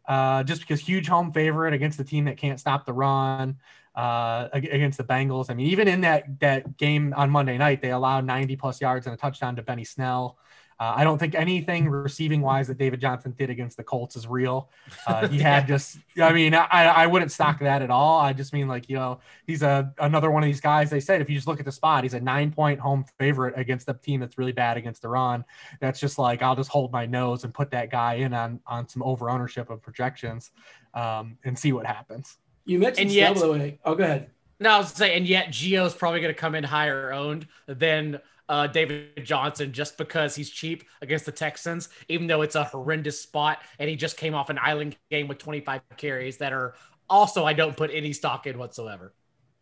uh, 0.09 0.43
just 0.43 0.61
because 0.61 0.79
huge 0.79 1.07
home 1.07 1.31
favorite 1.31 1.73
against 1.73 1.97
the 1.97 2.03
team 2.03 2.25
that 2.25 2.35
can't 2.35 2.59
stop 2.59 2.85
the 2.85 2.91
run 2.93 3.57
uh, 3.95 4.49
against 4.51 4.97
the 4.97 5.03
Bengals. 5.03 5.49
I 5.49 5.53
mean, 5.53 5.67
even 5.67 5.87
in 5.87 6.01
that 6.01 6.39
that 6.39 6.77
game 6.77 7.13
on 7.15 7.29
Monday 7.29 7.57
night, 7.57 7.81
they 7.81 7.91
allowed 7.91 8.25
90 8.25 8.55
plus 8.55 8.81
yards 8.81 9.05
and 9.05 9.13
a 9.13 9.17
touchdown 9.17 9.55
to 9.55 9.61
Benny 9.61 9.83
Snell. 9.83 10.37
Uh, 10.79 10.93
I 10.95 11.03
don't 11.03 11.17
think 11.17 11.35
anything 11.35 11.89
receiving 11.89 12.41
wise 12.41 12.67
that 12.67 12.77
David 12.77 13.01
Johnson 13.01 13.35
did 13.37 13.49
against 13.49 13.75
the 13.75 13.83
Colts 13.83 14.15
is 14.15 14.27
real. 14.27 14.69
Uh, 15.05 15.27
he 15.27 15.39
had 15.41 15.67
just, 15.67 15.97
I 16.21 16.31
mean, 16.31 16.55
I, 16.55 16.85
I 16.85 17.07
wouldn't 17.07 17.31
stock 17.31 17.59
that 17.59 17.81
at 17.81 17.89
all. 17.89 18.19
I 18.19 18.31
just 18.31 18.53
mean 18.53 18.67
like, 18.67 18.87
you 18.87 18.95
know, 18.95 19.19
he's 19.45 19.61
a 19.61 19.93
another 19.99 20.31
one 20.31 20.41
of 20.41 20.47
these 20.47 20.61
guys. 20.61 20.89
They 20.89 21.01
said 21.01 21.21
if 21.21 21.29
you 21.29 21.35
just 21.35 21.47
look 21.47 21.59
at 21.59 21.65
the 21.65 21.71
spot, 21.71 22.03
he's 22.03 22.13
a 22.13 22.19
nine 22.19 22.51
point 22.51 22.79
home 22.79 23.03
favorite 23.17 23.55
against 23.57 23.89
a 23.89 23.93
team 23.93 24.21
that's 24.21 24.37
really 24.37 24.53
bad 24.53 24.77
against 24.77 25.03
Iran. 25.03 25.43
That's 25.81 25.99
just 25.99 26.17
like 26.17 26.41
I'll 26.41 26.55
just 26.55 26.69
hold 26.69 26.91
my 26.93 27.05
nose 27.05 27.43
and 27.43 27.53
put 27.53 27.71
that 27.71 27.91
guy 27.91 28.15
in 28.15 28.33
on 28.33 28.61
on 28.65 28.87
some 28.87 29.03
over 29.03 29.29
ownership 29.29 29.69
of 29.69 29.81
projections 29.81 30.51
um, 30.93 31.37
and 31.43 31.59
see 31.59 31.73
what 31.73 31.85
happens. 31.85 32.37
You 32.65 32.79
mentioned 32.79 33.07
and 33.07 33.11
yet, 33.11 33.37
Snell. 33.37 33.71
Oh, 33.83 33.95
go 33.95 34.03
ahead. 34.03 34.29
No, 34.61 34.71
I 34.71 34.77
was 34.79 34.91
saying, 34.91 35.17
and 35.17 35.27
yet 35.27 35.47
Gio's 35.47 35.93
probably 35.93 36.19
going 36.19 36.33
to 36.33 36.39
come 36.39 36.53
in 36.53 36.63
higher 36.63 37.13
owned 37.13 37.47
than 37.67 38.19
uh, 38.49 38.67
David 38.67 39.23
Johnson 39.23 39.71
just 39.71 39.97
because 39.97 40.35
he's 40.35 40.49
cheap 40.49 40.83
against 41.01 41.25
the 41.25 41.31
Texans, 41.31 41.89
even 42.09 42.27
though 42.27 42.41
it's 42.41 42.55
a 42.55 42.63
horrendous 42.63 43.21
spot 43.21 43.59
and 43.77 43.89
he 43.89 43.95
just 43.95 44.17
came 44.17 44.33
off 44.33 44.49
an 44.49 44.59
island 44.61 44.97
game 45.09 45.27
with 45.27 45.37
25 45.37 45.81
carries 45.95 46.37
that 46.37 46.51
are 46.51 46.73
also 47.09 47.45
I 47.45 47.53
don't 47.53 47.77
put 47.77 47.91
any 47.93 48.11
stock 48.11 48.47
in 48.47 48.57
whatsoever. 48.57 49.13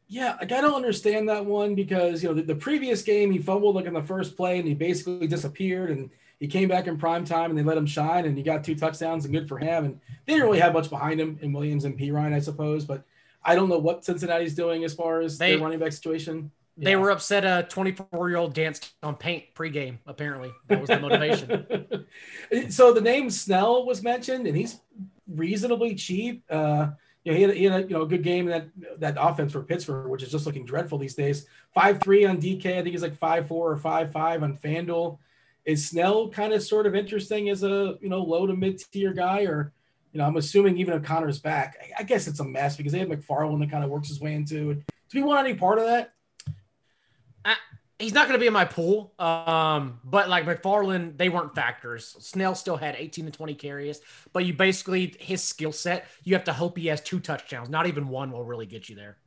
Yeah, 0.08 0.38
like 0.40 0.54
I 0.54 0.62
don't 0.62 0.74
understand 0.74 1.28
that 1.28 1.46
one 1.46 1.76
because 1.76 2.24
you 2.24 2.30
know 2.30 2.36
the, 2.36 2.42
the, 2.42 2.56
previous 2.56 3.02
game 3.02 3.30
he 3.30 3.40
fumbled 3.40 3.76
like 3.76 3.86
in 3.86 3.94
the 3.94 4.02
first 4.02 4.38
play 4.38 4.58
and 4.58 4.66
he 4.66 4.74
basically 4.74 5.28
disappeared 5.28 5.92
and 5.92 6.10
he 6.40 6.48
came 6.48 6.70
back 6.70 6.88
in 6.88 6.98
prime 6.98 7.26
time 7.26 7.50
and 7.50 7.60
they 7.60 7.64
let 7.64 7.78
him 7.78 7.86
shine 7.86 8.26
and 8.26 8.38
he 8.38 8.44
got 8.44 8.64
two 8.64 8.74
touchdowns 8.74 9.26
and 9.26 9.34
good 9.34 9.50
for 9.50 9.58
him 9.58 9.84
and 9.84 10.00
they 10.26 10.34
didn't 10.34 10.46
really 10.46 10.62
have 10.62 10.72
much 10.72 10.90
behind 10.90 11.20
him 11.20 11.38
in 11.42 11.52
Williams 11.52 11.84
and 11.84 12.00
Perine 12.00 12.34
I 12.34 12.40
suppose 12.40 12.86
but 12.86 13.04
I 13.44 13.56
don't 13.56 13.68
know 13.68 13.80
what 13.80 14.06
Cincinnati's 14.06 14.56
doing 14.56 14.86
as 14.86 14.94
far 14.94 15.20
as 15.20 15.38
they, 15.38 15.52
their 15.52 15.60
running 15.64 15.80
back 15.80 15.92
situation. 15.92 16.52
They 16.78 16.96
were 16.96 17.10
upset 17.10 17.44
a 17.44 17.68
24 17.68 18.30
year 18.30 18.38
old 18.38 18.54
danced 18.54 18.94
on 19.02 19.16
paint 19.16 19.46
pregame. 19.56 19.98
Apparently, 20.06 20.52
that 20.68 20.80
was 20.80 20.90
the 20.90 21.00
motivation. 21.00 22.06
so 22.70 22.94
the 22.94 23.02
name 23.02 23.30
Snell 23.32 23.86
was 23.86 24.04
mentioned, 24.04 24.46
and 24.46 24.56
he's 24.56 24.80
reasonably 25.28 25.96
cheap. 25.96 26.44
Uh, 26.50 26.90
you 27.24 27.32
know, 27.32 27.38
he 27.38 27.44
had, 27.44 27.56
he 27.56 27.64
had 27.64 27.74
a, 27.74 27.88
you 27.88 27.94
know 27.96 28.04
a 28.04 28.08
good 28.08 28.24
game 28.24 28.48
in 28.48 28.52
that 28.52 29.00
that 29.00 29.18
offense 29.20 29.52
for 29.52 29.64
Pittsburgh, 29.64 30.10
which 30.10 30.22
is 30.22 30.32
just 30.32 30.46
looking 30.46 30.66
dreadful 30.66 31.00
these 31.00 31.16
days. 31.16 31.48
Five 31.74 32.00
three 32.00 32.26
on 32.26 32.40
DK, 32.40 32.66
I 32.66 32.84
think 32.84 32.90
he's 32.90 33.02
like 33.02 33.18
five 33.18 33.48
four 33.48 33.72
or 33.72 33.78
five 33.78 34.12
five 34.12 34.44
on 34.44 34.56
FanDuel. 34.58 35.18
Is 35.66 35.90
Snell 35.90 36.30
kind 36.30 36.54
of 36.54 36.64
sort 36.64 36.86
of 36.86 36.96
interesting 36.96 37.50
as 37.50 37.64
a 37.64 37.98
you 38.02 38.08
know 38.10 38.22
low 38.22 38.46
to 38.46 38.56
mid 38.56 38.80
tier 38.92 39.14
guy, 39.14 39.42
or 39.42 39.74
you 40.14 40.20
know 40.20 40.26
I'm 40.26 40.38
assuming 40.38 40.78
even 40.78 40.94
if 40.94 41.04
Conner's 41.04 41.40
back, 41.40 41.76
I, 41.82 42.02
I 42.02 42.04
guess 42.04 42.28
it's 42.28 42.40
a 42.40 42.46
mess 42.46 42.78
because 42.78 42.94
they 42.94 43.00
have 43.00 43.10
McFarland 43.10 43.60
that 43.62 43.72
kind 43.72 43.84
of 43.84 43.90
works 43.90 44.10
his 44.10 44.22
way 44.22 44.36
into 44.36 44.72
it. 44.72 44.78
Do 45.10 45.20
we 45.20 45.24
want 45.24 45.46
any 45.46 45.58
part 45.58 45.80
of 45.80 45.86
that? 45.86 46.14
He's 48.00 48.14
not 48.14 48.28
going 48.28 48.38
to 48.38 48.42
be 48.42 48.48
in 48.48 48.54
my 48.54 48.66
pool. 48.66 49.14
Um, 49.20 50.00
but 50.04 50.30
like 50.30 50.46
McFarland, 50.46 51.18
they 51.18 51.30
weren't 51.30 51.56
factors. 51.56 52.16
Snell 52.20 52.56
still 52.56 52.78
had 52.78 52.96
18 52.98 53.26
to 53.26 53.32
20 53.32 53.56
carries, 53.56 54.02
but 54.34 54.46
you 54.46 54.54
basically 54.54 55.16
his 55.20 55.44
skill 55.44 55.72
set, 55.72 56.08
you 56.24 56.34
have 56.36 56.44
to 56.46 56.54
hope 56.54 56.78
he 56.78 56.88
has 56.88 57.02
two 57.02 57.20
touchdowns. 57.20 57.70
Not 57.70 57.88
even 57.88 58.08
one 58.08 58.32
will 58.32 58.44
really 58.46 58.66
get 58.66 58.90
you 58.90 58.96
there. 58.96 59.18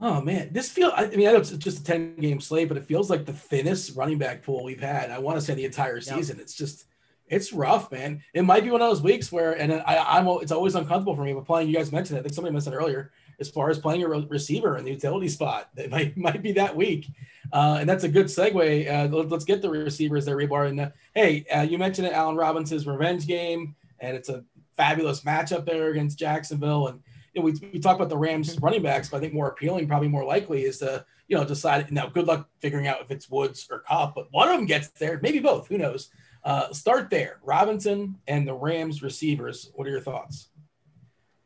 Oh 0.00 0.20
man, 0.20 0.52
this 0.52 0.70
feel. 0.70 0.92
I 0.94 1.08
mean, 1.08 1.26
I 1.26 1.32
know 1.32 1.38
it's 1.38 1.50
just 1.50 1.80
a 1.80 1.84
10 1.84 2.16
game 2.16 2.40
slate, 2.40 2.68
but 2.68 2.76
it 2.76 2.84
feels 2.84 3.10
like 3.10 3.26
the 3.26 3.32
thinnest 3.32 3.96
running 3.96 4.16
back 4.16 4.44
pool 4.44 4.62
we've 4.62 4.80
had. 4.80 5.10
I 5.10 5.18
want 5.18 5.38
to 5.38 5.44
say 5.44 5.54
the 5.54 5.64
entire 5.64 6.00
season. 6.00 6.36
Yep. 6.36 6.44
It's 6.44 6.54
just, 6.54 6.84
it's 7.26 7.52
rough, 7.52 7.90
man. 7.90 8.22
It 8.32 8.42
might 8.42 8.62
be 8.62 8.70
one 8.70 8.80
of 8.80 8.88
those 8.88 9.02
weeks 9.02 9.32
where, 9.32 9.54
and 9.54 9.72
I, 9.72 10.18
I'm, 10.18 10.28
it's 10.40 10.52
always 10.52 10.76
uncomfortable 10.76 11.16
for 11.16 11.24
me. 11.24 11.32
But 11.32 11.46
playing, 11.46 11.68
you 11.68 11.74
guys 11.74 11.90
mentioned 11.90 12.16
it. 12.16 12.20
I 12.20 12.22
think 12.22 12.34
somebody 12.34 12.52
mentioned 12.52 12.76
it 12.76 12.78
earlier 12.78 13.10
as 13.40 13.48
far 13.48 13.70
as 13.70 13.78
playing 13.78 14.02
a 14.02 14.08
receiver 14.08 14.76
in 14.76 14.84
the 14.84 14.90
utility 14.90 15.28
spot. 15.28 15.68
They 15.74 15.86
might, 15.86 16.16
might 16.16 16.42
be 16.42 16.52
that 16.52 16.74
week. 16.74 17.06
Uh, 17.52 17.78
and 17.80 17.88
that's 17.88 18.04
a 18.04 18.08
good 18.08 18.26
segue. 18.26 18.90
Uh, 18.90 19.16
let, 19.16 19.32
us 19.32 19.44
get 19.44 19.62
the 19.62 19.70
receivers 19.70 20.24
there, 20.24 20.36
Hribar. 20.36 20.68
And 20.68 20.80
uh, 20.80 20.90
hey, 21.14 21.46
uh, 21.54 21.62
you 21.62 21.78
mentioned 21.78 22.06
it, 22.06 22.12
Allen 22.12 22.36
Robinson's 22.36 22.86
revenge 22.86 23.26
game, 23.26 23.74
and 24.00 24.16
it's 24.16 24.28
a 24.28 24.44
fabulous 24.76 25.22
matchup 25.22 25.64
there 25.64 25.90
against 25.90 26.18
Jacksonville. 26.18 26.88
And 26.88 27.00
you 27.34 27.40
know, 27.40 27.44
we, 27.46 27.70
we 27.72 27.78
talk 27.78 27.96
about 27.96 28.10
the 28.10 28.18
Rams 28.18 28.58
running 28.60 28.82
backs, 28.82 29.08
but 29.08 29.18
I 29.18 29.20
think 29.20 29.34
more 29.34 29.48
appealing, 29.48 29.88
probably 29.88 30.08
more 30.08 30.24
likely, 30.24 30.64
is 30.64 30.78
to 30.78 31.04
you 31.26 31.36
know 31.36 31.44
decide. 31.44 31.90
Now, 31.90 32.06
good 32.06 32.26
luck 32.26 32.48
figuring 32.60 32.86
out 32.86 33.00
if 33.00 33.10
it's 33.10 33.30
Woods 33.30 33.66
or 33.70 33.80
Kupp, 33.80 34.14
but 34.14 34.28
one 34.30 34.48
of 34.48 34.56
them 34.56 34.66
gets 34.66 34.88
there, 34.88 35.18
maybe 35.22 35.38
both. 35.38 35.68
Who 35.68 35.78
knows? 35.78 36.10
Uh, 36.44 36.72
start 36.72 37.10
there. 37.10 37.38
Robinson 37.42 38.16
and 38.26 38.46
the 38.46 38.54
Rams 38.54 39.02
receivers. 39.02 39.70
What 39.74 39.86
are 39.86 39.90
your 39.90 40.00
thoughts? 40.00 40.48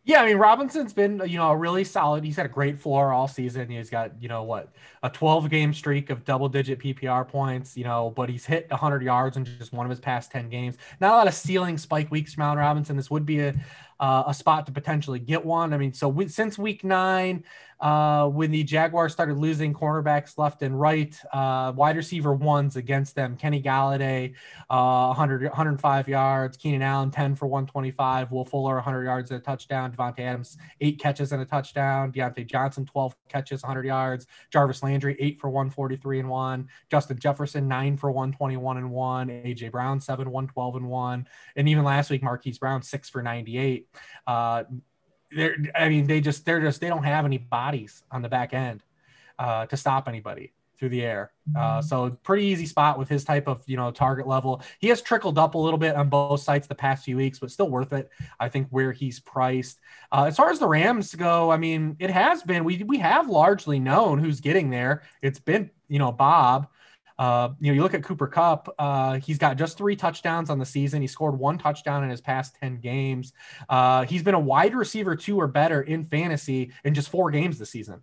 Yeah, 0.05 0.23
I 0.23 0.27
mean 0.27 0.37
Robinson's 0.37 0.93
been 0.93 1.23
you 1.27 1.39
know 1.39 1.51
a 1.51 1.57
really 1.57 1.85
solid. 1.85 2.25
He's 2.25 2.37
had 2.37 2.47
a 2.47 2.49
great 2.49 2.81
floor 2.81 3.13
all 3.13 3.29
season. 3.29 3.69
He's 3.71 3.89
got 3.89 4.21
you 4.21 4.29
know 4.29 4.43
what 4.43 4.69
a 5.05 5.09
12 5.09 5.49
game 5.49 5.73
streak 5.73 6.11
of 6.11 6.25
double 6.25 6.49
digit 6.49 6.81
PPR 6.81 7.27
points. 7.27 7.77
You 7.77 7.85
know, 7.85 8.13
but 8.17 8.29
he's 8.29 8.45
hit 8.45 8.69
100 8.71 9.03
yards 9.03 9.37
in 9.37 9.45
just 9.45 9.73
one 9.73 9.87
of 9.87 9.91
his 9.91 10.01
past 10.01 10.33
10 10.33 10.49
games. 10.49 10.77
Not 11.01 11.13
a 11.13 11.17
lot 11.17 11.29
of 11.29 11.35
ceiling 11.35 11.79
spike 11.79 12.11
weeks 12.11 12.35
from 12.35 12.43
Allen 12.43 12.59
Robinson. 12.59 12.97
This 12.97 13.13
would 13.13 13.25
be 13.25 13.41
a 13.41 13.55
uh, 14.01 14.25
a 14.27 14.35
spot 14.35 14.67
to 14.67 14.73
potentially 14.73 15.19
get 15.19 15.45
one. 15.45 15.73
I 15.73 15.79
mean, 15.79 15.93
so 15.93 16.09
we, 16.09 16.29
since 16.29 16.59
week 16.59 16.85
nine, 16.85 17.45
uh, 17.83 18.29
when 18.29 18.53
the 18.53 18.63
Jaguars 18.63 19.13
started 19.13 19.37
losing 19.37 19.75
cornerbacks 19.75 20.39
left 20.39 20.63
and 20.63 20.79
right, 20.79 21.19
uh, 21.33 21.73
wide 21.75 21.97
receiver 21.97 22.33
ones 22.33 22.77
against 22.77 23.17
them. 23.17 23.37
Kenny 23.37 23.61
Golladay, 23.61 24.35
uh, 24.71 25.07
100, 25.07 25.43
105 25.43 26.09
yards. 26.09 26.57
Keenan 26.57 26.83
Allen, 26.83 27.11
10 27.11 27.35
for 27.35 27.49
125. 27.49 28.31
Will 28.31 28.45
Fuller, 28.45 28.77
100 28.77 29.03
yards 29.03 29.33
and 29.33 29.41
a 29.41 29.43
touchdown. 29.43 29.91
Davante 29.91 30.21
Adams, 30.21 30.59
eight 30.81 31.01
catches 31.01 31.33
and 31.33 31.43
a 31.43 31.45
touchdown. 31.45 32.13
Diontae 32.13 32.47
Johnson, 32.47 32.87
12 32.87 33.17
catches, 33.29 33.63
100 33.65 33.85
yards. 33.85 34.29
Jarvis 34.51 34.85
Landry, 34.85 35.17
eight 35.19 35.41
for 35.41 35.51
143 35.51 36.21
and 36.21 36.29
one. 36.29 36.69
Justin 36.89 37.19
Jefferson, 37.19 37.67
nine 37.67 37.97
for 37.97 38.13
121 38.13 38.77
and 38.77 38.93
one. 38.93 39.27
AJ 39.27 39.73
Brown, 39.73 40.01
seven, 40.01 40.31
112 40.31 40.77
and 40.77 40.89
one. 40.89 41.27
And 41.57 41.69
even 41.69 41.83
last 41.83 42.11
week, 42.11 42.23
Marquise 42.23 42.59
Brown, 42.59 42.81
six 42.83 43.11
for 43.11 43.25
98. 43.25 43.82
Uh, 44.27 44.65
they're 45.35 45.57
I 45.75 45.89
mean 45.89 46.07
they 46.07 46.21
just 46.21 46.45
they're 46.45 46.61
just 46.61 46.81
they 46.81 46.89
don't 46.89 47.05
have 47.05 47.25
any 47.25 47.39
bodies 47.39 48.03
on 48.11 48.23
the 48.23 48.29
back 48.29 48.55
end 48.55 48.83
uh, 49.39 49.67
to 49.67 49.77
stop 49.77 50.09
anybody 50.09 50.53
through 50.79 50.89
the 50.89 51.03
air. 51.03 51.31
Uh, 51.57 51.79
mm-hmm. 51.79 51.87
so 51.87 52.11
pretty 52.25 52.45
easy 52.45 52.67
spot 52.67 52.99
with 52.99 53.09
his 53.09 53.25
type 53.25 53.47
of 53.47 53.63
you 53.67 53.77
know 53.77 53.93
target 53.93 54.27
level. 54.27 54.63
He 54.81 54.89
has 54.89 55.01
trickled 55.01 55.39
up 55.39 55.55
a 55.55 55.59
little 55.59 55.79
bit 55.79 55.95
on 55.95 56.09
both 56.09 56.41
sites 56.41 56.67
the 56.67 56.75
past 56.75 57.05
few 57.05 57.17
weeks, 57.17 57.39
but 57.39 57.53
still 57.53 57.69
worth 57.69 57.93
it. 57.93 58.11
I 58.41 58.49
think 58.49 58.67
where 58.71 58.91
he's 58.91 59.21
priced. 59.21 59.81
Uh, 60.11 60.25
as 60.27 60.37
far 60.37 60.51
as 60.51 60.59
the 60.59 60.67
Rams 60.67 61.15
go, 61.15 61.51
I 61.51 61.57
mean 61.57 61.97
it 62.01 62.11
has 62.11 62.43
been 62.43 62.65
we 62.65 62.83
we 62.83 62.99
have 62.99 63.29
largely 63.29 63.79
known 63.79 64.19
who's 64.19 64.41
getting 64.41 64.71
there. 64.71 65.03
It's 65.23 65.39
been 65.39 65.71
you 65.89 66.01
know 66.01 66.11
Bob. 66.11 66.67
Uh, 67.23 67.51
you 67.61 67.71
know, 67.71 67.77
you 67.77 67.83
look 67.85 67.95
at 67.95 68.03
Cooper 68.03 68.27
Kupp, 68.27 68.75
uh, 68.81 69.21
he's 69.21 69.39
got 69.39 69.57
just 69.57 69.79
three 69.79 69.95
touchdowns 69.95 70.51
on 70.51 70.59
the 70.59 70.67
season. 70.67 71.01
He 71.01 71.07
scored 71.07 71.39
one 71.39 71.57
touchdown 71.57 72.03
in 72.03 72.11
his 72.11 72.21
past 72.21 72.57
10 72.61 72.81
games. 72.81 73.33
Uh, 73.69 74.03
he's 74.03 74.25
been 74.25 74.35
a 74.35 74.41
wide 74.41 74.75
receiver 74.75 75.15
two 75.15 75.41
or 75.41 75.47
better 75.47 75.83
in 75.83 76.05
fantasy 76.05 76.73
in 76.83 76.95
just 76.95 77.11
four 77.11 77.31
games 77.31 77.61
this 77.61 77.71
season. 77.71 78.03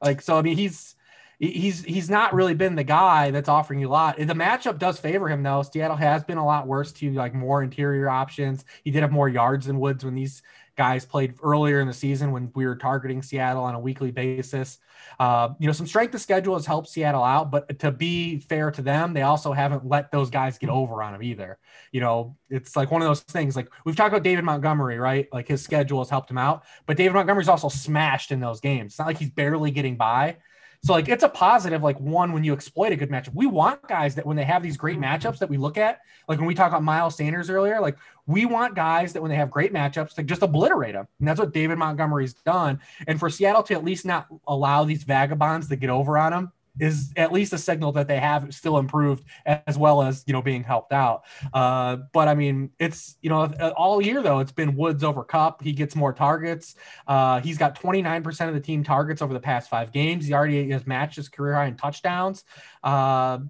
Like, 0.00 0.22
so, 0.22 0.38
I 0.38 0.42
mean, 0.42 0.56
he's, 0.56 0.94
he's 1.40 1.82
he's 1.82 2.08
not 2.08 2.32
really 2.32 2.54
been 2.54 2.76
the 2.76 2.84
guy 2.84 3.32
that's 3.32 3.48
offering 3.48 3.80
you 3.80 3.88
a 3.88 3.90
lot. 3.90 4.16
The 4.16 4.26
matchup 4.26 4.78
does 4.78 5.00
favor 5.00 5.28
him 5.28 5.42
though. 5.42 5.62
Seattle 5.62 5.96
has 5.96 6.22
been 6.22 6.38
a 6.38 6.46
lot 6.46 6.68
worse 6.68 6.92
to 6.92 7.10
like 7.14 7.34
more 7.34 7.64
interior 7.64 8.08
options. 8.08 8.64
He 8.84 8.92
did 8.92 9.02
have 9.02 9.10
more 9.10 9.28
yards 9.28 9.66
than 9.66 9.80
Woods 9.80 10.04
when 10.04 10.14
these 10.14 10.42
guys 10.82 11.04
played 11.04 11.34
earlier 11.44 11.78
in 11.78 11.86
the 11.86 11.92
season 11.92 12.32
when 12.32 12.50
we 12.56 12.66
were 12.66 12.74
targeting 12.74 13.22
Seattle 13.22 13.62
on 13.62 13.76
a 13.76 13.78
weekly 13.78 14.10
basis. 14.10 14.78
Uh, 15.20 15.50
you 15.60 15.68
know, 15.68 15.72
some 15.72 15.86
strength 15.86 16.12
of 16.12 16.20
schedule 16.20 16.54
has 16.54 16.66
helped 16.66 16.88
Seattle 16.88 17.22
out, 17.22 17.52
but 17.52 17.78
to 17.78 17.92
be 17.92 18.40
fair 18.40 18.72
to 18.72 18.82
them, 18.82 19.12
they 19.12 19.22
also 19.22 19.52
haven't 19.52 19.86
let 19.86 20.10
those 20.10 20.28
guys 20.28 20.58
get 20.58 20.70
over 20.70 21.00
on 21.00 21.12
them 21.12 21.22
either. 21.22 21.56
You 21.92 22.00
know, 22.00 22.36
it's 22.50 22.74
like 22.74 22.90
one 22.90 23.00
of 23.00 23.06
those 23.06 23.20
things. 23.20 23.54
Like 23.54 23.68
we've 23.84 23.94
talked 23.94 24.12
about 24.12 24.24
David 24.24 24.44
Montgomery, 24.44 24.98
right? 24.98 25.28
Like 25.32 25.46
his 25.46 25.62
schedule 25.62 26.00
has 26.00 26.10
helped 26.10 26.28
him 26.28 26.38
out, 26.38 26.64
but 26.86 26.96
David 26.96 27.14
Montgomery's 27.14 27.48
also 27.48 27.68
smashed 27.68 28.32
in 28.32 28.40
those 28.40 28.60
games. 28.60 28.94
It's 28.94 28.98
not 28.98 29.06
like 29.06 29.18
he's 29.18 29.30
barely 29.30 29.70
getting 29.70 29.96
by. 29.96 30.38
So 30.84 30.94
like 30.94 31.08
it's 31.08 31.22
a 31.22 31.28
positive, 31.28 31.84
like 31.84 32.00
one 32.00 32.32
when 32.32 32.42
you 32.42 32.52
exploit 32.52 32.90
a 32.90 32.96
good 32.96 33.08
matchup. 33.08 33.34
We 33.34 33.46
want 33.46 33.86
guys 33.86 34.16
that 34.16 34.26
when 34.26 34.36
they 34.36 34.42
have 34.42 34.64
these 34.64 34.76
great 34.76 34.98
matchups 34.98 35.38
that 35.38 35.48
we 35.48 35.56
look 35.56 35.78
at, 35.78 36.00
like 36.26 36.40
when 36.40 36.48
we 36.48 36.56
talk 36.56 36.68
about 36.68 36.82
Miles 36.82 37.16
Sanders 37.16 37.48
earlier, 37.50 37.80
like 37.80 37.96
we 38.26 38.46
want 38.46 38.74
guys 38.74 39.12
that 39.12 39.22
when 39.22 39.30
they 39.30 39.36
have 39.36 39.50
great 39.50 39.72
matchups 39.72 40.14
to 40.14 40.22
just 40.22 40.42
obliterate 40.42 40.94
them. 40.94 41.06
And 41.18 41.28
that's 41.28 41.40
what 41.40 41.52
David 41.52 41.78
Montgomery's 41.78 42.34
done. 42.34 42.80
And 43.06 43.18
for 43.18 43.28
Seattle 43.28 43.62
to 43.64 43.74
at 43.74 43.84
least 43.84 44.04
not 44.04 44.26
allow 44.46 44.84
these 44.84 45.04
vagabonds 45.04 45.68
to 45.68 45.76
get 45.76 45.90
over 45.90 46.16
on 46.16 46.32
them 46.32 46.52
is 46.80 47.12
at 47.16 47.32
least 47.32 47.52
a 47.52 47.58
signal 47.58 47.92
that 47.92 48.08
they 48.08 48.18
have 48.18 48.52
still 48.54 48.78
improved 48.78 49.24
as 49.44 49.76
well 49.76 50.02
as 50.02 50.24
you 50.26 50.32
know 50.32 50.42
being 50.42 50.64
helped 50.64 50.92
out. 50.92 51.24
Uh, 51.52 51.98
but 52.12 52.28
I 52.28 52.34
mean, 52.34 52.70
it's 52.78 53.16
you 53.20 53.30
know 53.30 53.44
all 53.76 54.00
year 54.00 54.22
though 54.22 54.38
it's 54.38 54.52
been 54.52 54.76
Woods 54.76 55.04
over 55.04 55.24
Kupp. 55.24 55.62
He 55.62 55.72
gets 55.72 55.94
more 55.94 56.12
targets. 56.12 56.76
Uh, 57.06 57.40
he's 57.40 57.58
got 57.58 57.80
29% 57.80 58.48
of 58.48 58.54
the 58.54 58.60
team 58.60 58.82
targets 58.84 59.22
over 59.22 59.34
the 59.34 59.40
past 59.40 59.68
five 59.68 59.92
games. 59.92 60.26
He 60.26 60.32
already 60.32 60.70
has 60.70 60.86
matched 60.86 61.16
his 61.16 61.28
career 61.28 61.54
high 61.54 61.66
in 61.66 61.76
touchdowns. 61.76 62.44
Uh, 62.82 63.40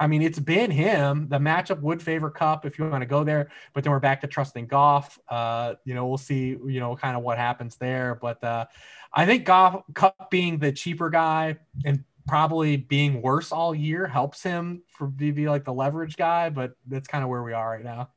I 0.00 0.06
mean, 0.06 0.22
it's 0.22 0.38
been 0.38 0.70
him. 0.70 1.28
The 1.28 1.38
matchup 1.38 1.82
would 1.82 2.02
favor 2.02 2.30
Kupp 2.30 2.64
if 2.64 2.78
you 2.78 2.88
want 2.88 3.02
to 3.02 3.06
go 3.06 3.22
there, 3.22 3.50
but 3.74 3.84
then 3.84 3.92
we're 3.92 4.00
back 4.00 4.22
to 4.22 4.26
trusting 4.26 4.66
Goff. 4.66 5.20
Uh, 5.28 5.74
you 5.84 5.94
know, 5.94 6.06
we'll 6.06 6.16
see, 6.16 6.56
you 6.66 6.80
know, 6.80 6.96
kind 6.96 7.18
of 7.18 7.22
what 7.22 7.36
happens 7.36 7.76
there. 7.76 8.14
But 8.14 8.42
uh, 8.42 8.64
I 9.12 9.26
think 9.26 9.44
Goff, 9.44 9.82
Kupp 9.92 10.30
being 10.30 10.58
the 10.58 10.72
cheaper 10.72 11.10
guy 11.10 11.58
and 11.84 12.02
probably 12.26 12.78
being 12.78 13.20
worse 13.20 13.52
all 13.52 13.74
year 13.74 14.06
helps 14.06 14.42
him 14.42 14.82
for 14.88 15.06
be 15.06 15.48
like 15.48 15.64
the 15.64 15.72
leverage 15.72 16.16
guy, 16.16 16.48
but 16.48 16.72
that's 16.86 17.06
kind 17.06 17.22
of 17.22 17.28
where 17.28 17.42
we 17.42 17.52
are 17.52 17.70
right 17.70 17.84
now. 17.84 18.08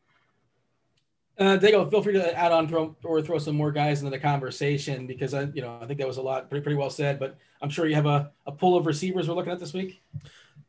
Uh, 1.37 1.57
Daigle, 1.57 1.89
feel 1.89 2.01
free 2.01 2.13
to 2.13 2.37
add 2.37 2.51
on 2.51 2.67
throw, 2.67 2.95
or 3.03 3.21
throw 3.21 3.39
some 3.39 3.55
more 3.55 3.71
guys 3.71 4.01
into 4.01 4.11
the 4.11 4.19
conversation 4.19 5.05
because 5.07 5.33
I, 5.33 5.49
you 5.53 5.61
know, 5.61 5.79
I 5.81 5.87
think 5.87 5.99
that 5.99 6.07
was 6.07 6.17
a 6.17 6.21
lot 6.21 6.49
pretty, 6.49 6.63
pretty 6.63 6.77
well 6.77 6.91
said. 6.91 7.19
But 7.19 7.37
I'm 7.61 7.69
sure 7.69 7.87
you 7.87 7.95
have 7.95 8.05
a, 8.05 8.31
a 8.45 8.51
pool 8.51 8.77
of 8.77 8.85
receivers 8.85 9.27
we're 9.27 9.33
looking 9.33 9.51
at 9.51 9.59
this 9.59 9.73
week. 9.73 10.01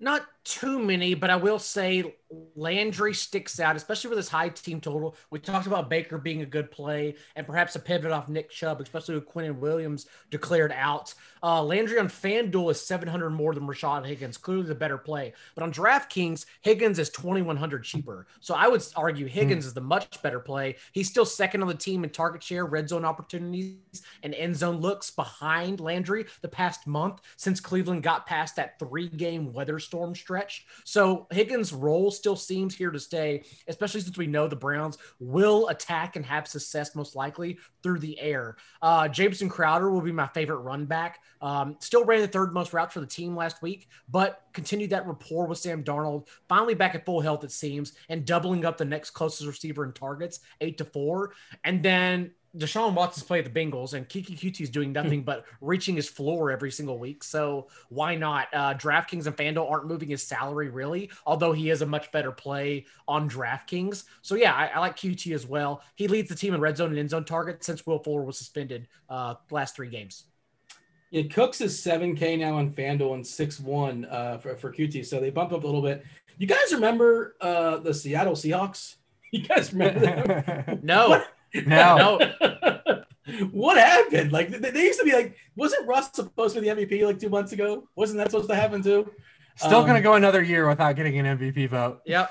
Not 0.01 0.27
too 0.45 0.79
many, 0.79 1.15
but 1.15 1.31
I 1.31 1.37
will 1.37 1.59
say 1.59 2.15
Landry 2.57 3.15
sticks 3.15 3.61
out, 3.61 3.77
especially 3.77 4.11
with 4.11 4.19
his 4.19 4.29
high 4.29 4.49
team 4.49 4.81
total. 4.81 5.17
We 5.31 5.39
talked 5.39 5.67
about 5.67 5.91
Baker 5.91 6.19
being 6.19 6.43
a 6.43 6.47
good 6.47 6.71
play 6.71 7.17
and 7.37 7.47
perhaps 7.47 7.77
a 7.77 7.81
pivot 7.81 8.13
off 8.13 8.29
Nick 8.29 8.51
Chubb, 8.51 8.81
especially 8.81 9.15
with 9.15 9.27
Quinn 9.27 9.47
and 9.47 9.61
Williams 9.61 10.07
declared 10.31 10.73
out. 10.73 11.15
Uh, 11.43 11.63
Landry 11.63 11.99
on 11.99 12.09
FanDuel 12.09 12.71
is 12.71 12.81
700 12.81 13.31
more 13.31 13.55
than 13.55 13.67
Rashard 13.67 14.07
Higgins, 14.07 14.37
clearly 14.37 14.65
the 14.65 14.75
better 14.75 14.99
play. 14.99 15.33
But 15.55 15.65
on 15.65 15.73
DraftKings, 15.73 16.47
Higgins 16.63 16.99
is 16.99 17.11
2,100 17.11 17.85
cheaper. 17.85 18.27
So 18.41 18.55
I 18.55 18.69
would 18.69 18.83
argue 18.97 19.27
Higgins 19.27 19.65
mm. 19.65 19.69
is 19.69 19.75
the 19.75 19.81
much 19.81 20.23
better 20.23 20.41
play. 20.41 20.77
He's 20.93 21.09
still 21.09 21.27
second 21.27 21.63
on 21.63 21.69
the 21.69 21.75
team 21.75 22.05
in 22.05 22.11
target 22.11 22.43
share, 22.43 22.67
red 22.67 22.89
zone 22.89 23.05
opportunities, 23.05 24.03
and 24.23 24.35
end 24.35 24.57
zone 24.57 24.77
looks 24.77 25.11
behind 25.11 25.81
Landry 25.81 26.27
the 26.41 26.49
past 26.49 26.87
month 26.87 27.21
since 27.37 27.61
Cleveland 27.61 28.03
got 28.03 28.27
past 28.27 28.57
that 28.57 28.79
three 28.79 29.09
game 29.09 29.53
weather 29.53 29.79
storm 29.79 30.15
stretch. 30.15 30.34
So 30.85 31.27
Higgins' 31.31 31.73
role 31.73 32.11
still 32.11 32.37
seems 32.37 32.75
here 32.75 32.91
to 32.91 33.01
stay, 33.01 33.45
especially 33.69 34.01
since 34.01 34.17
we 34.17 34.27
know 34.27 34.49
the 34.49 34.57
Browns 34.57 34.99
will 35.21 35.69
attack 35.69 36.17
and 36.17 36.25
have 36.25 36.47
success 36.47 36.95
most 36.95 37.17
likely 37.17 37.59
through 37.83 37.99
the 37.99 38.19
air. 38.21 38.57
Uh, 38.83 39.09
Jamison 39.09 39.49
Crowder 39.49 39.91
will 39.91 40.01
be 40.01 40.13
my 40.13 40.27
favorite 40.29 40.59
run 40.59 40.85
back. 40.87 41.21
Um, 41.41 41.77
still 41.81 42.05
ran 42.05 42.21
the 42.21 42.29
third 42.29 42.53
most 42.53 42.73
routes 42.73 42.95
for 42.95 43.01
the 43.01 43.07
team 43.07 43.37
last 43.37 43.63
week, 43.63 43.89
but 44.09 44.43
continued 44.53 44.91
that 44.91 45.07
rapport 45.07 45.47
with 45.47 45.59
Sam 45.59 45.85
Darnold. 45.85 46.29
Finally 46.49 46.75
back 46.75 46.95
at 46.95 47.05
full 47.05 47.21
health, 47.21 47.45
it 47.45 47.53
seems, 47.53 47.93
and 48.09 48.25
doubling 48.25 48.65
up 48.65 48.79
the 48.79 48.85
next 48.85 49.11
closest 49.11 49.47
receiver 49.47 49.85
in 49.85 49.93
targets, 49.93 50.41
eight 50.61 50.79
to 50.79 50.85
four. 50.85 51.33
And 51.65 51.83
then 51.83 52.33
Deshaun 52.57 52.95
Watson's 52.95 53.25
played 53.25 53.45
at 53.45 53.53
the 53.53 53.61
Bengals, 53.61 53.95
and 53.95 54.09
Keke 54.09 54.39
Coutee 54.39 54.61
is 54.61 54.71
doing 54.71 54.93
nothing 54.93 55.23
but 55.23 55.45
reaching 55.61 55.97
his 55.97 56.09
floor 56.09 56.51
every 56.51 56.71
single 56.71 56.99
week. 56.99 57.25
So 57.25 57.69
why 57.89 58.15
not? 58.15 58.49
Uh, 58.53 58.75
DraftKings 58.75 59.27
and 59.27 59.37
FanDuel 59.37 59.69
aren't 59.69 59.87
moving 59.87 60.09
his 60.09 60.23
salary 60.23 60.69
really, 60.69 61.11
although 61.27 61.53
he 61.53 61.71
is 61.71 61.83
a 61.83 61.87
much 61.87 62.13
better 62.13 62.31
play 62.31 62.87
on 63.09 63.29
DraftKings. 63.29 64.05
So 64.23 64.37
yeah, 64.37 64.55
I, 64.55 64.67
I 64.67 64.79
like 64.79 64.97
Coutee 64.97 65.35
as 65.35 65.47
well. 65.47 65.83
He 65.97 66.07
leads 66.07 66.29
the 66.29 66.37
team 66.37 66.55
in 66.55 66.61
red 66.61 66.77
zone 66.77 66.91
and 66.91 66.99
end 66.99 67.11
zone 67.11 67.25
targets 67.25 67.67
since 67.67 67.87
Will 67.87 67.99
Fuller 67.99 68.23
was 68.23 68.39
suspended 68.39 68.87
uh, 69.09 69.35
last 69.51 69.75
three 69.75 69.89
games. 69.89 70.25
Yeah, 71.11 71.23
Cooks 71.25 71.61
is 71.61 71.79
7K 71.81 72.39
now 72.39 72.57
on 72.57 72.73
FanDuel 72.73 73.15
and 73.15 73.25
6-1 73.25 74.13
uh, 74.13 74.39
for, 74.39 74.57
for 74.57 74.73
Coutee. 74.73 75.05
So 75.07 75.21
they 75.21 75.31
bump 75.31 75.53
up 75.53 75.63
a 75.63 75.67
little 75.67 75.83
bit. 75.83 76.05
You 76.39 76.47
guys 76.47 76.73
remember 76.73 77.37
uh, 77.41 77.79
the 77.79 77.95
Seattle 77.95 78.35
Seahawks? 78.35 78.97
You 79.31 79.43
guys 79.43 79.73
remember 79.73 79.99
them? 79.99 80.79
no. 80.85 81.09
What? 81.09 81.34
No. 81.67 82.19
no. 82.41 83.05
what 83.53 83.77
happened? 83.77 84.33
Like 84.33 84.51
they 84.51 84.83
used 84.83 84.99
to 84.99 85.05
be 85.05 85.13
like, 85.13 85.37
wasn't 85.57 85.87
Russ 85.87 86.11
supposed 86.13 86.55
to 86.55 86.61
be 86.61 86.71
the 86.71 86.87
MVP 86.87 87.05
like 87.05 87.19
two 87.19 87.29
months 87.29 87.53
ago? 87.53 87.89
Wasn't 87.97 88.19
that 88.19 88.31
supposed 88.31 88.49
to 88.49 88.57
happen 88.57 88.83
too? 88.83 89.11
Still 89.57 89.79
um, 89.79 89.87
gonna 89.87 90.03
go 90.03 90.15
another 90.15 90.43
year 90.43 90.69
without 90.69 90.97
getting 90.97 91.19
an 91.19 91.39
MVP 91.39 91.69
vote. 91.69 92.01
Yep. 92.07 92.31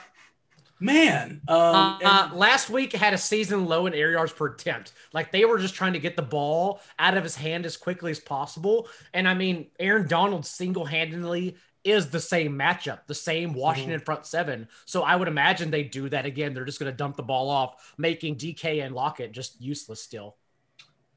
Man, 0.80 1.39
um, 1.47 1.57
uh, 1.57 1.99
uh, 2.03 2.30
last 2.34 2.69
week 2.69 2.91
had 2.91 3.13
a 3.13 3.17
season 3.17 3.67
low 3.67 3.86
in 3.86 3.93
air 3.93 4.11
yards 4.11 4.34
per 4.34 4.47
attempt. 4.47 4.91
Like 5.13 5.32
they 5.32 5.45
were 5.45 5.57
just 5.57 5.76
trying 5.76 5.93
to 5.93 5.99
get 5.99 6.17
the 6.17 6.24
ball 6.24 6.82
out 6.99 7.15
of 7.15 7.24
his 7.24 7.38
hand 7.38 7.65
as 7.65 7.78
quickly 7.78 8.11
as 8.11 8.19
possible. 8.19 8.89
And 9.13 9.26
I 9.26 9.34
mean, 9.34 9.67
Aaron 9.80 10.09
Donald 10.09 10.45
single 10.45 10.84
handedly 10.84 11.55
is 11.84 12.10
the 12.10 12.20
same 12.20 12.58
matchup, 12.58 13.00
the 13.08 13.16
same 13.16 13.54
Washington 13.54 13.98
mm-hmm. 13.98 14.06
front 14.06 14.26
seven. 14.26 14.68
So 14.86 15.04
I 15.04 15.16
would 15.16 15.28
imagine 15.28 15.72
they 15.72 15.84
do 15.84 16.10
that 16.10 16.26
again. 16.26 16.54
They're 16.54 16.66
just 16.66 16.80
going 16.80 16.92
to 16.92 16.98
dump 16.98 17.18
the 17.18 17.24
ball 17.24 17.50
off, 17.50 17.94
making 17.98 18.38
DK 18.38 18.84
and 18.84 18.96
Lockett 18.96 19.32
just 19.32 19.60
useless 19.62 20.02
still. 20.02 20.38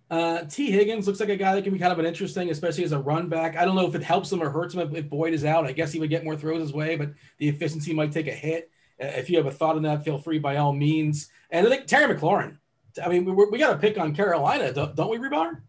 Uh, 0.09 0.45
Tee 0.45 0.71
Higgins 0.71 1.07
looks 1.07 1.19
like 1.19 1.31
a 1.31 1.37
guy 1.37 1.55
that 1.55 1.65
can 1.65 1.73
be 1.73 1.79
kind 1.79 1.93
of 1.93 1.99
an 1.99 2.07
interesting, 2.07 2.51
especially 2.51 2.85
as 2.85 2.93
a 2.93 2.99
run 2.99 3.29
back. 3.29 3.57
I 3.57 3.65
don't 3.65 3.75
know 3.75 3.87
if 3.87 3.95
it 3.95 4.03
helps 4.03 4.31
him 4.31 4.43
or 4.43 4.51
hurts 4.51 4.75
him 4.75 4.81
if, 4.81 4.95
if 4.95 5.11
Boyd 5.11 5.35
is 5.35 5.45
out. 5.45 5.67
I 5.67 5.73
guess 5.73 5.93
he 5.93 5.99
would 5.99 6.11
get 6.11 6.25
more 6.25 6.37
throws 6.37 6.61
his 6.61 6.73
way, 6.73 6.97
but 6.97 7.11
the 7.39 7.49
efficiency 7.49 7.93
might 7.93 8.13
take 8.13 8.29
a 8.29 8.33
hit. 8.33 8.71
Uh, 9.03 9.07
if 9.07 9.29
you 9.29 9.37
have 9.37 9.47
a 9.47 9.51
thought 9.51 9.77
on 9.77 9.83
that, 9.83 10.05
feel 10.05 10.19
free 10.19 10.39
by 10.39 10.57
all 10.57 10.73
means. 10.73 11.29
And 11.51 11.67
I 11.67 11.71
think 11.71 11.87
Terry 11.87 12.15
McLaurin. 12.15 12.59
I 13.05 13.09
mean, 13.09 13.25
we, 13.25 13.33
we 13.47 13.59
got 13.59 13.73
to 13.73 13.79
pick 13.79 13.99
on 13.99 14.15
Carolina, 14.15 14.73
don't, 14.73 14.95
don't 14.95 15.11
we, 15.11 15.19
Hribar? 15.19 15.61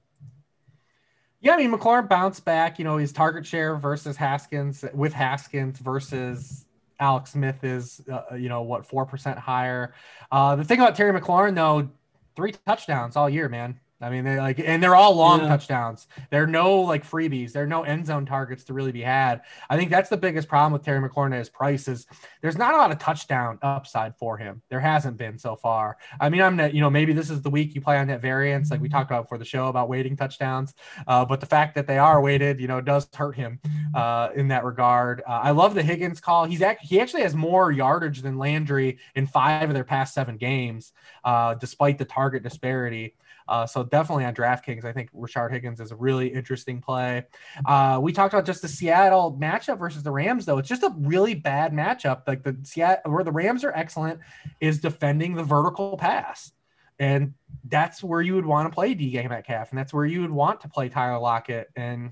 Yeah, 1.48 1.54
I 1.54 1.58
mean 1.60 1.72
McLaurin 1.72 2.10
bounced 2.10 2.43
back. 2.43 2.78
You 2.78 2.84
know, 2.84 2.98
his 2.98 3.14
target 3.14 3.45
share 3.45 3.78
versus 3.78 4.18
Haskins 4.18 4.84
with 4.93 5.14
Haskins 5.14 5.80
versus 5.80 6.66
Alex 7.00 7.32
Smith 7.32 7.64
is 7.64 8.02
uh, 8.12 8.36
you 8.36 8.50
know 8.50 8.64
what 8.64 8.86
four 8.86 9.06
percent 9.06 9.39
higher. 9.39 9.93
Uh, 10.30 10.58
the 10.58 10.66
thing 10.66 10.78
about 10.82 10.93
Terry 10.98 11.18
McLaurin 11.18 11.56
though, 11.56 11.88
three 12.36 12.52
touchdowns 12.66 13.16
all 13.16 13.30
year, 13.30 13.48
man. 13.48 13.80
I 14.00 14.12
mean, 14.12 14.24
they 14.24 14.38
like, 14.38 14.60
and 14.60 14.82
they're 14.82 14.95
all 14.95 15.16
long 15.16 15.41
yeah. 15.41 15.48
touchdowns. 15.48 16.08
There 16.30 16.43
are 16.43 16.48
no 16.48 16.82
like 16.82 17.08
freebies. 17.10 17.52
There 17.52 17.64
are 17.64 17.68
no 17.68 17.84
end 17.84 18.06
zone 18.06 18.28
targets 18.28 18.64
to 18.66 18.74
really 18.74 18.91
be 18.91 19.02
had. 19.02 19.41
I 19.70 19.78
think 19.78 19.89
that's 19.89 20.10
the 20.10 20.18
biggest 20.18 20.48
problem 20.48 20.72
with 20.72 20.84
Terry 20.84 21.00
McLaurin 21.00 21.34
at 21.34 21.39
his 21.39 21.50
price 21.50 21.88
is 21.88 22.06
there's 22.41 22.58
not 22.58 22.76
a 22.76 22.78
lot 22.78 22.91
of 22.91 23.00
touchdown 23.00 23.58
upside 23.64 24.16
for 24.16 24.38
him. 24.38 24.62
There 24.70 24.80
hasn't 24.80 25.18
been 25.18 25.39
so 25.39 25.56
far. 25.56 25.98
I 26.20 26.30
mean, 26.30 26.41
I'm 26.41 26.56
not, 26.56 26.76
you 26.76 26.82
know, 26.82 26.91
maybe 26.91 27.12
this 27.12 27.32
is 27.32 27.41
the 27.41 27.50
week 27.50 27.74
you 27.74 27.82
play 27.82 27.98
on 27.98 28.08
that 28.08 28.22
variance, 28.22 28.70
like 28.70 28.82
we 28.82 28.89
talked 28.89 29.10
about 29.10 29.28
for 29.30 29.39
the 29.39 29.45
show 29.45 29.68
about 29.68 29.89
weighting 29.89 30.16
touchdowns. 30.16 30.76
Uh, 31.08 31.26
but 31.26 31.39
the 31.39 31.48
fact 31.48 31.74
that 31.74 31.88
they 31.88 31.98
are 31.98 32.22
weighted, 32.22 32.60
you 32.60 32.68
know, 32.68 32.82
does 32.82 33.08
hurt 33.16 33.36
him 33.36 33.60
uh, 33.95 34.30
in 34.36 34.48
that 34.50 34.64
regard. 34.64 35.24
Uh, 35.28 35.39
I 35.43 35.52
love 35.52 35.74
the 35.74 35.82
Higgins 35.82 36.20
call. 36.20 36.45
He's 36.45 36.62
act- 36.62 36.84
he 36.84 37.00
actually 37.02 37.24
has 37.24 37.34
more 37.34 37.72
yardage 37.72 38.22
than 38.22 38.38
Landry 38.38 39.00
in 39.16 39.26
five 39.26 39.70
of 39.70 39.74
their 39.74 39.84
past 39.84 40.14
seven 40.14 40.38
games, 40.38 40.93
uh, 41.24 41.56
despite 41.56 41.98
the 41.98 42.06
target 42.06 42.43
disparity. 42.43 43.16
Uh, 43.48 43.66
so 43.66 43.84
definitely 43.84 44.26
on 44.26 44.36
DraftKings, 44.36 44.86
I 44.86 44.93
think 44.93 45.12
Rashard 45.14 45.52
Higgins 45.52 45.80
is 45.80 45.91
a 45.91 45.95
really 45.95 46.28
interesting 46.28 46.82
play. 46.82 47.26
Uh, 47.66 48.00
we 48.02 48.12
talked 48.12 48.34
about 48.34 48.45
just 48.45 48.62
the 48.62 48.68
Seattle 48.68 49.38
matchup 49.39 49.80
versus 49.80 50.04
the 50.04 50.12
Rams, 50.12 50.45
though. 50.45 50.58
It's 50.58 50.70
just 50.70 50.84
a 50.84 50.93
really 50.98 51.34
bad 51.34 51.74
matchup. 51.74 52.28
Like 52.28 52.43
the 52.43 52.58
Seattle, 52.64 53.12
where 53.12 53.24
the 53.24 53.32
Rams 53.32 53.64
are 53.64 53.72
excellent, 53.74 54.20
is 54.60 54.80
defending 54.80 55.36
the 55.36 55.43
vertical 55.43 55.98
pass. 55.98 56.52
And 57.00 57.34
that's 57.66 58.04
where 58.04 58.22
you 58.22 58.36
would 58.36 58.45
want 58.45 58.70
to 58.70 58.74
play 58.74 58.95
DK 58.95 59.30
Metcalf, 59.30 59.70
and 59.70 59.78
that's 59.78 59.93
where 59.93 60.06
you 60.06 60.22
would 60.22 60.32
want 60.32 60.62
to 60.62 60.70
play 60.70 60.89
Tyler 60.89 61.20
Lockett. 61.20 61.68
And 61.76 62.12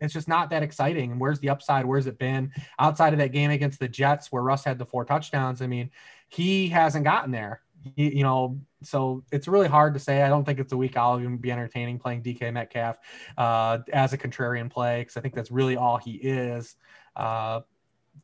it's 0.00 0.12
just 0.12 0.26
not 0.26 0.50
that 0.50 0.62
exciting. 0.62 1.12
And 1.12 1.20
where's 1.20 1.38
the 1.38 1.50
upside? 1.50 1.84
Where's 1.84 2.06
it 2.06 2.18
been 2.18 2.50
outside 2.78 3.12
of 3.12 3.18
that 3.20 3.32
game 3.32 3.50
against 3.50 3.78
the 3.78 3.88
Jets 3.88 4.32
where 4.32 4.42
Russ 4.42 4.64
had 4.64 4.78
the 4.78 4.86
four 4.86 5.04
touchdowns? 5.04 5.62
I 5.62 5.66
mean, 5.66 5.90
he 6.28 6.68
hasn't 6.68 7.04
gotten 7.04 7.30
there 7.30 7.60
you, 7.96 8.06
you, 8.08 8.22
know, 8.22 8.60
so 8.82 9.24
it's 9.32 9.48
really 9.48 9.68
hard 9.68 9.94
to 9.94 10.00
say. 10.00 10.22
I 10.22 10.28
don't 10.28 10.44
think 10.44 10.58
it's 10.58 10.72
a 10.72 10.76
week 10.76 10.96
I'll 10.96 11.18
even 11.20 11.36
be 11.36 11.50
entertaining 11.50 11.98
playing 11.98 12.22
DK 12.22 12.52
Metcalf 12.52 12.96
uh, 13.38 13.78
as 13.92 14.12
a 14.12 14.18
contrarian 14.18 14.70
play 14.70 15.00
because 15.00 15.16
I 15.16 15.20
think 15.20 15.34
that's 15.34 15.50
really 15.50 15.76
all 15.76 15.98
he 15.98 16.12
is. 16.12 16.76
Uh, 17.16 17.60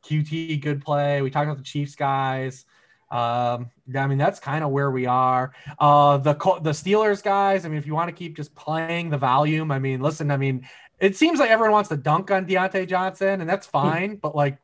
Coutee, 0.03 0.59
good 0.61 0.83
play. 0.83 1.21
We 1.21 1.29
talked 1.29 1.45
about 1.45 1.57
the 1.57 1.63
Chiefs 1.63 1.95
guys. 1.95 2.65
Um, 3.11 3.71
I 3.95 4.07
mean, 4.07 4.17
that's 4.17 4.39
kind 4.39 4.63
of 4.63 4.69
where 4.69 4.91
we 4.91 5.05
are. 5.07 5.53
Uh, 5.79 6.17
the 6.17 6.33
the 6.61 6.71
Steelers 6.71 7.23
guys. 7.23 7.65
I 7.65 7.69
mean, 7.69 7.77
if 7.77 7.87
you 7.87 7.95
want 7.95 8.09
to 8.09 8.15
keep 8.15 8.35
just 8.35 8.53
playing 8.55 9.09
the 9.09 9.17
volume, 9.17 9.71
I 9.71 9.79
mean, 9.79 9.99
listen. 9.99 10.29
I 10.29 10.37
mean, 10.37 10.67
it 10.99 11.15
seems 11.15 11.39
like 11.39 11.49
everyone 11.49 11.71
wants 11.71 11.89
to 11.89 11.97
dunk 11.97 12.29
on 12.29 12.45
Diontae 12.45 12.87
Johnson, 12.87 13.41
and 13.41 13.49
that's 13.49 13.67
hmm. 13.67 13.71
fine. 13.71 14.15
but 14.17 14.35
like, 14.35 14.57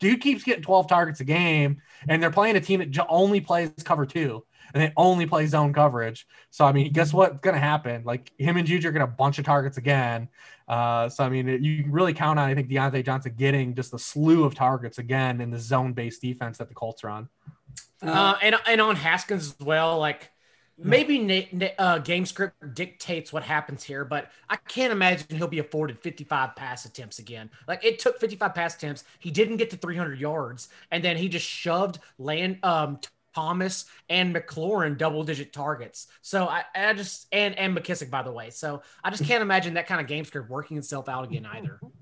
dude 0.00 0.20
keeps 0.20 0.42
getting 0.42 0.62
12 0.62 0.88
targets 0.88 1.20
a 1.20 1.24
game, 1.24 1.80
and 2.08 2.22
they're 2.22 2.30
playing 2.30 2.56
a 2.56 2.60
team 2.60 2.80
that 2.80 3.06
only 3.08 3.40
plays 3.40 3.70
cover 3.84 4.06
two, 4.06 4.44
and 4.74 4.82
they 4.82 4.92
only 4.96 5.26
play 5.26 5.46
zone 5.46 5.72
coverage. 5.72 6.26
So 6.50 6.64
I 6.64 6.72
mean, 6.72 6.92
guess 6.92 7.12
what's 7.12 7.38
gonna 7.40 7.58
happen? 7.58 8.02
Like 8.04 8.32
him 8.38 8.56
and 8.56 8.66
Juju 8.66 8.88
are 8.88 8.92
gonna 8.92 9.06
bunch 9.06 9.38
of 9.38 9.44
targets 9.44 9.76
again. 9.76 10.28
Uh, 10.66 11.08
so 11.08 11.24
I 11.24 11.28
mean, 11.28 11.48
it, 11.48 11.60
you 11.60 11.84
really 11.88 12.14
count 12.14 12.38
on 12.38 12.48
I 12.48 12.54
think 12.54 12.68
Diontae 12.68 13.04
Johnson 13.04 13.34
getting 13.36 13.74
just 13.74 13.94
a 13.94 13.98
slew 13.98 14.44
of 14.44 14.54
targets 14.54 14.98
again 14.98 15.40
in 15.40 15.50
the 15.50 15.58
zone-based 15.58 16.20
defense 16.20 16.58
that 16.58 16.68
the 16.68 16.74
Colts 16.74 17.04
are 17.04 17.10
on. 17.10 17.28
Uh, 18.02 18.34
and 18.40 18.56
and 18.66 18.80
on 18.80 18.96
Haskins 18.96 19.54
as 19.60 19.66
well, 19.66 19.98
like 19.98 20.30
maybe 20.82 21.72
uh, 21.78 21.98
game 21.98 22.26
script 22.26 22.74
dictates 22.74 23.32
what 23.32 23.42
happens 23.42 23.82
here, 23.82 24.04
but 24.04 24.30
I 24.48 24.56
can't 24.56 24.92
imagine 24.92 25.36
he'll 25.36 25.48
be 25.48 25.58
afforded 25.58 25.98
55 25.98 26.56
pass 26.56 26.84
attempts 26.84 27.18
again. 27.18 27.50
Like 27.68 27.84
it 27.84 27.98
took 27.98 28.18
55 28.18 28.54
pass 28.54 28.76
attempts, 28.76 29.04
he 29.18 29.30
didn't 29.30 29.58
get 29.58 29.70
to 29.70 29.76
300 29.76 30.18
yards, 30.18 30.68
and 30.90 31.04
then 31.04 31.16
he 31.16 31.28
just 31.28 31.46
shoved 31.46 31.98
Land 32.18 32.58
um, 32.62 32.98
Thomas 33.34 33.86
and 34.08 34.34
McLaurin 34.34 34.98
double 34.98 35.22
digit 35.22 35.52
targets. 35.52 36.08
So 36.22 36.46
I, 36.46 36.64
I 36.74 36.92
just 36.94 37.26
and 37.32 37.56
and 37.58 37.76
McKissic 37.76 38.10
by 38.10 38.22
the 38.22 38.32
way. 38.32 38.50
So 38.50 38.82
I 39.04 39.10
just 39.10 39.24
can't 39.24 39.42
imagine 39.42 39.74
that 39.74 39.86
kind 39.86 40.00
of 40.00 40.06
game 40.06 40.24
script 40.24 40.50
working 40.50 40.76
itself 40.76 41.08
out 41.08 41.24
again 41.24 41.46
either. 41.46 41.80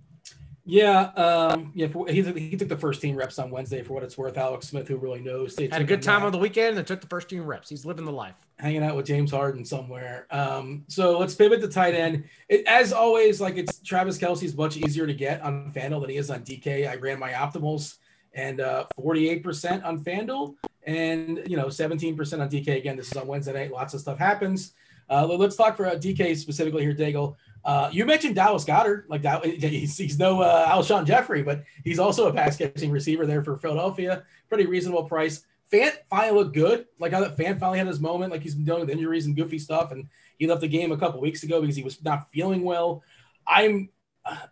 Yeah, 0.69 1.01
um, 1.17 1.73
yeah. 1.75 1.89
For, 1.89 2.07
he, 2.09 2.23
he 2.23 2.55
took 2.55 2.69
the 2.69 2.77
first 2.77 3.01
team 3.01 3.17
reps 3.17 3.39
on 3.39 3.51
Wednesday 3.51 3.83
for 3.83 3.95
what 3.95 4.03
it's 4.03 4.19
worth. 4.19 4.37
Alex 4.37 4.69
Smith, 4.69 4.87
who 4.87 4.99
really 4.99 5.21
knows, 5.21 5.59
had 5.59 5.81
a 5.81 5.85
good 5.85 6.03
time 6.03 6.25
on 6.25 6.31
the 6.31 6.37
weekend 6.37 6.77
and 6.77 6.87
took 6.87 7.01
the 7.01 7.07
first 7.07 7.31
team 7.31 7.47
reps. 7.47 7.71
He's 7.71 7.87
living 7.87 8.05
the 8.05 8.13
life, 8.13 8.35
hanging 8.59 8.83
out 8.83 8.95
with 8.95 9.07
James 9.07 9.31
Harden 9.31 9.65
somewhere. 9.65 10.27
Um, 10.31 10.85
so 10.87 11.19
let's 11.19 11.35
pivot 11.35 11.63
to 11.63 11.69
tight 11.69 11.95
end. 11.95 12.25
It, 12.51 12.67
as 12.67 12.93
always, 12.93 13.41
like 13.41 13.57
it's 13.57 13.79
Travis 13.79 14.19
Kelce's 14.19 14.55
much 14.55 14.77
easier 14.77 15.07
to 15.07 15.15
get 15.15 15.41
on 15.41 15.73
Fanduel 15.73 16.03
than 16.03 16.11
he 16.11 16.19
is 16.19 16.31
on 16.31 16.41
DK. 16.41 16.87
I 16.87 16.97
ran 16.97 17.19
my 17.19 17.31
optimals 17.31 17.97
and 18.35 18.61
uh, 18.61 18.85
48% 19.01 19.85
on 19.87 20.05
Fanduel 20.05 20.55
and 20.87 21.43
you 21.47 21.57
know 21.57 21.69
17% 21.69 22.41
on 22.41 22.51
DK. 22.51 22.77
Again, 22.77 22.99
this 22.99 23.11
is 23.11 23.17
on 23.17 23.27
Wednesday 23.27 23.55
night. 23.55 23.73
Lots 23.73 23.95
of 23.95 24.01
stuff 24.01 24.19
happens. 24.19 24.75
Uh, 25.11 25.27
let's 25.27 25.57
talk 25.57 25.79
for 25.79 25.87
uh, 25.87 25.95
DK 25.95 26.37
specifically 26.37 26.83
here, 26.83 26.95
Daigle. 26.95 27.37
Uh, 27.65 27.91
you 27.93 28.07
mentioned 28.07 28.35
Dallas 28.35 28.65
Goedert, 28.65 29.05
like 29.09 29.23
that. 29.23 29.45
He's, 29.45 29.97
he's 29.97 30.19
no 30.19 30.41
uh, 30.41 30.69
Alshon 30.69 31.05
Jeffery, 31.05 31.43
but 31.43 31.65
he's 31.85 31.99
also 31.99 32.29
a 32.29 32.33
pass 32.33 32.57
catching 32.57 32.91
receiver 32.91 33.27
there 33.27 33.43
for 33.43 33.57
Philadelphia. 33.59 34.25
Pretty 34.49 34.67
reasonable 34.67 35.05
price. 35.05 35.45
Fant 35.73 35.93
finally 36.09 36.39
looked 36.39 36.55
good. 36.55 36.87
Like 36.99 37.13
that 37.13 37.37
Fant 37.37 37.61
finally 37.61 37.79
had 37.79 37.87
his 37.87 38.01
moment, 38.01 38.33
like 38.33 38.43
he's 38.43 38.55
been 38.55 38.65
dealing 38.65 38.81
with 38.81 38.91
injuries 38.91 39.27
and 39.27 39.37
goofy 39.37 39.59
stuff, 39.59 39.93
and 39.93 40.09
he 40.39 40.47
left 40.47 40.63
the 40.63 40.69
game 40.69 40.93
a 40.93 40.97
couple 40.97 41.21
weeks 41.21 41.43
ago 41.43 41.61
because 41.61 41.77
he 41.77 41.83
was 41.83 42.03
not 42.03 42.31
feeling 42.33 42.63
well. 42.63 43.03
I'm, 43.47 43.91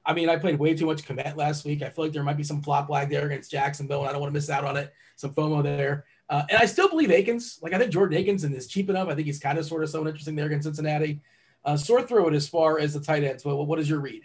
I 0.04 0.12
mean, 0.12 0.28
I 0.28 0.36
played 0.36 0.58
way 0.58 0.74
too 0.74 0.86
much 0.86 1.02
Kmet 1.02 1.36
last 1.36 1.64
week. 1.64 1.82
I 1.82 1.88
feel 1.88 2.04
like 2.04 2.12
there 2.12 2.22
might 2.22 2.36
be 2.36 2.44
some 2.44 2.62
flop 2.62 2.90
lag 2.90 3.08
there 3.08 3.26
against 3.26 3.50
Jacksonville, 3.50 4.00
and 4.00 4.08
I 4.08 4.12
don't 4.12 4.20
want 4.20 4.32
to 4.32 4.36
miss 4.36 4.50
out 4.50 4.64
on 4.64 4.76
it. 4.76 4.92
Some 5.16 5.32
FOMO 5.32 5.62
there. 5.62 6.04
Uh, 6.28 6.42
and 6.50 6.58
I 6.58 6.66
still 6.66 6.88
believe 6.88 7.10
Akins. 7.10 7.60
Like 7.62 7.72
I 7.72 7.78
think 7.78 7.92
Jordan 7.92 8.18
Akins 8.18 8.44
is 8.44 8.66
cheap 8.66 8.90
enough. 8.90 9.08
I 9.08 9.14
think 9.14 9.26
he's 9.26 9.38
kind 9.38 9.58
of 9.58 9.64
sort 9.64 9.84
of 9.84 9.90
so 9.90 10.06
interesting 10.06 10.34
there 10.34 10.46
against 10.46 10.64
Cincinnati. 10.64 11.20
Uh, 11.66 11.76
sore 11.76 12.00
throw 12.00 12.28
it 12.28 12.34
as 12.34 12.48
far 12.48 12.78
as 12.78 12.94
the 12.94 13.00
tight 13.00 13.24
ends. 13.24 13.44
Well, 13.44 13.66
what 13.66 13.80
is 13.80 13.90
your 13.90 13.98
read? 13.98 14.22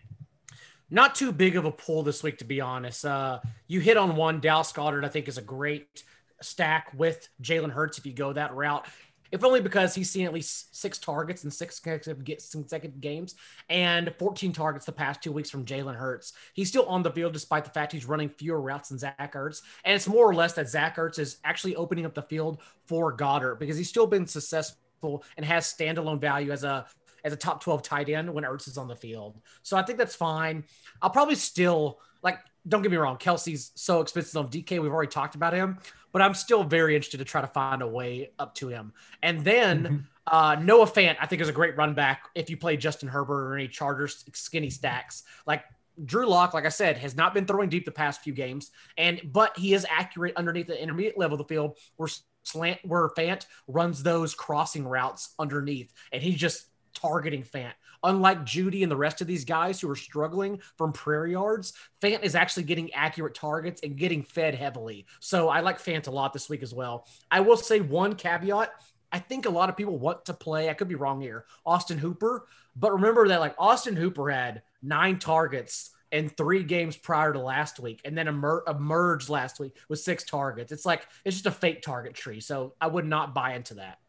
Not 0.91 1.15
too 1.15 1.31
big 1.31 1.55
of 1.55 1.65
a 1.65 1.71
pull 1.71 2.03
this 2.03 2.21
week, 2.21 2.37
to 2.37 2.45
be 2.45 2.61
honest. 2.61 3.03
Uh, 3.03 3.39
you 3.67 3.79
hit 3.79 3.97
on 3.97 4.15
one. 4.15 4.39
Dallas 4.39 4.71
Goedert, 4.71 5.03
I 5.03 5.09
think, 5.09 5.27
is 5.27 5.39
a 5.39 5.41
great 5.41 6.03
stack 6.41 6.91
with 6.95 7.27
Jalen 7.41 7.71
Hurts 7.71 7.97
if 7.97 8.05
you 8.05 8.13
go 8.13 8.31
that 8.33 8.53
route. 8.53 8.85
If 9.31 9.45
only 9.45 9.61
because 9.61 9.95
he's 9.95 10.11
seen 10.11 10.25
at 10.25 10.33
least 10.33 10.77
six 10.77 10.97
targets 10.97 11.45
in 11.45 11.51
six 11.51 11.79
consecutive 11.79 12.99
games 12.99 13.35
and 13.69 14.13
14 14.19 14.51
targets 14.51 14.85
the 14.85 14.91
past 14.91 15.23
two 15.23 15.31
weeks 15.31 15.49
from 15.49 15.65
Jalen 15.65 15.95
Hurts. 15.95 16.33
He's 16.53 16.67
still 16.67 16.85
on 16.85 17.01
the 17.01 17.11
field 17.11 17.31
despite 17.31 17.63
the 17.63 17.71
fact 17.71 17.93
he's 17.93 18.05
running 18.05 18.27
fewer 18.27 18.61
routes 18.61 18.89
than 18.89 18.99
Zach 18.99 19.33
Ertz. 19.33 19.61
And 19.85 19.95
it's 19.95 20.07
more 20.07 20.29
or 20.29 20.35
less 20.35 20.53
that 20.53 20.69
Zach 20.69 20.97
Ertz 20.97 21.17
is 21.17 21.37
actually 21.45 21.77
opening 21.77 22.05
up 22.05 22.13
the 22.13 22.23
field 22.23 22.61
for 22.85 23.15
Goedert 23.15 23.57
because 23.57 23.77
he's 23.77 23.89
still 23.89 24.05
been 24.05 24.27
successful 24.27 25.23
and 25.37 25.45
has 25.45 25.73
standalone 25.73 26.19
value 26.19 26.51
as 26.51 26.65
a 26.65 26.85
as 27.23 27.33
a 27.33 27.37
top 27.37 27.63
12 27.63 27.83
tight 27.83 28.09
end 28.09 28.33
when 28.33 28.43
Ertz 28.43 28.67
is 28.67 28.77
on 28.77 28.87
the 28.87 28.95
field. 28.95 29.39
So 29.63 29.77
I 29.77 29.83
think 29.83 29.97
that's 29.97 30.15
fine. 30.15 30.63
I'll 31.01 31.09
probably 31.09 31.35
still 31.35 31.99
like, 32.23 32.37
don't 32.67 32.81
get 32.81 32.91
me 32.91 32.97
wrong, 32.97 33.17
Kelce's 33.17 33.71
so 33.75 34.01
expensive 34.01 34.37
on 34.37 34.49
DK. 34.49 34.81
We've 34.81 34.91
already 34.91 35.11
talked 35.11 35.35
about 35.35 35.53
him, 35.53 35.79
but 36.11 36.21
I'm 36.21 36.33
still 36.33 36.63
very 36.63 36.95
interested 36.95 37.17
to 37.17 37.25
try 37.25 37.41
to 37.41 37.47
find 37.47 37.81
a 37.81 37.87
way 37.87 38.31
up 38.37 38.53
to 38.55 38.67
him. 38.67 38.93
And 39.23 39.43
then 39.43 39.83
mm-hmm. 39.83 39.97
uh, 40.27 40.55
Noah 40.55 40.85
Fant, 40.85 41.17
I 41.19 41.25
think, 41.25 41.41
is 41.41 41.49
a 41.49 41.53
great 41.53 41.75
run 41.75 41.95
back 41.95 42.29
if 42.35 42.49
you 42.49 42.57
play 42.57 42.77
Justin 42.77 43.09
Herbert 43.09 43.47
or 43.47 43.55
any 43.55 43.67
Chargers 43.67 44.23
skinny 44.33 44.69
stacks. 44.69 45.23
Like 45.47 45.63
Drew 46.05 46.27
Lock, 46.27 46.53
like 46.53 46.65
I 46.65 46.69
said, 46.69 46.97
has 46.97 47.15
not 47.15 47.33
been 47.33 47.45
throwing 47.45 47.69
deep 47.69 47.85
the 47.85 47.91
past 47.91 48.21
few 48.21 48.33
games, 48.33 48.71
and 48.97 49.21
but 49.23 49.57
he 49.57 49.73
is 49.73 49.85
accurate 49.89 50.35
underneath 50.35 50.67
the 50.67 50.81
intermediate 50.81 51.17
level 51.17 51.35
of 51.35 51.47
the 51.47 51.53
field 51.53 51.77
where 51.97 52.09
slant 52.43 52.79
where 52.83 53.09
Fant 53.09 53.45
runs 53.67 54.03
those 54.03 54.33
crossing 54.33 54.87
routes 54.87 55.33
underneath, 55.37 55.93
and 56.11 56.21
he 56.21 56.35
just 56.35 56.65
targeting 57.01 57.43
Fant. 57.43 57.73
Unlike 58.03 58.45
Jeudy 58.45 58.83
and 58.83 58.91
the 58.91 58.97
rest 58.97 59.21
of 59.21 59.27
these 59.27 59.45
guys 59.45 59.79
who 59.79 59.89
are 59.89 59.95
struggling 59.95 60.59
from 60.77 60.91
prairie 60.91 61.33
yards, 61.33 61.73
Fant 62.01 62.23
is 62.23 62.35
actually 62.35 62.63
getting 62.63 62.93
accurate 62.93 63.35
targets 63.35 63.81
and 63.83 63.97
getting 63.97 64.23
fed 64.23 64.55
heavily. 64.55 65.05
So 65.19 65.49
I 65.49 65.59
like 65.59 65.79
Fant 65.79 66.07
a 66.07 66.11
lot 66.11 66.33
this 66.33 66.49
week 66.49 66.63
as 66.63 66.73
well. 66.73 67.07
I 67.29 67.39
will 67.41 67.57
say 67.57 67.79
one 67.79 68.15
caveat. 68.15 68.71
I 69.11 69.19
think 69.19 69.45
a 69.45 69.49
lot 69.49 69.69
of 69.69 69.77
people 69.77 69.99
want 69.99 70.25
to 70.25 70.33
play, 70.33 70.69
I 70.69 70.73
could 70.73 70.87
be 70.87 70.95
wrong 70.95 71.21
here, 71.21 71.45
Austin 71.65 71.97
Hooper. 71.97 72.47
But 72.75 72.93
remember 72.93 73.27
that 73.27 73.41
like 73.41 73.55
Austin 73.59 73.95
Hooper 73.95 74.29
had 74.29 74.61
nine 74.81 75.19
targets 75.19 75.91
in 76.11 76.29
three 76.29 76.63
games 76.63 76.97
prior 76.97 77.33
to 77.33 77.39
last 77.39 77.79
week 77.79 78.01
and 78.03 78.17
then 78.17 78.27
emer- 78.27 78.63
emerged 78.67 79.29
last 79.29 79.59
week 79.59 79.77
with 79.89 79.99
six 79.99 80.23
targets. 80.23 80.71
It's 80.71 80.85
like 80.85 81.07
it's 81.25 81.35
just 81.35 81.45
a 81.45 81.51
fake 81.51 81.81
target 81.81 82.13
tree. 82.13 82.39
So 82.39 82.73
I 82.81 82.87
would 82.87 83.05
not 83.05 83.33
buy 83.33 83.53
into 83.53 83.75
that 83.75 83.99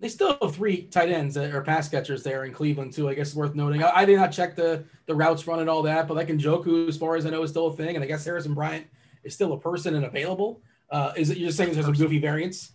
they 0.00 0.08
still 0.08 0.38
have 0.40 0.54
three 0.54 0.82
tight 0.82 1.08
ends 1.08 1.36
or 1.36 1.60
pass 1.62 1.88
catchers 1.88 2.22
there 2.22 2.44
in 2.44 2.52
Cleveland 2.52 2.92
too. 2.92 3.08
I 3.08 3.14
guess 3.14 3.34
worth 3.34 3.54
noting. 3.54 3.82
I, 3.82 3.90
I, 3.96 4.04
did 4.04 4.16
not 4.16 4.30
check 4.30 4.54
the 4.54 4.84
the 5.06 5.14
routes 5.14 5.46
run 5.46 5.60
and 5.60 5.68
all 5.68 5.82
that, 5.82 6.06
but 6.06 6.16
like 6.16 6.28
Njoku, 6.28 6.88
as 6.88 6.96
far 6.96 7.16
as 7.16 7.26
I 7.26 7.30
know, 7.30 7.42
is 7.42 7.50
still 7.50 7.66
a 7.68 7.72
thing, 7.76 7.96
and 7.96 8.04
I 8.04 8.06
guess 8.06 8.24
Harrison 8.24 8.54
Bryant 8.54 8.86
is 9.24 9.34
still 9.34 9.52
a 9.52 9.58
person 9.58 9.94
and 9.94 10.04
available. 10.04 10.62
Uh, 10.90 11.12
is 11.16 11.30
it 11.30 11.38
you're 11.38 11.48
just 11.48 11.58
saying 11.58 11.72
there's 11.72 11.86
some 11.86 11.94
goofy 11.94 12.18
variants? 12.18 12.72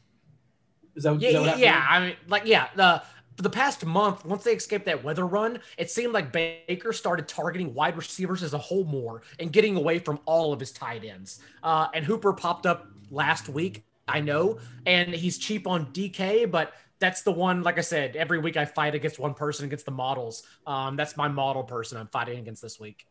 Is 0.96 1.04
that, 1.04 1.20
yeah, 1.20 1.30
is 1.30 1.46
that 1.46 1.60
yeah? 1.60 1.86
I 1.90 2.00
mean, 2.00 2.16
like 2.28 2.46
yeah, 2.46 2.68
the 2.76 3.02
for 3.36 3.42
the 3.42 3.50
past 3.50 3.86
month, 3.86 4.26
once 4.26 4.44
they 4.44 4.54
escaped 4.54 4.86
that 4.86 5.04
weather 5.04 5.26
run, 5.26 5.60
it 5.78 5.90
seemed 5.90 6.14
like 6.14 6.32
Baker 6.32 6.94
started 6.94 7.28
targeting 7.28 7.74
wide 7.74 7.98
receivers 7.98 8.44
as 8.44 8.54
a 8.54 8.58
whole 8.58 8.84
more 8.84 9.24
and 9.40 9.52
getting 9.52 9.76
away 9.76 9.98
from 10.00 10.20
all 10.26 10.54
of 10.54 10.60
his 10.60 10.72
tight 10.72 11.04
ends. 11.04 11.40
Uh, 11.64 11.88
and 11.94 12.06
Hooper 12.06 12.34
popped 12.34 12.68
up 12.68 12.88
last 13.10 13.50
week, 13.50 13.86
I 14.08 14.20
know, 14.20 14.60
and 14.86 15.14
he's 15.14 15.38
cheap 15.38 15.66
on 15.66 15.88
DK, 15.88 16.50
but 16.52 16.74
that's 17.04 17.22
the 17.22 17.34
one. 17.34 17.64
Like 17.64 17.78
I 17.78 17.82
said, 17.82 18.16
every 18.16 18.40
week 18.40 18.56
I 18.56 18.64
fight 18.64 18.96
against 18.96 19.20
one 19.20 19.34
person 19.34 19.66
against 19.66 19.86
the 19.86 19.92
models. 19.92 20.44
Um, 20.66 20.96
that's 20.96 21.18
my 21.18 21.28
model 21.28 21.64
person 21.64 21.98
I'm 21.98 22.08
fighting 22.08 22.40
against 22.40 22.62
this 22.62 22.80
week. 22.80 23.06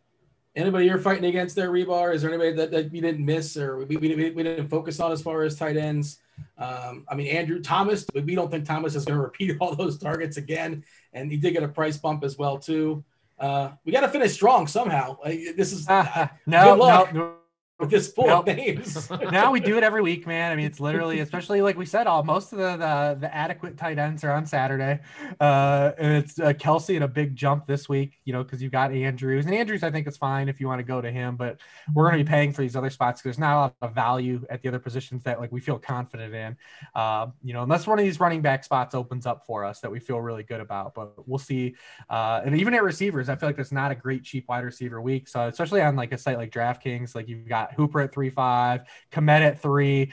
Anybody 0.57 0.87
you're 0.87 0.99
fighting 0.99 1.27
against 1.27 1.55
there, 1.57 1.71
Hribar? 1.71 2.15
Is 2.15 2.23
there 2.23 2.31
anybody 2.31 2.53
that, 2.53 2.71
that 2.71 2.95
you 2.95 3.03
didn't 3.03 3.25
miss 3.25 3.55
or 3.57 3.85
we, 3.85 3.99
we, 3.99 4.15
we, 4.31 4.43
didn't 4.43 4.69
focus 4.69 4.99
on 4.99 5.13
as 5.13 5.21
far 5.21 5.43
as 5.43 5.57
tight 5.57 5.77
ends? 5.77 6.21
Um, 6.57 7.05
I 7.07 7.15
mean, 7.15 7.27
Andrew 7.29 7.61
Thomas, 7.61 8.07
we 8.15 8.35
don't 8.35 8.51
think 8.51 8.65
Thomas 8.65 8.95
is 8.95 9.05
going 9.05 9.19
to 9.19 9.23
repeat 9.23 9.57
all 9.61 9.75
those 9.75 9.99
targets 9.99 10.39
again. 10.39 10.85
And 11.13 11.31
he 11.31 11.37
did 11.37 11.53
get 11.53 11.63
a 11.63 11.69
price 11.69 11.99
bump 11.99 12.25
as 12.25 12.39
well, 12.39 12.59
too. 12.59 13.05
Uh, 13.39 13.73
we 13.85 13.93
got 13.93 14.01
to 14.01 14.09
finish 14.09 14.33
strong 14.33 14.67
somehow. 14.67 15.19
this 15.25 15.73
is 15.73 15.87
uh, 15.87 16.29
no, 16.47 16.77
no, 16.77 17.35
with 17.79 17.91
this 17.91 18.09
pool 18.09 18.27
nope. 18.27 18.49
of 18.49 18.57
names. 18.57 19.11
now 19.33 19.51
we 19.51 19.61
do 19.61 19.77
it 19.77 19.83
every 19.83 20.03
week, 20.03 20.27
man. 20.27 20.53
I 20.53 20.57
mean, 20.57 20.67
it's 20.67 20.81
literally, 20.81 21.21
especially 21.21 21.61
like 21.63 21.77
we 21.77 21.85
said, 21.85 22.07
all 22.07 22.23
most 22.23 22.53
of 22.53 22.59
the 22.59 22.77
the, 22.77 23.19
the 23.21 23.35
adequate 23.35 23.77
tight 23.77 23.99
ends 23.99 24.23
are 24.25 24.33
on 24.33 24.47
Saturday, 24.47 25.01
uh, 25.41 25.93
and 25.99 26.13
it's 26.13 26.39
uh, 26.39 26.53
Kelce 26.53 26.95
and 26.95 27.05
a 27.05 27.09
big 27.09 27.35
jump 27.35 27.67
this 27.67 27.89
week. 27.89 28.21
You 28.25 28.33
know, 28.33 28.45
because 28.45 28.63
you've 28.63 28.73
got 28.73 28.93
Andrews, 28.93 29.47
and 29.47 29.55
Andrews, 29.55 29.83
I 29.83 29.91
think 29.91 30.07
it's 30.07 30.17
fine 30.17 30.49
if 30.49 30.61
you 30.61 30.69
want 30.69 30.79
to 30.79 30.85
go 30.85 31.01
to 31.01 31.11
him, 31.11 31.37
but 31.37 31.59
we're 31.95 32.09
going 32.09 32.19
to 32.19 32.25
be 32.25 32.29
paying 32.29 32.53
for 32.53 32.63
these 32.63 32.77
other 32.77 32.91
spots 32.91 33.21
because 33.21 33.37
there's 33.37 33.41
not 33.41 33.55
a 33.55 33.61
lot 33.61 33.75
of 33.83 33.95
value 33.95 34.45
at 34.49 34.63
the 34.63 34.69
other 34.69 34.79
positions 34.79 35.23
that 35.25 35.41
like 35.41 35.51
we 35.51 35.61
feel 35.61 35.79
confident 35.79 36.35
in. 36.35 36.57
Uh, 36.95 37.27
you 37.43 37.53
know, 37.53 37.63
unless 37.63 37.87
one 37.87 37.99
of 37.99 38.05
these 38.05 38.21
running 38.21 38.43
back 38.43 38.65
spots 38.65 38.95
opens 38.95 39.27
up 39.27 39.45
for 39.47 39.65
us 39.65 39.81
that 39.81 39.91
we 39.91 39.99
feel 39.99 40.21
really 40.21 40.43
good 40.43 40.61
about, 40.61 40.95
but 40.95 41.13
we'll 41.27 41.39
see. 41.39 41.75
Uh, 42.09 42.41
and 42.45 42.57
even 42.57 42.75
at 42.75 42.83
receivers, 42.83 43.29
I 43.29 43.35
feel 43.35 43.49
like 43.49 43.57
there's 43.57 43.73
not 43.73 43.91
a 43.91 43.95
great 43.95 44.23
cheap 44.23 44.49
wide 44.49 44.65
receiver 44.65 45.01
week. 45.01 45.27
So 45.29 45.47
especially 45.49 45.81
on 45.83 45.97
like 45.97 46.13
a 46.13 46.19
site 46.19 46.37
like 46.37 46.53
DraftKings, 46.53 47.15
like 47.15 47.29
you've 47.29 47.49
got 47.49 47.62
Hooper 47.73 48.01
at 48.01 48.13
three 48.13 48.31
five, 48.31 48.83
Kmet 49.13 49.41
at 49.41 49.61
three. 49.61 50.13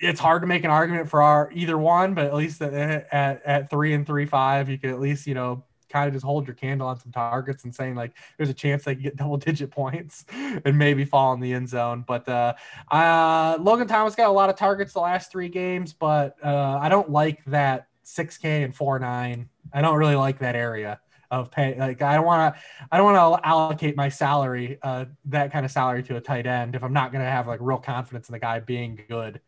it's 0.00 0.18
hard 0.18 0.42
to 0.42 0.46
make 0.46 0.64
an 0.64 0.70
argument 0.70 1.08
for 1.08 1.22
our 1.22 1.50
either 1.52 1.78
one, 1.78 2.14
but 2.14 2.26
at 2.26 2.34
least 2.34 2.60
at, 2.62 2.74
at, 2.74 3.42
at 3.44 3.70
three 3.70 3.94
and 3.94 4.06
three 4.06 4.26
five, 4.26 4.68
you 4.68 4.78
can 4.78 4.90
at 4.90 5.00
least 5.00 5.26
you 5.26 5.34
know 5.34 5.64
kind 5.88 6.06
of 6.06 6.12
just 6.12 6.24
hold 6.24 6.46
your 6.46 6.54
candle 6.54 6.86
on 6.86 6.98
some 7.00 7.12
targets 7.12 7.64
and 7.64 7.74
saying 7.74 7.94
like 7.94 8.12
there's 8.36 8.50
a 8.50 8.54
chance 8.54 8.84
they 8.84 8.94
can 8.94 9.02
get 9.02 9.16
double 9.16 9.36
digit 9.36 9.70
points 9.70 10.24
and 10.32 10.76
maybe 10.76 11.04
fall 11.04 11.32
in 11.32 11.40
the 11.40 11.52
end 11.52 11.68
zone. 11.68 12.04
But 12.06 12.28
uh, 12.28 12.54
uh, 12.90 13.58
Logan 13.60 13.86
Thomas 13.88 14.14
got 14.14 14.28
a 14.28 14.32
lot 14.32 14.50
of 14.50 14.56
targets 14.56 14.92
the 14.92 15.00
last 15.00 15.30
three 15.30 15.48
games, 15.48 15.92
but 15.92 16.36
uh, 16.44 16.78
I 16.80 16.88
don't 16.88 17.10
like 17.10 17.44
that 17.46 17.88
6K 18.04 18.64
and 18.64 18.74
4 18.74 18.98
9. 18.98 19.48
I 19.72 19.82
don't 19.82 19.96
really 19.96 20.16
like 20.16 20.38
that 20.38 20.56
area 20.56 21.00
of 21.30 21.50
pay. 21.50 21.78
Like 21.78 22.02
I 22.02 22.14
don't 22.14 22.26
want 22.26 22.54
to, 22.54 22.60
I 22.90 22.96
don't 22.96 23.12
want 23.12 23.42
to 23.42 23.48
allocate 23.48 23.96
my 23.96 24.08
salary, 24.08 24.78
uh, 24.82 25.06
that 25.26 25.52
kind 25.52 25.64
of 25.64 25.70
salary 25.70 26.02
to 26.04 26.16
a 26.16 26.20
tight 26.20 26.46
end 26.46 26.74
if 26.74 26.82
I'm 26.82 26.92
not 26.92 27.12
going 27.12 27.24
to 27.24 27.30
have 27.30 27.46
like 27.46 27.60
real 27.62 27.78
confidence 27.78 28.28
in 28.28 28.32
the 28.32 28.38
guy 28.38 28.60
being 28.60 29.00
good 29.08 29.40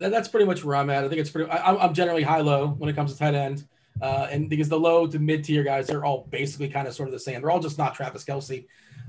that's 0.00 0.28
pretty 0.28 0.46
much 0.46 0.64
where 0.64 0.76
I'm 0.76 0.88
at. 0.90 1.04
I 1.04 1.08
think 1.08 1.20
it's 1.20 1.30
pretty. 1.30 1.50
I, 1.50 1.84
am 1.84 1.92
generally 1.92 2.22
high 2.22 2.40
low 2.40 2.68
when 2.68 2.88
it 2.88 2.96
comes 2.96 3.12
to 3.12 3.18
tight 3.18 3.34
end, 3.34 3.66
uh, 4.00 4.28
and 4.30 4.48
because 4.48 4.68
the 4.68 4.80
low 4.80 5.06
to 5.06 5.18
mid 5.18 5.44
tier 5.44 5.62
guys, 5.62 5.86
they're 5.86 6.04
all 6.04 6.26
basically 6.30 6.68
kind 6.68 6.88
of 6.88 6.94
sort 6.94 7.08
of 7.08 7.12
the 7.12 7.20
same. 7.20 7.40
They're 7.42 7.50
all 7.50 7.60
just 7.60 7.76
not 7.76 7.94
Travis 7.94 8.24
Kelce. 8.24 8.66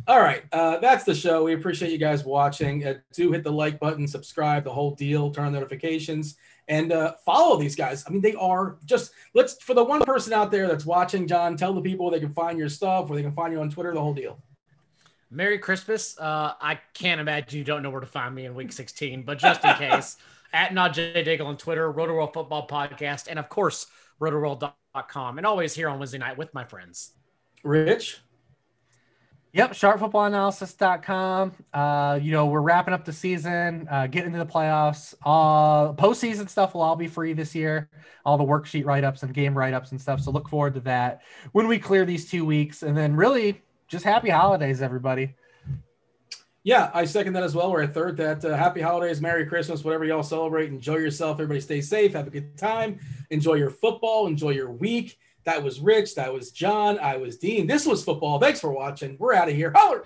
All 0.08 0.20
right, 0.20 0.44
uh, 0.52 0.80
that's 0.80 1.06
the 1.06 1.16
show. 1.16 1.44
We 1.44 1.54
appreciate 1.54 1.92
you 1.92 1.98
guys 1.98 2.26
watching. 2.26 2.86
Uh, 2.86 2.96
do 3.14 3.32
hit 3.32 3.44
the 3.44 3.52
like 3.52 3.80
button, 3.80 4.08
subscribe, 4.08 4.64
the 4.66 4.74
whole 4.74 4.96
deal, 4.96 5.32
turn 5.32 5.46
on 5.46 5.54
notifications, 5.54 6.36
and 6.72 6.94
uh, 6.94 7.14
follow 7.26 7.58
these 7.58 7.76
guys. 7.76 8.06
I 8.08 8.12
mean, 8.12 8.22
they 8.22 8.34
are 8.36 8.78
just 8.86 9.12
let's 9.34 9.62
for 9.62 9.74
the 9.74 9.84
one 9.84 10.02
person 10.04 10.32
out 10.32 10.52
there 10.52 10.70
that's 10.70 10.86
watching, 10.86 11.28
John. 11.28 11.58
Tell 11.58 11.74
the 11.74 11.82
people 11.82 12.10
they 12.10 12.22
can 12.22 12.34
find 12.34 12.58
your 12.58 12.70
stuff, 12.70 13.10
where 13.10 13.18
they 13.18 13.24
can 13.24 13.34
find 13.34 13.52
you 13.52 13.60
on 13.60 13.70
Twitter, 13.70 13.94
the 13.94 14.00
whole 14.00 14.14
deal. 14.14 14.42
Merry 15.30 15.60
Christmas. 15.60 16.18
Uh, 16.18 16.54
I 16.62 16.80
can't 16.94 17.20
imagine 17.20 17.60
you 17.60 17.66
don't 17.66 17.84
know 17.84 17.90
where 17.90 18.00
to 18.00 18.08
find 18.08 18.34
me 18.34 18.46
in 18.46 18.56
week 18.56 18.72
16, 18.72 19.24
but 19.24 19.38
just 19.38 19.64
in 19.66 19.76
case 19.90 20.16
at 20.54 20.74
J 20.94 21.24
Daigle 21.26 21.46
on 21.46 21.58
Twitter, 21.58 21.92
Rotoworld 21.92 22.34
Football 22.34 22.68
Podcast, 22.68 23.28
and 23.30 23.38
of 23.38 23.50
course, 23.50 23.88
rotoworld.com, 24.22 25.38
and 25.38 25.46
always 25.46 25.76
here 25.76 25.90
on 25.90 26.00
Wednesday 26.00 26.20
night 26.20 26.38
with 26.38 26.54
my 26.54 26.64
friends. 26.64 27.12
Rich? 27.64 28.22
Yep, 29.54 29.72
sharpfootballanalysis.com. 29.72 31.52
Uh, 31.74 32.20
you 32.22 32.32
know, 32.32 32.46
we're 32.46 32.62
wrapping 32.62 32.94
up 32.94 33.04
the 33.04 33.12
season, 33.12 33.86
uh, 33.92 34.08
getting 34.08 34.28
into 34.28 34.40
the 34.40 34.50
playoffs. 34.50 35.14
Uh, 35.26 35.92
postseason 35.94 36.48
stuff 36.48 36.74
will 36.74 36.82
all 36.82 36.96
be 36.96 37.08
free 37.08 37.34
this 37.34 37.54
year, 37.54 37.90
all 38.24 38.38
the 38.38 38.46
worksheet 38.46 38.86
write 38.86 39.04
ups 39.04 39.24
and 39.24 39.34
game 39.34 39.58
write 39.58 39.74
ups 39.74 39.92
and 39.92 40.00
stuff. 40.00 40.22
So 40.22 40.32
look 40.32 40.48
forward 40.48 40.76
to 40.76 40.80
that 40.82 41.24
when 41.52 41.68
we 41.68 41.80
clear 41.80 42.06
these 42.06 42.30
two 42.30 42.46
weeks. 42.46 42.82
And 42.82 42.98
then, 42.98 43.14
really, 43.14 43.62
just 43.90 44.06
happy 44.06 44.30
holidays, 44.30 44.82
everybody. 44.82 45.36
Yeah, 46.64 46.90
I 46.94 47.04
second 47.04 47.34
that 47.34 47.44
as 47.44 47.54
well. 47.54 47.72
We're 47.72 47.82
at 47.82 47.94
third. 47.94 48.16
That 48.18 48.46
uh, 48.46 48.56
happy 48.56 48.80
holidays, 48.80 49.20
Merry 49.20 49.46
Christmas, 49.46 49.84
whatever 49.84 50.06
y'all 50.06 50.24
celebrate. 50.24 50.70
Enjoy 50.70 50.96
yourself. 50.96 51.36
Everybody 51.36 51.60
stay 51.60 51.82
safe. 51.82 52.14
Have 52.14 52.28
a 52.28 52.30
good 52.30 52.58
time. 52.58 53.00
Enjoy 53.32 53.56
your 53.56 53.72
football. 53.72 54.28
Enjoy 54.28 54.52
your 54.52 54.72
week. 54.72 55.18
That 55.44 55.64
was 55.64 55.80
Rich. 55.80 56.16
That 56.16 56.34
was 56.34 56.52
John. 56.52 57.00
I 57.00 57.18
was 57.18 57.38
Dean. 57.38 57.68
This 57.68 57.86
was 57.86 58.04
football. 58.04 58.40
Thanks 58.40 58.60
for 58.60 58.72
watching. 58.72 59.16
We're 59.20 59.34
out 59.34 59.50
of 59.50 59.56
here. 59.56 59.72
Holler. 59.76 60.04